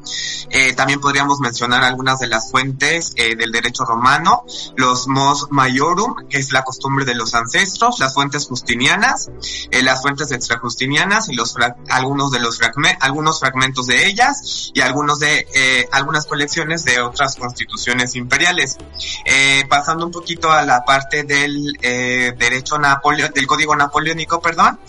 [0.50, 6.16] Eh, también podríamos mencionar algunas de las fuentes eh, del derecho romano, los mos maiorum,
[6.30, 9.30] es la costumbre de los ancestros, las fuentes justinianas,
[9.72, 11.56] eh, las fuentes extrajustinianas y los
[11.90, 17.02] algunos de los fragme- algunos fragmentos de ellas y algunos de eh, algunas colecciones de
[17.02, 18.78] otras constituciones imperiales.
[19.26, 24.80] Eh, pasando un poquito a la parte del eh, derecho napoleo del código napoleónico, perdón,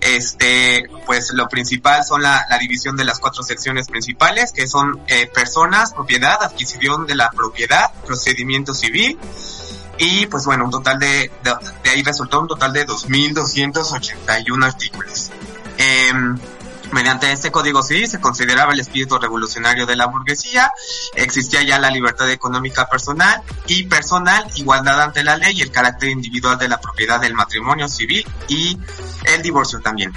[0.00, 5.00] este, pues lo principal son la, la división de las cuatro secciones principales, que son
[5.08, 9.18] eh, personas, propiedad, adquisición de la propiedad, procedimiento civil,
[9.98, 15.30] y pues bueno, un total de, de, ahí resultó un total de 2.281 artículos.
[15.76, 16.38] Em,
[16.92, 20.72] Mediante este código civil se consideraba el espíritu revolucionario de la burguesía,
[21.14, 26.08] existía ya la libertad económica personal y personal, igualdad ante la ley y el carácter
[26.08, 28.78] individual de la propiedad del matrimonio civil y
[29.24, 30.12] el divorcio también.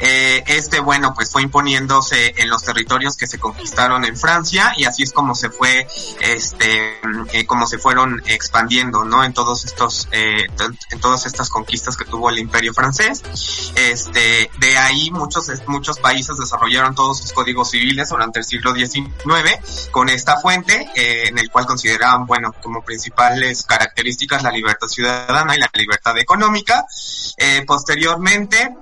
[0.00, 4.84] Eh, este, bueno, pues fue imponiéndose en los territorios que se conquistaron en Francia y
[4.84, 5.86] así es como se fue,
[6.20, 7.00] este,
[7.32, 9.24] eh, como se fueron expandiendo, ¿no?
[9.24, 10.46] En todos estos, eh,
[10.90, 13.22] en todas estas conquistas que tuvo el Imperio francés.
[13.76, 19.10] Este, de ahí muchos, muchos países desarrollaron todos sus códigos civiles durante el siglo XIX
[19.90, 25.54] con esta fuente, eh, en el cual consideraban, bueno, como principales características la libertad ciudadana
[25.56, 26.86] y la libertad económica.
[27.36, 28.74] Eh, posteriormente,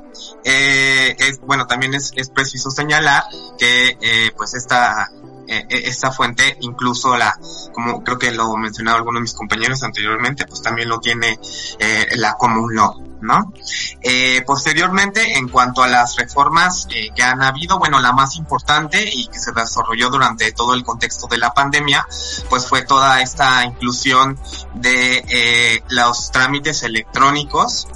[0.45, 3.25] eh, es, bueno, también es, preciso señalar
[3.59, 5.11] que, pues esta,
[5.49, 7.39] eh, esta fuente, incluso la,
[7.75, 11.39] como creo que lo mencionaba alguno de mis compañeros anteriormente, pues también lo tiene
[11.79, 13.53] eh, la Common Law, ¿no?
[14.03, 19.09] Eh, posteriormente, en cuanto a las reformas eh, que han habido, bueno, la más importante
[19.11, 22.07] y que se desarrolló durante todo el contexto de la pandemia,
[22.51, 24.39] pues fue toda esta inclusión
[24.75, 27.89] de eh, los trámites electrónicos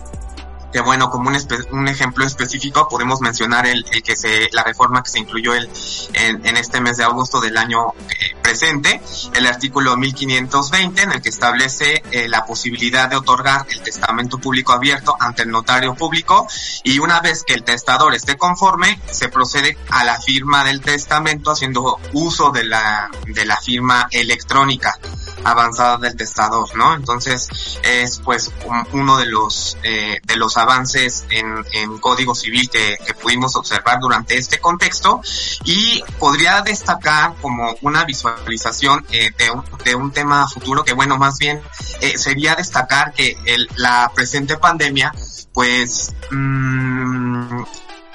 [0.72, 1.36] que bueno, como un,
[1.72, 5.70] un ejemplo específico podemos mencionar el, el que se, la reforma que se incluyó el,
[6.12, 9.00] en, en este mes de agosto del año eh, presente,
[9.34, 14.72] el artículo 1520 en el que establece eh, la posibilidad de otorgar el testamento público
[14.72, 16.46] abierto ante el notario público
[16.84, 21.50] y una vez que el testador esté conforme, se procede a la firma del testamento
[21.50, 24.98] haciendo uso de la, de la firma electrónica
[25.44, 26.94] avanzada del testador, ¿no?
[26.94, 27.48] Entonces
[27.82, 33.56] es pues un- uno de los eh, de los avances en, código civil que, pudimos
[33.56, 35.20] observar durante este contexto
[35.64, 41.16] y podría destacar como una visualización eh, de, un, de un tema futuro que bueno
[41.18, 41.60] más bien
[42.00, 43.36] eh, sería destacar que
[43.76, 45.12] la presente pandemia
[45.52, 47.62] pues mm,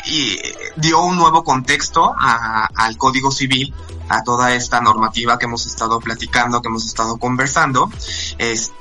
[0.06, 0.40] y
[0.78, 3.74] dio un nuevo contexto a- al Código Civil,
[4.10, 7.90] a toda esta normativa que hemos estado platicando, que hemos estado conversando.
[8.38, 8.72] Es,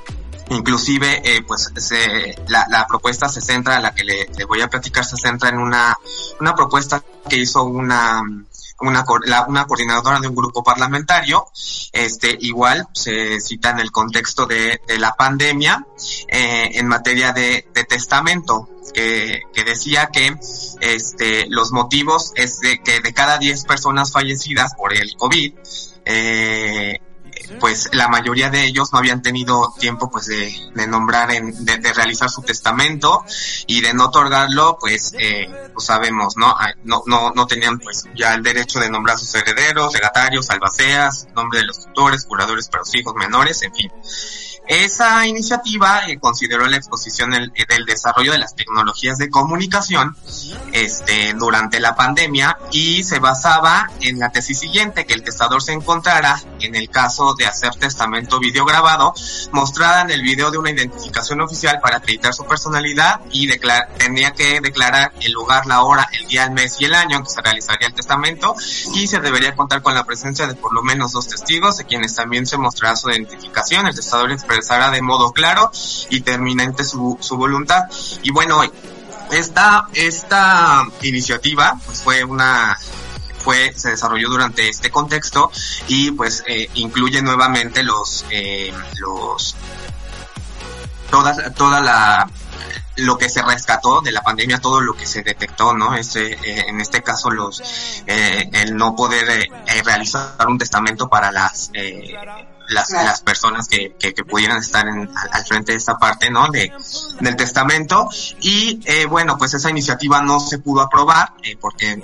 [0.51, 4.69] inclusive, eh, pues se, la, la propuesta se centra, la que le, le voy a
[4.69, 5.97] platicar, se centra en una,
[6.39, 8.21] una propuesta que hizo una,
[8.79, 11.45] una, la- una coordinadora de un grupo parlamentario,
[11.91, 15.85] este, igual se cita en el contexto de, de la pandemia,
[16.27, 20.35] eh, en materia de, de testamento, que, que decía que
[20.81, 25.53] este, los motivos es de que de cada 10 personas fallecidas por el COVID,
[26.05, 26.99] eh,
[27.59, 31.77] pues la mayoría de ellos no habían tenido tiempo pues de, de nombrar en, de,
[31.77, 33.23] de realizar su testamento
[33.67, 38.03] y de no otorgarlo pues eh, pues sabemos no Ah, no no no tenían pues
[38.15, 42.81] ya el derecho de nombrar sus herederos legatarios albaceas nombre de los tutores curadores para
[42.81, 43.91] los hijos menores en fin
[44.67, 50.15] esa iniciativa eh, consideró la exposición del, eh, del desarrollo de las tecnologías de comunicación
[50.71, 55.73] este, durante la pandemia y se basaba en la tesis siguiente, que el testador se
[55.73, 59.13] encontrara, en el caso de hacer testamento videograbado,
[59.51, 63.49] mostrada en el video de una identificación oficial para acreditar su personalidad y
[63.97, 67.23] tenía que declarar el lugar, la hora, el día, el mes y el año en
[67.23, 68.55] que se realizaría el testamento
[68.93, 72.15] y se debería contar con la presencia de por lo menos dos testigos de quienes
[72.15, 73.87] también se mostrará su identificación.
[73.87, 73.95] El
[74.51, 75.71] expresará de modo claro
[76.09, 77.85] y terminante su, su voluntad.
[78.23, 78.61] Y bueno,
[79.31, 82.77] esta, esta iniciativa pues, fue una
[83.39, 85.51] fue se desarrolló durante este contexto
[85.87, 89.55] y pues eh, incluye nuevamente los eh, los
[91.09, 92.29] toda toda la
[92.97, 95.95] lo que se rescató de la pandemia, todo lo que se detectó, ¿no?
[95.95, 97.61] Este, eh, en este caso, los,
[98.05, 101.71] eh, el no poder eh, realizar un testamento para las,
[102.71, 103.07] las, Claro.
[103.07, 106.49] las personas que, que, que pudieran estar en, al, al frente de esta parte, ¿no?
[106.49, 106.71] De,
[107.19, 108.07] del testamento.
[108.41, 112.01] Y eh, bueno, pues esa iniciativa no se pudo aprobar eh, porque eh,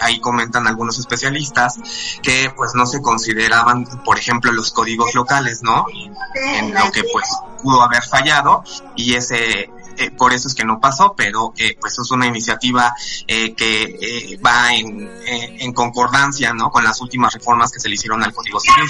[0.00, 1.76] ahí comentan algunos especialistas
[2.22, 5.86] que pues no se consideraban, por ejemplo, los códigos locales, ¿no?
[6.34, 7.26] En lo que pues
[7.62, 8.62] pudo haber fallado
[8.96, 12.92] y ese eh, por eso es que no pasó, pero eh, pues es una iniciativa
[13.28, 16.70] eh, que eh, va en, en concordancia ¿no?
[16.70, 18.88] con las últimas reformas que se le hicieron al Código Civil.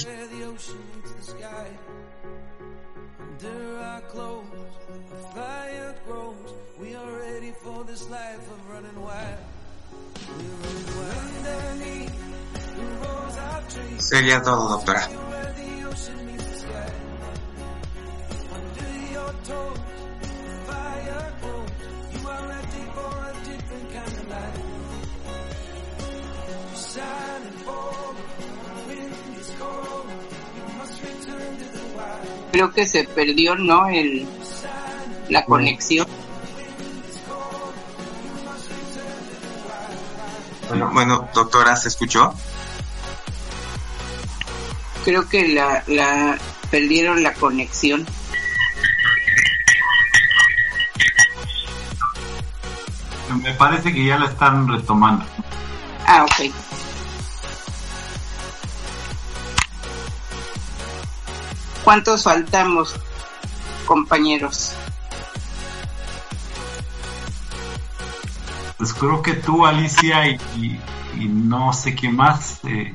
[14.05, 15.08] Sería todo, doctora.
[32.52, 33.89] Creo que se perdió, ¿no?
[33.89, 34.28] El,
[35.28, 36.07] la conexión.
[40.68, 42.34] Bueno, bueno, doctora, ¿se escuchó?
[45.05, 46.39] Creo que la, la
[46.70, 48.07] perdieron la conexión.
[53.42, 55.24] Me parece que ya la están retomando.
[56.07, 56.50] Ah, ok.
[61.83, 62.94] ¿Cuántos faltamos,
[63.86, 64.73] compañeros?
[68.78, 70.81] Pues creo que tú, Alicia, y, y-
[71.18, 72.60] y no sé quién más.
[72.65, 72.94] Eh.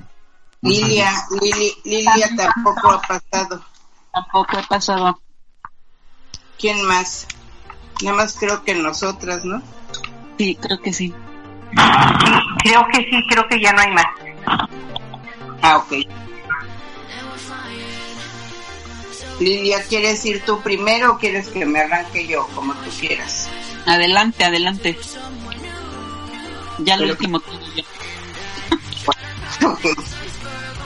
[0.61, 3.63] Lilia, Lili- Lilia tampoco ha pasado.
[4.11, 5.21] Tampoco ha pasado.
[6.57, 7.27] ¿Quién más?
[8.01, 9.61] Nada más creo que nosotras, ¿no?
[10.37, 11.13] Sí, creo que sí.
[12.63, 14.05] Creo que sí, creo que ya no hay más.
[15.61, 15.93] Ah, ok.
[19.39, 23.49] Lilia, ¿quieres ir tú primero o quieres que me arranque yo, como tú quieras?
[23.85, 24.99] Adelante, adelante.
[26.79, 27.83] Ya lo Pero- último que yo.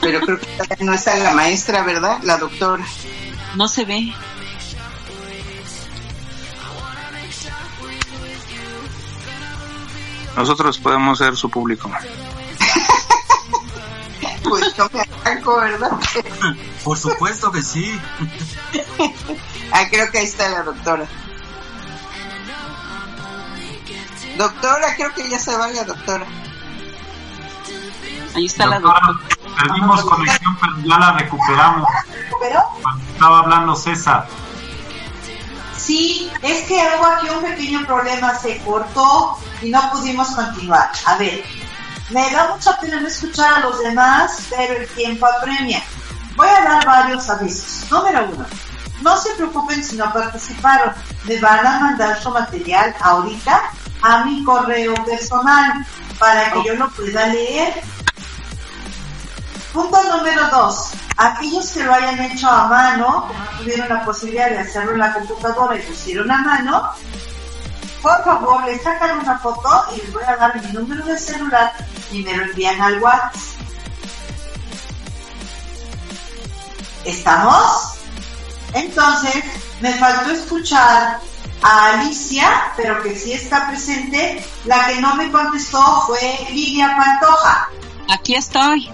[0.03, 2.19] Pero creo que no está la maestra, ¿verdad?
[2.23, 2.85] La doctora.
[3.55, 4.13] No se ve.
[10.35, 11.89] Nosotros podemos ser su público.
[14.43, 15.91] Pues yo me arranco, ¿verdad?
[16.83, 17.99] Por supuesto que sí.
[19.71, 21.07] Ah, creo que ahí está la doctora.
[24.37, 26.27] Doctora, creo que ya se va la doctora.
[28.35, 29.19] Ahí está la doctora.
[29.57, 31.87] Perdimos conexión, pero ya la recuperamos.
[32.41, 32.63] ¿Pero?
[32.81, 34.27] Cuando estaba hablando César.
[35.77, 40.89] Sí, es que hubo aquí un pequeño problema, se cortó y no pudimos continuar.
[41.05, 41.43] A ver,
[42.09, 45.83] me da mucha pena no escuchar a los demás, pero el tiempo apremia.
[46.35, 47.91] Voy a dar varios avisos.
[47.91, 48.45] Número uno,
[49.01, 50.93] no se preocupen si no participaron.
[51.25, 53.61] Me van a mandar su material ahorita
[54.01, 55.85] a mi correo personal
[56.17, 57.83] para que yo lo pueda leer.
[59.73, 60.91] Punto número dos.
[61.17, 64.99] Aquellos que lo hayan hecho a mano, que no tuvieron la posibilidad de hacerlo en
[64.99, 66.91] la computadora y lo hicieron a mano,
[68.03, 71.73] por favor, le sacan una foto y les voy a dar mi número de celular
[72.11, 73.33] y me lo envían al WhatsApp.
[77.05, 77.95] ¿Estamos?
[78.73, 79.43] Entonces,
[79.81, 81.19] me faltó escuchar
[81.61, 84.45] a Alicia, pero que sí está presente.
[84.65, 87.69] La que no me contestó fue Lidia Pantoja.
[88.09, 88.91] Aquí estoy.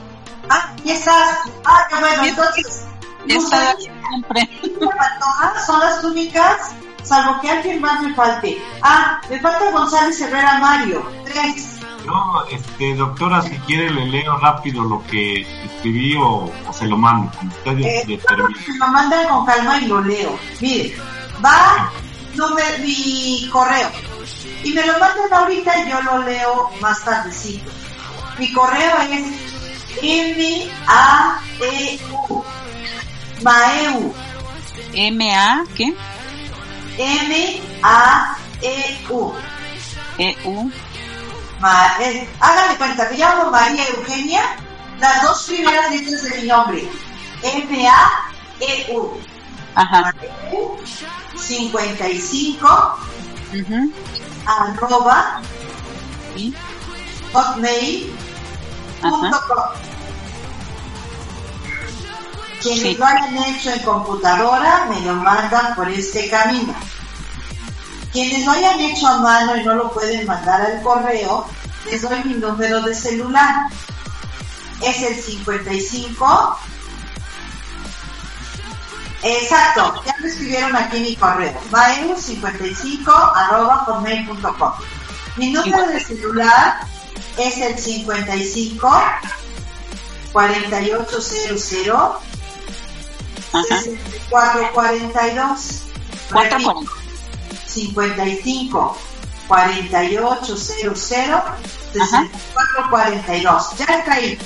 [0.49, 1.39] Ah, ya estás.
[1.65, 2.85] Ah, qué bueno, entonces.
[3.23, 4.49] Alicia aquí siempre.
[4.79, 6.71] Pantoja son las únicas,
[7.03, 8.61] salvo que alguien más me falte.
[8.81, 11.05] Ah, me falta González Herrera Mario.
[11.25, 11.75] Tres.
[12.05, 16.97] Yo, este, doctora, si quiere le leo rápido lo que escribí o, o se lo
[16.97, 18.19] mando, como ustedes Eh,
[18.67, 20.39] me lo mandan con calma y lo leo.
[20.61, 20.97] Mire,
[21.43, 21.91] va
[22.35, 23.91] número, mi correo.
[24.63, 27.69] Y me lo mandan ahorita y yo lo leo más tardecito.
[28.39, 29.25] Mi correo es
[31.11, 32.43] M-A-E-U.
[33.41, 34.13] Maeu.
[34.93, 35.93] M-A, ¿qué?
[37.91, 39.33] M-A-E-U.
[40.17, 40.71] E-U.
[41.59, 44.41] Ma- eh, hágale cuenta, me llamo María Eugenia,
[44.99, 46.87] las dos primeras letras de mi nombre.
[47.43, 49.17] M-A-E-U.
[49.75, 50.13] Ajá.
[51.37, 52.99] 55
[53.53, 53.93] Ujú.
[54.45, 55.41] arroba
[56.35, 56.53] Sí.
[57.33, 58.28] hotmail.com
[62.61, 62.95] Quienes Sí.
[62.97, 66.75] lo hayan hecho en computadora me lo mandan por este camino.
[68.11, 71.45] Quienes lo hayan hecho a mano y no lo pueden mandar al correo,
[71.85, 73.55] les doy mi número de celular.
[74.81, 76.59] Es el 55
[79.21, 84.71] Exacto, ya me escribieron aquí mi correo, maeu55 arroba hotmail.com.
[85.35, 86.79] Mi número de celular
[87.37, 88.89] es el 55
[90.31, 92.29] 4800
[93.51, 95.83] 6442.
[96.31, 96.83] Repito,
[97.65, 98.97] 55
[99.47, 100.99] 4800
[101.93, 103.77] 6442.
[103.77, 104.37] Ya está ahí.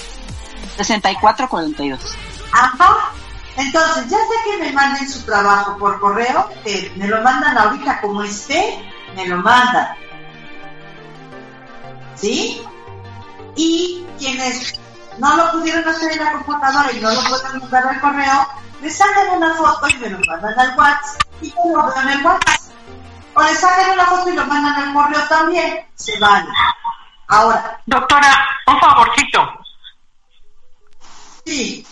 [0.77, 1.99] 6442.
[2.51, 3.11] Ajá.
[3.55, 8.01] Entonces, ya sea que me manden su trabajo por correo, que me lo mandan ahorita
[8.01, 8.83] como esté,
[9.15, 9.89] me lo mandan.
[12.15, 12.63] ¿Sí?
[13.55, 14.79] Y quienes
[15.17, 18.47] no lo pudieron hacer en la computadora y no lo pueden mandar al correo,
[18.81, 22.25] le sacan una foto y me lo mandan al WhatsApp y yo lo en el
[22.25, 22.61] WhatsApp.
[23.35, 26.49] O le sacan una foto y lo mandan al correo también, se vale.
[27.27, 27.79] Ahora.
[27.85, 29.53] Doctora, un favorcito.
[31.45, 31.85] Sí.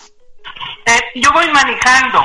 [0.85, 2.23] Eh, yo voy manejando.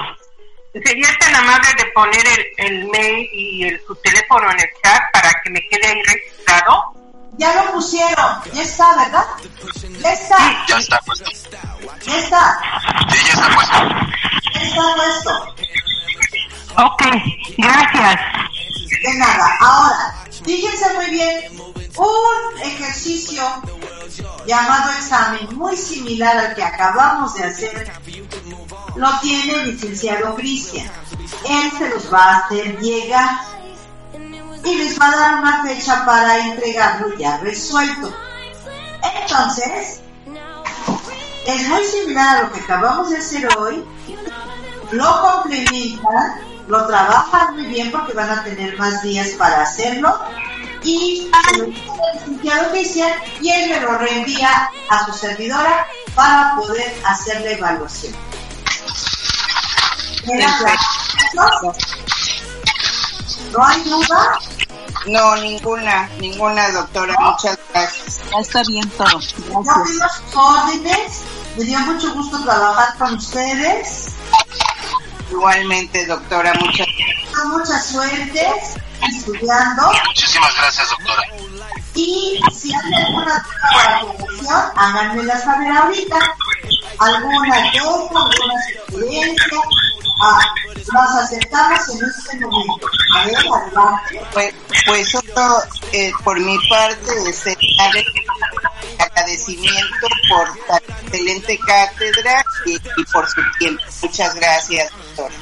[0.84, 5.02] ¿Sería tan amable de poner el, el mail y el, su teléfono en el chat
[5.12, 6.95] para que me quede ahí registrado?
[7.38, 9.24] Ya lo pusieron, ya está, ¿verdad?
[10.00, 10.66] Ya está.
[10.68, 11.30] Ya está puesto.
[12.06, 12.60] Ya está.
[13.10, 13.78] Sí, ya está puesto.
[14.54, 15.54] Ya está puesto.
[16.78, 17.02] Ok,
[17.58, 18.20] gracias.
[19.02, 19.56] De nada.
[19.60, 21.60] Ahora, fíjense muy bien,
[21.96, 23.42] un ejercicio
[24.46, 27.92] llamado examen muy similar al que acabamos de hacer
[28.96, 30.90] lo tiene el licenciado Cristian.
[31.48, 33.55] Él se los va a hacer llegar
[34.66, 38.12] y les va a dar una fecha para entregarlo ya resuelto.
[39.22, 40.00] Entonces,
[41.46, 43.84] es muy similar a lo que acabamos de hacer hoy,
[44.90, 50.18] lo complementan, lo trabajan muy bien porque van a tener más días para hacerlo
[50.82, 51.30] y
[52.70, 58.14] Cristian y él me lo reenvía a su servidora para poder hacer la evaluación.
[60.24, 61.74] ¿Queda claro?
[63.56, 64.38] ¿No hay duda?
[65.06, 68.20] No, ninguna, ninguna doctora, muchas gracias.
[68.30, 69.20] Ya está bien todo.
[69.20, 70.02] Sus
[70.34, 71.22] órdenes,
[71.56, 74.08] me dio mucho gusto trabajar con ustedes.
[75.30, 76.86] Igualmente, doctora, muchas
[77.46, 78.46] Mucha suerte
[79.08, 81.22] estudiando Muchísimas gracias, doctora.
[81.96, 86.18] Y si hay alguna duda o aclaración, háganmela saber ahorita.
[86.98, 88.54] Alguna queja, alguna
[88.88, 89.58] sugerencia,
[90.22, 90.40] ah,
[90.92, 92.86] las aceptamos en este momento.
[93.16, 94.26] A ver, adelante.
[94.32, 94.54] Pues,
[94.86, 97.56] pues solo eh, por mi parte desear
[97.96, 98.06] el
[98.98, 103.82] agradecimiento por tan excelente cátedra y, y por su tiempo.
[104.02, 105.34] Muchas gracias, doctora.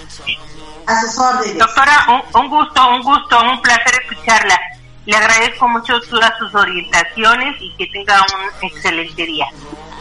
[0.87, 1.59] A sus órdenes.
[1.59, 4.61] Doctora, un, un gusto, un gusto, un placer escucharla.
[5.07, 9.47] Le agradezco mucho todas sus orientaciones y que tenga un excelente día.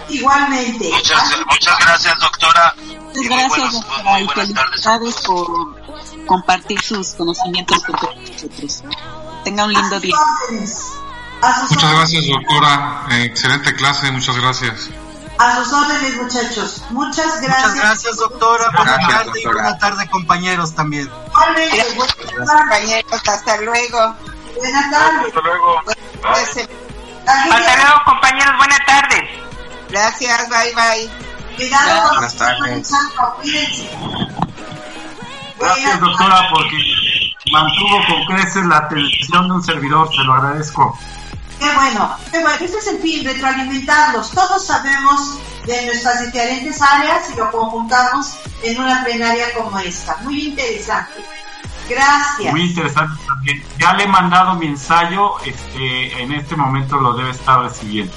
[0.10, 0.90] Igualmente.
[0.92, 2.74] Muchas, muchas gracias, doctora.
[2.78, 4.54] Muchas muy gracias, buenos- doctora, muy tardes.
[4.56, 8.84] felicidades por compartir sus conocimientos con todos nosotros.
[9.44, 10.16] Tenga un lindo día.
[11.70, 13.06] Muchas gracias, doctora.
[13.12, 14.90] Eh, excelente clase, muchas gracias.
[15.38, 16.82] A sus órdenes, muchachos.
[16.92, 17.70] Muchas gracias.
[17.72, 18.70] Muchas gracias, doctora.
[18.70, 21.10] Buenas Gracias, tardes y buena tarde, compañeros, también.
[21.28, 22.50] Igualmente, buenas tardes.
[22.50, 24.16] Compañeros, hasta luego.
[24.58, 25.28] Buenas tardes.
[25.28, 25.82] Hasta luego.
[25.86, 26.70] Pues,
[27.26, 28.58] Hasta luego, compañeros.
[28.58, 29.24] Buenas tardes.
[29.90, 31.10] Gracias, bye bye.
[31.56, 32.92] Cuidado Buenas tardes.
[33.42, 33.90] Cuídense.
[35.60, 36.78] Gracias, doctora, porque
[37.52, 40.98] mantuvo con creces la atención de un servidor, se lo agradezco.
[41.60, 42.58] Qué bueno, qué bueno.
[42.60, 44.32] Este es el fin, retroalimentarlos.
[44.32, 50.18] Todos sabemos de nuestras diferentes áreas y lo conjuntamos en una plenaria como esta.
[50.24, 51.24] Muy interesante.
[51.90, 52.52] Gracias.
[52.52, 53.64] Muy interesante también.
[53.80, 58.14] Ya le he mandado mi ensayo, este, en este momento lo debe estar recibiendo.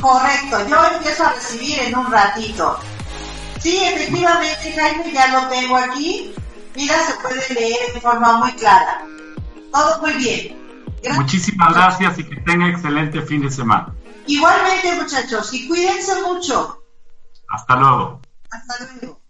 [0.00, 2.78] Correcto, yo empiezo a recibir en un ratito.
[3.60, 6.34] Sí, efectivamente, Jaime, ya lo tengo aquí.
[6.74, 9.06] Mira, se puede leer de forma muy clara.
[9.72, 10.56] Todo muy bien.
[11.02, 11.16] Gracias.
[11.16, 13.94] Muchísimas gracias y que tenga excelente fin de semana.
[14.26, 16.82] Igualmente, muchachos, y cuídense mucho.
[17.48, 18.20] Hasta luego.
[18.50, 19.20] Hasta luego.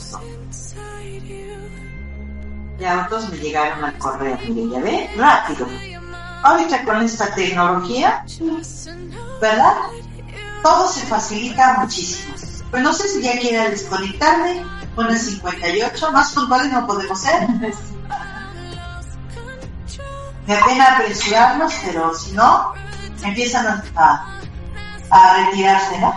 [0.00, 0.20] Listo.
[2.78, 4.38] Ya otros me llegaron al correo,
[4.72, 5.66] ya ve, rápido.
[6.42, 8.24] Ahorita con esta tecnología,
[9.42, 9.74] ¿verdad?
[10.62, 12.34] Todo se facilita muchísimo.
[12.70, 14.64] Pues no sé si ya quiera desconectarme,
[14.94, 17.46] con el 58, más puntuales no podemos ser.
[20.46, 22.72] Me apena apresurarnos, pero si no,
[23.22, 24.40] empiezan a,
[25.10, 26.14] a retirarse, ¿no?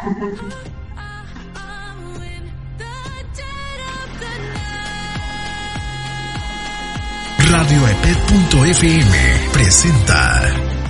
[7.54, 10.83] Radioepet.fm presenta